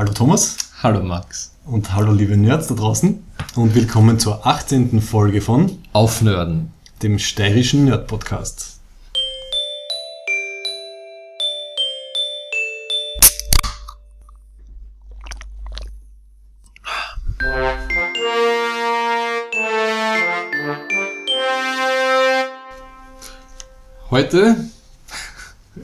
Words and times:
Hallo 0.00 0.14
Thomas. 0.14 0.56
Hallo 0.82 1.02
Max. 1.02 1.52
Und 1.66 1.94
hallo 1.94 2.12
liebe 2.12 2.34
Nerds 2.34 2.68
da 2.68 2.74
draußen. 2.74 3.22
Und 3.54 3.74
willkommen 3.74 4.18
zur 4.18 4.46
18. 4.46 5.02
Folge 5.02 5.42
von 5.42 5.76
Aufnörden, 5.92 6.72
dem 7.02 7.18
steirischen 7.18 7.84
Nerd-Podcast. 7.84 8.80
Heute 24.10 24.56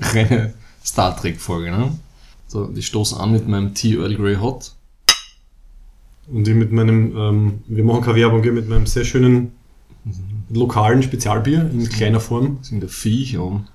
reine 0.01 0.55
Star 0.83 1.14
Trek 1.21 1.39
Folge, 1.39 1.71
So, 2.57 2.70
ich 2.75 2.86
stoße 2.86 3.20
an 3.20 3.32
mit 3.32 3.46
meinem 3.46 3.75
Tea 3.75 3.96
Earl 3.96 4.14
Grey 4.14 4.36
Hot. 4.36 4.72
Und 6.26 6.49
ich 6.49 6.54
mit 6.54 6.72
meinem, 6.72 7.14
ähm, 7.14 7.58
wir 7.67 7.85
machen 7.85 8.00
keine 8.00 8.17
Werbung, 8.17 8.40
mit 8.54 8.67
meinem 8.67 8.86
sehr 8.86 9.04
schönen 9.04 9.53
lokalen 10.48 11.03
Spezialbier 11.03 11.71
in 11.71 11.86
kleiner 11.86 12.18
Form. 12.18 12.57
Das 12.61 12.68
sind 12.68 12.81
der 12.81 12.89
Viech 12.89 13.36
um. 13.36 13.67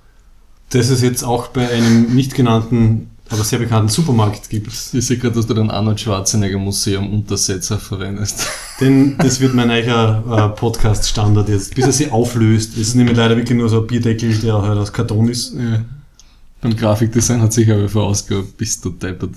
Das 0.71 0.89
es 0.89 1.03
jetzt 1.03 1.21
auch 1.21 1.49
bei 1.49 1.69
einem 1.69 2.15
nicht 2.15 2.33
genannten, 2.33 3.11
aber 3.29 3.43
sehr 3.43 3.59
bekannten 3.59 3.89
Supermarkt 3.89 4.49
gibt. 4.49 4.69
Ich 4.69 5.05
sehe 5.05 5.17
gerade, 5.17 5.35
dass 5.35 5.45
du 5.45 5.53
den 5.53 5.69
Arnold 5.69 5.99
Schwarzenegger 5.99 6.57
Museum 6.57 7.13
Untersetzer 7.13 7.77
verwendest. 7.77 8.47
Denn 8.79 9.15
das 9.19 9.41
wird 9.41 9.53
mein 9.53 9.69
eigener 9.69 10.23
äh, 10.55 10.59
Podcast-Standard 10.59 11.49
jetzt, 11.49 11.75
bis 11.75 11.85
er 11.85 11.91
sie 11.91 12.09
auflöst. 12.09 12.71
Das 12.71 12.79
ist 12.79 12.95
nämlich 12.95 13.15
leider 13.15 13.37
wirklich 13.37 13.59
nur 13.59 13.69
so 13.69 13.81
ein 13.81 13.85
Bierdeckel, 13.85 14.35
der 14.39 14.59
halt 14.59 14.79
aus 14.79 14.91
Karton 14.91 15.29
ist. 15.29 15.53
Ja. 15.53 15.85
Beim 16.61 16.75
Grafikdesign 16.75 17.41
hat 17.41 17.53
sich 17.53 17.69
aber 17.71 17.89
vorausgehabt, 17.89 18.55
bist 18.57 18.85
du 18.85 18.91
deppert. 18.91 19.33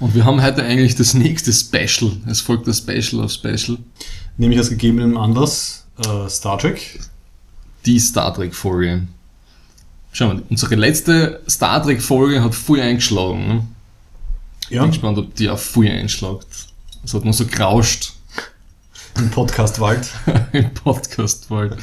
Und 0.00 0.14
wir 0.14 0.24
haben 0.24 0.42
heute 0.42 0.62
eigentlich 0.62 0.94
das 0.94 1.14
nächste 1.14 1.52
Special. 1.52 2.12
Es 2.26 2.40
folgt 2.40 2.66
das 2.66 2.78
Special 2.78 3.22
auf 3.22 3.32
Special. 3.32 3.78
Nämlich 4.36 4.60
aus 4.60 4.68
gegebenem 4.68 5.16
Anlass 5.16 5.86
äh, 5.98 6.28
Star 6.28 6.58
Trek. 6.58 7.00
Die 7.86 7.98
Star 7.98 8.34
Trek 8.34 8.54
Folge. 8.54 9.06
Schau 10.12 10.28
mal, 10.28 10.42
unsere 10.48 10.74
letzte 10.74 11.40
Star 11.48 11.82
Trek 11.82 12.02
Folge 12.02 12.42
hat 12.42 12.54
voll 12.54 12.80
eingeschlagen. 12.80 13.46
Ne? 13.46 13.66
Ich 14.64 14.70
Ja, 14.70 14.82
bin 14.82 14.90
gespannt, 14.90 15.18
ob 15.18 15.34
die 15.34 15.48
auch 15.48 15.58
voll 15.58 15.88
einschlägt. 15.88 16.46
Es 17.04 17.14
hat 17.14 17.24
nur 17.24 17.34
so 17.34 17.46
gerauscht 17.46 18.14
im 19.16 19.30
Podcast-Wald. 19.30 20.10
im 20.52 20.74
Podcast 20.74 21.48
bald. 21.48 21.76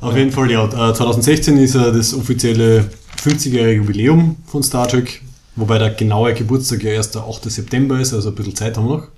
Auf 0.00 0.16
jeden 0.16 0.32
Fall, 0.32 0.50
ja. 0.50 0.64
Äh, 0.64 0.94
2016 0.94 1.56
ist 1.58 1.74
ja 1.74 1.90
das 1.90 2.14
offizielle 2.14 2.90
50-jährige 3.20 3.82
Jubiläum 3.82 4.36
von 4.46 4.62
Star 4.62 4.88
Trek, 4.88 5.22
wobei 5.56 5.78
der 5.78 5.90
genaue 5.90 6.34
Geburtstag 6.34 6.82
ja 6.82 6.90
erst 6.90 7.14
der 7.14 7.22
8. 7.22 7.50
September 7.50 8.00
ist, 8.00 8.14
also 8.14 8.30
ein 8.30 8.34
bisschen 8.34 8.56
Zeit 8.56 8.76
haben 8.76 8.88
wir 8.88 8.96
noch. 8.98 9.08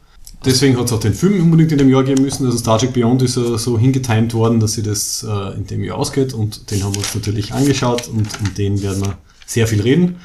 Deswegen 0.45 0.77
hat 0.77 0.86
es 0.86 0.92
auch 0.92 1.00
den 1.00 1.14
Film 1.14 1.41
unbedingt 1.41 1.70
in 1.70 1.78
dem 1.78 1.89
Jahr 1.89 2.03
geben 2.03 2.25
müssen. 2.25 2.45
Also 2.45 2.58
Star 2.58 2.78
Trek 2.78 2.92
Beyond 2.92 3.23
ist 3.23 3.36
ja 3.36 3.56
so 3.58 3.78
hingetimed 3.78 4.34
worden, 4.34 4.58
dass 4.58 4.73
sie 4.73 4.83
das 4.83 5.25
äh, 5.28 5.56
in 5.56 5.67
dem 5.69 5.84
Jahr 5.84 5.98
ausgeht 5.98 6.34
und 6.34 6.70
den 6.70 6.83
haben 6.83 6.95
wir 6.95 6.98
uns 6.98 7.14
natürlich 7.14 7.55
angeschaut 7.55 8.08
und 8.08 8.28
um 8.41 8.55
den 8.55 8.83
werden 8.83 9.05
wir 9.05 9.19
sehr 9.47 9.69
viel 9.69 9.80
reden. 9.80 10.17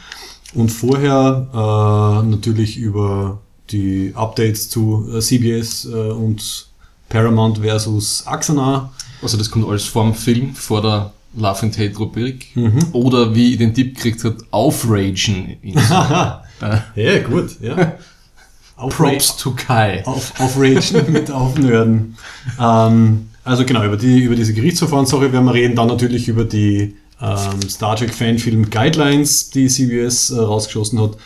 Und 0.55 0.69
vorher 0.69 1.47
äh, 1.53 2.27
natürlich 2.27 2.77
über 2.77 3.41
die 3.69 4.13
Updates 4.15 4.69
zu 4.69 5.07
äh, 5.13 5.19
CBS 5.19 5.85
äh, 5.85 6.11
und 6.11 6.67
Paramount 7.09 7.59
versus 7.59 8.25
Axana. 8.25 8.91
Also 9.21 9.37
das 9.37 9.51
kommt 9.51 9.67
alles 9.67 9.85
vor 9.85 10.03
dem 10.03 10.15
Film, 10.15 10.55
vor 10.55 10.81
der 10.81 11.13
Love 11.35 11.63
and 11.63 11.77
Hate 11.77 11.97
Rubrik. 11.97 12.55
Mhm. 12.55 12.79
Oder 12.93 13.35
wie 13.35 13.51
ich 13.51 13.57
den 13.57 13.73
Tipp 13.73 13.95
gekriegt 13.95 14.23
hat, 14.23 14.35
Aufragen. 14.51 15.57
Äh, 15.63 16.77
Ja, 16.95 17.19
gut, 17.23 17.61
ja. 17.61 17.93
Props 18.89 19.37
to 19.37 19.51
Kai. 19.51 20.05
Auf, 20.05 20.39
aufragen 20.39 21.05
mit 21.11 21.31
Aufnörden. 21.31 22.15
Ähm, 22.59 23.29
also 23.43 23.65
genau, 23.65 23.83
über, 23.83 23.97
die, 23.97 24.23
über 24.23 24.35
diese 24.35 24.53
Gerichtsverfahrenssache 24.53 25.31
werden 25.31 25.45
wir 25.45 25.53
reden. 25.53 25.75
Dann 25.75 25.87
natürlich 25.87 26.27
über 26.27 26.43
die 26.43 26.95
ähm, 27.21 27.69
Star 27.69 27.95
Trek 27.95 28.13
Fanfilm 28.13 28.69
Guidelines, 28.69 29.49
die 29.49 29.67
CBS 29.67 30.29
äh, 30.29 30.39
rausgeschossen 30.39 31.01
hat. 31.01 31.17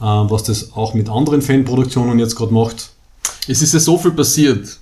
Ähm, 0.00 0.30
was 0.30 0.44
das 0.44 0.72
auch 0.72 0.94
mit 0.94 1.08
anderen 1.10 1.42
Fanproduktionen 1.42 2.18
jetzt 2.18 2.36
gerade 2.36 2.54
macht. 2.54 2.90
Es 3.48 3.60
ist 3.60 3.74
ja 3.74 3.80
so 3.80 3.98
viel 3.98 4.12
passiert 4.12 4.78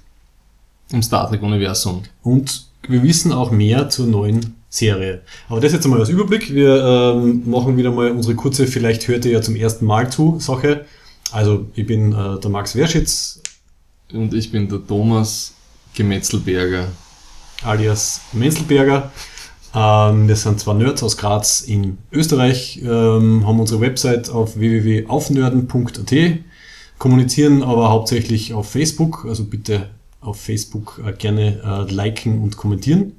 im 0.90 1.02
Star 1.02 1.28
Trek 1.28 1.42
Universum. 1.42 2.02
Und 2.22 2.66
wir 2.86 3.02
wissen 3.02 3.32
auch 3.32 3.50
mehr 3.50 3.88
zur 3.88 4.06
neuen 4.06 4.54
Serie. 4.70 5.22
Aber 5.48 5.60
das 5.60 5.72
jetzt 5.72 5.84
einmal 5.84 6.00
als 6.00 6.08
Überblick. 6.08 6.52
Wir 6.52 6.84
ähm, 6.84 7.42
machen 7.48 7.76
wieder 7.76 7.90
mal 7.90 8.10
unsere 8.10 8.34
kurze, 8.34 8.66
vielleicht 8.66 9.08
hört 9.08 9.24
ihr 9.24 9.32
ja 9.32 9.42
zum 9.42 9.56
ersten 9.56 9.86
Mal 9.86 10.10
zu, 10.10 10.38
Sache. 10.40 10.84
Also 11.32 11.66
ich 11.74 11.86
bin 11.86 12.12
äh, 12.12 12.38
der 12.40 12.50
Max 12.50 12.74
Werschitz, 12.74 13.40
Und 14.12 14.34
ich 14.34 14.50
bin 14.50 14.68
der 14.68 14.86
Thomas 14.86 15.54
Gemetzelberger. 15.94 16.88
alias 17.62 18.20
Menzelberger. 18.32 19.10
Ähm, 19.74 20.28
wir 20.28 20.36
sind 20.36 20.60
zwei 20.60 20.74
Nerds 20.74 21.02
aus 21.02 21.16
Graz 21.16 21.60
in 21.60 21.98
Österreich, 22.10 22.80
ähm, 22.82 23.46
haben 23.46 23.60
unsere 23.60 23.80
Website 23.80 24.30
auf 24.30 24.58
www.aufnörden.at, 24.58 26.14
kommunizieren 26.98 27.62
aber 27.62 27.90
hauptsächlich 27.90 28.54
auf 28.54 28.70
Facebook, 28.70 29.26
also 29.28 29.44
bitte 29.44 29.90
auf 30.20 30.40
Facebook 30.40 31.00
äh, 31.06 31.12
gerne 31.12 31.60
äh, 31.62 31.92
liken 31.92 32.40
und 32.40 32.56
kommentieren. 32.56 33.17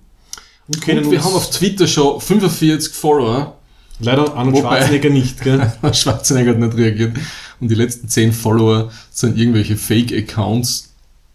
Und 0.69 0.87
Und 1.05 1.11
wir 1.11 1.23
haben 1.23 1.33
auf 1.33 1.49
Twitter 1.49 1.87
schon 1.87 2.21
45 2.21 2.93
Follower. 2.93 3.57
leider 3.99 4.33
Arnold 4.35 4.57
Wobei- 4.57 4.77
Schwarzenegger 4.77 5.09
nicht, 5.09 5.41
gell? 5.41 5.71
Schwarzenegger 5.93 6.51
hat 6.51 6.59
nicht 6.59 6.77
reagiert. 6.77 7.17
Und 7.59 7.69
die 7.71 7.75
letzten 7.75 8.07
10 8.07 8.31
Follower 8.33 8.89
sind 9.11 9.37
irgendwelche 9.37 9.75
Fake-Accounts 9.77 10.93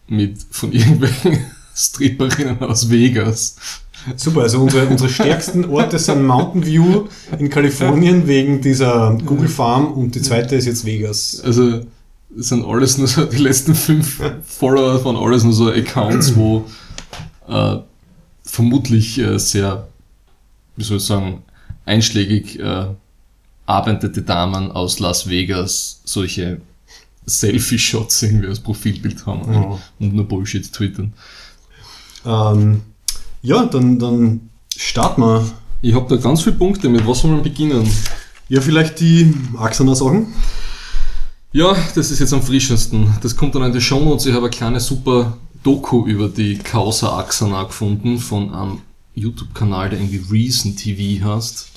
mit 0.09 0.39
von 0.51 0.73
irgendwelchen 0.73 1.39
Stripperinnen 1.75 2.61
aus 2.61 2.89
Vegas. 2.91 3.57
Super, 4.17 4.43
also 4.43 4.61
unsere, 4.61 4.87
unsere 4.87 5.09
stärksten 5.11 5.65
Orte 5.65 5.99
sind 5.99 6.25
Mountain 6.27 6.65
View 6.67 7.07
in 7.39 7.49
Kalifornien 7.51 8.27
wegen 8.27 8.61
dieser 8.61 9.17
Google 9.25 9.49
Farm 9.49 9.93
und 9.93 10.15
die 10.15 10.21
zweite 10.23 10.57
ist 10.57 10.67
jetzt 10.67 10.85
Vegas. 10.85 11.41
Also 11.45 11.81
sind 12.37 12.65
alles 12.67 12.99
nur 12.99 13.07
so, 13.09 13.25
die 13.25 13.39
letzten 13.39 13.75
fünf 13.75 14.21
Follower 14.45 15.03
waren 15.05 15.17
alles 15.17 15.43
nur 15.43 15.55
so 15.55 15.71
Accounts, 15.71 16.37
wo 16.37 16.65
äh, 17.49 17.77
vermutlich 18.45 19.19
äh, 19.19 19.39
sehr, 19.39 19.89
wie 20.77 20.85
soll 20.85 20.99
ich 20.99 21.05
sagen, 21.05 21.43
einschlägig 21.85 22.59
äh, 22.61 22.87
arbeitende 23.67 24.23
Damen 24.23 24.71
aus 24.73 24.99
Las 25.01 25.29
Vegas 25.29 26.01
solche 26.05 26.61
Selfie-Shots 27.27 28.23
irgendwie 28.23 28.49
als 28.49 28.61
Profilbild 28.61 29.25
haben 29.27 29.53
Ja. 29.53 29.79
und 29.99 30.15
nur 30.15 30.29
Bullshit 30.29 30.71
twittern. 30.71 31.15
Ähm, 32.27 32.83
ja, 33.43 33.65
dann, 33.67 33.99
dann 33.99 34.51
starten 34.77 35.23
wir. 35.23 35.47
Ich 35.83 35.95
habe 35.95 36.07
da 36.15 36.21
ganz 36.23 36.43
viele 36.43 36.57
Punkte, 36.57 36.89
mit 36.89 37.07
was 37.07 37.25
wollen 37.25 37.37
wir 37.37 37.43
beginnen? 37.43 37.89
Ja, 38.49 38.61
vielleicht 38.61 39.01
die 39.01 39.33
Axana-Sachen. 39.57 40.27
Ja, 41.53 41.75
das 41.95 42.11
ist 42.11 42.19
jetzt 42.19 42.33
am 42.33 42.43
frischesten. 42.43 43.07
Das 43.23 43.37
kommt 43.37 43.55
dann 43.55 43.63
in 43.63 43.73
die 43.73 43.81
Shownotes. 43.81 44.27
Ich 44.27 44.33
habe 44.35 44.47
eine 44.47 44.51
kleine 44.51 44.81
super 44.81 45.37
Doku 45.65 46.07
über 46.07 46.29
die 46.29 46.59
Causa 46.59 47.19
Axana 47.19 47.65
gefunden 47.65 48.19
von 48.19 48.55
einem 48.55 48.81
YouTube-Kanal, 49.15 49.91
der 49.91 49.99
irgendwie 49.99 50.23
Reason 50.31 50.77
TV 50.77 51.25
heißt. 51.25 51.71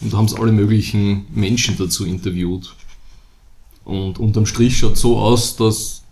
Und 0.00 0.12
da 0.12 0.16
haben 0.16 0.26
sie 0.26 0.38
alle 0.38 0.52
möglichen 0.52 1.26
Menschen 1.34 1.76
dazu 1.76 2.06
interviewt. 2.06 2.74
Und 3.84 4.18
unterm 4.18 4.46
Strich 4.46 4.78
schaut 4.78 4.96
so 4.96 5.18
aus, 5.18 5.54
dass 5.56 6.02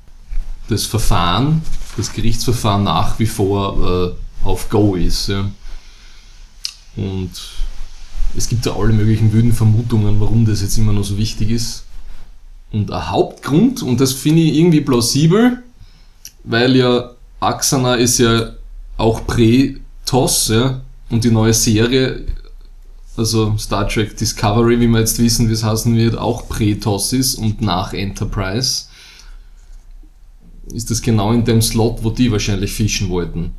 das 0.69 0.84
Verfahren, 0.84 1.62
das 1.96 2.12
Gerichtsverfahren 2.12 2.84
nach 2.84 3.19
wie 3.19 3.26
vor 3.26 4.14
äh, 4.44 4.46
auf 4.46 4.69
Go 4.69 4.94
ist. 4.94 5.28
Ja. 5.28 5.50
Und 6.96 7.30
es 8.36 8.50
gibt 8.50 8.66
ja 8.66 8.76
alle 8.76 8.92
möglichen 8.92 9.32
wilden 9.32 9.54
Vermutungen, 9.54 10.20
warum 10.20 10.44
das 10.44 10.60
jetzt 10.60 10.76
immer 10.76 10.92
noch 10.92 11.04
so 11.04 11.16
wichtig 11.16 11.50
ist. 11.50 11.84
Und 12.70 12.90
ein 12.90 13.10
Hauptgrund, 13.10 13.82
und 13.82 13.99
das 13.99 14.12
finde 14.12 14.43
ich 14.43 14.56
irgendwie 14.56 14.82
plausibel, 14.82 15.62
weil 16.48 16.74
ja 16.76 17.10
Axana 17.40 17.94
ist 17.94 18.18
ja 18.18 18.54
auch 18.96 19.26
Prä-TOS, 19.26 20.48
ja, 20.48 20.80
und 21.10 21.22
die 21.22 21.30
neue 21.30 21.54
Serie, 21.54 22.24
also 23.16 23.56
Star 23.58 23.86
Trek 23.88 24.16
Discovery, 24.16 24.80
wie 24.80 24.88
wir 24.88 25.00
jetzt 25.00 25.18
wissen, 25.18 25.48
wie 25.48 25.52
es 25.52 25.62
heißen 25.62 25.94
wird, 25.94 26.16
auch 26.16 26.48
Prä-TOS 26.48 27.12
ist 27.12 27.34
und 27.36 27.60
nach 27.60 27.92
Enterprise, 27.92 28.86
ist 30.72 30.90
das 30.90 31.00
genau 31.00 31.32
in 31.32 31.44
dem 31.44 31.62
Slot, 31.62 32.02
wo 32.02 32.10
die 32.10 32.32
wahrscheinlich 32.32 32.72
fischen 32.72 33.08
wollten. 33.08 33.52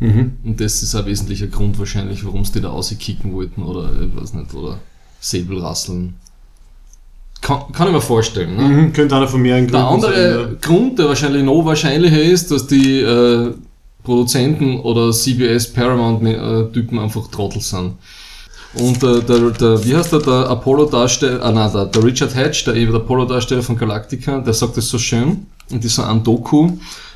Mhm. 0.00 0.38
Und 0.42 0.60
das 0.60 0.82
ist 0.82 0.94
ein 0.94 1.06
wesentlicher 1.06 1.46
Grund 1.46 1.78
wahrscheinlich, 1.78 2.24
warum 2.24 2.44
sie 2.44 2.54
die 2.54 2.60
da 2.60 2.70
auskicken 2.70 3.32
wollten 3.32 3.62
oder 3.62 3.90
ich 4.00 4.16
weiß 4.16 4.34
nicht, 4.34 4.54
oder 4.54 4.78
Säbelrasseln. 5.20 6.14
Kann, 7.42 7.72
kann 7.72 7.88
ich 7.88 7.92
mir 7.92 8.00
vorstellen. 8.00 8.56
Ne? 8.56 8.62
Mhm. 8.62 8.92
Könnte 8.92 9.16
einer 9.16 9.28
von 9.28 9.42
mehreren 9.42 9.66
Der 9.66 9.80
Gründen 9.80 9.94
andere 9.94 10.44
sein, 10.44 10.58
Grund, 10.60 10.98
der 10.98 11.08
wahrscheinlich 11.08 11.42
noch 11.42 11.64
wahrscheinlicher 11.64 12.22
ist, 12.22 12.50
dass 12.52 12.68
die 12.68 13.00
äh, 13.00 13.52
Produzenten 14.04 14.78
oder 14.80 15.10
CBS 15.10 15.72
Paramount 15.72 16.24
äh, 16.24 16.72
Typen 16.72 17.00
einfach 17.00 17.26
Trottel 17.28 17.60
sind. 17.60 17.94
Und 18.74 19.02
der, 19.02 19.20
der, 19.20 19.50
der 19.50 19.84
wie 19.84 19.94
heißt 19.94 20.12
der, 20.12 20.20
der 20.20 20.50
Apollo-Darsteller, 20.50 21.44
ah 21.44 21.50
nein, 21.50 21.70
der, 21.72 21.86
der 21.86 22.04
Richard 22.04 22.34
Hatch, 22.34 22.64
der, 22.64 22.74
der 22.74 22.94
Apollo-Darsteller 22.94 23.62
von 23.62 23.76
Galactica, 23.76 24.38
der 24.38 24.54
sagt 24.54 24.76
das 24.76 24.88
so 24.88 24.98
schön 24.98 25.46
in 25.68 25.80
dieser 25.80 26.08
Andoku. 26.08 26.70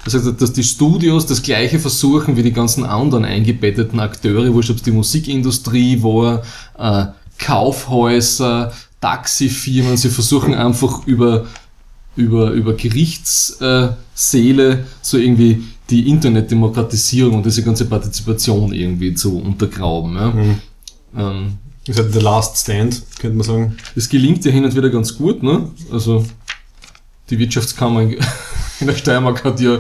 Sagt, 0.07 0.41
dass 0.41 0.53
die 0.53 0.63
Studios 0.63 1.27
das 1.27 1.43
gleiche 1.43 1.79
versuchen 1.79 2.37
wie 2.37 2.43
die 2.43 2.53
ganzen 2.53 2.85
anderen 2.85 3.25
eingebetteten 3.25 3.99
Akteure, 4.01 4.53
wurscht 4.53 4.71
ob 4.71 4.77
es 4.77 4.83
die 4.83 4.93
Musikindustrie 4.93 6.03
war, 6.03 6.43
äh, 6.79 7.07
Kaufhäuser, 7.39 8.73
Taxifirmen, 9.01 9.97
sie 9.97 10.11
versuchen 10.11 10.55
einfach 10.55 11.07
über, 11.07 11.47
über, 12.17 12.51
über 12.53 12.75
Gerichtssäle 12.75 14.87
so 15.03 15.19
irgendwie 15.19 15.65
die 15.91 16.09
Internetdemokratisierung 16.09 17.35
und 17.37 17.47
diese 17.47 17.63
ganze 17.63 17.85
Partizipation 17.85 18.73
irgendwie 18.73 19.15
zu 19.15 19.39
untergraben. 19.39 20.17
Ja. 20.17 20.31
Mhm. 20.31 20.61
Ähm, 21.17 21.59
das 21.87 21.97
ist 21.97 22.03
halt 22.03 22.15
The 22.15 22.21
Last 22.21 22.59
Stand, 22.59 23.03
könnte 23.21 23.37
man 23.37 23.47
sagen. 23.47 23.77
Es 23.95 24.09
gelingt 24.09 24.45
ja 24.45 24.51
hin 24.51 24.65
und 24.65 24.75
wieder 24.75 24.91
ganz 24.91 25.17
gut, 25.17 25.43
ne? 25.43 25.71
Also 25.93 26.25
die 27.31 27.39
Wirtschaftskammer 27.39 28.03
in, 28.03 28.17
in 28.81 28.89
der 28.89 28.95
Steiermark 28.95 29.45
hat 29.45 29.61
ja 29.61 29.79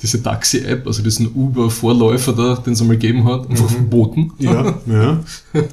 diese 0.00 0.22
Taxi-App, 0.22 0.86
also 0.86 1.02
diesen 1.02 1.34
Uber-Vorläufer 1.34 2.32
da, 2.32 2.54
den 2.54 2.74
es 2.74 2.80
einmal 2.80 2.98
gegeben 2.98 3.24
hat, 3.24 3.50
einfach 3.50 3.68
mhm. 3.68 3.74
verboten. 3.74 4.32
Ja, 4.38 4.80
ja. 4.86 5.24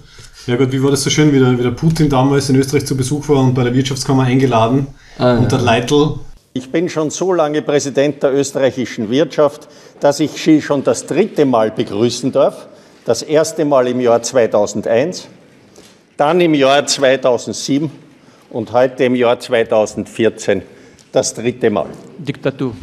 Ja 0.47 0.57
gut, 0.57 0.71
wie 0.71 0.83
war 0.83 0.91
das 0.91 1.01
so 1.01 1.09
schön, 1.09 1.33
wie 1.33 1.39
der, 1.39 1.57
wie 1.57 1.63
der 1.63 1.71
Putin 1.71 2.07
damals 2.07 2.49
in 2.49 2.55
Österreich 2.55 2.85
zu 2.85 2.95
Besuch 2.95 3.27
war 3.29 3.39
und 3.39 3.55
bei 3.55 3.63
der 3.63 3.73
Wirtschaftskammer 3.73 4.23
eingeladen 4.23 4.85
ah, 5.17 5.37
und 5.37 5.51
der 5.51 5.57
Leitl. 5.57 6.19
Ich 6.53 6.71
bin 6.71 6.87
schon 6.87 7.09
so 7.09 7.33
lange 7.33 7.63
Präsident 7.63 8.21
der 8.21 8.31
österreichischen 8.31 9.09
Wirtschaft, 9.09 9.67
dass 9.99 10.19
ich 10.19 10.31
Sie 10.31 10.61
schon 10.61 10.83
das 10.83 11.07
dritte 11.07 11.45
Mal 11.45 11.71
begrüßen 11.71 12.31
darf. 12.31 12.67
Das 13.05 13.23
erste 13.23 13.65
Mal 13.65 13.87
im 13.87 13.99
Jahr 13.99 14.21
2001, 14.21 15.27
dann 16.15 16.39
im 16.39 16.53
Jahr 16.53 16.85
2007 16.85 17.89
und 18.51 18.71
heute 18.71 19.05
im 19.05 19.15
Jahr 19.15 19.39
2014 19.39 20.61
das 21.11 21.33
dritte 21.33 21.71
Mal. 21.71 21.87
Diktatur. 22.19 22.75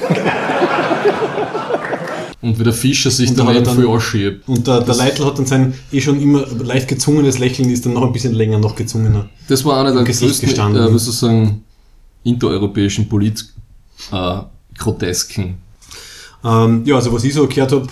Und 2.42 2.58
wie 2.58 2.64
der 2.64 2.72
Fischer 2.72 3.10
sich 3.10 3.34
dann, 3.34 3.62
dann 3.62 3.76
viel 3.76 3.86
anschiebt. 3.86 4.48
Und 4.48 4.66
der, 4.66 4.80
der 4.80 4.94
Leitl 4.94 5.26
hat 5.26 5.38
dann 5.38 5.44
sein 5.44 5.74
eh 5.92 6.00
schon 6.00 6.18
immer 6.20 6.46
leicht 6.46 6.88
gezungenes 6.88 7.38
Lächeln, 7.38 7.68
ist 7.68 7.84
dann 7.84 7.92
noch 7.92 8.02
ein 8.02 8.12
bisschen 8.12 8.32
länger 8.32 8.58
noch 8.58 8.76
gezungener. 8.76 9.28
Das 9.48 9.62
war 9.64 9.80
einer 9.80 9.92
der 9.92 10.04
größten, 10.04 10.48
gestanden. 10.48 10.82
äh, 10.82 10.88
sozusagen, 10.98 11.64
indoeuropäischen 12.24 13.06
Polit-Grotesken. 13.08 15.44
Äh, 15.44 16.48
ähm, 16.48 16.82
ja, 16.86 16.96
also 16.96 17.12
was 17.12 17.24
ich 17.24 17.34
so 17.34 17.46
gehört 17.46 17.72
habe, 17.72 17.88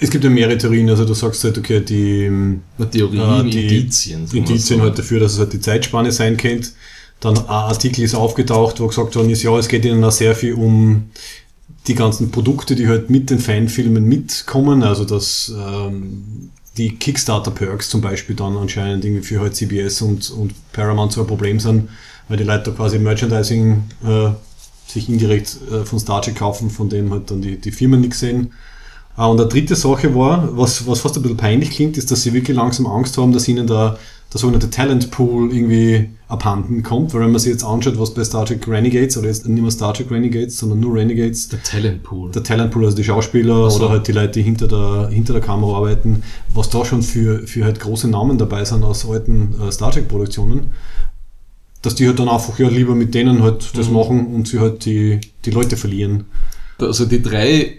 es 0.00 0.10
gibt 0.10 0.24
ja 0.24 0.30
mehrere 0.30 0.58
Theorien, 0.58 0.90
also 0.90 1.04
du 1.04 1.14
sagst 1.14 1.44
halt, 1.44 1.58
okay, 1.58 1.80
die, 1.80 2.58
Theorien, 2.90 3.46
äh, 3.46 3.50
die 3.50 3.78
Indizien. 3.78 4.26
Indizien 4.32 4.80
halt 4.80 4.98
dafür, 4.98 5.20
dass 5.20 5.34
es 5.34 5.38
halt 5.38 5.52
die 5.52 5.60
Zeitspanne 5.60 6.10
sein 6.12 6.36
könnte. 6.36 6.70
Dann 7.20 7.36
ein 7.36 7.46
Artikel 7.46 8.02
ist 8.02 8.14
aufgetaucht, 8.14 8.80
wo 8.80 8.86
gesagt 8.86 9.16
worden 9.16 9.30
ist, 9.30 9.42
ja, 9.42 9.58
es 9.58 9.66
geht 9.68 9.84
ihnen 9.84 10.04
auch 10.04 10.12
sehr 10.12 10.36
viel 10.36 10.54
um 10.54 11.10
die 11.88 11.94
ganzen 11.94 12.30
Produkte, 12.30 12.74
die 12.74 12.86
halt 12.86 13.10
mit 13.10 13.30
den 13.30 13.38
Fanfilmen 13.38 14.04
mitkommen, 14.04 14.82
also 14.82 15.04
dass 15.04 15.52
ähm, 15.56 16.50
die 16.76 16.94
Kickstarter-Perks 16.94 17.90
zum 17.90 18.00
Beispiel 18.00 18.36
dann 18.36 18.56
anscheinend 18.56 19.04
irgendwie 19.04 19.24
für 19.24 19.40
halt 19.40 19.56
CBS 19.56 20.02
und, 20.02 20.30
und 20.30 20.54
Paramount 20.72 21.12
so 21.12 21.22
ein 21.22 21.26
Problem 21.26 21.58
sind, 21.58 21.88
weil 22.28 22.36
die 22.36 22.44
Leute 22.44 22.70
da 22.70 22.76
quasi 22.76 22.98
Merchandising 22.98 23.82
äh, 24.04 24.30
sich 24.86 25.08
indirekt 25.08 25.56
äh, 25.72 25.84
von 25.84 25.98
Star 25.98 26.22
Trek 26.22 26.36
kaufen, 26.36 26.70
von 26.70 26.88
dem 26.88 27.10
halt 27.10 27.30
dann 27.30 27.42
die, 27.42 27.58
die 27.58 27.72
Firmen 27.72 28.00
nichts 28.00 28.20
sehen. 28.20 28.52
Ah, 29.18 29.26
und 29.26 29.40
eine 29.40 29.48
dritte 29.48 29.74
Sache 29.74 30.14
war, 30.14 30.56
was, 30.56 30.86
was 30.86 31.00
fast 31.00 31.16
ein 31.16 31.22
bisschen 31.22 31.36
peinlich 31.36 31.70
klingt, 31.72 31.98
ist, 31.98 32.08
dass 32.12 32.22
sie 32.22 32.32
wirklich 32.32 32.56
langsam 32.56 32.86
Angst 32.86 33.18
haben, 33.18 33.32
dass 33.32 33.48
ihnen 33.48 33.66
da 33.66 33.98
der 34.32 34.40
sogenannte 34.40 34.70
Talent 34.70 35.10
Pool 35.10 35.52
irgendwie 35.52 36.10
abhanden 36.28 36.84
kommt, 36.84 37.12
weil 37.12 37.22
wenn 37.22 37.32
man 37.32 37.40
sich 37.40 37.50
jetzt 37.50 37.64
anschaut, 37.64 37.98
was 37.98 38.14
bei 38.14 38.22
Star 38.22 38.46
Trek 38.46 38.68
Renegades, 38.68 39.18
oder 39.18 39.26
jetzt 39.26 39.48
nicht 39.48 39.60
mehr 39.60 39.72
Star 39.72 39.92
Trek 39.92 40.12
Renegades, 40.12 40.56
sondern 40.56 40.78
nur 40.78 40.94
Renegades. 40.94 41.48
Der 41.48 41.60
Talent 41.64 42.04
Pool. 42.04 42.30
Der 42.30 42.44
Talent 42.44 42.70
Pool, 42.70 42.84
also 42.84 42.96
die 42.96 43.02
Schauspieler 43.02 43.68
so. 43.68 43.80
oder 43.80 43.88
halt 43.88 44.06
die 44.06 44.12
Leute, 44.12 44.34
die 44.34 44.42
hinter 44.42 44.68
der, 44.68 45.08
hinter 45.08 45.32
der 45.32 45.42
Kamera 45.42 45.78
arbeiten, 45.78 46.22
was 46.54 46.70
da 46.70 46.84
schon 46.84 47.02
für, 47.02 47.44
für 47.48 47.64
halt 47.64 47.80
große 47.80 48.06
Namen 48.06 48.38
dabei 48.38 48.64
sind 48.64 48.84
aus 48.84 49.04
alten 49.04 49.52
äh, 49.60 49.72
Star 49.72 49.90
Trek 49.90 50.06
Produktionen, 50.06 50.70
dass 51.82 51.96
die 51.96 52.06
halt 52.06 52.20
dann 52.20 52.28
einfach 52.28 52.56
ja 52.60 52.68
lieber 52.68 52.94
mit 52.94 53.14
denen 53.14 53.42
halt 53.42 53.76
das 53.76 53.88
mhm. 53.88 53.94
machen 53.94 54.26
und 54.32 54.46
sie 54.46 54.60
halt 54.60 54.84
die, 54.84 55.18
die 55.44 55.50
Leute 55.50 55.76
verlieren. 55.76 56.26
Also 56.78 57.04
die 57.04 57.20
drei 57.20 57.78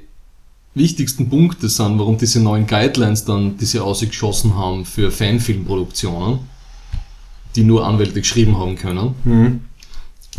wichtigsten 0.79 1.29
Punkte 1.29 1.69
sind, 1.69 1.99
warum 1.99 2.17
diese 2.17 2.39
neuen 2.39 2.65
Guidelines 2.65 3.25
dann 3.25 3.57
diese 3.57 3.83
ausgeschossen 3.83 4.55
haben 4.55 4.85
für 4.85 5.11
Fanfilmproduktionen, 5.11 6.39
die 7.55 7.63
nur 7.63 7.85
Anwälte 7.85 8.19
geschrieben 8.19 8.57
haben 8.57 8.75
können. 8.75 9.13
Mhm. 9.23 9.59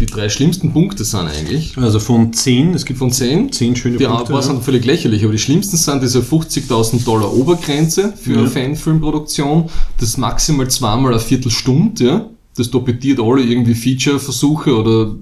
Die 0.00 0.06
drei 0.06 0.30
schlimmsten 0.30 0.72
Punkte 0.72 1.04
sind 1.04 1.28
eigentlich. 1.28 1.76
Also 1.76 2.00
von 2.00 2.32
zehn, 2.32 2.72
es 2.72 2.86
gibt 2.86 2.98
von 2.98 3.12
zehn, 3.12 3.52
zehn 3.52 3.76
schöne 3.76 3.98
die 3.98 4.06
Punkte. 4.06 4.32
Die 4.32 4.32
ja. 4.32 4.42
sind 4.42 4.64
völlig 4.64 4.84
lächerlich, 4.86 5.22
aber 5.22 5.32
die 5.32 5.38
schlimmsten 5.38 5.76
sind 5.76 6.02
diese 6.02 6.20
50.000 6.20 7.04
Dollar 7.04 7.32
Obergrenze 7.32 8.14
für 8.16 8.32
ja. 8.32 8.38
eine 8.38 8.48
Fanfilmproduktion, 8.48 9.68
das 9.98 10.16
maximal 10.16 10.68
zweimal 10.68 11.12
eine 11.12 11.20
Viertelstunde, 11.20 12.04
ja. 12.04 12.30
Das 12.56 12.70
doppeltiert 12.70 13.20
alle 13.20 13.42
irgendwie 13.42 13.74
Feature-Versuche 13.74 14.76
oder 14.76 15.14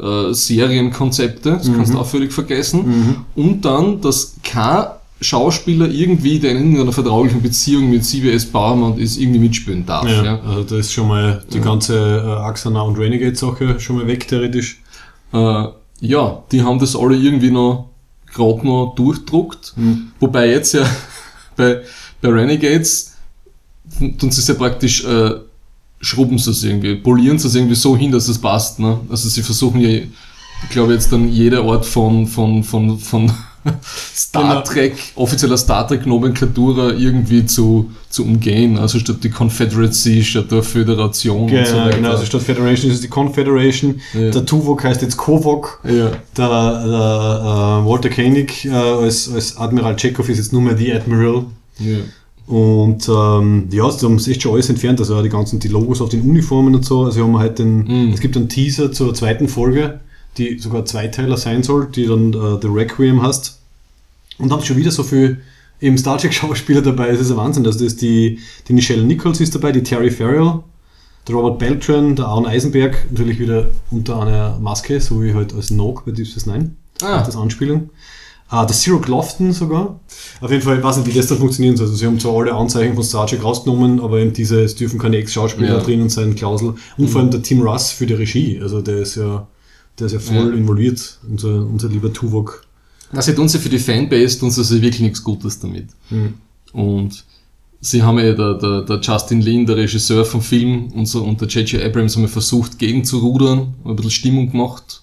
äh, 0.00 0.32
Serienkonzepte, 0.32 1.52
das 1.52 1.68
mhm. 1.68 1.76
kannst 1.76 1.94
du 1.94 1.98
auch 1.98 2.06
völlig 2.06 2.32
vergessen. 2.32 2.86
Mhm. 2.86 3.16
Und 3.34 3.64
dann, 3.64 4.00
dass 4.00 4.36
kein 4.42 4.86
Schauspieler 5.20 5.88
irgendwie, 5.88 6.38
der 6.38 6.52
in 6.52 6.58
irgendeiner 6.58 6.92
vertraulichen 6.92 7.40
Beziehung 7.40 7.90
mit 7.90 8.04
CBS 8.04 8.46
Paramount 8.46 8.98
ist, 8.98 9.16
irgendwie 9.16 9.38
mitspielen 9.38 9.86
darf. 9.86 10.08
Ja, 10.08 10.24
ja. 10.24 10.40
Also 10.40 10.62
da 10.64 10.76
ist 10.76 10.92
schon 10.92 11.08
mal 11.08 11.42
die 11.52 11.58
ja. 11.58 11.64
ganze 11.64 11.96
äh, 11.96 12.42
Axana 12.42 12.82
und 12.82 12.98
Renegade-Sache 12.98 13.80
schon 13.80 13.96
mal 13.96 14.06
weg, 14.06 14.28
theoretisch. 14.28 14.82
Äh, 15.32 15.64
ja, 16.00 16.42
die 16.52 16.62
haben 16.62 16.78
das 16.78 16.96
alle 16.96 17.16
irgendwie 17.16 17.50
noch 17.50 17.90
gerade 18.32 18.66
noch 18.66 18.94
durchdruckt. 18.96 19.74
Mhm. 19.76 20.12
Wobei 20.20 20.50
jetzt 20.50 20.74
ja 20.74 20.84
bei, 21.56 21.82
bei 22.20 22.28
Renegades 22.28 23.14
tun 23.98 24.30
sie 24.30 24.40
es 24.40 24.48
ja 24.48 24.54
praktisch 24.54 25.04
äh, 25.04 25.30
schrubben 26.04 26.38
sie 26.38 26.50
es 26.50 26.62
irgendwie, 26.62 26.94
polieren 26.96 27.38
sie 27.38 27.48
es 27.48 27.54
irgendwie 27.54 27.74
so 27.74 27.96
hin, 27.96 28.12
dass 28.12 28.28
es 28.28 28.38
passt. 28.38 28.78
Ne? 28.78 29.00
Also 29.08 29.28
sie 29.28 29.42
versuchen 29.42 29.80
ja, 29.80 29.88
ich 29.88 30.70
glaube 30.70 30.92
jetzt 30.92 31.12
dann 31.12 31.30
jeder 31.30 31.64
Ort 31.64 31.86
von, 31.86 32.26
von, 32.26 32.62
von, 32.62 32.98
von 32.98 33.32
Star 34.14 34.42
genau. 34.42 34.60
Trek, 34.60 34.94
offizieller 35.14 35.56
Star 35.56 35.88
Trek 35.88 36.04
Nomenklatura 36.04 36.90
irgendwie 36.90 37.46
zu, 37.46 37.90
zu 38.10 38.24
umgehen. 38.24 38.78
Also 38.78 38.98
statt 38.98 39.16
die 39.22 39.30
Confederacy, 39.30 40.22
statt 40.22 40.50
der 40.50 40.62
Föderation 40.62 41.46
genau, 41.46 41.60
und 41.60 41.66
so 41.66 41.76
weiter. 41.76 41.96
Genau, 41.96 42.10
also 42.10 42.26
statt 42.26 42.42
Federation 42.42 42.90
ist 42.90 42.96
es 42.96 43.00
die 43.00 43.08
Confederation. 43.08 44.00
Ja. 44.12 44.30
Der 44.30 44.44
Tuvok 44.44 44.84
heißt 44.84 45.00
jetzt 45.00 45.16
Kovok. 45.16 45.80
Ja. 45.84 45.90
Der, 45.90 46.14
der 46.36 47.82
uh, 47.82 47.88
Walter 47.88 48.10
Koenig 48.10 48.68
uh, 48.70 49.02
als, 49.02 49.32
als 49.32 49.56
Admiral 49.56 49.96
Chekhov 49.96 50.28
ist 50.28 50.38
jetzt 50.38 50.52
nur 50.52 50.60
mehr 50.60 50.74
die 50.74 50.92
Admiral. 50.92 51.46
Ja. 51.78 51.98
Und 52.46 53.08
ähm, 53.08 53.68
ja, 53.70 53.90
sie 53.90 54.04
haben 54.04 54.16
es 54.16 54.28
echt 54.28 54.42
schon 54.42 54.52
alles 54.52 54.68
entfernt, 54.68 55.00
also 55.00 55.22
die 55.22 55.30
ganzen 55.30 55.60
die 55.60 55.68
Logos 55.68 56.02
auf 56.02 56.10
den 56.10 56.22
Uniformen 56.22 56.74
und 56.74 56.84
so. 56.84 57.04
Also 57.04 57.22
haben 57.22 57.38
halt 57.38 57.58
den, 57.58 58.10
mm. 58.10 58.12
es 58.12 58.20
gibt 58.20 58.36
einen 58.36 58.48
Teaser 58.48 58.92
zur 58.92 59.14
zweiten 59.14 59.48
Folge, 59.48 60.00
die 60.36 60.58
sogar 60.58 60.84
Zweiteiler 60.84 61.38
sein 61.38 61.62
soll, 61.62 61.86
die 61.86 62.06
dann 62.06 62.34
äh, 62.34 62.60
The 62.60 62.68
Requiem 62.68 63.22
hast. 63.22 63.60
Und 64.38 64.52
haben 64.52 64.62
schon 64.62 64.76
wieder 64.76 64.90
so 64.90 65.02
viel 65.02 65.40
eben 65.80 65.96
Star 65.96 66.18
Trek 66.18 66.34
Schauspieler 66.34 66.82
dabei, 66.82 67.12
das 67.12 67.20
ist 67.20 67.30
ein 67.30 67.36
Wahnsinn. 67.36 67.64
Also 67.64 67.78
das 67.78 67.94
ist 67.94 68.02
die, 68.02 68.40
die 68.68 68.72
Nichelle 68.74 69.04
Nichols 69.04 69.40
ist 69.40 69.54
dabei, 69.54 69.72
die 69.72 69.82
Terry 69.82 70.10
Farrell, 70.10 70.60
der 71.26 71.34
Robert 71.34 71.58
Beltran, 71.58 72.16
der 72.16 72.26
Aaron 72.26 72.46
Eisenberg, 72.46 73.06
natürlich 73.10 73.38
wieder 73.38 73.70
unter 73.90 74.20
einer 74.20 74.58
Maske, 74.58 75.00
so 75.00 75.22
wie 75.22 75.32
halt 75.32 75.54
als 75.54 75.70
Nog 75.70 76.04
bei 76.04 76.12
Deep 76.12 76.26
Space 76.26 76.46
Nine. 76.46 76.72
Ah. 77.00 77.22
Das 77.24 77.36
Anspielung. 77.36 77.90
Ah, 78.48 78.64
der 78.66 78.76
Zero 78.76 79.00
Glofton 79.00 79.52
sogar. 79.52 80.00
Auf 80.40 80.50
jeden 80.50 80.62
Fall, 80.62 80.78
ich 80.78 80.84
weiß 80.84 80.98
nicht, 80.98 81.08
wie 81.08 81.16
das 81.16 81.26
dann 81.26 81.38
funktionieren 81.38 81.76
soll. 81.76 81.86
Also 81.86 81.96
sie 81.96 82.06
haben 82.06 82.20
zwar 82.20 82.34
alle 82.34 82.54
Anzeichen 82.54 82.94
von 82.94 83.02
Star 83.02 83.26
Trek 83.26 83.42
rausgenommen, 83.42 84.00
aber 84.00 84.18
eben 84.18 84.32
diese, 84.32 84.62
es 84.62 84.74
dürfen 84.74 84.98
keine 84.98 85.16
Ex-Schauspieler 85.16 85.78
ja. 85.78 85.80
drinnen 85.80 86.10
sein, 86.10 86.34
Klausel. 86.34 86.74
Und 86.96 87.04
mhm. 87.04 87.08
vor 87.08 87.20
allem 87.20 87.30
der 87.30 87.42
Tim 87.42 87.62
Russ 87.62 87.90
für 87.90 88.06
die 88.06 88.14
Regie. 88.14 88.60
Also 88.60 88.80
der 88.82 88.98
ist 88.98 89.16
ja, 89.16 89.46
der 89.98 90.06
ist 90.06 90.12
ja 90.12 90.18
voll 90.18 90.50
ja. 90.50 90.56
involviert, 90.56 91.18
unser, 91.28 91.66
unser 91.66 91.88
lieber 91.88 92.12
Tuvok. 92.12 92.64
Also 93.12 93.32
tun 93.32 93.48
sie 93.48 93.58
für 93.58 93.68
die 93.68 93.78
Fanbase, 93.78 94.38
tun 94.38 94.50
sie 94.50 94.60
also 94.60 94.74
wirklich 94.74 95.00
nichts 95.00 95.24
Gutes 95.24 95.58
damit. 95.58 95.88
Mhm. 96.10 96.34
Und 96.72 97.24
sie 97.80 98.02
haben 98.02 98.18
ja, 98.18 98.32
der, 98.32 98.54
der, 98.54 98.82
der 98.82 99.00
Justin 99.00 99.40
Lin, 99.40 99.66
der 99.66 99.76
Regisseur 99.76 100.24
vom 100.24 100.42
Film, 100.42 100.92
und, 100.92 101.06
so, 101.06 101.22
und 101.22 101.40
der 101.40 101.48
J.J. 101.48 101.82
Abrams 101.82 102.14
haben 102.16 102.22
ja 102.22 102.28
versucht, 102.28 102.78
gegenzurudern, 102.78 103.74
ein 103.84 103.96
bisschen 103.96 104.10
Stimmung 104.10 104.50
gemacht 104.50 105.02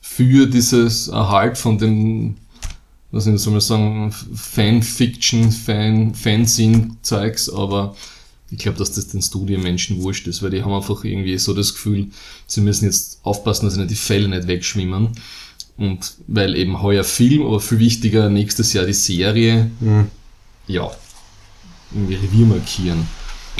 für 0.00 0.46
dieses 0.46 1.08
Erhalt 1.08 1.56
von 1.56 1.78
den 1.78 2.36
was 3.12 3.26
ich 3.26 3.38
soll 3.40 3.52
man 3.52 3.60
sagen, 3.60 4.12
Fanfiction, 4.34 5.50
Fan, 5.50 6.14
Fansinn-Zeugs, 6.14 7.50
aber 7.50 7.96
ich 8.50 8.58
glaube, 8.58 8.78
dass 8.78 8.92
das 8.92 9.08
den 9.08 9.22
Studienmenschen 9.22 10.02
wurscht 10.02 10.26
ist, 10.26 10.42
weil 10.42 10.50
die 10.50 10.62
haben 10.62 10.72
einfach 10.72 11.04
irgendwie 11.04 11.38
so 11.38 11.54
das 11.54 11.74
Gefühl, 11.74 12.08
sie 12.46 12.60
müssen 12.60 12.84
jetzt 12.84 13.20
aufpassen, 13.22 13.66
dass 13.66 13.76
ihnen 13.76 13.88
die 13.88 13.94
Fälle 13.94 14.28
nicht 14.28 14.48
wegschwimmen. 14.48 15.10
Und 15.76 16.14
weil 16.26 16.56
eben 16.56 16.82
heuer 16.82 17.04
Film, 17.04 17.46
aber 17.46 17.58
viel 17.60 17.78
wichtiger 17.78 18.28
nächstes 18.28 18.72
Jahr 18.72 18.84
die 18.84 18.92
Serie, 18.92 19.70
mhm. 19.80 20.08
ja. 20.66 20.90
irgendwie 21.92 22.16
Revier 22.16 22.46
markieren. 22.46 23.06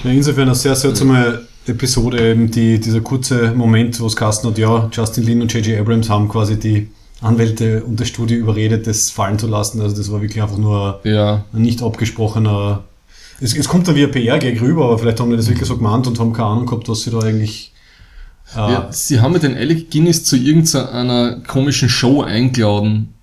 Ja, 0.04 0.10
insofern 0.10 0.48
eine 0.48 0.54
sehr 0.54 0.76
seltsame 0.76 1.46
Episode, 1.66 2.32
eben 2.32 2.50
die, 2.50 2.78
dieser 2.78 3.00
kurze 3.00 3.52
Moment, 3.52 3.98
wo 4.00 4.06
es 4.06 4.16
Carsten 4.16 4.48
hat, 4.48 4.58
ja, 4.58 4.90
Justin 4.92 5.24
Lin 5.24 5.42
und 5.42 5.52
J.J. 5.52 5.80
Abrams 5.80 6.10
haben 6.10 6.28
quasi 6.28 6.58
die 6.58 6.88
Anwälte 7.20 7.84
und 7.84 8.00
das 8.00 8.08
Studio 8.08 8.38
überredet, 8.38 8.86
das 8.86 9.10
fallen 9.10 9.38
zu 9.38 9.46
lassen. 9.46 9.80
Also 9.80 9.96
das 9.96 10.10
war 10.10 10.20
wirklich 10.22 10.42
einfach 10.42 10.56
nur 10.58 11.00
Ja. 11.04 11.44
ein 11.52 11.62
nicht 11.62 11.82
abgesprochener. 11.82 12.84
Es, 13.40 13.54
es 13.56 13.68
kommt 13.68 13.88
dann 13.88 13.94
wie 13.94 14.04
ein 14.04 14.10
PR-Gag 14.10 14.60
rüber, 14.60 14.84
aber 14.86 14.98
vielleicht 14.98 15.20
haben 15.20 15.30
die 15.30 15.36
das 15.36 15.48
wirklich 15.48 15.68
so 15.68 15.76
gemeint 15.76 16.06
und 16.06 16.18
haben 16.18 16.32
keine 16.32 16.48
Ahnung 16.48 16.66
gehabt, 16.66 16.88
was 16.88 17.02
sie 17.02 17.10
da 17.10 17.18
eigentlich. 17.20 17.72
Äh, 18.54 18.58
Ja, 18.58 18.88
sie 18.90 19.20
haben 19.20 19.32
ja 19.34 19.38
den 19.38 19.56
Alec 19.56 19.90
Guinness 19.90 20.24
zu 20.24 20.36
irgendeiner 20.36 21.40
komischen 21.46 21.88
Show 21.88 22.22
eingeladen 22.22 23.14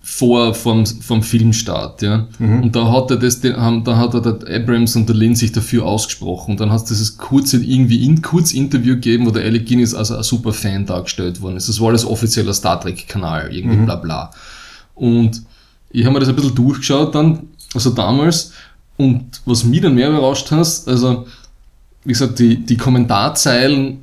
vor 0.00 0.54
vom, 0.54 0.86
vom 0.86 1.22
Filmstart, 1.22 2.02
ja. 2.02 2.28
Und 2.38 2.74
da 2.74 2.90
hat 2.90 3.10
er 3.10 3.18
das, 3.18 3.42
haben, 3.44 3.84
da 3.84 3.96
hat 3.96 4.14
er 4.14 4.20
der 4.20 4.56
Abrams 4.56 4.96
und 4.96 5.08
der 5.08 5.16
Lin 5.16 5.34
sich 5.34 5.52
dafür 5.52 5.84
ausgesprochen. 5.84 6.52
Und 6.52 6.60
dann 6.60 6.70
hat 6.70 6.82
es 6.82 6.88
dieses 6.88 7.18
kurze, 7.18 7.62
irgendwie 7.62 8.04
in, 8.04 8.22
kurz 8.22 8.52
Interview 8.52 8.94
gegeben, 8.94 9.26
wo 9.26 9.30
der 9.30 9.44
Alec 9.44 9.66
Guinness 9.66 9.94
als 9.94 10.10
ein 10.10 10.22
super 10.22 10.52
Fan 10.52 10.86
dargestellt 10.86 11.42
worden 11.42 11.56
ist. 11.56 11.68
Das 11.68 11.80
war 11.80 11.88
alles 11.88 12.06
offizieller 12.06 12.54
Star 12.54 12.80
Trek 12.80 13.06
Kanal, 13.06 13.54
irgendwie 13.54 13.76
bla 13.84 13.96
bla. 13.96 14.30
Und 14.94 15.42
ich 15.90 16.04
habe 16.04 16.14
mir 16.14 16.20
das 16.20 16.28
ein 16.28 16.36
bisschen 16.36 16.54
durchgeschaut 16.54 17.14
dann, 17.14 17.48
also 17.74 17.90
damals. 17.90 18.52
Und 18.96 19.40
was 19.44 19.64
mich 19.64 19.80
dann 19.80 19.94
mehr 19.94 20.10
überrascht 20.10 20.50
hat, 20.50 20.82
also 20.86 21.26
wie 22.04 22.12
gesagt, 22.12 22.38
die, 22.38 22.64
die 22.64 22.76
Kommentarzeilen 22.76 23.98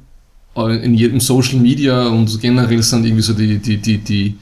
äh, 0.55 0.85
in 0.85 0.93
jedem 0.93 1.19
Social 1.19 1.59
Media 1.59 2.07
und 2.07 2.39
generell 2.39 2.81
sind 2.83 3.05
irgendwie 3.05 3.23
so 3.23 3.33
die, 3.33 3.57
die, 3.57 3.77
die, 3.77 3.97
die, 3.97 4.37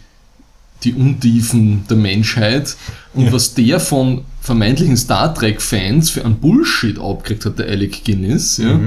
die 0.84 0.94
Untiefen 0.94 1.86
der 1.90 1.98
Menschheit. 1.98 2.76
Und 3.14 3.26
Ja. 3.26 3.34
was 3.34 3.54
der 3.54 3.80
von 3.80 4.22
vermeintlichen 4.42 4.98
Star 4.98 5.34
Trek-Fans 5.34 6.10
für 6.10 6.26
einen 6.26 6.36
Bullshit 6.36 7.00
abgekriegt 7.00 7.46
hat, 7.46 7.60
der 7.60 7.68
Alec 7.68 8.04
Guinness, 8.04 8.58
ja, 8.58 8.80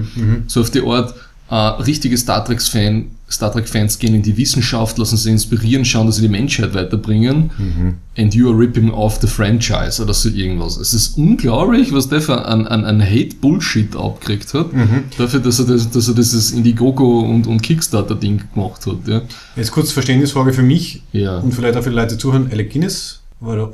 so 0.46 0.60
auf 0.60 0.70
die 0.70 0.82
Art, 0.82 1.14
äh, 1.50 1.54
richtige 1.54 2.16
Star 2.18 2.44
Trek-Fan, 2.44 3.06
Star 3.30 3.52
Trek-Fans 3.52 3.98
gehen 3.98 4.14
in 4.14 4.22
die 4.22 4.36
Wissenschaft, 4.36 4.98
lassen 4.98 5.16
sich 5.16 5.32
inspirieren, 5.32 5.84
schauen, 5.84 6.06
dass 6.06 6.16
sie 6.16 6.22
die 6.22 6.28
Menschheit 6.28 6.74
weiterbringen. 6.74 7.50
And 8.16 8.34
you 8.34 8.48
are 8.48 8.56
ripping 8.56 8.90
off 8.90 9.18
the 9.20 9.26
franchise 9.26 10.00
oder 10.02 10.14
so 10.14 10.28
irgendwas. 10.28 10.76
Es 10.76 10.94
ist 10.94 11.18
unglaublich, 11.18 11.92
was 11.92 12.08
der 12.08 12.20
für 12.20 12.46
ein, 12.46 12.66
ein, 12.68 12.84
ein 12.84 13.00
Hate-Bullshit 13.02 13.94
abgekriegt 13.96 14.54
hat. 14.54 14.66
Dafür, 15.18 15.40
dass 15.40 15.58
er, 15.58 15.66
das, 15.66 15.90
dass 15.90 16.08
er 16.08 16.14
dieses 16.14 16.52
Indiegogo 16.52 17.20
und, 17.20 17.46
und 17.46 17.62
Kickstarter-Ding 17.62 18.42
gemacht 18.54 18.86
hat. 18.86 19.06
Ja. 19.06 19.22
Jetzt 19.56 19.72
kurz 19.72 19.90
Verständnisfrage 19.92 20.52
für 20.52 20.62
mich 20.62 21.02
Ja. 21.12 21.38
und 21.38 21.52
vielleicht 21.52 21.76
auch 21.76 21.82
für 21.82 21.90
die 21.90 21.96
Leute 21.96 22.16
zuhören. 22.18 22.48
Alec 22.52 22.72
Guinness? 22.72 23.20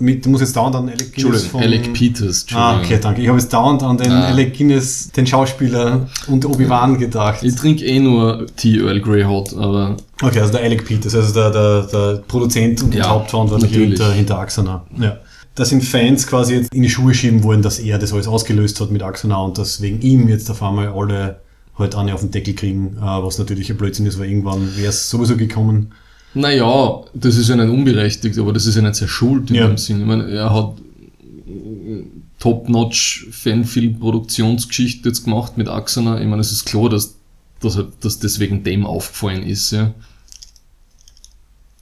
Mit, 0.00 0.24
du 0.26 0.30
musst 0.30 0.40
jetzt 0.42 0.56
dauernd 0.56 0.74
an 0.74 0.88
Alec 0.88 1.14
Guinness 1.14 1.44
Entschuldigung, 1.44 1.60
Alec 1.60 1.92
Peters. 1.92 2.46
Ah, 2.52 2.80
okay, 2.80 2.98
danke. 3.00 3.22
Ich 3.22 3.28
habe 3.28 3.38
jetzt 3.38 3.52
dauernd 3.52 3.82
an 3.84 3.96
den 3.96 4.10
Ah. 4.10 4.26
Alec 4.26 4.56
Guinness, 4.58 5.12
den 5.12 5.24
Schauspieler 5.26 6.08
und 6.26 6.44
Obi-Wan 6.44 6.98
gedacht. 6.98 7.44
Ich 7.44 7.54
trinke 7.54 7.84
eh 7.84 8.00
nur 8.00 8.46
Tea 8.56 8.78
Earl 8.80 9.00
Grey 9.00 9.22
Hot, 9.22 9.56
aber 9.56 9.96
Okay, 10.20 10.40
also 10.40 10.52
der 10.52 10.62
Alec 10.62 10.84
Peters, 10.84 11.14
also 11.14 11.32
der, 11.32 11.50
der, 11.50 11.82
der 11.84 12.22
Produzent 12.26 12.82
und 12.82 12.92
Ja, 12.94 13.02
der 13.02 13.10
Hauptverantwortliche 13.10 13.80
hinter, 13.80 14.12
hinter 14.12 14.38
Axana. 14.40 14.84
Ja. 14.98 15.18
Da 15.54 15.64
sind 15.64 15.84
Fans 15.84 16.26
quasi 16.26 16.54
jetzt 16.54 16.74
in 16.74 16.82
die 16.82 16.90
Schuhe 16.90 17.14
schieben 17.14 17.42
wollen, 17.44 17.62
dass 17.62 17.78
er 17.78 17.98
das 17.98 18.12
alles 18.12 18.26
ausgelöst 18.26 18.80
hat 18.80 18.90
mit 18.90 19.02
Axana 19.02 19.36
und 19.36 19.58
dass 19.58 19.80
wegen 19.80 20.00
ihm 20.00 20.28
jetzt 20.28 20.50
auf 20.50 20.62
einmal 20.62 20.88
alle 20.88 21.40
halt 21.78 21.94
eine 21.94 22.14
auf 22.14 22.20
den 22.20 22.30
Deckel 22.32 22.54
kriegen, 22.54 22.96
äh, 22.96 23.00
was 23.00 23.38
natürlich 23.38 23.70
ein 23.70 23.76
Blödsinn 23.76 24.06
ist, 24.06 24.18
weil 24.18 24.28
irgendwann 24.28 24.76
wäre 24.76 24.88
es 24.88 25.08
sowieso 25.08 25.36
gekommen. 25.36 25.92
Naja, 26.34 27.00
das 27.14 27.36
ist 27.36 27.48
ja 27.48 27.56
nicht 27.56 27.68
unberechtigt, 27.68 28.38
aber 28.38 28.52
das 28.52 28.66
ist 28.66 28.76
ja 28.76 28.82
nicht 28.82 28.94
sehr 28.96 29.08
schuld 29.08 29.50
in 29.50 29.56
Ja. 29.56 29.66
dem 29.66 29.76
Sinn. 29.78 30.00
Ich 30.00 30.06
meine, 30.06 30.30
er 30.30 30.52
hat 30.52 30.74
Top-Notch 32.38 33.28
Fanfilm-Produktionsgeschichte 33.30 35.08
jetzt 35.08 35.24
gemacht 35.24 35.56
mit 35.56 35.68
Axana. 35.68 36.20
Ich 36.20 36.26
meine, 36.26 36.40
es 36.40 36.50
ist 36.52 36.64
klar, 36.64 36.88
dass, 36.88 37.14
dass, 37.60 37.76
er, 37.76 37.88
dass 38.00 38.18
das 38.18 38.38
wegen 38.40 38.64
dem 38.64 38.84
aufgefallen 38.86 39.42
ist, 39.44 39.70
ja. 39.70 39.92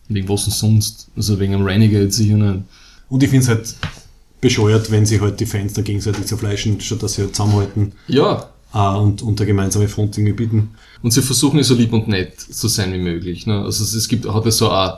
Wegen 0.08 0.28
was 0.28 0.44
denn 0.44 0.52
sonst? 0.52 1.08
Also 1.16 1.38
wegen 1.38 1.54
einem 1.54 1.64
Renegade 1.64 2.10
sicher 2.10 2.36
nicht. 2.36 2.64
Und 3.08 3.22
ich 3.22 3.30
finde 3.30 3.42
es 3.44 3.48
halt 3.48 3.74
bescheuert, 4.40 4.90
wenn 4.90 5.06
sie 5.06 5.20
halt 5.20 5.38
die 5.40 5.46
Fans 5.46 5.72
da 5.74 5.82
gegenseitig 5.82 6.26
zerfleischen, 6.26 6.80
statt 6.80 7.02
dass 7.02 7.14
sie 7.14 7.22
halt 7.22 7.34
zusammenhalten 7.36 7.92
Ja, 8.08 8.50
äh, 8.74 8.78
und, 8.78 9.22
und 9.22 9.38
der 9.38 9.46
gemeinsame 9.46 9.88
Front 9.88 10.18
irgendwie 10.18 10.34
bieten. 10.34 10.74
Und 11.02 11.12
sie 11.12 11.22
versuchen 11.22 11.58
ja 11.58 11.62
so 11.62 11.74
lieb 11.74 11.92
und 11.92 12.08
nett 12.08 12.40
zu 12.40 12.68
sein 12.68 12.92
wie 12.92 12.98
möglich. 12.98 13.46
Ne? 13.46 13.62
Also 13.62 13.84
es, 13.84 13.94
es 13.94 14.08
gibt, 14.08 14.28
hat 14.28 14.44
ja 14.44 14.50
so 14.50 14.70
ein, 14.70 14.92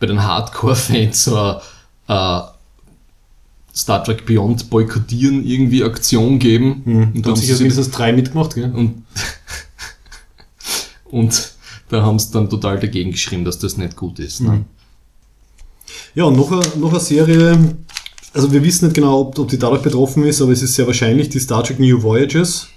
bei 0.00 0.06
den 0.06 0.22
Hardcore-Fans 0.22 1.24
so 1.24 1.36
ein, 1.36 1.56
ein 2.06 2.42
Star 3.74 4.02
Trek 4.02 4.26
Beyond 4.26 4.70
boykottieren 4.70 5.44
irgendwie 5.44 5.84
Aktion 5.84 6.38
geben. 6.38 6.82
Und 6.84 7.16
Und, 7.16 7.26
da 7.26 7.30
haben 7.30 7.36
sie, 7.36 7.52
mindestens 7.52 7.90
drei 7.90 8.12
mitgemacht, 8.12 8.54
gell? 8.54 8.72
und, 8.74 9.02
und 11.04 11.52
da 11.88 12.02
haben 12.02 12.18
sie 12.18 12.32
dann 12.32 12.50
total 12.50 12.78
dagegen 12.78 13.12
geschrieben, 13.12 13.44
dass 13.44 13.58
das 13.58 13.76
nicht 13.76 13.96
gut 13.96 14.18
ist. 14.18 14.40
Ne? 14.40 14.64
Ja, 16.14 16.24
und 16.24 16.36
noch 16.36 16.50
eine, 16.50 16.62
noch 16.76 16.90
eine 16.90 17.00
Serie, 17.00 17.76
also 18.34 18.52
wir 18.52 18.62
wissen 18.62 18.86
nicht 18.86 18.94
genau, 18.94 19.20
ob, 19.20 19.38
ob 19.38 19.48
die 19.48 19.58
dadurch 19.58 19.82
betroffen 19.82 20.24
ist, 20.24 20.42
aber 20.42 20.52
es 20.52 20.62
ist 20.62 20.74
sehr 20.74 20.86
wahrscheinlich 20.86 21.28
die 21.28 21.38
Star 21.38 21.62
Trek 21.62 21.78
New 21.78 22.02
Voyages, 22.02 22.68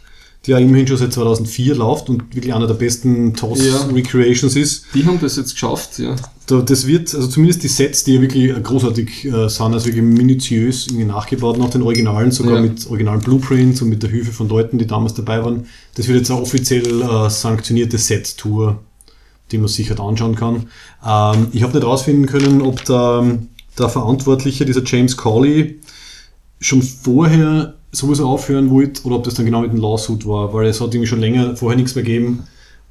die 0.45 0.51
ja 0.51 0.57
immerhin 0.57 0.87
schon 0.87 0.97
seit 0.97 1.13
2004 1.13 1.75
läuft 1.75 2.09
und 2.09 2.33
wirklich 2.35 2.53
einer 2.53 2.65
der 2.67 2.73
besten 2.73 3.29
Ja. 3.29 3.33
TOS-Recreations 3.35 4.55
ist. 4.55 4.85
Die 4.95 5.05
haben 5.05 5.19
das 5.21 5.35
jetzt 5.35 5.53
geschafft, 5.53 5.99
ja. 5.99 6.15
Da, 6.47 6.61
das 6.61 6.87
wird, 6.87 7.13
also 7.13 7.27
zumindest 7.27 7.61
die 7.63 7.67
Sets, 7.67 8.03
die 8.03 8.15
ja 8.15 8.21
wirklich 8.21 8.51
großartig 8.63 9.25
äh, 9.25 9.47
sind, 9.47 9.73
also 9.73 9.85
wirklich 9.85 10.03
minutiös 10.03 10.87
irgendwie 10.87 11.05
nachgebaut 11.05 11.59
nach 11.59 11.69
den 11.69 11.83
Originalen, 11.83 12.31
sogar 12.31 12.55
Ja. 12.55 12.61
mit 12.61 12.87
originalen 12.87 13.21
Blueprints 13.21 13.81
und 13.83 13.89
mit 13.89 14.01
der 14.01 14.09
Hilfe 14.09 14.31
von 14.31 14.49
Leuten, 14.49 14.79
die 14.79 14.87
damals 14.87 15.13
dabei 15.13 15.43
waren. 15.43 15.67
Das 15.95 16.07
wird 16.07 16.17
jetzt 16.17 16.31
eine 16.31 16.41
offiziell 16.41 17.01
äh, 17.03 17.29
sanktionierte 17.29 17.97
Set-Tour, 17.99 18.79
die 19.51 19.59
man 19.59 19.67
sich 19.67 19.89
halt 19.89 19.99
anschauen 19.99 20.35
kann. 20.35 20.67
Ähm, 21.05 21.47
ich 21.51 21.61
habe 21.61 21.73
nicht 21.77 21.85
rausfinden 21.85 22.25
können, 22.25 22.61
ob 22.63 22.83
der, 22.85 23.37
der 23.77 23.89
Verantwortliche, 23.89 24.65
dieser 24.65 24.83
James 24.83 25.15
Cawley, 25.15 25.79
schon 26.59 26.81
vorher 26.81 27.75
sowieso 27.91 28.27
aufhören 28.27 28.69
wollte 28.69 29.03
oder 29.03 29.17
ob 29.17 29.23
das 29.23 29.33
dann 29.33 29.45
genau 29.45 29.61
mit 29.61 29.71
dem 29.73 29.79
Lawsuit 29.81 30.25
war, 30.25 30.53
weil 30.53 30.67
es 30.67 30.79
hat 30.81 30.93
irgendwie 30.93 31.07
schon 31.07 31.19
länger 31.19 31.55
vorher 31.57 31.77
nichts 31.77 31.95
mehr 31.95 32.03
gegeben 32.03 32.43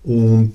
und 0.04 0.52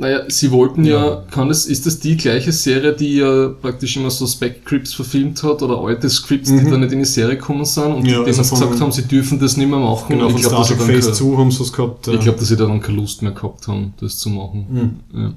Naja, 0.00 0.20
sie 0.28 0.52
wollten 0.52 0.84
ja, 0.84 1.04
Ja. 1.06 1.24
kann 1.28 1.50
es, 1.50 1.66
ist 1.66 1.84
das 1.84 1.98
die 1.98 2.16
gleiche 2.16 2.52
Serie, 2.52 2.92
die 2.94 3.16
ja 3.16 3.48
praktisch 3.48 3.96
immer 3.96 4.10
so 4.12 4.28
Spec-Scripts 4.28 4.94
verfilmt 4.94 5.42
hat 5.42 5.60
oder 5.60 5.78
alte 5.80 6.08
Scripts, 6.08 6.50
die 6.50 6.54
Mhm. 6.54 6.70
dann 6.70 6.80
nicht 6.82 6.92
in 6.92 7.00
die 7.00 7.04
Serie 7.04 7.34
gekommen 7.36 7.64
sind 7.64 7.82
und 7.96 8.04
Ja, 8.06 8.20
die 8.22 8.28
also 8.28 8.44
von- 8.44 8.60
gesagt 8.60 8.80
haben, 8.80 8.92
sie 8.92 9.02
dürfen 9.02 9.40
das 9.40 9.56
nicht 9.56 9.68
mehr 9.68 9.80
machen. 9.80 10.06
genau 10.10 10.28
ich 10.28 10.36
glaube, 10.36 10.54
dass, 10.54 10.68
sie 10.68 10.74
Trek 10.74 10.86
dann 10.86 10.94
Phase 10.94 11.10
keine- 11.10 11.32
2 11.32 11.36
haben 11.38 11.50
sie 11.50 11.62
es 11.64 11.72
gehabt. 11.72 12.06
äh, 12.06 12.14
ich 12.14 12.20
glaub, 12.20 12.36
dass 12.38 12.46
sie 12.46 12.56
dann 12.56 12.80
keine 12.80 12.96
Lust 12.98 13.22
mehr 13.22 13.32
gehabt 13.32 13.66
haben, 13.66 13.94
das 14.00 14.18
zu 14.18 14.30
machen. 14.30 15.00
Ja. 15.12 15.34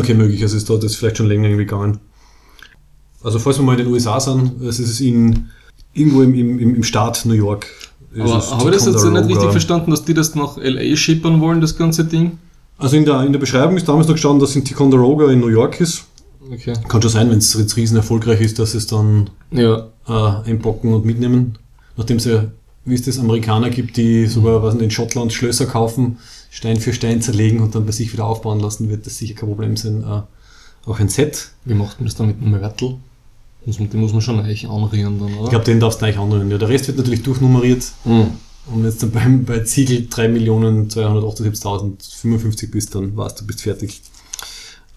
Okay, 0.00 0.14
möglich. 0.14 0.42
Also 0.42 0.56
ist 0.56 0.70
da 0.70 0.76
das 0.78 0.94
vielleicht 0.94 1.18
schon 1.18 1.26
länger 1.28 1.48
irgendwie 1.48 1.66
gegangen. 1.66 1.98
Also 3.22 3.38
falls 3.38 3.58
wir 3.58 3.62
mal 3.64 3.78
in 3.78 3.84
den 3.84 3.92
USA 3.92 4.18
sind, 4.18 4.62
es 4.62 4.78
ist 4.80 5.00
in, 5.00 5.50
irgendwo 5.94 6.22
im, 6.22 6.34
im, 6.34 6.58
im 6.76 6.82
Staat 6.82 7.24
New 7.24 7.34
York. 7.34 7.66
Aber 8.18 8.42
habe 8.42 8.70
ich 8.70 8.76
das 8.76 8.86
jetzt 8.86 9.04
nicht 9.04 9.28
richtig 9.28 9.50
verstanden, 9.50 9.90
dass 9.90 10.04
die 10.04 10.14
das 10.14 10.34
nach 10.34 10.56
LA 10.58 10.96
schippern 10.96 11.40
wollen, 11.40 11.60
das 11.60 11.76
ganze 11.76 12.04
Ding? 12.04 12.38
Also 12.78 12.96
in 12.96 13.04
der, 13.04 13.22
in 13.22 13.32
der 13.32 13.38
Beschreibung 13.40 13.76
ist 13.76 13.88
damals 13.88 14.06
noch 14.08 14.14
gestanden, 14.14 14.40
dass 14.40 14.50
es 14.50 14.56
in 14.56 14.64
Ticonderoga 14.64 15.30
in 15.30 15.40
New 15.40 15.48
York 15.48 15.80
ist. 15.80 16.04
Okay. 16.52 16.74
Kann 16.88 17.00
schon 17.00 17.10
sein, 17.10 17.30
wenn 17.30 17.38
es 17.38 17.54
jetzt 17.54 17.76
riesen 17.76 17.96
erfolgreich 17.96 18.40
ist, 18.40 18.58
dass 18.58 18.74
es 18.74 18.86
dann 18.86 19.30
Ja. 19.50 19.86
äh, 20.08 20.50
einpacken 20.50 20.92
und 20.92 21.04
mitnehmen. 21.04 21.56
Nachdem 21.96 22.16
es 22.16 22.24
ja, 22.24 22.46
wie 22.84 22.94
es 22.94 23.02
das 23.02 23.18
Amerikaner 23.18 23.70
gibt, 23.70 23.96
die 23.96 24.26
sogar 24.26 24.62
was 24.62 24.74
in 24.74 24.90
Schottland 24.90 25.32
Schlösser 25.32 25.66
kaufen, 25.66 26.18
Stein 26.50 26.78
für 26.80 26.92
Stein 26.92 27.22
zerlegen 27.22 27.60
und 27.60 27.74
dann 27.74 27.86
bei 27.86 27.92
sich 27.92 28.12
wieder 28.12 28.24
aufbauen 28.26 28.60
lassen, 28.60 28.90
wird 28.90 29.06
das 29.06 29.16
sicher 29.18 29.34
kein 29.34 29.48
Problem 29.48 29.76
sein. 29.76 30.02
Äh, 30.02 30.90
auch 30.90 30.98
ein 30.98 31.08
Set. 31.08 31.50
Wie 31.64 31.74
macht 31.74 32.00
man 32.00 32.06
das 32.06 32.16
dann 32.16 32.26
mit 32.26 32.40
dem 32.42 32.50
Mörtel? 32.50 32.96
Muss 33.64 33.78
man, 33.78 33.88
den 33.90 34.00
muss 34.00 34.12
man 34.12 34.20
schon 34.20 34.40
eigentlich 34.40 34.68
anrühren 34.68 35.20
dann, 35.20 35.34
oder? 35.34 35.44
Ich 35.44 35.50
glaube, 35.50 35.64
den 35.64 35.78
darfst 35.78 36.00
du 36.00 36.04
gleich 36.04 36.18
anrühren. 36.18 36.50
Ja, 36.50 36.58
der 36.58 36.68
Rest 36.68 36.88
wird 36.88 36.98
natürlich 36.98 37.22
durchnummeriert. 37.22 37.84
Mhm. 38.04 38.32
Und 38.72 38.84
jetzt 38.84 39.02
dann 39.02 39.10
beim, 39.10 39.44
bei 39.44 39.58
Ziegel 39.60 40.06
3.278.055 40.10 42.70
bist, 42.70 42.94
dann 42.94 43.16
warst 43.16 43.40
du 43.40 43.46
bist 43.46 43.62
fertig. 43.62 44.02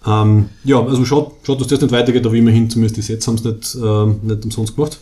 Ähm, 0.06 0.50
ja, 0.64 0.84
also 0.84 1.04
schaut, 1.04 1.32
schaut, 1.42 1.60
dass 1.60 1.68
das 1.68 1.80
nicht 1.80 1.92
weitergeht, 1.92 2.24
aber 2.24 2.34
immerhin 2.34 2.70
zumindest 2.70 2.96
die 2.96 3.02
Sets 3.02 3.26
haben 3.26 3.34
es 3.34 3.44
nicht, 3.44 3.76
ähm, 3.82 4.20
nicht 4.22 4.44
umsonst 4.44 4.76
gemacht. 4.76 5.00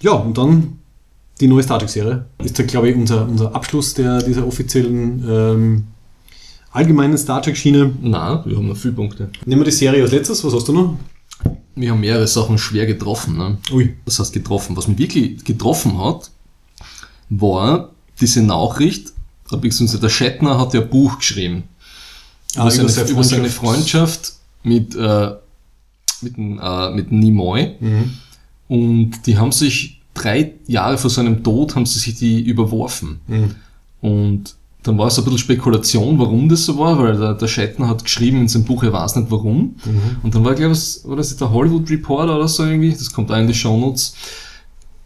Ja, 0.00 0.12
und 0.12 0.38
dann 0.38 0.78
die 1.40 1.46
neue 1.46 1.62
Star 1.62 1.78
Trek-Serie. 1.78 2.24
Ist 2.42 2.58
da, 2.58 2.62
glaube 2.62 2.88
ich, 2.88 2.96
unser, 2.96 3.28
unser 3.28 3.54
Abschluss 3.54 3.94
der, 3.94 4.22
dieser 4.22 4.46
offiziellen 4.46 5.24
ähm, 5.28 5.84
allgemeinen 6.70 7.18
Star 7.18 7.42
Trek-Schiene. 7.42 7.92
Nein, 8.00 8.40
wir 8.44 8.56
haben 8.56 8.68
noch 8.68 8.76
viele 8.76 8.94
Punkte. 8.94 9.28
Nehmen 9.44 9.60
wir 9.60 9.66
die 9.66 9.72
Serie 9.72 10.02
als 10.02 10.12
letztes. 10.12 10.42
Was 10.44 10.54
hast 10.54 10.68
du 10.68 10.72
noch? 10.72 10.96
Wir 11.76 11.90
haben 11.90 12.00
mehrere 12.00 12.26
Sachen 12.26 12.58
schwer 12.58 12.86
getroffen. 12.86 13.36
Ne? 13.36 13.58
Ui. 13.70 13.96
Das 14.04 14.18
heißt 14.18 14.32
getroffen. 14.32 14.76
Was 14.76 14.88
mich 14.88 14.98
wirklich 14.98 15.44
getroffen 15.44 15.98
hat, 16.02 16.30
war 17.28 17.90
diese 18.20 18.42
Nachricht, 18.42 19.12
beziehungsweise 19.50 20.00
der 20.00 20.08
Shatner 20.08 20.58
hat 20.58 20.74
ja 20.74 20.80
ein 20.80 20.90
Buch 20.90 21.18
geschrieben. 21.18 21.64
Ah, 22.56 22.62
über, 22.62 22.70
seine, 22.70 22.88
seine 22.88 23.10
über 23.10 23.24
seine 23.24 23.50
Freundschaft. 23.50 24.32
Mit, 24.62 24.96
äh, 24.96 25.34
mit, 26.22 26.36
äh, 26.36 26.90
mit 26.90 27.12
Nimoy. 27.12 27.76
Mhm. 27.78 28.10
Und 28.68 29.26
die 29.26 29.36
haben 29.36 29.52
sich 29.52 30.00
drei 30.14 30.54
Jahre 30.66 30.98
vor 30.98 31.10
seinem 31.10 31.44
Tod 31.44 31.76
haben 31.76 31.86
sie 31.86 31.98
sich 31.98 32.14
die 32.14 32.40
überworfen. 32.40 33.20
Und 34.00 34.56
dann 34.86 34.98
war 34.98 35.06
es 35.08 35.18
ein 35.18 35.24
bisschen 35.24 35.38
Spekulation, 35.38 36.18
warum 36.18 36.48
das 36.48 36.64
so 36.66 36.78
war, 36.78 36.98
weil 36.98 37.16
der, 37.18 37.34
der 37.34 37.48
Shatner 37.48 37.88
hat 37.88 38.04
geschrieben 38.04 38.42
in 38.42 38.48
seinem 38.48 38.64
Buch, 38.64 38.82
er 38.82 38.92
weiß 38.92 39.16
nicht 39.16 39.30
warum. 39.30 39.76
Und 40.22 40.34
dann 40.34 40.44
war, 40.44 40.54
glaube 40.54 40.74
ich, 40.74 41.00
war 41.04 41.16
das 41.16 41.36
der 41.36 41.50
Hollywood 41.52 41.90
Reporter 41.90 42.36
oder 42.36 42.48
so 42.48 42.64
irgendwie, 42.64 42.92
das 42.92 43.12
kommt 43.12 43.30
auch 43.32 43.36
in 43.38 43.46
die 43.48 43.54
Shownotes. 43.54 44.14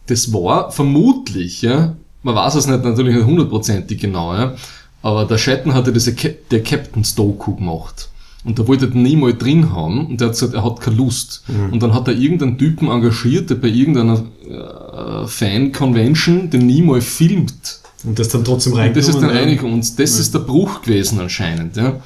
Das 0.07 0.33
war 0.33 0.71
vermutlich, 0.71 1.63
ja, 1.63 1.95
man 2.23 2.35
weiß 2.35 2.57
es 2.57 2.67
nicht 2.67 2.83
natürlich 2.85 3.15
nicht 3.15 3.27
hundertprozentig 3.27 3.99
genau, 4.01 4.35
ja, 4.35 4.55
aber 5.03 5.25
der 5.25 5.39
Shatner 5.39 5.75
hatte 5.75 5.93
diese 5.93 6.15
Ca- 6.15 6.35
der 6.51 6.63
Captain's 6.63 7.15
Doku 7.15 7.55
gemacht. 7.57 8.09
Und 8.45 8.59
da 8.59 8.67
wollte 8.67 8.87
er 8.87 8.95
nie 8.97 9.17
mal 9.17 9.35
drin 9.35 9.73
haben 9.73 10.07
und 10.07 10.21
der 10.21 10.29
hat 10.29 10.35
gesagt, 10.35 10.55
er 10.55 10.65
hat 10.65 10.81
keine 10.81 10.97
Lust. 10.97 11.45
Und 11.71 11.83
dann 11.83 11.93
hat 11.95 12.09
er 12.09 12.15
irgendeinen 12.15 12.57
Typen 12.57 12.89
engagiert, 12.89 13.51
der 13.51 13.57
bei 13.57 13.69
irgendeiner 13.69 14.23
äh, 14.49 15.27
Fan-Convention 15.27 16.49
den 16.51 16.67
nie 16.67 16.81
mal 16.83 17.01
filmt. 17.03 17.80
Und 18.05 18.19
das 18.19 18.29
dann 18.29 18.45
trotzdem 18.45 18.73
Und 18.73 18.79
reingenommen. 18.79 19.07
das 19.07 19.15
ist 19.15 19.23
dann 19.23 19.35
ja. 19.35 19.43
einig 19.43 19.63
und 19.63 19.99
das 19.99 20.19
ist 20.19 20.33
der 20.35 20.41
Bruch 20.41 20.83
gewesen 20.83 21.21
anscheinend, 21.21 21.77
ja. 21.77 22.01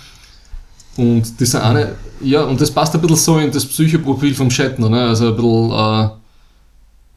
Und 0.96 1.40
dieser 1.40 1.64
eine, 1.64 1.96
ja, 2.20 2.44
und 2.44 2.60
das 2.60 2.70
passt 2.70 2.94
ein 2.94 3.00
bisschen 3.00 3.16
so 3.16 3.38
in 3.38 3.50
das 3.50 3.66
Psychoprofil 3.66 4.34
vom 4.34 4.50
Shatner, 4.50 4.88
ne? 4.88 5.06
Also 5.06 5.28
ein 5.28 5.36
bisschen, 5.36 5.70
äh, 5.70 6.08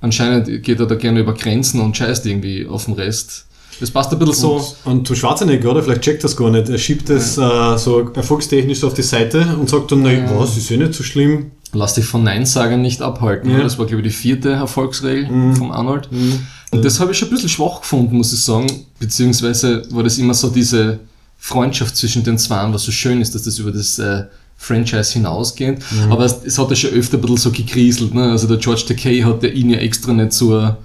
anscheinend 0.01 0.63
geht 0.63 0.79
er 0.79 0.86
da 0.86 0.96
gerne 0.96 1.19
über 1.19 1.34
Grenzen 1.34 1.81
und 1.81 1.96
scheißt 1.96 2.25
irgendwie 2.25 2.67
auf 2.67 2.86
den 2.86 2.96
Rest. 2.96 3.46
Das 3.79 3.91
passt 3.91 4.12
ein 4.12 4.17
bisschen 4.19 4.34
so. 4.34 4.74
Und, 4.86 5.10
und 5.10 5.17
Schwarzenegger, 5.17 5.69
oder? 5.69 5.84
Vielleicht 5.84 6.01
checkt 6.01 6.24
das 6.24 6.36
gar 6.36 6.50
nicht. 6.50 6.67
Er 6.67 6.79
schiebt 6.79 7.10
das 7.10 7.38
äh, 7.38 7.77
so 7.77 8.10
erfolgstechnisch 8.10 8.84
auf 8.84 8.96
die 8.96 9.03
Seite 9.03 9.55
und 9.60 9.69
sagt 9.69 9.91
dann, 9.91 10.01
na, 10.01 10.39
was, 10.39 10.57
ist 10.57 10.72
eh 10.72 10.77
nicht 10.77 10.96
so 10.96 11.03
schlimm. 11.03 11.51
Lass 11.74 11.93
dich 11.93 12.05
von 12.05 12.24
Nein-Sagern 12.24 12.81
nicht 12.81 13.01
abhalten. 13.01 13.51
Ja. 13.51 13.62
Das 13.62 13.77
war, 13.77 13.86
glaube 13.86 14.01
ich, 14.01 14.07
die 14.07 14.17
vierte 14.17 14.51
Erfolgsregel 14.51 15.53
vom 15.53 15.72
Arnold. 15.72 16.10
Und 16.72 16.84
das 16.84 17.00
habe 17.00 17.12
ich 17.12 17.18
schon 17.18 17.30
ein 17.30 17.32
bisschen 17.32 17.50
schwach 17.50 17.82
gefunden, 17.82 18.18
muss 18.18 18.34
ich 18.34 18.42
sagen. 18.42 18.68
Beziehungsweise 19.00 19.84
war 19.92 20.04
das 20.04 20.18
immer 20.18 20.34
so 20.34 20.50
diese 20.50 21.00
Freundschaft 21.38 21.96
zwischen 21.96 22.24
den 22.24 22.38
zwei, 22.38 22.72
was 22.74 22.84
so 22.84 22.92
schön 22.92 23.22
ist, 23.22 23.34
dass 23.36 23.44
das 23.44 23.58
über 23.60 23.72
das 23.72 24.00
äh, 24.00 24.24
Franchise 24.58 25.14
hinausgeht. 25.14 25.80
Aber 26.10 26.26
es, 26.26 26.38
es 26.44 26.58
hat 26.58 26.70
ja 26.70 26.76
schon 26.76 26.90
öfter 26.92 27.18
ein 27.18 27.22
bisschen 27.22 27.38
so 27.38 27.52
gekriselt. 27.52 28.14
Ne? 28.14 28.32
Also 28.32 28.48
der 28.48 28.58
George 28.58 28.84
Takei 28.88 29.22
hat 29.22 29.44
ja 29.44 29.50
ihn 29.50 29.70
ja 29.70 29.78
extra 29.78 30.12
nicht 30.14 30.34
zur, 30.34 30.78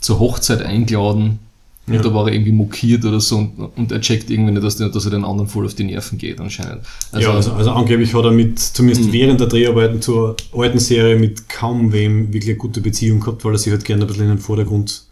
zur 0.00 0.18
Hochzeit 0.18 0.62
eingeladen. 0.62 1.38
Und 1.86 1.94
Ja. 1.94 2.02
da 2.02 2.12
war 2.12 2.26
er 2.28 2.34
irgendwie 2.34 2.52
mokiert 2.52 3.04
oder 3.04 3.20
so 3.20 3.38
und, 3.38 3.52
und 3.76 3.90
er 3.90 4.00
checkt 4.00 4.30
irgendwie 4.30 4.52
nicht, 4.52 4.62
dass, 4.62 4.76
der, 4.76 4.90
dass 4.90 5.06
er 5.06 5.10
den 5.12 5.24
anderen 5.24 5.48
voll 5.48 5.64
auf 5.64 5.74
die 5.74 5.84
Nerven 5.84 6.18
geht 6.18 6.38
anscheinend. 6.38 6.82
ja, 7.18 7.32
also, 7.32 7.52
also 7.52 7.70
angeblich 7.70 8.14
hat 8.14 8.24
er 8.24 8.30
mit, 8.30 8.58
zumindest 8.60 9.06
Mhm. 9.08 9.12
während 9.12 9.40
der 9.40 9.46
Dreharbeiten 9.48 10.02
zur 10.02 10.36
alten 10.56 10.78
Serie 10.78 11.16
mit 11.16 11.48
kaum 11.48 11.92
wem 11.92 12.32
wirklich 12.32 12.50
eine 12.50 12.58
gute 12.58 12.80
Beziehung 12.80 13.18
gehabt, 13.20 13.44
weil 13.44 13.54
er 13.54 13.58
sich 13.58 13.72
halt 13.72 13.84
gerne 13.84 14.02
ein 14.04 14.06
bisschen 14.06 14.24
in 14.24 14.28
den 14.30 14.38
Vordergrund 14.38 15.02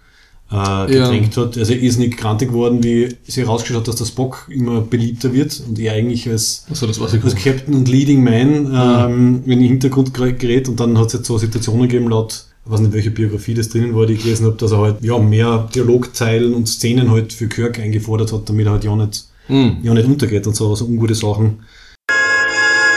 äh, 0.51 0.87
gedrängt 0.87 1.37
hat. 1.37 1.59
Also 1.59 1.73
er 1.73 1.81
ist 1.83 1.99
nicht 1.99 2.17
grantig 2.17 2.49
geworden, 2.49 2.83
wie 2.83 3.15
sie 3.27 3.43
herausgeschaut 3.43 3.81
hat, 3.83 3.89
dass 3.89 3.97
der 3.97 4.05
Spock 4.07 4.47
immer 4.51 4.81
beliebter 4.81 5.33
wird 5.33 5.63
und 5.69 5.79
er 5.79 5.93
eigentlich 5.95 6.29
als 6.29 6.65
also 6.71 6.87
als. 6.87 7.35
Captain 7.37 7.75
und 7.75 7.89
Leading 7.89 8.23
Man 8.25 8.73
ähm, 8.75 9.43
in 9.45 9.51
den 9.51 9.69
Hintergrund 9.69 10.11
ger- 10.17 10.33
gerät 10.33 10.69
und 10.69 10.81
dann 10.81 10.97
hat 10.99 11.09
es 11.09 11.13
jetzt 11.15 11.27
so 11.27 11.37
Situationen 11.39 11.83
gegeben, 11.89 12.09
laut, 12.09 12.45
ich 12.65 12.71
weiß 12.73 12.81
nicht, 12.81 12.93
welche 12.93 13.11
Biografie 13.11 13.55
das 13.55 13.69
drinnen 13.69 13.95
war, 13.95 14.07
die 14.07 14.15
ich 14.15 14.23
gelesen 14.23 14.47
habe, 14.47 14.57
dass 14.57 14.73
er 14.73 14.79
halt 14.79 14.97
ja, 15.03 15.19
mehr 15.19 15.69
Dialogzeilen 15.75 16.55
und 16.55 16.67
Szenen 16.69 17.11
halt 17.11 17.33
für 17.33 17.49
Kirk 17.49 17.79
eingefordert 17.79 18.33
hat, 18.33 18.49
damit 18.49 18.67
er 18.67 18.73
halt 18.73 18.85
ja 18.85 18.95
nicht, 18.97 19.25
Mhm. 19.49 19.79
ja 19.83 19.95
nicht 19.95 20.07
untergeht 20.07 20.47
und 20.47 20.55
so, 20.55 20.75
so 20.75 20.85
ungute 20.85 21.15
Sachen. 21.15 21.61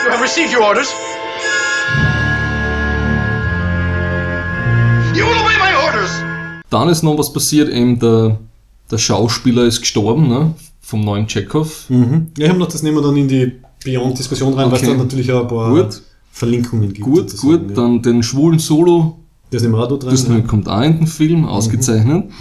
You 0.06 0.12
have 0.12 0.22
received 0.24 0.54
your 0.54 0.66
orders. 0.66 0.90
Dann 6.72 6.90
ist 6.90 7.04
noch 7.04 7.18
was 7.20 7.32
passiert, 7.32 7.70
eben 7.70 8.00
der, 8.00 8.40
der 8.90 8.98
Schauspieler 8.98 9.66
ist 9.66 9.82
gestorben, 9.82 10.28
ne? 10.28 10.54
Vom 10.80 11.02
neuen 11.06 11.28
Chekhov. 11.28 11.90
Mhm. 11.90 12.28
Ja, 12.38 12.46
ich 12.46 12.50
habe 12.50 12.60
noch, 12.60 12.68
das 12.70 12.82
nehmen 12.82 12.98
wir 12.98 13.04
dann 13.04 13.16
in 13.18 13.28
die 13.28 13.52
Beyond-Diskussion 13.86 14.54
rein, 14.56 14.72
weil 14.72 14.78
es 14.78 14.84
Okay. 14.84 14.92
dann 14.92 14.98
natürlich 14.98 15.32
auch 15.32 15.42
ein 15.44 15.48
paar 15.48 15.70
Gut. 15.70 16.02
Verlinkungen 16.32 16.94
gibt. 16.94 17.02
Gut, 17.06 17.38
gut, 17.38 17.70
ja. 17.70 17.76
dann 17.76 18.02
den 18.02 18.24
schwulen 18.24 18.58
Solo, 18.58 19.18
Das 19.52 19.62
nehmen 19.62 19.76
wir 19.76 19.84
auch 19.84 19.90
da 19.90 19.98
drin. 19.98 20.10
das 20.12 20.28
ja. 20.28 20.40
kommt 20.42 20.68
auch 20.70 20.82
in 20.82 20.98
den 20.98 21.08
Film, 21.08 21.46
ausgezeichnet. 21.46 22.32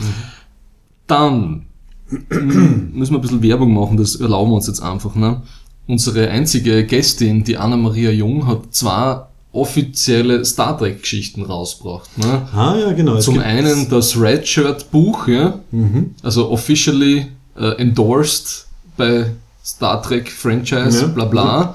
Dann 1.07 1.67
mm, 2.11 2.93
müssen 2.97 3.13
wir 3.13 3.19
ein 3.19 3.21
bisschen 3.21 3.43
Werbung 3.43 3.75
machen, 3.75 3.97
das 3.97 4.15
erlauben 4.17 4.53
wir 4.53 4.57
uns 4.57 4.69
jetzt 4.69 4.81
einfach, 4.83 5.15
ne? 5.17 5.43
Unsere 5.89 6.29
einzige 6.31 6.87
Gästin, 6.87 7.43
die 7.43 7.57
Anna-Maria 7.57 8.11
Jung, 8.13 8.47
hat 8.47 8.73
zwei 8.73 9.23
offizielle 9.53 10.45
Star 10.45 10.79
Trek-Geschichten 10.79 11.43
rausgebracht, 11.45 12.17
ne? 12.19 12.49
Ah, 12.55 12.77
ja, 12.79 12.93
genau. 12.93 13.19
Zum 13.19 13.39
einen 13.41 13.89
das 13.89 14.21
Red 14.21 14.47
Shirt 14.47 14.91
Buch, 14.91 15.27
ja, 15.29 15.59
Mhm. 15.71 16.15
also 16.23 16.51
officially 16.51 17.27
äh, 17.59 17.73
endorsed 17.81 18.67
bei 18.97 19.33
Star 19.65 20.03
Trek 20.03 20.31
Franchise, 20.31 21.01
Ja. 21.03 21.07
bla 21.09 21.25
bla. 21.25 21.75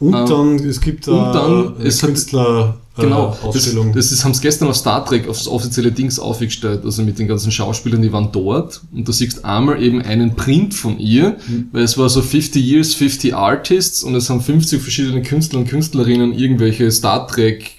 Und 0.00 0.14
Ähm, 0.14 0.26
dann, 0.28 0.54
es 0.68 0.80
gibt 0.80 1.06
und 1.08 1.32
dann, 1.32 1.74
Künstler 1.78 2.76
Genau, 3.04 3.30
das, 3.30 3.42
Ausstellung. 3.44 3.92
das 3.92 4.12
ist, 4.12 4.24
haben 4.24 4.34
sie 4.34 4.40
gestern 4.42 4.68
auf 4.68 4.76
Star 4.76 5.04
Trek 5.04 5.28
aufs 5.28 5.46
offizielle 5.48 5.92
Dings 5.92 6.18
aufgestellt, 6.18 6.84
also 6.84 7.02
mit 7.02 7.18
den 7.18 7.28
ganzen 7.28 7.50
Schauspielern, 7.52 8.02
die 8.02 8.12
waren 8.12 8.30
dort 8.32 8.80
und 8.92 9.08
da 9.08 9.12
siehst 9.12 9.38
du 9.38 9.44
einmal 9.44 9.82
eben 9.82 10.02
einen 10.02 10.34
Print 10.36 10.74
von 10.74 10.98
ihr, 10.98 11.36
Mhm. 11.48 11.68
weil 11.72 11.82
es 11.82 11.96
war 11.98 12.08
so 12.08 12.20
50 12.22 12.64
Years, 12.64 12.94
50 12.94 13.34
Artists 13.34 14.02
und 14.02 14.14
es 14.14 14.28
haben 14.30 14.40
50 14.40 14.80
verschiedene 14.82 15.22
Künstler 15.22 15.60
und 15.60 15.68
Künstlerinnen 15.68 16.32
irgendwelche 16.32 16.90
Star 16.90 17.26
Trek 17.26 17.70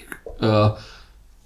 äh, 0.41 0.69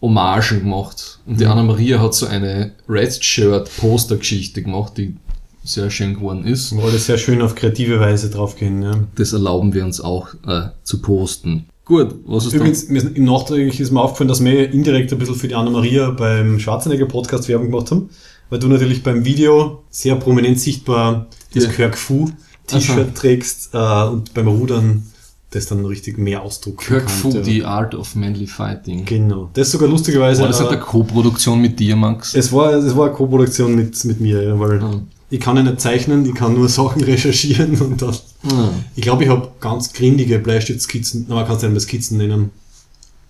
Hommagen 0.01 0.59
gemacht 0.59 1.19
und 1.25 1.33
Mhm. 1.33 1.37
die 1.39 1.45
Anna-Maria 1.45 1.99
hat 2.01 2.13
so 2.13 2.25
eine 2.27 2.73
Red 2.89 3.23
Shirt 3.23 3.69
Poster-Geschichte 3.77 4.61
gemacht, 4.61 4.93
die 4.97 5.15
sehr 5.63 5.89
schön 5.89 6.15
geworden 6.15 6.43
ist. 6.45 6.75
wo 6.75 6.81
alle 6.81 6.97
sehr 6.99 7.17
schön 7.17 7.41
auf 7.41 7.55
kreative 7.55 7.97
Weise 8.01 8.29
draufgehen. 8.29 8.83
Ja. 8.83 8.99
Das 9.15 9.31
erlauben 9.31 9.73
wir 9.73 9.85
uns 9.85 10.01
auch 10.01 10.27
äh, 10.45 10.63
zu 10.83 11.01
posten. 11.01 11.67
Gut, 11.85 12.15
was 12.25 12.45
ist 12.45 12.53
Übrigens, 12.53 12.87
mir 12.87 12.99
ist, 12.99 13.17
im 13.17 13.25
Nachträglich 13.25 13.79
ist 13.79 13.91
mir 13.91 14.01
aufgefallen, 14.01 14.29
dass 14.29 14.43
wir 14.43 14.71
indirekt 14.71 15.11
ein 15.11 15.19
bisschen 15.19 15.35
für 15.35 15.49
die 15.49 15.55
Anna-Maria 15.55 16.11
beim 16.11 16.59
Schwarzenegger 16.59 17.07
Podcast 17.07 17.49
Werbung 17.49 17.71
gemacht 17.71 17.91
haben, 17.91 18.09
weil 18.49 18.59
du 18.59 18.67
natürlich 18.67 19.03
beim 19.03 19.25
Video 19.25 19.83
sehr 19.89 20.15
prominent 20.15 20.59
sichtbar 20.59 21.27
das 21.53 21.65
Ja. 21.65 21.69
Kirk 21.71 21.97
Fu 21.97 22.29
T-Shirt 22.67 23.13
trägst 23.15 23.71
äh, 23.73 24.03
und 24.05 24.33
beim 24.33 24.47
Rudern 24.47 25.03
das 25.51 25.67
dann 25.67 25.85
richtig 25.85 26.17
mehr 26.17 26.41
Ausdruck 26.41 26.79
Kirk 26.79 27.09
Fu, 27.11 27.29
ja. 27.29 27.43
The 27.43 27.63
Art 27.63 27.93
of 27.93 28.15
Manly 28.15 28.47
Fighting. 28.47 29.05
Genau. 29.05 29.49
Das 29.53 29.69
sogar 29.69 29.87
lustigerweise. 29.87 30.41
War 30.41 30.47
das 30.47 30.59
äh, 30.59 30.63
nicht 30.63 30.71
eine 30.71 30.81
Co-Produktion 30.81 31.61
mit 31.61 31.79
dir, 31.79 31.95
Max? 31.95 32.33
es 32.33 32.51
war, 32.51 32.73
es 32.73 32.95
war 32.95 33.07
eine 33.07 33.15
Co-Produktion 33.15 33.75
mit, 33.75 34.03
mit 34.05 34.19
mir, 34.19 34.59
weil 34.59 34.79
Mhm. 34.79 35.07
Ich 35.33 35.39
kann 35.39 35.57
ja 35.57 35.63
nicht 35.63 35.81
zeichnen, 35.81 36.25
ich 36.25 36.35
kann 36.35 36.53
nur 36.53 36.69
Sachen 36.79 37.03
recherchieren 37.03 37.79
und 37.81 38.01
dann 38.01 38.15
Ah, 38.51 38.69
Ich 38.95 39.01
glaube, 39.01 39.23
ich 39.23 39.29
habe 39.29 39.49
ganz 39.61 39.91
grindige 39.93 40.37
Bleistiftskizzen, 40.37 41.25
na, 41.29 41.35
man 41.35 41.45
kann 41.47 41.55
es 41.55 41.61
nicht 41.63 41.71
mehr 41.71 41.79
Skizzen 41.81 42.17
nennen. 42.17 42.49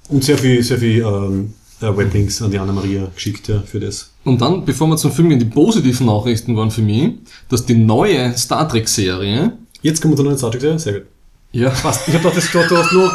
Und 0.10 0.24
sehr 0.24 0.38
viel, 0.38 0.62
sehr 0.64 0.80
viel 0.80 1.02
ähm, 1.02 1.54
äh, 1.82 1.96
Weblinks 1.96 2.42
an 2.42 2.52
die 2.52 2.58
Anna-Maria 2.60 3.08
geschickt 3.16 3.48
ja, 3.48 3.62
für 3.66 3.80
das. 3.80 4.10
Und 4.26 4.42
dann, 4.42 4.66
bevor 4.66 4.88
wir 4.88 4.98
zum 4.98 5.12
Film 5.12 5.30
gehen, 5.30 5.40
die 5.40 5.46
positiven 5.46 6.08
Nachrichten 6.08 6.56
waren 6.58 6.72
für 6.72 6.82
mich, 6.82 7.12
dass 7.50 7.66
die 7.66 7.76
neue 7.76 8.36
Star 8.38 8.68
Trek-Serie, 8.68 9.54
Jetzt 9.82 10.02
kommen 10.02 10.14
wir 10.14 10.18
zu 10.18 10.28
einer 10.28 10.38
Star 10.38 10.50
Trek-Serie. 10.52 10.80
Sehr 10.80 10.94
gut. 10.94 11.04
ja, 11.52 11.70
Passt. 11.70 12.08
Ich 12.08 12.14
habe 12.16 12.30
gedacht, 12.30 12.38
das- 12.38 12.52
du, 12.52 12.58
du 12.70 12.78
hast 12.78 12.94
noch, 12.94 13.14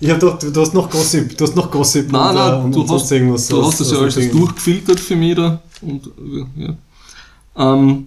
ich 0.00 0.10
hab 0.10 0.20
gedacht, 0.20 0.42
du, 0.56 0.60
hast 0.60 0.74
noch 0.74 0.90
Gossip, 0.90 1.36
du 1.36 1.44
hast 1.44 1.54
noch 1.56 1.70
Gossip 1.70 2.10
nein, 2.10 2.30
und, 2.30 2.36
äh, 2.36 2.38
nein, 2.50 2.64
und, 2.64 2.74
du 2.74 2.80
und 2.80 2.86
sonst 2.88 3.02
hast, 3.02 3.10
irgendwas. 3.12 3.48
du 3.48 3.64
hast 3.64 3.80
das 3.80 3.90
ja 3.92 3.98
alles 3.98 4.14
durchgefiltert 4.30 4.98
für 5.00 5.16
mich 5.16 5.34
da. 5.36 5.60
Und, 5.82 6.06
äh, 6.06 6.62
ja. 6.64 6.76
Ähm, 7.56 8.06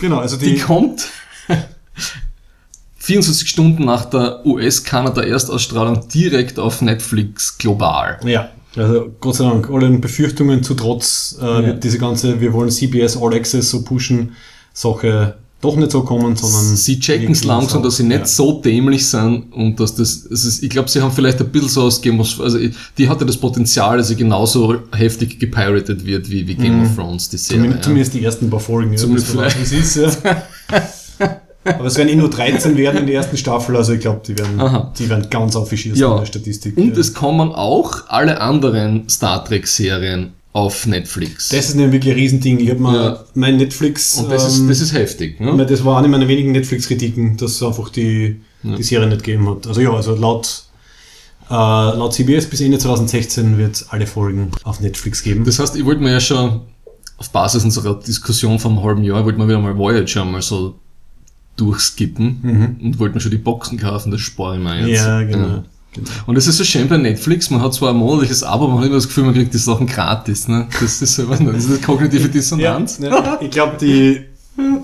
Genau, 0.00 0.18
also 0.18 0.36
die 0.36 0.54
die, 0.54 0.58
kommt 0.60 1.08
24 2.96 3.48
Stunden 3.48 3.84
nach 3.84 4.06
der 4.06 4.44
US-Kanada-Erstausstrahlung 4.46 6.08
direkt 6.08 6.58
auf 6.58 6.80
Netflix 6.82 7.58
global. 7.58 8.18
ja, 8.24 8.50
also 8.76 9.10
Gott 9.20 9.36
sei 9.36 9.44
Dank, 9.44 9.70
allen 9.70 10.00
Befürchtungen 10.00 10.62
zu 10.62 10.74
trotz 10.74 11.38
äh, 11.40 11.44
Ja. 11.44 11.66
wird 11.66 11.84
diese 11.84 11.98
ganze, 11.98 12.40
wir 12.40 12.52
wollen 12.52 12.70
CBS 12.70 13.16
All 13.16 13.34
Access 13.34 13.70
so 13.70 13.84
pushen, 13.84 14.34
Sache 14.72 15.36
doch 15.64 15.76
nicht 15.76 15.90
so 15.90 16.02
kommen, 16.02 16.36
sondern 16.36 16.76
Sie 16.76 17.00
checken 17.00 17.32
es 17.32 17.44
langsam, 17.44 17.82
dass 17.82 17.96
sie 17.96 18.04
nicht 18.04 18.20
ja. 18.20 18.26
so 18.26 18.60
dämlich 18.60 19.06
sind 19.06 19.52
und 19.52 19.80
dass 19.80 19.94
das, 19.94 20.26
es 20.30 20.44
ist, 20.44 20.62
ich 20.62 20.70
glaube, 20.70 20.88
sie 20.88 21.00
haben 21.00 21.12
vielleicht 21.12 21.40
ein 21.40 21.48
bisschen 21.48 21.68
so 21.68 21.82
aus 21.82 22.00
Game 22.00 22.20
of 22.20 22.40
also 22.40 22.58
die 22.98 23.08
hatte 23.08 23.24
das 23.24 23.36
Potenzial, 23.36 23.98
dass 23.98 24.08
sie 24.08 24.16
genauso 24.16 24.76
heftig 24.92 25.38
gepirated 25.38 26.04
wird 26.04 26.30
wie, 26.30 26.46
wie 26.46 26.54
Game 26.54 26.82
of 26.82 26.94
Thrones, 26.94 27.28
die 27.28 27.38
Serie. 27.38 27.62
Zumindest, 27.62 27.78
ja. 27.78 27.82
zumindest 27.84 28.14
die 28.14 28.24
ersten 28.24 28.50
paar 28.50 28.60
Folgen, 28.60 28.92
ja, 28.92 28.98
Zumindest 28.98 29.34
wie 29.34 29.62
es 29.78 29.96
ist. 29.96 30.20
Ja. 30.24 30.42
Aber 31.64 31.86
es 31.86 31.96
werden 31.96 32.10
eh 32.10 32.16
nur 32.16 32.28
13 32.28 32.76
werden 32.76 33.00
in 33.00 33.06
der 33.06 33.16
ersten 33.16 33.36
Staffel, 33.38 33.76
also 33.76 33.94
ich 33.94 34.00
glaube, 34.00 34.20
die 34.26 34.38
werden, 34.38 34.60
Aha. 34.60 34.92
die 34.98 35.08
werden 35.08 35.28
ganz 35.30 35.56
aufgeschießen 35.56 35.98
Ja. 35.98 36.12
in 36.12 36.18
der 36.20 36.26
Statistik. 36.26 36.76
Und 36.76 36.94
ja. 36.94 37.00
es 37.00 37.14
kommen 37.14 37.52
auch 37.52 38.06
alle 38.08 38.40
anderen 38.40 39.08
Star 39.08 39.44
Trek 39.44 39.66
Serien 39.66 40.34
auf 40.54 40.86
Netflix. 40.86 41.48
das 41.50 41.68
ist 41.68 41.74
nämlich 41.74 41.94
wirklich 41.94 42.14
ein 42.14 42.20
Riesending. 42.20 42.60
Ich 42.60 42.70
habe 42.70 42.80
mal 42.80 42.94
Ja. 42.94 43.24
mein 43.34 43.56
Netflix, 43.58 44.16
und 44.18 44.30
das, 44.30 44.42
ähm, 44.58 44.70
ist, 44.70 44.70
das 44.70 44.88
ist 44.88 44.94
heftig. 44.94 45.40
Ne? 45.40 45.66
das 45.66 45.84
war 45.84 45.98
eine 45.98 46.08
meiner 46.08 46.28
wenigen 46.28 46.52
Netflix-Kritiken, 46.52 47.36
dass 47.36 47.52
es 47.56 47.62
einfach 47.62 47.88
die, 47.90 48.40
die 48.62 48.82
Serie 48.82 49.08
nicht 49.08 49.24
gegeben 49.24 49.48
hat. 49.50 49.66
Also 49.66 49.80
ja, 49.82 49.92
also 49.92 50.14
laut 50.14 50.62
Äh, 51.50 51.52
laut 51.52 52.14
CBS 52.14 52.46
bis 52.48 52.62
Ende 52.62 52.78
2016 52.78 53.58
wird 53.58 53.74
es 53.74 53.88
alle 53.90 54.06
Folgen 54.06 54.50
auf 54.62 54.80
Netflix 54.80 55.22
geben. 55.22 55.44
Das 55.44 55.58
heißt, 55.58 55.76
ich 55.76 55.84
wollte 55.84 56.00
mir 56.02 56.12
ja 56.12 56.20
schon 56.20 56.62
auf 57.18 57.28
Basis 57.30 57.64
unserer 57.64 57.96
Diskussion 58.00 58.58
vom 58.58 58.82
halben 58.82 59.04
Jahr, 59.04 59.22
wollte 59.26 59.38
mir 59.38 59.46
wieder 59.46 59.60
mal 59.60 59.76
Voyager 59.76 60.24
mal 60.24 60.40
so 60.40 60.76
durchskippen 61.56 62.78
und 62.82 62.98
wollte 62.98 63.14
mir 63.16 63.20
schon 63.20 63.30
die 63.30 63.36
Boxen 63.38 63.78
kaufen, 63.78 64.10
das 64.10 64.20
spare 64.22 64.56
ich 64.56 64.62
mir 64.62 64.88
jetzt. 64.88 65.04
ja, 65.04 65.22
genau. 65.22 65.64
Genau. 65.94 66.08
Und 66.26 66.36
es 66.36 66.46
ist 66.46 66.58
so 66.58 66.64
schön 66.64 66.88
bei 66.88 66.96
Netflix, 66.98 67.50
man 67.50 67.62
hat 67.62 67.72
zwar 67.74 67.90
ein 67.90 67.96
monatliches 67.96 68.42
Abo, 68.42 68.68
man 68.68 68.78
hat 68.78 68.86
immer 68.86 68.96
das 68.96 69.06
Gefühl, 69.06 69.24
man 69.24 69.34
kriegt 69.34 69.54
die 69.54 69.58
Sachen 69.58 69.86
gratis. 69.86 70.48
Ne? 70.48 70.66
Das 70.80 71.00
ist 71.02 71.14
so, 71.14 71.24
das 71.26 71.64
ist 71.64 71.82
kognitive 71.82 72.28
Dissonanz. 72.28 72.98
Ja, 73.00 73.38
ich 73.40 73.50
glaube, 73.50 73.76
die, 73.80 74.20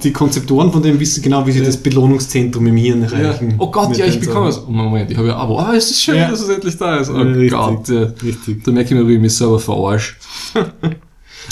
die 0.02 0.12
Konzeptoren 0.12 0.72
von 0.72 0.82
dem 0.82 0.98
wissen 0.98 1.22
genau, 1.22 1.46
wie 1.46 1.52
sie 1.52 1.62
das 1.62 1.76
Belohnungszentrum 1.76 2.66
im 2.66 2.76
Hirn 2.76 3.02
Ja. 3.02 3.18
erreichen. 3.18 3.54
Oh 3.58 3.70
Gott, 3.70 3.96
ja, 3.96 4.06
ich 4.06 4.18
bekomme 4.18 4.48
es. 4.48 4.58
Oh, 4.58 4.70
Moment, 4.70 5.10
ich 5.10 5.16
habe 5.16 5.28
ja 5.28 5.34
ein 5.36 5.40
Abo. 5.40 5.58
Ah, 5.58 5.74
es 5.76 5.90
ist 5.90 6.02
schön, 6.02 6.16
Ja. 6.16 6.30
dass 6.30 6.40
es 6.40 6.48
endlich 6.48 6.76
da 6.78 6.96
ist. 6.96 7.10
Oh 7.10 7.14
Ja, 7.16 7.22
richtig, 7.22 7.50
Gott, 7.50 7.88
ja. 7.88 8.00
richtig. 8.22 8.64
Da 8.64 8.72
merke 8.72 8.94
ich 8.94 9.00
mir, 9.00 9.06
wie 9.08 9.14
ich 9.14 9.20
mich 9.20 9.34
selber 9.36 9.58
verarsche. 9.60 10.14
Äh, 10.54 10.64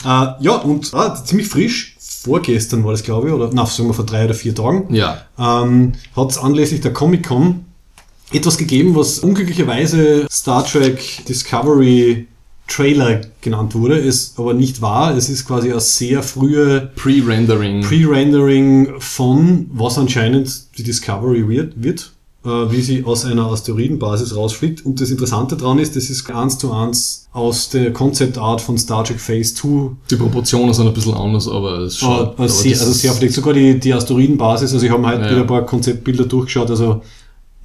ja, 0.40 0.52
und 0.64 0.92
ah, 0.94 1.14
ziemlich 1.24 1.48
frisch, 1.48 1.96
vorgestern 2.00 2.84
war 2.84 2.90
das, 2.92 3.02
glaube 3.04 3.28
ich, 3.28 3.32
oder 3.34 3.50
na, 3.52 3.64
sagen 3.66 3.88
wir 3.88 3.94
vor 3.94 4.04
drei 4.04 4.24
oder 4.24 4.34
vier 4.34 4.54
Tagen, 4.54 4.92
Ja. 4.94 5.18
ähm, 5.38 5.92
hat 6.16 6.30
es 6.30 6.38
anlässlich 6.38 6.80
der 6.80 6.92
Comic-Con 6.92 7.64
etwas 8.32 8.58
gegeben, 8.58 8.94
was 8.94 9.20
unglücklicherweise 9.20 10.26
Star 10.30 10.64
Trek 10.64 11.24
Discovery 11.28 12.26
Trailer 12.66 13.22
genannt 13.40 13.74
wurde, 13.74 13.98
es 13.98 14.34
aber 14.36 14.52
nicht 14.52 14.82
war. 14.82 15.16
Es 15.16 15.30
ist 15.30 15.46
quasi 15.46 15.70
eine 15.70 15.80
sehr 15.80 16.22
frühe 16.22 16.90
Pre-Rendering. 16.96 17.80
Pre-Rendering 17.80 18.94
von, 18.98 19.70
was 19.72 19.96
anscheinend 19.96 20.76
die 20.76 20.82
Discovery 20.82 21.48
wird, 21.48 21.82
wird 21.82 22.12
äh, 22.44 22.48
wie 22.70 22.82
sie 22.82 23.04
aus 23.04 23.24
einer 23.24 23.46
Asteroidenbasis 23.46 24.36
rausfliegt. 24.36 24.84
Und 24.84 25.00
das 25.00 25.10
Interessante 25.10 25.56
daran 25.56 25.78
ist, 25.78 25.96
das 25.96 26.10
ist 26.10 26.30
eins 26.30 26.58
zu 26.58 26.70
eins 26.72 27.26
aus 27.32 27.70
der 27.70 27.92
Concept 27.92 28.36
Art 28.36 28.60
von 28.60 28.76
Star 28.76 29.02
Trek 29.02 29.18
Phase 29.18 29.54
2 29.54 29.90
die 30.10 30.16
Proportionen 30.16 30.72
sind 30.74 30.86
ein 30.86 30.94
bisschen 30.94 31.14
anders, 31.14 31.48
aber 31.48 31.78
es 31.80 31.98
schaut. 31.98 32.20
äh, 32.20 32.30
aber 32.36 32.48
sehr, 32.48 32.72
das 32.72 32.80
also 32.82 32.92
sehr 32.92 33.12
vielleicht 33.12 33.34
sogar 33.34 33.54
die, 33.54 33.78
die 33.80 33.92
Asteroidenbasis. 33.94 34.72
Also 34.74 34.84
ich 34.84 34.92
habe 34.92 35.00
mir 35.00 35.08
halt 35.08 35.22
Ja. 35.22 35.30
wieder 35.30 35.40
ein 35.40 35.46
paar 35.46 35.64
Konzeptbilder 35.64 36.26
durchgeschaut. 36.26 36.70
Also 36.70 37.02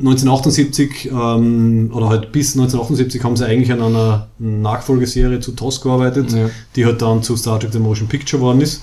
1978 0.06 1.12
ähm, 1.12 1.90
oder 1.94 2.10
halt 2.10 2.32
bis 2.34 2.54
1978 2.58 3.24
haben 3.24 3.38
sie 3.38 3.46
eigentlich 3.46 3.72
an 3.72 3.82
einer 3.82 4.28
Nachfolgeserie 4.38 5.40
zu 5.40 5.54
TOS 5.54 5.80
gearbeitet, 5.82 6.32
Ja. 6.34 6.50
die 6.76 6.86
halt 6.86 7.02
dann 7.02 7.24
zu 7.24 7.38
Star 7.38 7.60
Trek 7.60 7.72
The 7.72 7.80
Motion 7.80 8.08
Picture 8.10 8.40
geworden 8.40 8.60
ist. 8.62 8.82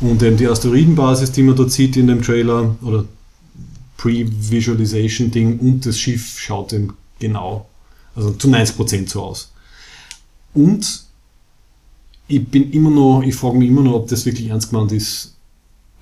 Und 0.00 0.22
eben 0.22 0.36
die 0.36 0.46
Asteroidenbasis, 0.48 1.32
die 1.32 1.42
man 1.42 1.56
dort 1.56 1.72
sieht 1.72 1.96
in 1.96 2.06
dem 2.06 2.22
Trailer 2.22 2.74
oder 2.82 3.04
Pre-Visualization-Ding 3.96 5.58
und 5.58 5.84
das 5.86 5.98
Schiff 5.98 6.38
schaut 6.38 6.72
eben 6.72 6.94
genau, 7.18 7.66
also 8.14 8.30
zu 8.32 8.48
90% 8.48 9.08
so 9.10 9.22
aus. 9.22 9.52
Und 10.54 11.04
ich 12.28 12.46
bin 12.46 12.70
immer 12.72 12.90
noch, 12.90 13.22
ich 13.22 13.34
frage 13.34 13.58
mich 13.58 13.68
immer 13.68 13.82
noch, 13.82 13.94
ob 13.94 14.08
das 14.08 14.24
wirklich 14.24 14.48
ernst 14.48 14.70
gemeint 14.70 14.92
ist, 14.92 15.34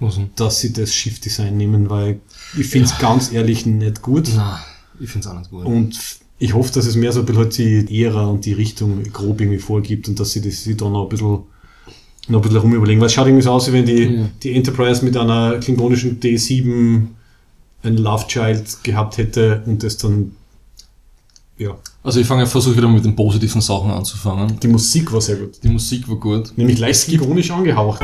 Denn? 0.00 0.30
dass 0.37 0.61
sie 0.61 0.72
das 0.72 0.94
Schiffdesign 0.94 1.56
nehmen, 1.56 1.90
weil 1.90 2.20
ich 2.56 2.66
finde 2.68 2.87
es 2.88 2.98
ganz 2.98 3.32
ehrlich 3.32 3.66
nicht 3.66 4.00
gut. 4.02 4.30
Na, 4.37 4.61
ich 5.00 5.11
finde 5.11 5.26
es 5.28 5.32
auch 5.34 5.38
nicht 5.38 5.50
gut. 5.50 5.64
Und 5.66 5.98
ich 6.38 6.54
hoffe, 6.54 6.72
dass 6.72 6.87
es 6.87 6.94
mehr 6.94 7.12
so 7.12 7.20
ein 7.20 7.26
bisschen 7.26 7.42
halt 7.42 7.58
die 7.58 8.02
Ära 8.04 8.26
und 8.26 8.44
die 8.44 8.52
Richtung 8.52 9.02
grob 9.12 9.40
irgendwie 9.40 9.58
vorgibt 9.58 10.08
und 10.08 10.20
dass 10.20 10.30
sie 10.32 10.40
das 10.40 10.62
sie 10.62 10.76
da 10.76 10.88
noch 10.88 11.04
ein 11.04 11.08
bisschen 11.08 11.38
noch 12.28 12.38
ein 12.38 12.42
bisschen 12.42 12.58
rumüberlegen. 12.58 13.00
Weil 13.00 13.06
es 13.06 13.12
schaut 13.14 13.26
irgendwie 13.26 13.42
so 13.42 13.50
aus, 13.52 13.66
wie 13.68 13.72
wenn 13.72 13.87
die, 13.87 14.02
Ja. 14.04 14.28
die 14.42 14.54
Enterprise 14.54 15.04
mit 15.04 15.16
einer 15.16 15.58
klingonischen 15.58 16.20
D7 16.20 17.06
ein 17.82 17.96
Love 17.96 18.26
Child 18.28 18.84
gehabt 18.84 19.18
hätte 19.18 19.62
und 19.66 19.82
das 19.82 19.96
dann 19.96 20.32
ja. 21.58 21.76
Also 22.04 22.20
ich 22.20 22.26
fange 22.26 22.46
versuche 22.46 22.76
wieder 22.76 22.88
mit 22.88 23.04
den 23.04 23.16
positiven 23.16 23.61
Sachen 23.61 23.90
anzufangen. 23.90 24.61
Die 24.61 24.68
Musik 24.68 25.12
war 25.12 25.20
sehr 25.20 25.37
gut. 25.37 25.58
Die 25.62 25.68
Musik 25.68 26.08
war 26.08 26.16
gut. 26.16 26.52
Nämlich 26.56 26.78
leicht 26.78 27.06
klingonisch 27.06 27.50
angehaucht. 27.50 28.00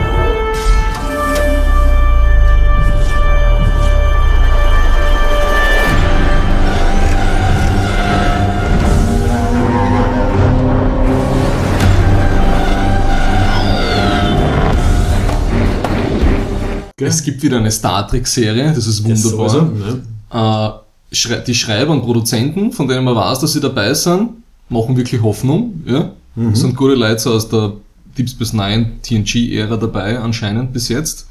Es 17.08 17.22
gibt 17.22 17.42
wieder 17.42 17.58
eine 17.58 17.70
Star 17.70 18.06
Trek-Serie, 18.08 18.72
das 18.74 18.86
ist 18.86 19.04
wunderbar. 19.04 19.44
Also, 19.44 19.62
ne? 19.62 20.82
Äh, 21.30 21.44
die 21.46 21.54
Schreiber 21.54 21.92
und 21.92 22.02
Produzenten, 22.02 22.72
von 22.72 22.88
denen 22.88 23.04
man 23.04 23.14
weiß, 23.14 23.38
dass 23.40 23.52
sie 23.52 23.60
dabei 23.60 23.94
sind, 23.94 24.30
machen 24.68 24.96
wirklich 24.96 25.22
Hoffnung. 25.22 25.82
Ja? 25.86 26.12
Es 26.52 26.60
sind 26.60 26.74
gute 26.74 26.94
Leute 26.94 27.20
so 27.20 27.32
aus 27.32 27.48
der 27.48 27.74
Deep 28.18 28.28
Space 28.28 28.52
Nine 28.52 28.92
TNG-Ära 29.02 29.76
dabei, 29.76 30.18
anscheinend 30.18 30.72
bis 30.72 30.88
jetzt. 30.88 31.28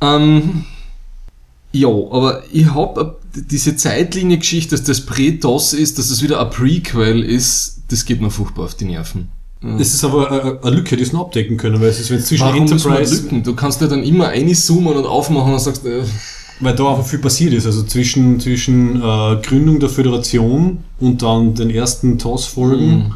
Ähm, 0.00 0.64
ja, 1.72 1.88
aber 1.88 2.42
ich 2.52 2.66
habe 2.66 3.16
diese 3.34 3.76
Zeitlinie-Geschichte, 3.76 4.76
dass 4.76 4.84
das 4.84 5.00
Pre-DOS 5.06 5.72
ist, 5.72 5.98
dass 5.98 6.10
es 6.10 6.22
wieder 6.22 6.40
ein 6.40 6.50
Prequel 6.50 7.22
ist, 7.22 7.82
das 7.88 8.04
geht 8.04 8.20
mir 8.20 8.30
furchtbar 8.30 8.64
auf 8.64 8.74
die 8.74 8.86
Nerven. 8.86 9.28
Es 9.78 9.94
ist 9.94 10.04
aber 10.04 10.30
eine, 10.30 10.58
eine 10.62 10.76
Lücke, 10.76 10.96
die 10.96 11.04
sie 11.04 11.12
noch 11.12 11.22
abdecken 11.26 11.56
können, 11.56 11.80
weil 11.80 11.88
es 11.88 12.00
ist, 12.00 12.10
wenn 12.10 12.18
es 12.18 12.26
zwischen 12.26 12.44
Warum 12.46 12.62
Enterprise, 12.62 13.22
Lücken? 13.22 13.42
Du 13.42 13.54
kannst 13.54 13.80
ja 13.80 13.86
dann 13.86 14.02
immer 14.02 14.28
einzoomen 14.28 14.96
und 14.96 15.06
aufmachen 15.06 15.52
und 15.52 15.58
sagst, 15.60 15.84
äh, 15.86 16.02
weil 16.60 16.74
da 16.74 16.90
einfach 16.90 17.04
viel 17.06 17.18
passiert 17.18 17.52
ist, 17.52 17.66
also 17.66 17.82
zwischen, 17.82 18.40
zwischen 18.40 18.96
äh, 18.96 19.36
Gründung 19.42 19.78
der 19.80 19.88
Föderation 19.88 20.78
und 21.00 21.20
dann 21.22 21.54
den 21.54 21.70
ersten 21.70 22.18
TOS-Folgen 22.18 23.14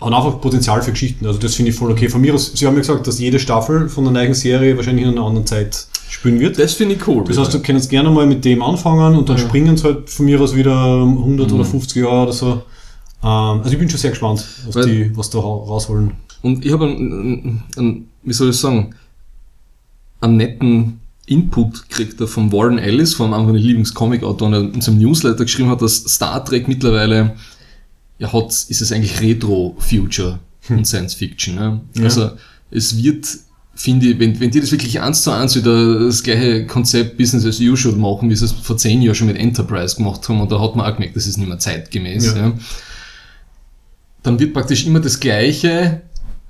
hat 0.00 0.12
einfach 0.12 0.40
Potenzial 0.40 0.82
für 0.82 0.90
Geschichten. 0.90 1.26
Also 1.26 1.38
das 1.38 1.54
finde 1.54 1.70
ich 1.70 1.76
voll 1.76 1.90
okay. 1.90 2.08
Von 2.08 2.20
mir 2.20 2.34
aus, 2.34 2.52
Sie 2.54 2.66
haben 2.66 2.74
ja 2.74 2.80
gesagt, 2.80 3.06
dass 3.06 3.18
jede 3.20 3.38
Staffel 3.38 3.88
von 3.88 4.04
der 4.04 4.12
neuen 4.12 4.34
Serie 4.34 4.76
wahrscheinlich 4.76 5.04
in 5.04 5.12
einer 5.12 5.24
anderen 5.26 5.46
Zeit 5.46 5.86
spielen 6.08 6.40
wird. 6.40 6.58
das 6.58 6.74
finde 6.74 6.96
ich 6.96 7.06
cool. 7.08 7.24
Das 7.26 7.38
heißt, 7.38 7.54
du 7.54 7.60
kannst 7.60 7.88
gerne 7.88 8.10
mal 8.10 8.26
mit 8.26 8.44
dem 8.44 8.62
anfangen 8.62 9.16
und 9.16 9.28
dann 9.28 9.36
Ja. 9.38 9.44
springen 9.46 9.76
sie 9.76 9.84
halt 9.84 10.10
von 10.10 10.26
mir 10.26 10.40
aus 10.40 10.54
wieder 10.54 11.02
um 11.02 11.18
100 11.18 11.52
oder 11.52 11.64
50 11.64 12.02
Jahre 12.02 12.22
oder 12.24 12.32
so. 12.32 12.62
Ähm, 13.22 13.28
also 13.60 13.70
ich 13.70 13.78
bin 13.78 13.88
schon 13.88 13.98
sehr 13.98 14.10
gespannt, 14.10 14.44
was, 14.66 14.74
Weil- 14.74 14.86
die, 14.86 15.16
was 15.16 15.30
da 15.30 15.38
ra- 15.38 15.44
rausholen. 15.44 16.12
Und 16.42 16.64
ich 16.64 16.72
habe 16.72 16.86
einen, 16.86 17.62
einen, 17.76 18.08
wie 18.24 18.32
soll 18.32 18.50
ich 18.50 18.56
sagen, 18.56 18.94
einen 20.20 20.36
netten 20.36 21.00
Input 21.26 21.88
gekriegt 21.88 22.20
da 22.20 22.26
von 22.26 22.50
Warren 22.52 22.78
Ellis, 22.78 23.14
von 23.14 23.32
einem 23.32 23.46
meiner 23.46 23.58
Lieblingscomic-Autoren, 23.58 24.52
der 24.52 24.60
in 24.62 24.80
seinem 24.80 24.98
Newsletter 24.98 25.44
geschrieben 25.44 25.70
hat, 25.70 25.82
dass 25.82 25.96
Star 25.98 26.44
Trek 26.44 26.66
mittlerweile, 26.66 27.36
ja, 28.18 28.32
hat, 28.32 28.50
ist 28.50 28.80
es 28.82 28.90
eigentlich 28.92 29.20
Retro-Future 29.20 30.40
und 30.68 30.84
Science 30.86 31.14
Fiction. 31.14 31.54
Ne? 31.54 31.80
Ja. 31.94 32.04
Also, 32.04 32.30
es 32.72 33.00
wird, 33.00 33.26
finde 33.74 34.06
ich, 34.08 34.18
wenn, 34.18 34.38
wenn 34.40 34.50
die 34.50 34.60
das 34.60 34.72
wirklich 34.72 35.00
eins 35.00 35.22
zu 35.22 35.30
eins 35.30 35.54
wieder 35.54 36.00
das 36.06 36.22
gleiche 36.24 36.66
Konzept 36.66 37.16
Business 37.18 37.44
as 37.46 37.60
usual 37.60 37.94
machen, 37.96 38.28
wie 38.30 38.34
sie 38.36 38.44
es 38.46 38.52
vor 38.52 38.76
zehn 38.76 39.00
Jahren 39.00 39.14
schon 39.14 39.28
mit 39.28 39.36
Enterprise 39.38 39.94
gemacht 39.96 40.28
haben, 40.28 40.40
und 40.40 40.50
da 40.50 40.60
hat 40.60 40.74
man 40.74 40.86
auch 40.90 40.94
gemerkt, 40.96 41.14
das 41.16 41.26
ist 41.28 41.36
nicht 41.38 41.48
mehr 41.48 41.58
zeitgemäß, 41.58 42.26
Ja. 42.34 42.36
ja. 42.48 42.52
Dann 44.22 44.38
wird 44.38 44.52
praktisch 44.54 44.86
immer 44.86 45.00
das 45.00 45.18
Gleiche 45.20 46.02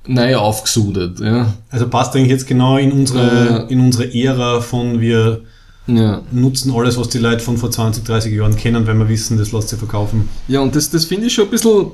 neu 0.06 0.37
aufgesudet. 0.37 1.20
Ja. 1.20 1.52
Also 1.70 1.88
passt 1.88 2.14
eigentlich 2.16 2.30
jetzt 2.30 2.46
genau 2.46 2.76
in 2.76 2.92
unsere, 2.92 3.46
Ja. 3.46 3.56
in 3.68 3.80
unsere 3.80 4.12
Ära 4.14 4.61
von 4.61 5.00
wir 5.00 5.40
Ja. 5.87 6.22
nutzen 6.32 6.72
alles, 6.74 6.96
was 6.98 7.08
die 7.08 7.18
Leute 7.18 7.40
von 7.40 7.56
vor 7.56 7.70
20, 7.70 8.04
30 8.04 8.32
Jahren 8.35 8.56
kennen, 8.56 8.87
wenn 8.87 8.98
wir 8.98 9.08
wissen, 9.08 9.38
das 9.38 9.52
lässt 9.52 9.68
sich 9.68 9.78
verkaufen. 9.78 10.28
Ja, 10.48 10.61
und 10.61 10.74
das, 10.76 10.90
das 10.90 11.04
finde 11.04 11.26
ich 11.26 11.35
schon 11.35 11.44
ein 11.46 11.50
bisschen 11.50 11.87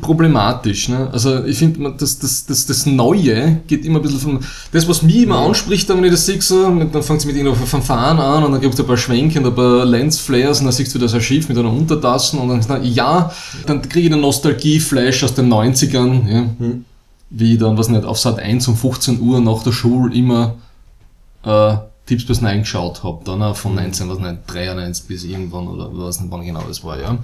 problematisch. 0.00 0.88
Ne? 0.88 1.08
Also 1.12 1.44
ich 1.44 1.58
finde, 1.58 1.94
das, 1.98 2.18
das, 2.18 2.46
das, 2.46 2.66
das 2.66 2.86
Neue 2.86 3.60
geht 3.66 3.84
immer 3.84 3.98
ein 3.98 4.02
bisschen 4.02 4.20
von... 4.20 4.40
Das, 4.70 4.88
was 4.88 5.02
mich 5.02 5.22
immer 5.24 5.38
anspricht, 5.38 5.88
wenn 5.88 6.04
ich 6.04 6.12
das 6.12 6.24
sehe, 6.24 6.40
so, 6.40 6.70
mit- 6.70 6.94
dann 6.94 7.02
fängt 7.02 7.20
es 7.20 7.26
mit 7.26 7.34
irgendeiner 7.36 7.66
Fanfaren 7.66 8.18
an 8.20 8.44
und 8.44 8.52
dann 8.52 8.60
gibt 8.60 8.74
es 8.74 8.80
ein 8.80 8.86
paar 8.86 8.96
Schwenke 8.96 9.40
und 9.40 9.46
ein 9.46 9.54
paar 9.54 9.84
Lensflares 9.84 10.60
und 10.60 10.66
dann 10.66 10.72
siehst 10.72 10.94
du 10.94 10.98
wieder 10.98 11.08
so 11.08 11.16
ein 11.16 11.22
Schiff 11.22 11.48
mit 11.48 11.58
einer 11.58 11.72
Untertassen 11.72 12.38
und 12.38 12.48
dann, 12.48 12.64
na, 12.68 12.78
ja, 12.80 13.32
dann 13.66 13.82
kriege 13.82 14.06
ich 14.06 14.12
einen 14.12 14.20
Nostalgie-Flash 14.22 15.24
aus 15.24 15.34
den 15.34 15.52
90ern, 15.52 16.28
ja? 16.32 16.46
wie 17.30 17.54
ich 17.54 17.58
dann, 17.58 17.76
was 17.76 17.88
nicht, 17.88 18.04
auf 18.04 18.18
Sat 18.18 18.38
1 18.38 18.68
um 18.68 18.76
15 18.76 19.20
Uhr 19.20 19.40
nach 19.40 19.62
der 19.64 19.72
Schule 19.72 20.14
immer 20.14 20.54
äh, 21.44 21.74
Tipps 22.06 22.24
bis 22.26 22.40
9 22.40 22.60
geschaut 22.60 23.02
habe, 23.02 23.24
dann 23.24 23.42
auch 23.42 23.56
von 23.56 23.74
19, 23.74 24.08
was 24.08 24.18
nicht, 24.20 24.38
93 24.46 25.06
bis 25.08 25.24
irgendwann 25.24 25.66
oder 25.66 25.88
was 25.92 26.20
nicht, 26.20 26.30
wann 26.30 26.44
genau 26.44 26.62
das 26.68 26.84
war, 26.84 27.00
ja. 27.00 27.18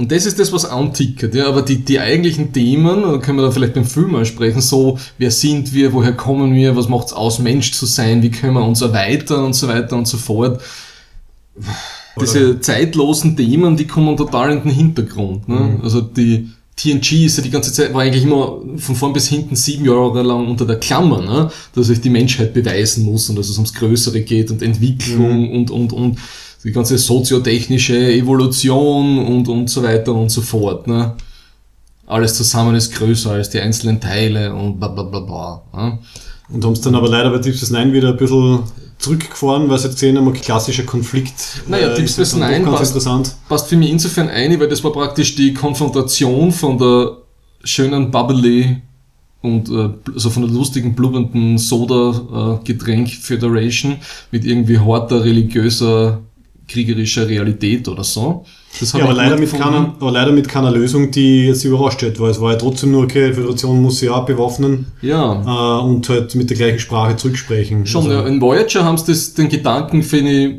Und 0.00 0.10
das 0.10 0.24
ist 0.24 0.38
das, 0.38 0.50
was 0.50 0.64
antickert, 0.64 1.34
ja, 1.34 1.46
aber 1.46 1.60
die, 1.60 1.84
die 1.84 2.00
eigentlichen 2.00 2.54
Themen, 2.54 3.02
da 3.02 3.18
können 3.18 3.36
wir 3.36 3.42
da 3.42 3.50
vielleicht 3.50 3.74
beim 3.74 3.84
Film 3.84 4.14
ansprechen, 4.14 4.62
so, 4.62 4.98
wer 5.18 5.30
sind 5.30 5.74
wir, 5.74 5.92
woher 5.92 6.14
kommen 6.14 6.54
wir, 6.54 6.74
was 6.74 6.88
macht's 6.88 7.12
aus, 7.12 7.38
Mensch 7.38 7.72
zu 7.72 7.84
sein, 7.84 8.22
wie 8.22 8.30
können 8.30 8.54
wir 8.54 8.64
uns 8.64 8.80
erweitern 8.80 9.44
und 9.44 9.52
so 9.52 9.68
weiter 9.68 9.98
und 9.98 10.08
so 10.08 10.16
fort. 10.16 10.62
Diese 12.18 12.60
zeitlosen 12.60 13.36
Themen, 13.36 13.76
die 13.76 13.86
kommen 13.86 14.16
total 14.16 14.52
in 14.52 14.62
den 14.62 14.72
Hintergrund, 14.72 15.46
ne? 15.50 15.78
Also 15.82 16.00
die, 16.00 16.48
TNG 16.76 17.26
ist 17.26 17.36
ja 17.36 17.42
die 17.42 17.50
ganze 17.50 17.70
Zeit, 17.70 17.92
war 17.92 18.00
eigentlich 18.00 18.24
immer 18.24 18.58
von 18.76 18.96
vorn 18.96 19.12
bis 19.12 19.28
hinten 19.28 19.54
sieben 19.54 19.84
Jahre 19.84 20.22
lang 20.22 20.48
unter 20.48 20.64
der 20.64 20.78
Klammer, 20.78 21.20
ne? 21.20 21.50
dass 21.74 21.88
sich 21.88 22.00
die 22.00 22.08
Menschheit 22.08 22.54
beweisen 22.54 23.04
muss 23.04 23.28
und 23.28 23.36
dass 23.36 23.50
es 23.50 23.56
ums 23.56 23.74
Größere 23.74 24.22
geht 24.22 24.50
und 24.50 24.62
Entwicklung 24.62 25.52
und, 25.52 25.70
und, 25.70 25.92
und 25.92 26.18
die 26.64 26.72
ganze 26.72 26.98
soziotechnische 26.98 28.12
Evolution 28.12 29.18
und, 29.18 29.48
und 29.48 29.70
so 29.70 29.82
weiter 29.82 30.12
und 30.12 30.30
so 30.30 30.42
fort. 30.42 30.86
Ne? 30.86 31.14
Alles 32.06 32.34
zusammen 32.34 32.74
ist 32.74 32.92
größer 32.94 33.32
als 33.32 33.50
die 33.50 33.60
einzelnen 33.60 34.00
Teile 34.00 34.54
und 34.54 34.78
bla 34.78 34.88
bla 34.88 35.04
bla 35.04 35.20
bla. 35.20 35.62
Ne? 35.74 35.98
Und 36.52 36.64
haben 36.64 36.72
es 36.72 36.80
dann 36.80 36.94
aber 36.94 37.08
leider 37.08 37.30
bei 37.30 37.38
Deep 37.38 37.54
Space 37.54 37.70
Nine 37.70 37.92
wieder 37.92 38.08
ein 38.10 38.16
bisschen 38.16 38.60
zurückgefahren, 38.98 39.68
weil 39.70 39.78
sie 39.78 39.86
jetzt 39.86 39.94
gesehen 39.94 40.18
haben, 40.18 40.28
ein 40.28 40.34
klassischer 40.34 40.82
Konflikt. 40.82 41.62
Naja, 41.66 41.92
äh, 41.92 41.96
Deep 41.96 42.08
Space 42.08 42.34
Nine 42.34 42.62
ganz 42.62 42.78
passt, 42.78 42.90
interessant. 42.96 43.34
passt 43.48 43.68
für 43.68 43.76
mich 43.76 43.90
insofern 43.90 44.28
ein, 44.28 44.58
weil 44.60 44.68
das 44.68 44.84
war 44.84 44.92
praktisch 44.92 45.36
die 45.36 45.54
Konfrontation 45.54 46.52
von 46.52 46.76
der 46.76 47.16
schönen 47.64 48.10
Bubbly 48.10 48.82
und 49.42 49.70
äh, 49.70 49.90
also 50.12 50.28
von 50.28 50.42
der 50.42 50.52
lustigen, 50.52 50.94
blubbernden 50.94 51.56
Soda-Getränk 51.56 53.08
Federation 53.08 53.96
mit 54.30 54.44
irgendwie 54.44 54.78
harter, 54.78 55.24
religiöser, 55.24 56.20
kriegerischer 56.70 57.28
Realität 57.28 57.86
oder 57.88 58.04
so. 58.04 58.44
Ja, 58.94 59.02
aber 59.04 59.14
leider, 59.14 59.36
mit 59.36 59.50
keiner, 59.50 59.94
aber 59.98 60.12
leider 60.12 60.30
mit 60.32 60.48
keiner 60.48 60.70
Lösung, 60.70 61.10
die 61.10 61.46
jetzt 61.46 61.64
überrascht 61.64 62.02
hat, 62.02 62.20
weil 62.20 62.30
es 62.30 62.40
war 62.40 62.52
ja 62.52 62.58
trotzdem 62.58 62.92
nur, 62.92 63.02
okay, 63.04 63.28
die 63.28 63.34
Föderation 63.34 63.82
muss 63.82 63.98
sie 63.98 64.08
auch 64.08 64.24
bewaffnen 64.24 64.86
Ja, 65.02 65.80
äh, 65.80 65.82
und 65.84 66.08
halt 66.08 66.34
mit 66.36 66.48
der 66.50 66.56
gleichen 66.56 66.78
Sprache 66.78 67.16
zurücksprechen. 67.16 67.84
schon. 67.86 68.04
Also, 68.04 68.14
ja. 68.14 68.26
In 68.26 68.40
Voyager 68.40 68.84
haben 68.84 68.96
sie 68.96 69.06
das, 69.12 69.34
den 69.34 69.48
Gedanken, 69.48 70.02
finde 70.04 70.30
ich, 70.30 70.54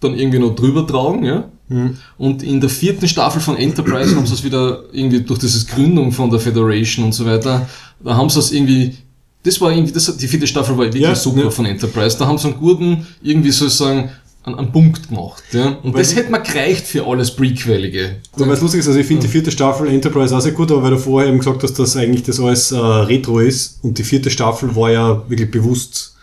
dann 0.00 0.14
irgendwie 0.18 0.38
noch 0.38 0.54
drüber 0.54 0.86
tragen, 0.86 1.24
ja. 1.24 1.44
Mhm. 1.68 1.96
Und 2.18 2.42
in 2.42 2.60
der 2.60 2.68
vierten 2.70 3.08
Staffel 3.08 3.40
von 3.40 3.56
Enterprise 3.56 4.14
haben 4.14 4.26
sie 4.26 4.34
es 4.34 4.44
wieder 4.44 4.82
irgendwie 4.92 5.22
durch 5.22 5.40
dieses 5.40 5.66
Gründung 5.66 6.12
von 6.12 6.30
der 6.30 6.38
Federation 6.38 7.06
und 7.06 7.12
so 7.12 7.24
weiter, 7.24 7.66
da 8.04 8.14
haben 8.16 8.28
sie 8.28 8.38
es 8.38 8.52
irgendwie, 8.52 8.96
das 9.42 9.58
war 9.60 9.72
irgendwie, 9.72 9.92
das, 9.92 10.14
die 10.16 10.28
vierte 10.28 10.46
Staffel 10.46 10.76
war 10.76 10.84
wirklich 10.84 11.02
Ja, 11.02 11.14
super 11.14 11.44
ja. 11.44 11.50
von 11.50 11.64
Enterprise. 11.66 12.16
Da 12.18 12.26
haben 12.26 12.36
sie 12.38 12.48
einen 12.48 12.58
guten, 12.58 13.06
irgendwie 13.22 13.50
sozusagen, 13.50 14.10
einen, 14.46 14.54
einen 14.58 14.72
Punkt 14.72 15.08
gemacht, 15.08 15.42
ja. 15.52 15.78
Und 15.82 15.92
Weil 15.92 16.02
das 16.02 16.14
hätte 16.14 16.30
man 16.30 16.42
gereicht 16.42 16.86
für 16.86 17.06
alles 17.06 17.34
Prequelige. 17.34 18.16
Wobei 18.36 18.52
es 18.52 18.60
lustig 18.60 18.80
ist, 18.80 18.86
also 18.88 18.98
ich 18.98 19.06
finde 19.06 19.22
die 19.26 19.28
vierte 19.32 19.50
Staffel 19.50 19.88
Enterprise 19.88 20.34
auch 20.36 20.40
sehr 20.40 20.52
gut, 20.52 20.70
aber 20.70 20.82
weil 20.84 20.90
du 20.92 20.98
vorher 20.98 21.28
eben 21.28 21.38
gesagt 21.38 21.62
hast, 21.62 21.74
dass 21.78 21.96
eigentlich 21.96 22.22
das 22.22 22.40
alles 22.40 22.72
äh, 22.72 22.76
Retro 22.78 23.40
ist 23.40 23.80
und 23.82 23.98
die 23.98 24.04
vierte 24.04 24.30
Staffel 24.30 24.74
war 24.76 24.90
ja 24.90 25.22
wirklich 25.28 25.50
bewusst 25.50 26.16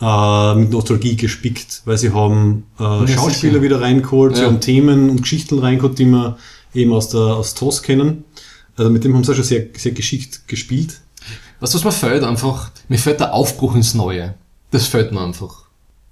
äh, 0.00 0.54
mit 0.54 0.70
Nostalgie 0.70 1.16
gespickt, 1.16 1.82
weil 1.84 1.98
sie 1.98 2.12
haben 2.12 2.64
äh, 2.78 2.82
Schauspieler 3.08 3.54
sicher. 3.54 3.62
wieder 3.62 3.80
reingeholt, 3.80 4.36
sie 4.36 4.42
Ja. 4.42 4.48
haben 4.48 4.60
Themen 4.60 5.10
und 5.10 5.22
Geschichten 5.22 5.58
reingeholt, 5.58 5.98
die 5.98 6.06
wir 6.06 6.36
eben 6.74 6.92
aus 6.92 7.08
der 7.10 7.20
aus 7.20 7.54
TOS 7.54 7.82
kennen. 7.82 8.24
Also 8.76 8.90
mit 8.90 9.04
dem 9.04 9.14
haben 9.14 9.22
sie 9.24 9.30
auch 9.32 9.36
schon 9.36 9.44
sehr, 9.44 9.66
sehr 9.76 9.92
geschickt 9.92 10.48
gespielt. 10.48 11.00
Weißt 11.60 11.74
du, 11.74 11.78
was 11.78 11.84
mir 11.84 11.92
fehlt 11.92 12.24
einfach? 12.24 12.70
Mir 12.88 12.98
fehlt 12.98 13.20
der 13.20 13.32
Aufbruch 13.32 13.74
ins 13.76 13.94
Neue. 13.94 14.34
Das 14.72 14.86
fehlt 14.88 15.12
mir 15.12 15.20
einfach. 15.20 15.63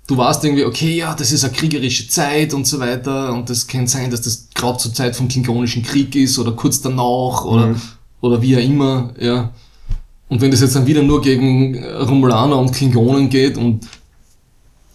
Du 0.07 0.17
warst 0.17 0.45
irgendwie, 0.45 0.65
okay, 0.65 0.97
ja, 0.97 1.15
das 1.15 1.33
ist 1.33 1.45
eine 1.45 1.53
kriegerische 1.53 2.09
Zeit 2.09 2.55
und 2.55 2.67
so 2.67 2.81
weiter 2.81 3.33
und 3.33 3.49
das 3.49 3.67
kann 3.67 3.87
sein, 3.87 4.11
dass 4.11 4.23
das 4.23 4.49
gerade 4.55 4.79
zur 4.79 4.93
Zeit 4.93 5.15
vom 5.15 5.29
Klingonischen 5.29 5.83
Krieg 5.83 6.15
ist 6.17 6.39
oder 6.39 6.53
kurz 6.53 6.81
danach 6.81 7.45
oder, 7.45 7.75
oder 8.21 8.43
wie 8.43 8.57
auch 8.57 8.61
immer, 8.61 9.15
ja. 9.19 9.53
Und 10.29 10.41
wenn 10.41 10.51
das 10.51 10.61
jetzt 10.61 10.75
dann 10.75 10.87
wieder 10.87 11.03
nur 11.03 11.21
gegen 11.21 11.85
Romulaner 11.85 12.59
und 12.59 12.73
Klingonen 12.73 13.29
geht 13.29 13.57
und, 13.57 13.87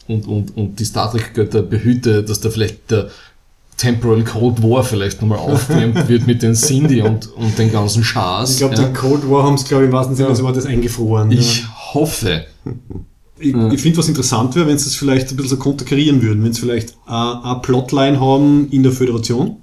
und, 0.08 0.28
und, 0.28 0.58
und 0.58 0.80
die 0.80 0.86
Star 0.86 1.12
Trek-Götter 1.12 1.62
behüte, 1.62 2.24
dass 2.24 2.40
da 2.40 2.50
vielleicht 2.50 2.90
der 2.90 3.10
Temporal 3.78 4.24
Cold 4.24 4.64
War 4.64 4.84
vielleicht 4.84 5.22
nochmal 5.22 5.38
aufgewärmt 5.54 6.08
wird 6.10 6.28
mit 6.28 6.42
den 6.42 6.56
Cindy 6.56 7.02
und, 7.02 7.28
und 7.36 7.58
den 7.58 7.72
ganzen 7.72 8.04
Schars. 8.04 8.54
Ich 8.54 8.58
glaube, 8.58 8.76
ja. 8.76 8.84
den 8.84 8.94
Cold 8.94 9.30
War 9.30 9.44
haben 9.44 9.58
sie, 9.58 9.66
glaube 9.66 9.84
ich, 9.84 9.90
im 9.90 9.94
wahrsten 9.94 10.16
Sinne 10.16 10.30
des 10.30 10.42
Wortes 10.42 10.66
eingefroren. 10.66 11.32
Ich 11.32 11.62
ja. 11.62 11.94
hoffe. 11.94 12.46
Ich, 13.40 13.54
ich 13.56 13.82
finde, 13.82 13.98
was 13.98 14.08
interessant 14.08 14.56
wäre, 14.56 14.68
wenn 14.68 14.78
sie 14.80 14.88
es 14.88 14.96
vielleicht 14.96 15.30
ein 15.30 15.36
bisschen 15.36 15.50
so 15.52 15.58
konterkarieren 15.58 16.22
würden, 16.22 16.44
wenn 16.44 16.54
sie 16.54 16.62
vielleicht 16.62 16.96
eine, 17.06 17.60
Plotline 17.62 18.20
haben 18.20 18.70
in 18.72 18.84
der 18.84 18.92
Föderation 18.92 19.58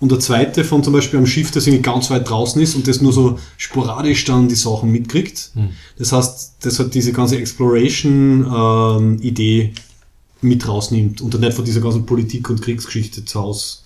und 0.00 0.10
eine 0.12 0.18
zweite 0.20 0.64
von 0.64 0.82
zum 0.82 0.92
Beispiel 0.92 1.18
einem 1.18 1.26
Schiff, 1.26 1.50
das 1.52 1.66
irgendwie 1.66 1.82
ganz 1.82 2.10
weit 2.10 2.28
draußen 2.28 2.60
ist 2.60 2.74
und 2.74 2.88
das 2.88 3.00
nur 3.00 3.12
so 3.12 3.38
sporadisch 3.56 4.24
dann 4.24 4.48
die 4.48 4.54
Sachen 4.56 4.90
mitkriegt. 4.90 5.52
Das 5.98 6.12
heißt, 6.12 6.54
das 6.62 6.78
hat 6.80 6.94
diese 6.94 7.12
ganze 7.12 7.36
Exploration-Idee 7.38 9.72
mit 10.42 10.66
rausnimmt 10.68 11.20
und 11.20 11.32
dann 11.34 11.40
nicht 11.40 11.54
von 11.54 11.64
dieser 11.64 11.80
ganzen 11.80 12.04
Politik- 12.06 12.50
und 12.50 12.60
Kriegsgeschichte 12.60 13.24
zu 13.24 13.40
Hause 13.40 13.78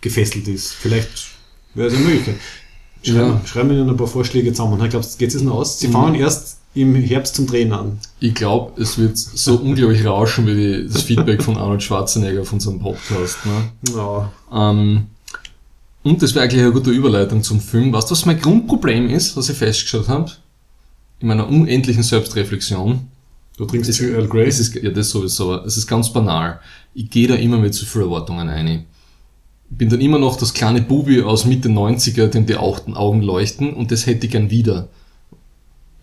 gefesselt 0.00 0.48
ist. 0.48 0.72
Vielleicht 0.72 1.08
wäre 1.74 1.88
es 1.88 1.94
eine 1.94 2.04
Möglichkeit. 2.04 2.36
Schreiben, 3.02 3.18
Ja. 3.18 3.28
wir- 3.40 3.46
schreiben 3.46 3.70
wir 3.70 3.78
Ihnen 3.78 3.90
ein 3.90 3.96
paar 3.96 4.06
Vorschläge 4.08 4.52
zusammen. 4.52 4.82
Ich 4.82 4.90
glaube, 4.90 5.06
geht 5.18 5.34
es 5.34 5.42
noch 5.42 5.54
aus. 5.54 5.78
Sie 5.78 5.88
fangen 5.88 6.14
erst 6.16 6.58
im 6.74 6.94
Herbst 6.94 7.34
zum 7.34 7.46
Drehen 7.46 7.72
an. 7.72 7.98
Ich 8.20 8.34
glaube, 8.34 8.80
es 8.80 8.96
wird 8.96 9.18
so 9.18 9.56
unglaublich 9.56 10.04
rauschen 10.04 10.46
wie 10.46 10.54
die, 10.54 10.88
das 10.88 11.02
Feedback 11.02 11.42
von 11.42 11.56
Arnold 11.56 11.82
Schwarzenegger 11.82 12.42
auf 12.42 12.52
unserem 12.52 12.78
Podcast. 12.78 13.38
Ne? 13.44 13.92
Ja. 13.94 14.32
Ähm, 14.52 15.06
und 16.02 16.22
das 16.22 16.34
wäre 16.34 16.44
eigentlich 16.44 16.62
eine 16.62 16.72
gute 16.72 16.90
Überleitung 16.90 17.42
zum 17.42 17.60
Film. 17.60 17.92
Weißt 17.92 18.08
du, 18.08 18.12
was 18.12 18.24
mein 18.24 18.40
Grundproblem 18.40 19.08
ist, 19.10 19.36
was 19.36 19.48
ich 19.48 19.56
festgestellt 19.56 20.08
habe? 20.08 20.30
In 21.18 21.28
meiner 21.28 21.48
unendlichen 21.48 22.02
Selbstreflexion. 22.02 23.08
Du 23.58 23.66
trinkst 23.66 23.90
Es, 23.90 23.96
zu 23.96 24.04
Earl 24.10 24.28
Grey. 24.28 24.48
ist, 24.48 24.74
ja, 24.74 24.90
das 24.90 25.10
sowieso, 25.10 25.52
aber 25.52 25.66
es 25.66 25.76
ist 25.76 25.86
ganz 25.86 26.10
banal. 26.10 26.60
Ich 26.94 27.10
gehe 27.10 27.28
da 27.28 27.34
immer 27.34 27.58
mit 27.58 27.74
zu 27.74 27.84
viel 27.84 28.02
Erwartungen 28.02 28.48
ein. 28.48 28.68
Ich 28.68 29.76
bin 29.76 29.90
dann 29.90 30.00
immer 30.00 30.18
noch 30.18 30.36
das 30.36 30.54
kleine 30.54 30.80
Bubi 30.80 31.20
aus 31.20 31.44
Mitte 31.44 31.68
90er, 31.68 32.28
dem 32.28 32.46
die 32.46 32.56
Augen 32.56 33.22
leuchten 33.22 33.74
und 33.74 33.90
das 33.92 34.06
hätte 34.06 34.26
ich 34.26 34.32
gern 34.32 34.50
wieder. 34.50 34.88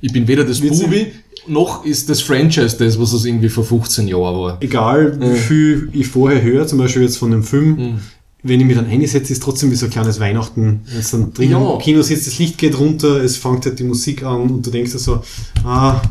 Ich 0.01 0.13
bin 0.13 0.27
weder 0.27 0.43
das 0.43 0.61
Wird 0.61 0.75
sie- 0.75 0.83
Bubi, 0.83 1.11
noch 1.47 1.85
ist 1.85 2.09
das 2.09 2.21
Franchise 2.21 2.77
das, 2.77 2.99
was 2.99 3.13
es 3.13 3.25
irgendwie 3.25 3.49
vor 3.49 3.63
15 3.63 4.07
Jahren 4.07 4.35
war. 4.39 4.57
Egal, 4.61 5.17
wie 5.19 5.37
viel 5.37 5.89
ich 5.93 6.07
vorher 6.07 6.41
höre, 6.41 6.67
zum 6.67 6.77
Beispiel 6.77 7.03
jetzt 7.03 7.17
von 7.17 7.31
einem 7.33 7.43
Film, 7.43 7.69
Mhm. 7.77 7.99
wenn 8.43 8.59
ich 8.59 8.65
mich 8.65 8.75
dann 8.75 8.85
einsetze, 8.87 9.31
ist 9.33 9.41
trotzdem 9.41 9.71
wie 9.71 9.75
so 9.75 9.85
ein 9.85 9.91
kleines 9.91 10.19
Weihnachten. 10.19 10.81
Wenn 10.85 10.99
es 10.99 11.11
dann 11.11 11.33
drin 11.33 11.51
Ja. 11.51 11.73
im 11.73 11.79
Kino 11.79 12.01
sitzt, 12.01 12.27
das 12.27 12.37
Licht 12.37 12.57
geht 12.57 12.77
runter, 12.77 13.23
es 13.23 13.37
fängt 13.37 13.65
halt 13.65 13.79
die 13.79 13.83
Musik 13.83 14.23
an 14.23 14.41
und 14.41 14.65
du 14.65 14.69
denkst 14.71 14.91
dir 14.91 14.99
so, 14.99 15.23
ah, 15.63 16.01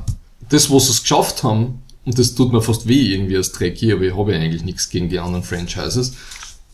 Das, 0.49 0.71
was 0.71 0.87
sie 0.87 0.93
es 0.93 1.01
geschafft 1.03 1.43
haben, 1.43 1.81
und 2.05 2.17
das 2.21 2.35
tut 2.37 2.53
mir 2.53 2.63
fast 2.63 2.87
weh 2.87 3.13
irgendwie 3.15 3.37
als 3.37 3.51
Trekkie, 3.51 3.93
aber 3.93 4.03
ich 4.05 4.17
habe 4.17 4.33
ja 4.33 4.39
eigentlich 4.39 4.63
nichts 4.65 4.89
gegen 4.91 5.09
die 5.09 5.19
anderen 5.19 5.43
Franchises, 5.43 6.13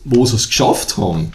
wo 0.05 0.25
sie 0.27 0.35
es 0.35 0.47
geschafft 0.47 0.95
haben, 0.97 1.31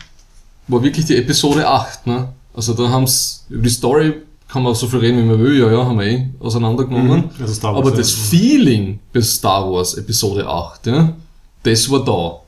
war 0.68 0.80
wirklich 0.84 1.04
die 1.06 1.16
Episode 1.16 1.66
8. 1.66 2.06
Ne? 2.06 2.28
Also 2.54 2.74
da 2.74 2.90
haben 2.90 3.08
sie, 3.08 3.40
über 3.50 3.64
die 3.64 3.70
Story 3.70 4.12
kann 4.48 4.62
man 4.62 4.74
so 4.74 4.87
viel 4.87 5.00
reden, 5.00 5.18
wie 5.18 5.24
man 5.24 5.38
will, 5.38 5.58
ja, 5.58 5.70
ja, 5.70 5.84
haben 5.84 5.98
wir 5.98 6.06
eh 6.06 6.26
auseinandergenommen. 6.40 7.24
Mhm, 7.24 7.30
also 7.42 7.62
Wars, 7.62 7.76
aber 7.76 7.90
ja. 7.90 7.96
das 7.96 8.11
Feeling 8.11 8.98
bei 9.12 9.20
Star 9.20 9.70
Wars 9.70 9.94
Episode 9.94 10.46
8, 10.46 10.87
ja, 10.87 11.14
das 11.62 11.90
war 11.90 12.04
da. 12.04 12.40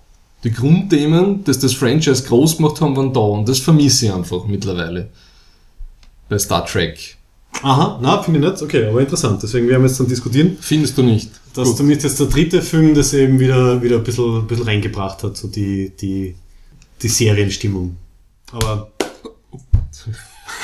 Die 0.43 0.51
Grundthemen, 0.51 1.45
dass 1.45 1.59
das 1.59 1.75
Franchise 1.75 2.25
groß 2.25 2.57
gemacht 2.57 2.81
haben, 2.81 2.97
waren 2.97 3.13
da 3.13 3.21
und 3.21 3.47
das 3.47 3.59
vermisse 3.59 4.07
ich 4.07 4.13
einfach 4.13 4.47
mittlerweile. 4.47 5.11
Bei 6.31 6.39
Star 6.39 6.65
Trek. 6.65 7.19
aha, 7.63 7.99
na, 8.01 8.23
finde 8.23 8.41
ich 8.41 8.47
nicht. 8.47 8.63
Okay, 8.63 8.87
aber 8.87 9.01
interessant. 9.01 9.43
Deswegen 9.43 9.69
werden 9.69 9.83
wir 9.83 9.89
jetzt 9.89 10.01
dann 10.01 10.09
diskutieren. 10.09 10.57
Findest 10.59 10.97
du 10.97 11.03
nicht? 11.03 11.31
Das 11.53 11.65
ist 11.65 11.73
Gut. 11.73 11.77
zumindest 11.79 12.05
jetzt 12.05 12.21
der 12.21 12.29
dritte 12.29 12.63
Film, 12.63 12.95
das 12.95 13.13
eben 13.13 13.39
wieder, 13.39 13.83
wieder 13.83 13.97
ein, 13.97 14.05
bisschen, 14.05 14.39
ein 14.39 14.47
bisschen 14.47 14.65
reingebracht 14.65 15.23
hat, 15.23 15.37
so 15.37 15.49
die, 15.49 15.93
die, 16.01 16.35
die 17.03 17.09
Serienstimmung. 17.09 17.97
Aber. 18.53 18.91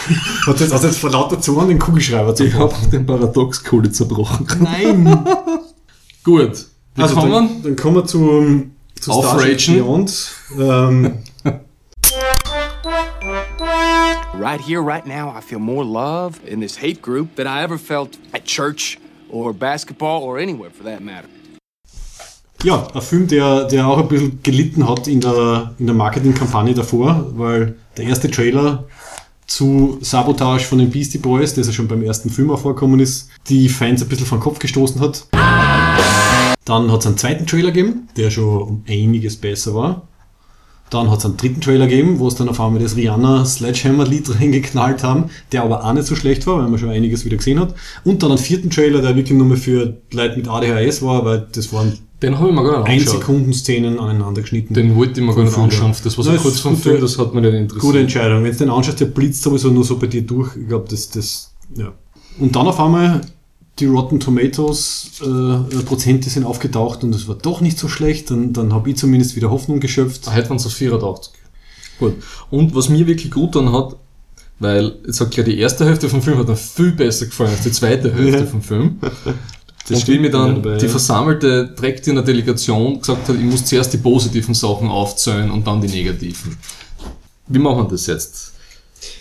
Hat 0.46 0.60
jetzt, 0.60 0.72
hast 0.72 0.84
jetzt 0.84 0.98
vor 0.98 1.10
lauter 1.10 1.40
Zorn 1.40 1.68
den 1.68 1.78
Kugelschreiber 1.78 2.30
Ich 2.30 2.36
zerbrochen? 2.36 2.76
habe 2.76 2.90
den 2.90 3.06
Paradoxkohle 3.06 3.90
zerbrochen. 3.90 4.46
Nein! 4.60 5.06
Gut. 6.24 6.66
Also 6.96 7.14
kommen. 7.16 7.32
dann, 7.32 7.62
dann 7.62 7.76
kommen 7.76 7.96
wir 7.96 8.04
zu, 8.06 8.66
zu 9.00 9.12
Aufragen. 9.12 9.40
Starship 9.58 9.74
Beyond. 9.84 10.30
Ähm, 10.58 11.18
Right 14.38 14.60
here, 14.60 14.82
right 14.82 15.06
now, 15.06 15.30
I 15.36 15.40
feel 15.40 15.58
more 15.58 15.84
love 15.84 16.40
in 16.46 16.60
this 16.60 16.76
hate 16.80 17.00
group 17.02 17.36
than 17.36 17.46
I 17.46 17.62
ever 17.62 17.78
felt 17.78 18.18
at 18.32 18.44
church 18.44 18.98
or 19.30 19.52
basketball 19.52 20.22
or 20.22 20.38
anywhere 20.38 20.70
for 20.70 20.84
that 20.84 21.00
matter. 21.02 21.28
ja, 22.62 22.86
ein 22.94 23.00
Film, 23.02 23.26
der, 23.28 23.64
der 23.64 23.86
auch 23.86 23.98
ein 23.98 24.08
bisschen 24.08 24.42
gelitten 24.42 24.88
hat 24.88 25.06
in 25.08 25.20
der, 25.20 25.74
in 25.78 25.86
der 25.86 25.94
Marketingkampagne 25.94 26.74
davor, 26.74 27.26
weil 27.36 27.76
der 27.96 28.04
erste 28.06 28.30
Trailer 28.30 28.84
zu 29.46 29.98
Sabotage 30.00 30.64
von 30.64 30.78
den 30.78 30.90
Beastie 30.90 31.18
Boys, 31.18 31.54
das 31.54 31.66
ja 31.66 31.72
schon 31.72 31.88
beim 31.88 32.02
ersten 32.02 32.30
Film 32.30 32.50
auch 32.50 32.60
vorkommen 32.60 33.00
ist, 33.00 33.30
die 33.48 33.68
Fans 33.68 34.02
ein 34.02 34.08
bisschen 34.08 34.28
den 34.28 34.40
Kopf 34.40 34.58
gestoßen 34.58 35.00
hat. 35.00 35.26
Dann 36.64 36.90
hat 36.90 37.00
es 37.00 37.06
einen 37.06 37.16
zweiten 37.16 37.46
Trailer 37.46 37.70
gegeben, 37.70 38.08
der 38.16 38.30
schon 38.30 38.62
um 38.62 38.84
einiges 38.88 39.36
besser 39.36 39.74
war. 39.74 40.08
Dann 40.90 41.10
hat 41.10 41.18
es 41.18 41.24
einen 41.24 41.36
dritten 41.36 41.60
Trailer 41.60 41.86
gegeben, 41.86 42.20
wo 42.20 42.28
es 42.28 42.36
dann 42.36 42.48
auf 42.48 42.60
einmal 42.60 42.80
das 42.80 42.96
Rihanna 42.96 43.44
Sledgehammer-Lied 43.44 44.40
reingeknallt 44.40 45.02
haben, 45.02 45.30
der 45.52 45.62
aber 45.62 45.84
auch 45.84 45.92
nicht 45.92 46.06
so 46.06 46.14
schlecht 46.14 46.46
war, 46.46 46.58
weil 46.58 46.68
man 46.68 46.78
schon 46.78 46.90
einiges 46.90 47.24
wieder 47.24 47.36
gesehen 47.36 47.58
hat. 47.58 47.74
Und 48.04 48.22
dann 48.22 48.30
einen 48.30 48.38
vierten 48.38 48.70
Trailer, 48.70 49.02
der 49.02 49.16
wirklich 49.16 49.36
nur 49.36 49.46
mehr 49.46 49.56
für 49.56 50.00
Leute 50.12 50.36
mit 50.36 50.48
ADHS 50.48 51.02
war, 51.02 51.24
weil 51.24 51.46
das 51.52 51.72
waren 51.72 51.98
Den 52.22 52.38
habe 52.38 52.48
ich 52.48 52.54
mir 52.54 52.62
gar 52.62 52.78
nicht 52.78 52.88
ein 52.88 52.92
angeschaut. 52.98 53.20
Sekunden 53.20 53.52
Szenen 53.52 53.98
aneinander 53.98 54.40
geschnitten. 54.40 54.72
Den 54.72 54.96
wollte 54.96 55.20
ich 55.20 55.26
mir 55.26 55.34
gar 55.34 55.44
nicht 55.44 55.56
anschauen. 55.58 55.94
Das 56.02 56.16
war 56.16 56.24
so 56.24 56.32
Na, 56.32 56.38
kurz 56.38 56.60
vom 56.60 56.76
Film, 56.76 57.00
das 57.00 57.18
hat 57.18 57.34
mich 57.34 57.42
nicht 57.42 57.52
interessiert. 57.54 57.82
Gute 57.82 57.98
Entscheidung. 58.00 58.42
Wenn 58.42 58.52
du 58.52 58.58
den 58.58 58.70
anschaust, 58.70 59.00
der 59.00 59.06
blitzt 59.06 59.42
sowieso 59.42 59.70
nur 59.70 59.84
so 59.84 59.98
bei 59.98 60.06
dir 60.06 60.22
durch. 60.22 60.56
Ich 60.56 60.66
glaube, 60.68 60.86
das, 60.88 61.10
das, 61.10 61.52
ja. 61.76 61.92
Und 62.38 62.56
dann 62.56 62.66
auf 62.66 62.80
einmal 62.80 63.20
die 63.78 63.86
Rotten 63.86 64.18
Tomatoes 64.20 65.10
äh, 65.20 65.82
Prozente 65.82 66.30
sind 66.30 66.44
aufgetaucht 66.44 67.04
und 67.04 67.14
es 67.14 67.28
war 67.28 67.34
doch 67.34 67.60
nicht 67.60 67.78
so 67.78 67.88
schlecht, 67.88 68.30
dann, 68.30 68.54
dann 68.54 68.72
habe 68.72 68.88
ich 68.88 68.96
zumindest 68.96 69.36
wieder 69.36 69.50
Hoffnung 69.50 69.80
geschöpft. 69.80 70.34
Heute 70.34 70.48
waren 70.48 70.56
es 70.56 70.64
auf 70.64 70.72
84. 70.72 71.34
Gut. 71.98 72.14
Und 72.50 72.74
was 72.74 72.88
mir 72.88 73.06
wirklich 73.06 73.30
gut 73.30 73.54
dann 73.54 73.72
hat, 73.72 73.96
weil, 74.58 74.96
ich 75.06 75.14
sag 75.14 75.36
ja, 75.36 75.42
die 75.42 75.58
erste 75.58 75.84
Hälfte 75.84 76.08
vom 76.08 76.22
Film 76.22 76.38
hat 76.38 76.48
mir 76.48 76.56
viel 76.56 76.92
besser 76.92 77.26
gefallen 77.26 77.50
als 77.50 77.62
die 77.64 77.72
zweite 77.72 78.14
Hälfte 78.14 78.40
Ja. 78.40 78.46
vom 78.46 78.62
Film. 78.62 78.98
Das 79.88 80.02
stimmt 80.02 80.22
mir 80.22 80.30
dann 80.30 80.62
dabei, 80.62 80.76
die 80.78 80.86
ja. 80.86 80.90
versammelte 80.90 81.68
Dreckdiener 81.68 82.22
Delegation 82.22 82.98
gesagt 82.98 83.28
hat, 83.28 83.36
ich 83.36 83.44
muss 83.44 83.64
zuerst 83.64 83.92
die 83.92 83.98
positiven 83.98 84.54
Sachen 84.54 84.88
aufzählen 84.88 85.50
und 85.50 85.66
dann 85.66 85.80
die 85.80 85.88
negativen. 85.88 86.56
Wie 87.46 87.58
machen 87.58 87.84
wir 87.84 87.88
das 87.90 88.06
jetzt? 88.06 88.52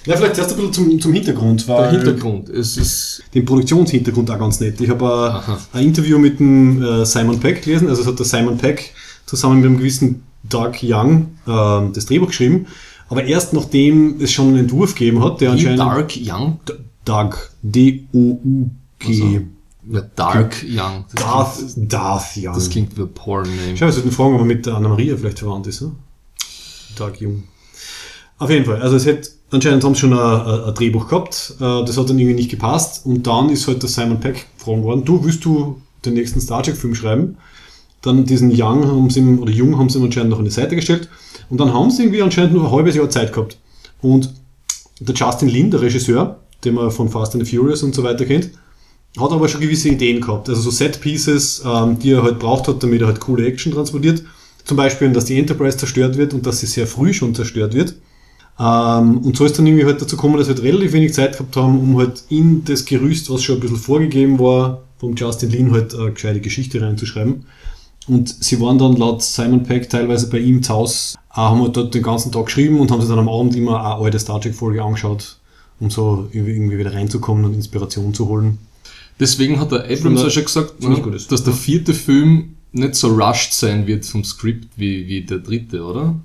Ja, 0.06 0.16
vielleicht 0.16 0.38
erst 0.38 0.52
ein 0.52 0.56
bisschen 0.58 0.74
zum, 0.74 1.00
zum 1.00 1.14
Hintergrund, 1.14 1.68
Der 1.68 1.76
weil 1.76 1.92
Hintergrund, 1.92 2.50
es 2.50 2.78
ist, 2.78 3.24
den 3.34 3.46
Produktionshintergrund 3.46 4.32
auch 4.32 4.40
ganz 4.40 4.60
nett. 4.60 4.80
Ich 4.82 4.90
habe 4.90 5.44
ein, 5.48 5.80
ein 5.80 5.86
Interview 5.86 6.18
mit 6.18 6.40
dem 6.40 6.82
äh, 6.82 7.06
Simon 7.06 7.40
Peck 7.40 7.62
gelesen, 7.62 7.88
also 7.88 8.02
es 8.02 8.08
hat 8.08 8.18
der 8.18 8.26
Simon 8.26 8.58
Peck 8.58 8.94
zusammen 9.26 9.58
mit 9.58 9.66
einem 9.66 9.78
gewissen 9.78 10.24
Doug 10.44 10.74
Young 10.82 11.38
ähm, 11.48 11.92
das 11.94 12.06
Drehbuch 12.08 12.28
geschrieben, 12.28 12.68
aber 13.10 13.26
erst 13.26 13.54
nachdem 13.54 14.20
es 14.20 14.32
schon 14.32 14.50
einen 14.50 14.60
Entwurf 14.60 14.96
gegeben 14.96 15.24
hat, 15.24 15.42
der 15.42 15.50
wie 15.50 15.68
anscheinend 15.68 15.80
Dark 15.80 16.14
Young. 16.18 16.60
Doug 17.06 17.36
D-O-U-G 17.62 19.42
Ja, 19.90 20.02
Dark 20.16 20.64
Young. 20.64 21.06
Das, 21.14 21.24
Darth, 21.24 21.74
klingt, 21.74 21.94
Darth 21.94 22.38
Young. 22.38 22.54
das 22.54 22.70
klingt 22.70 22.98
wie 22.98 23.02
ein 23.02 23.14
Porn-Name. 23.14 23.78
Schau, 23.78 23.86
wir 23.86 23.92
sollten 23.92 24.12
fragen, 24.12 24.36
ob 24.36 24.42
er 24.42 24.46
mit 24.46 24.66
der 24.66 24.76
Anna-Maria 24.76 25.16
vielleicht 25.18 25.40
verwandt 25.40 25.68
ist. 25.68 25.82
Ne? 25.82 25.92
Doug 26.96 27.14
Jung. 27.20 27.44
Auf 28.38 28.50
jeden 28.50 28.66
Fall. 28.66 28.82
Also 28.82 28.96
es 28.96 29.06
hätte, 29.06 29.30
anscheinend 29.52 29.84
haben 29.84 29.94
sie 29.94 30.02
schon 30.02 30.14
ein, 30.14 30.64
ein, 30.68 30.74
Drehbuch 30.74 31.08
gehabt. 31.08 31.56
Äh, 31.60 31.86
Das 31.86 31.98
hat 31.98 32.10
dann 32.10 32.20
irgendwie 32.20 32.36
nicht 32.36 32.50
gepasst. 32.50 33.06
Und 33.06 33.28
dann 33.28 33.50
ist 33.50 33.68
halt 33.68 33.82
der 33.82 33.90
Simon 33.90 34.20
Peck 34.20 34.46
gefragt 34.58 34.84
worden, 34.84 35.06
du, 35.06 35.24
willst 35.24 35.46
du 35.46 35.82
den 36.04 36.14
nächsten 36.14 36.42
Star 36.42 36.64
Trek-Film 36.64 36.96
schreiben? 36.96 37.38
Dann 38.02 38.26
diesen 38.26 38.52
Young 38.52 38.86
haben 38.86 39.10
sie 39.10 39.20
ihm, 39.20 39.40
oder 39.40 39.52
Jung 39.52 39.78
haben 39.78 39.90
sie 39.90 40.00
ihm 40.00 40.06
anscheinend 40.06 40.32
noch 40.32 40.40
an 40.40 40.46
die 40.46 40.52
Seite 40.52 40.76
gestellt. 40.76 41.10
Und 41.50 41.60
dann 41.60 41.74
haben 41.74 41.92
sie 41.92 42.04
irgendwie 42.04 42.22
anscheinend 42.22 42.54
nur 42.54 42.66
ein 42.66 42.72
halbes 42.72 42.96
Jahr 42.96 43.10
Zeit 43.10 43.34
gehabt. 43.34 43.58
Und 44.02 44.34
der 45.00 45.16
Justin 45.16 45.50
Lin, 45.50 45.72
der 45.72 45.82
Regisseur, 45.82 46.40
den 46.64 46.76
man 46.76 46.92
von 46.92 47.10
Fast 47.10 47.36
and 47.36 47.46
the 47.46 47.56
Furious 47.56 47.84
und 47.84 47.94
so 47.96 48.04
weiter 48.04 48.26
kennt, 48.26 48.52
hat 49.20 49.32
aber 49.32 49.48
schon 49.48 49.62
gewisse 49.62 49.90
Ideen 49.90 50.22
gehabt. 50.22 50.50
Also 50.50 50.62
so 50.62 50.72
Set-Pieces, 50.72 51.64
ähm, 51.66 52.00
die 52.00 52.12
er 52.12 52.24
halt 52.24 52.40
braucht 52.40 52.68
hat, 52.68 52.84
damit 52.84 53.02
er 53.02 53.08
halt 53.08 53.20
coole 53.20 53.46
Action 53.46 53.74
transportiert. 53.74 54.24
Zum 54.64 54.78
Beispiel, 54.78 55.12
dass 55.12 55.26
die 55.26 55.38
Enterprise 55.38 55.78
zerstört 55.78 56.18
wird 56.18 56.34
und 56.34 56.46
dass 56.46 56.60
sie 56.60 56.66
sehr 56.66 56.88
früh 56.88 57.14
schon 57.14 57.36
zerstört 57.36 57.74
wird. 57.74 57.96
Ähm, 58.60 59.20
und 59.20 59.36
so 59.36 59.46
ist 59.46 59.58
dann 59.58 59.68
irgendwie 59.68 59.86
halt 59.86 60.02
dazu 60.02 60.16
gekommen, 60.16 60.38
dass 60.38 60.48
wir 60.48 60.56
halt 60.56 60.64
relativ 60.64 60.94
wenig 60.94 61.14
Zeit 61.14 61.34
gehabt 61.34 61.56
haben, 61.56 61.80
um 61.80 61.98
halt 61.98 62.24
in 62.30 62.64
das 62.66 62.86
Gerüst, 62.86 63.30
was 63.30 63.44
schon 63.44 63.56
ein 63.56 63.62
bisschen 63.62 63.78
vorgegeben 63.78 64.40
war, 64.40 64.84
vom 64.98 65.16
Justin 65.16 65.50
Lin 65.50 65.72
halt 65.72 65.94
eine 65.94 66.12
gescheite 66.12 66.40
Geschichte 66.40 66.82
reinzuschreiben. 66.82 67.46
Und 68.08 68.44
sie 68.44 68.60
waren 68.62 68.78
dann 68.78 68.96
laut 68.96 69.24
Simon 69.24 69.64
Peck 69.64 69.90
teilweise 69.90 70.30
bei 70.30 70.38
ihm 70.38 70.62
zu 70.62 70.74
Hause, 70.74 71.18
äh, 71.32 71.38
haben 71.38 71.62
halt 71.62 71.76
dort 71.76 71.94
den 71.94 72.04
ganzen 72.04 72.32
Tag 72.32 72.46
geschrieben 72.46 72.80
und 72.80 72.92
haben 72.92 73.02
sich 73.02 73.10
dann 73.10 73.20
am 73.20 73.30
Abend 73.30 73.56
immer 73.56 73.80
eine 73.80 74.04
alte 74.04 74.20
Star 74.20 74.40
Trek-Folge 74.40 74.84
angeschaut, 74.84 75.40
um 75.80 75.90
so 75.90 76.28
irgendwie 76.32 76.78
wieder 76.78 76.94
reinzukommen 76.94 77.46
und 77.46 77.54
Inspiration 77.54 78.14
zu 78.14 78.28
holen. 78.30 78.60
Deswegen 79.20 79.60
hat 79.60 79.72
der 79.72 79.86
Abrams 79.86 80.22
ja 80.24 80.30
schon 80.30 80.44
gesagt, 80.46 80.84
ne, 80.84 81.16
ist. 81.16 81.32
dass 81.32 81.44
der 81.44 81.54
vierte 81.54 81.94
Film 81.94 82.56
nicht 82.74 82.96
so 82.96 83.08
rushed 83.16 83.54
sein 83.54 83.88
wird 83.88 84.06
vom 84.06 84.24
Skript 84.24 84.68
wie, 84.76 85.08
wie 85.08 85.22
der 85.22 85.38
dritte, 85.40 85.84
oder? 85.84 86.16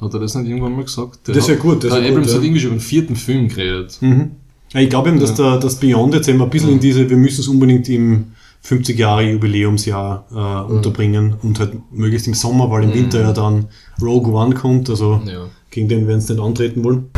Hat 0.00 0.12
er 0.12 0.20
das 0.20 0.34
nicht 0.34 0.48
irgendwann 0.48 0.74
mal 0.76 0.84
gesagt? 0.84 1.26
Der 1.26 1.34
Das 1.34 1.48
wär 1.48 1.54
hat- 1.56 1.62
gut, 1.62 1.84
das 1.84 1.92
der 1.94 2.00
Abrams 2.02 2.26
gut, 2.26 2.34
hat 2.34 2.40
ja. 2.42 2.44
irgendwie 2.46 2.60
schon 2.60 2.70
über 2.72 2.76
den 2.76 2.82
vierten 2.82 3.16
Film 3.16 3.48
geredet. 3.48 3.98
Ja, 4.02 4.80
ich 4.80 4.90
glaube 4.90 5.08
eben, 5.08 5.20
dass 5.20 5.34
der, 5.34 5.58
das 5.58 5.76
Beyond 5.76 6.14
jetzt 6.14 6.28
eben 6.28 6.42
ein 6.42 6.50
bisschen 6.50 6.70
in 6.72 6.80
diese, 6.80 7.08
wir 7.08 7.16
müssen 7.16 7.40
es 7.40 7.48
unbedingt 7.48 7.88
im 7.88 8.26
50 8.60 8.98
Jahre 8.98 9.22
Jubiläumsjahr 9.30 10.26
äh, 10.68 10.72
unterbringen 10.72 11.34
und 11.42 11.58
halt 11.60 11.72
möglichst 11.92 12.26
im 12.26 12.34
Sommer, 12.34 12.70
weil 12.70 12.84
im 12.84 12.92
Winter 12.94 13.20
ja 13.20 13.32
dann 13.32 13.66
Rogue 14.02 14.32
One 14.34 14.54
kommt, 14.54 14.90
also 14.90 15.20
Ja. 15.26 15.46
gegen 15.70 15.88
den 15.88 16.06
werden 16.08 16.20
sie 16.20 16.32
nicht 16.34 16.42
antreten 16.42 16.82
wollen. 16.84 17.10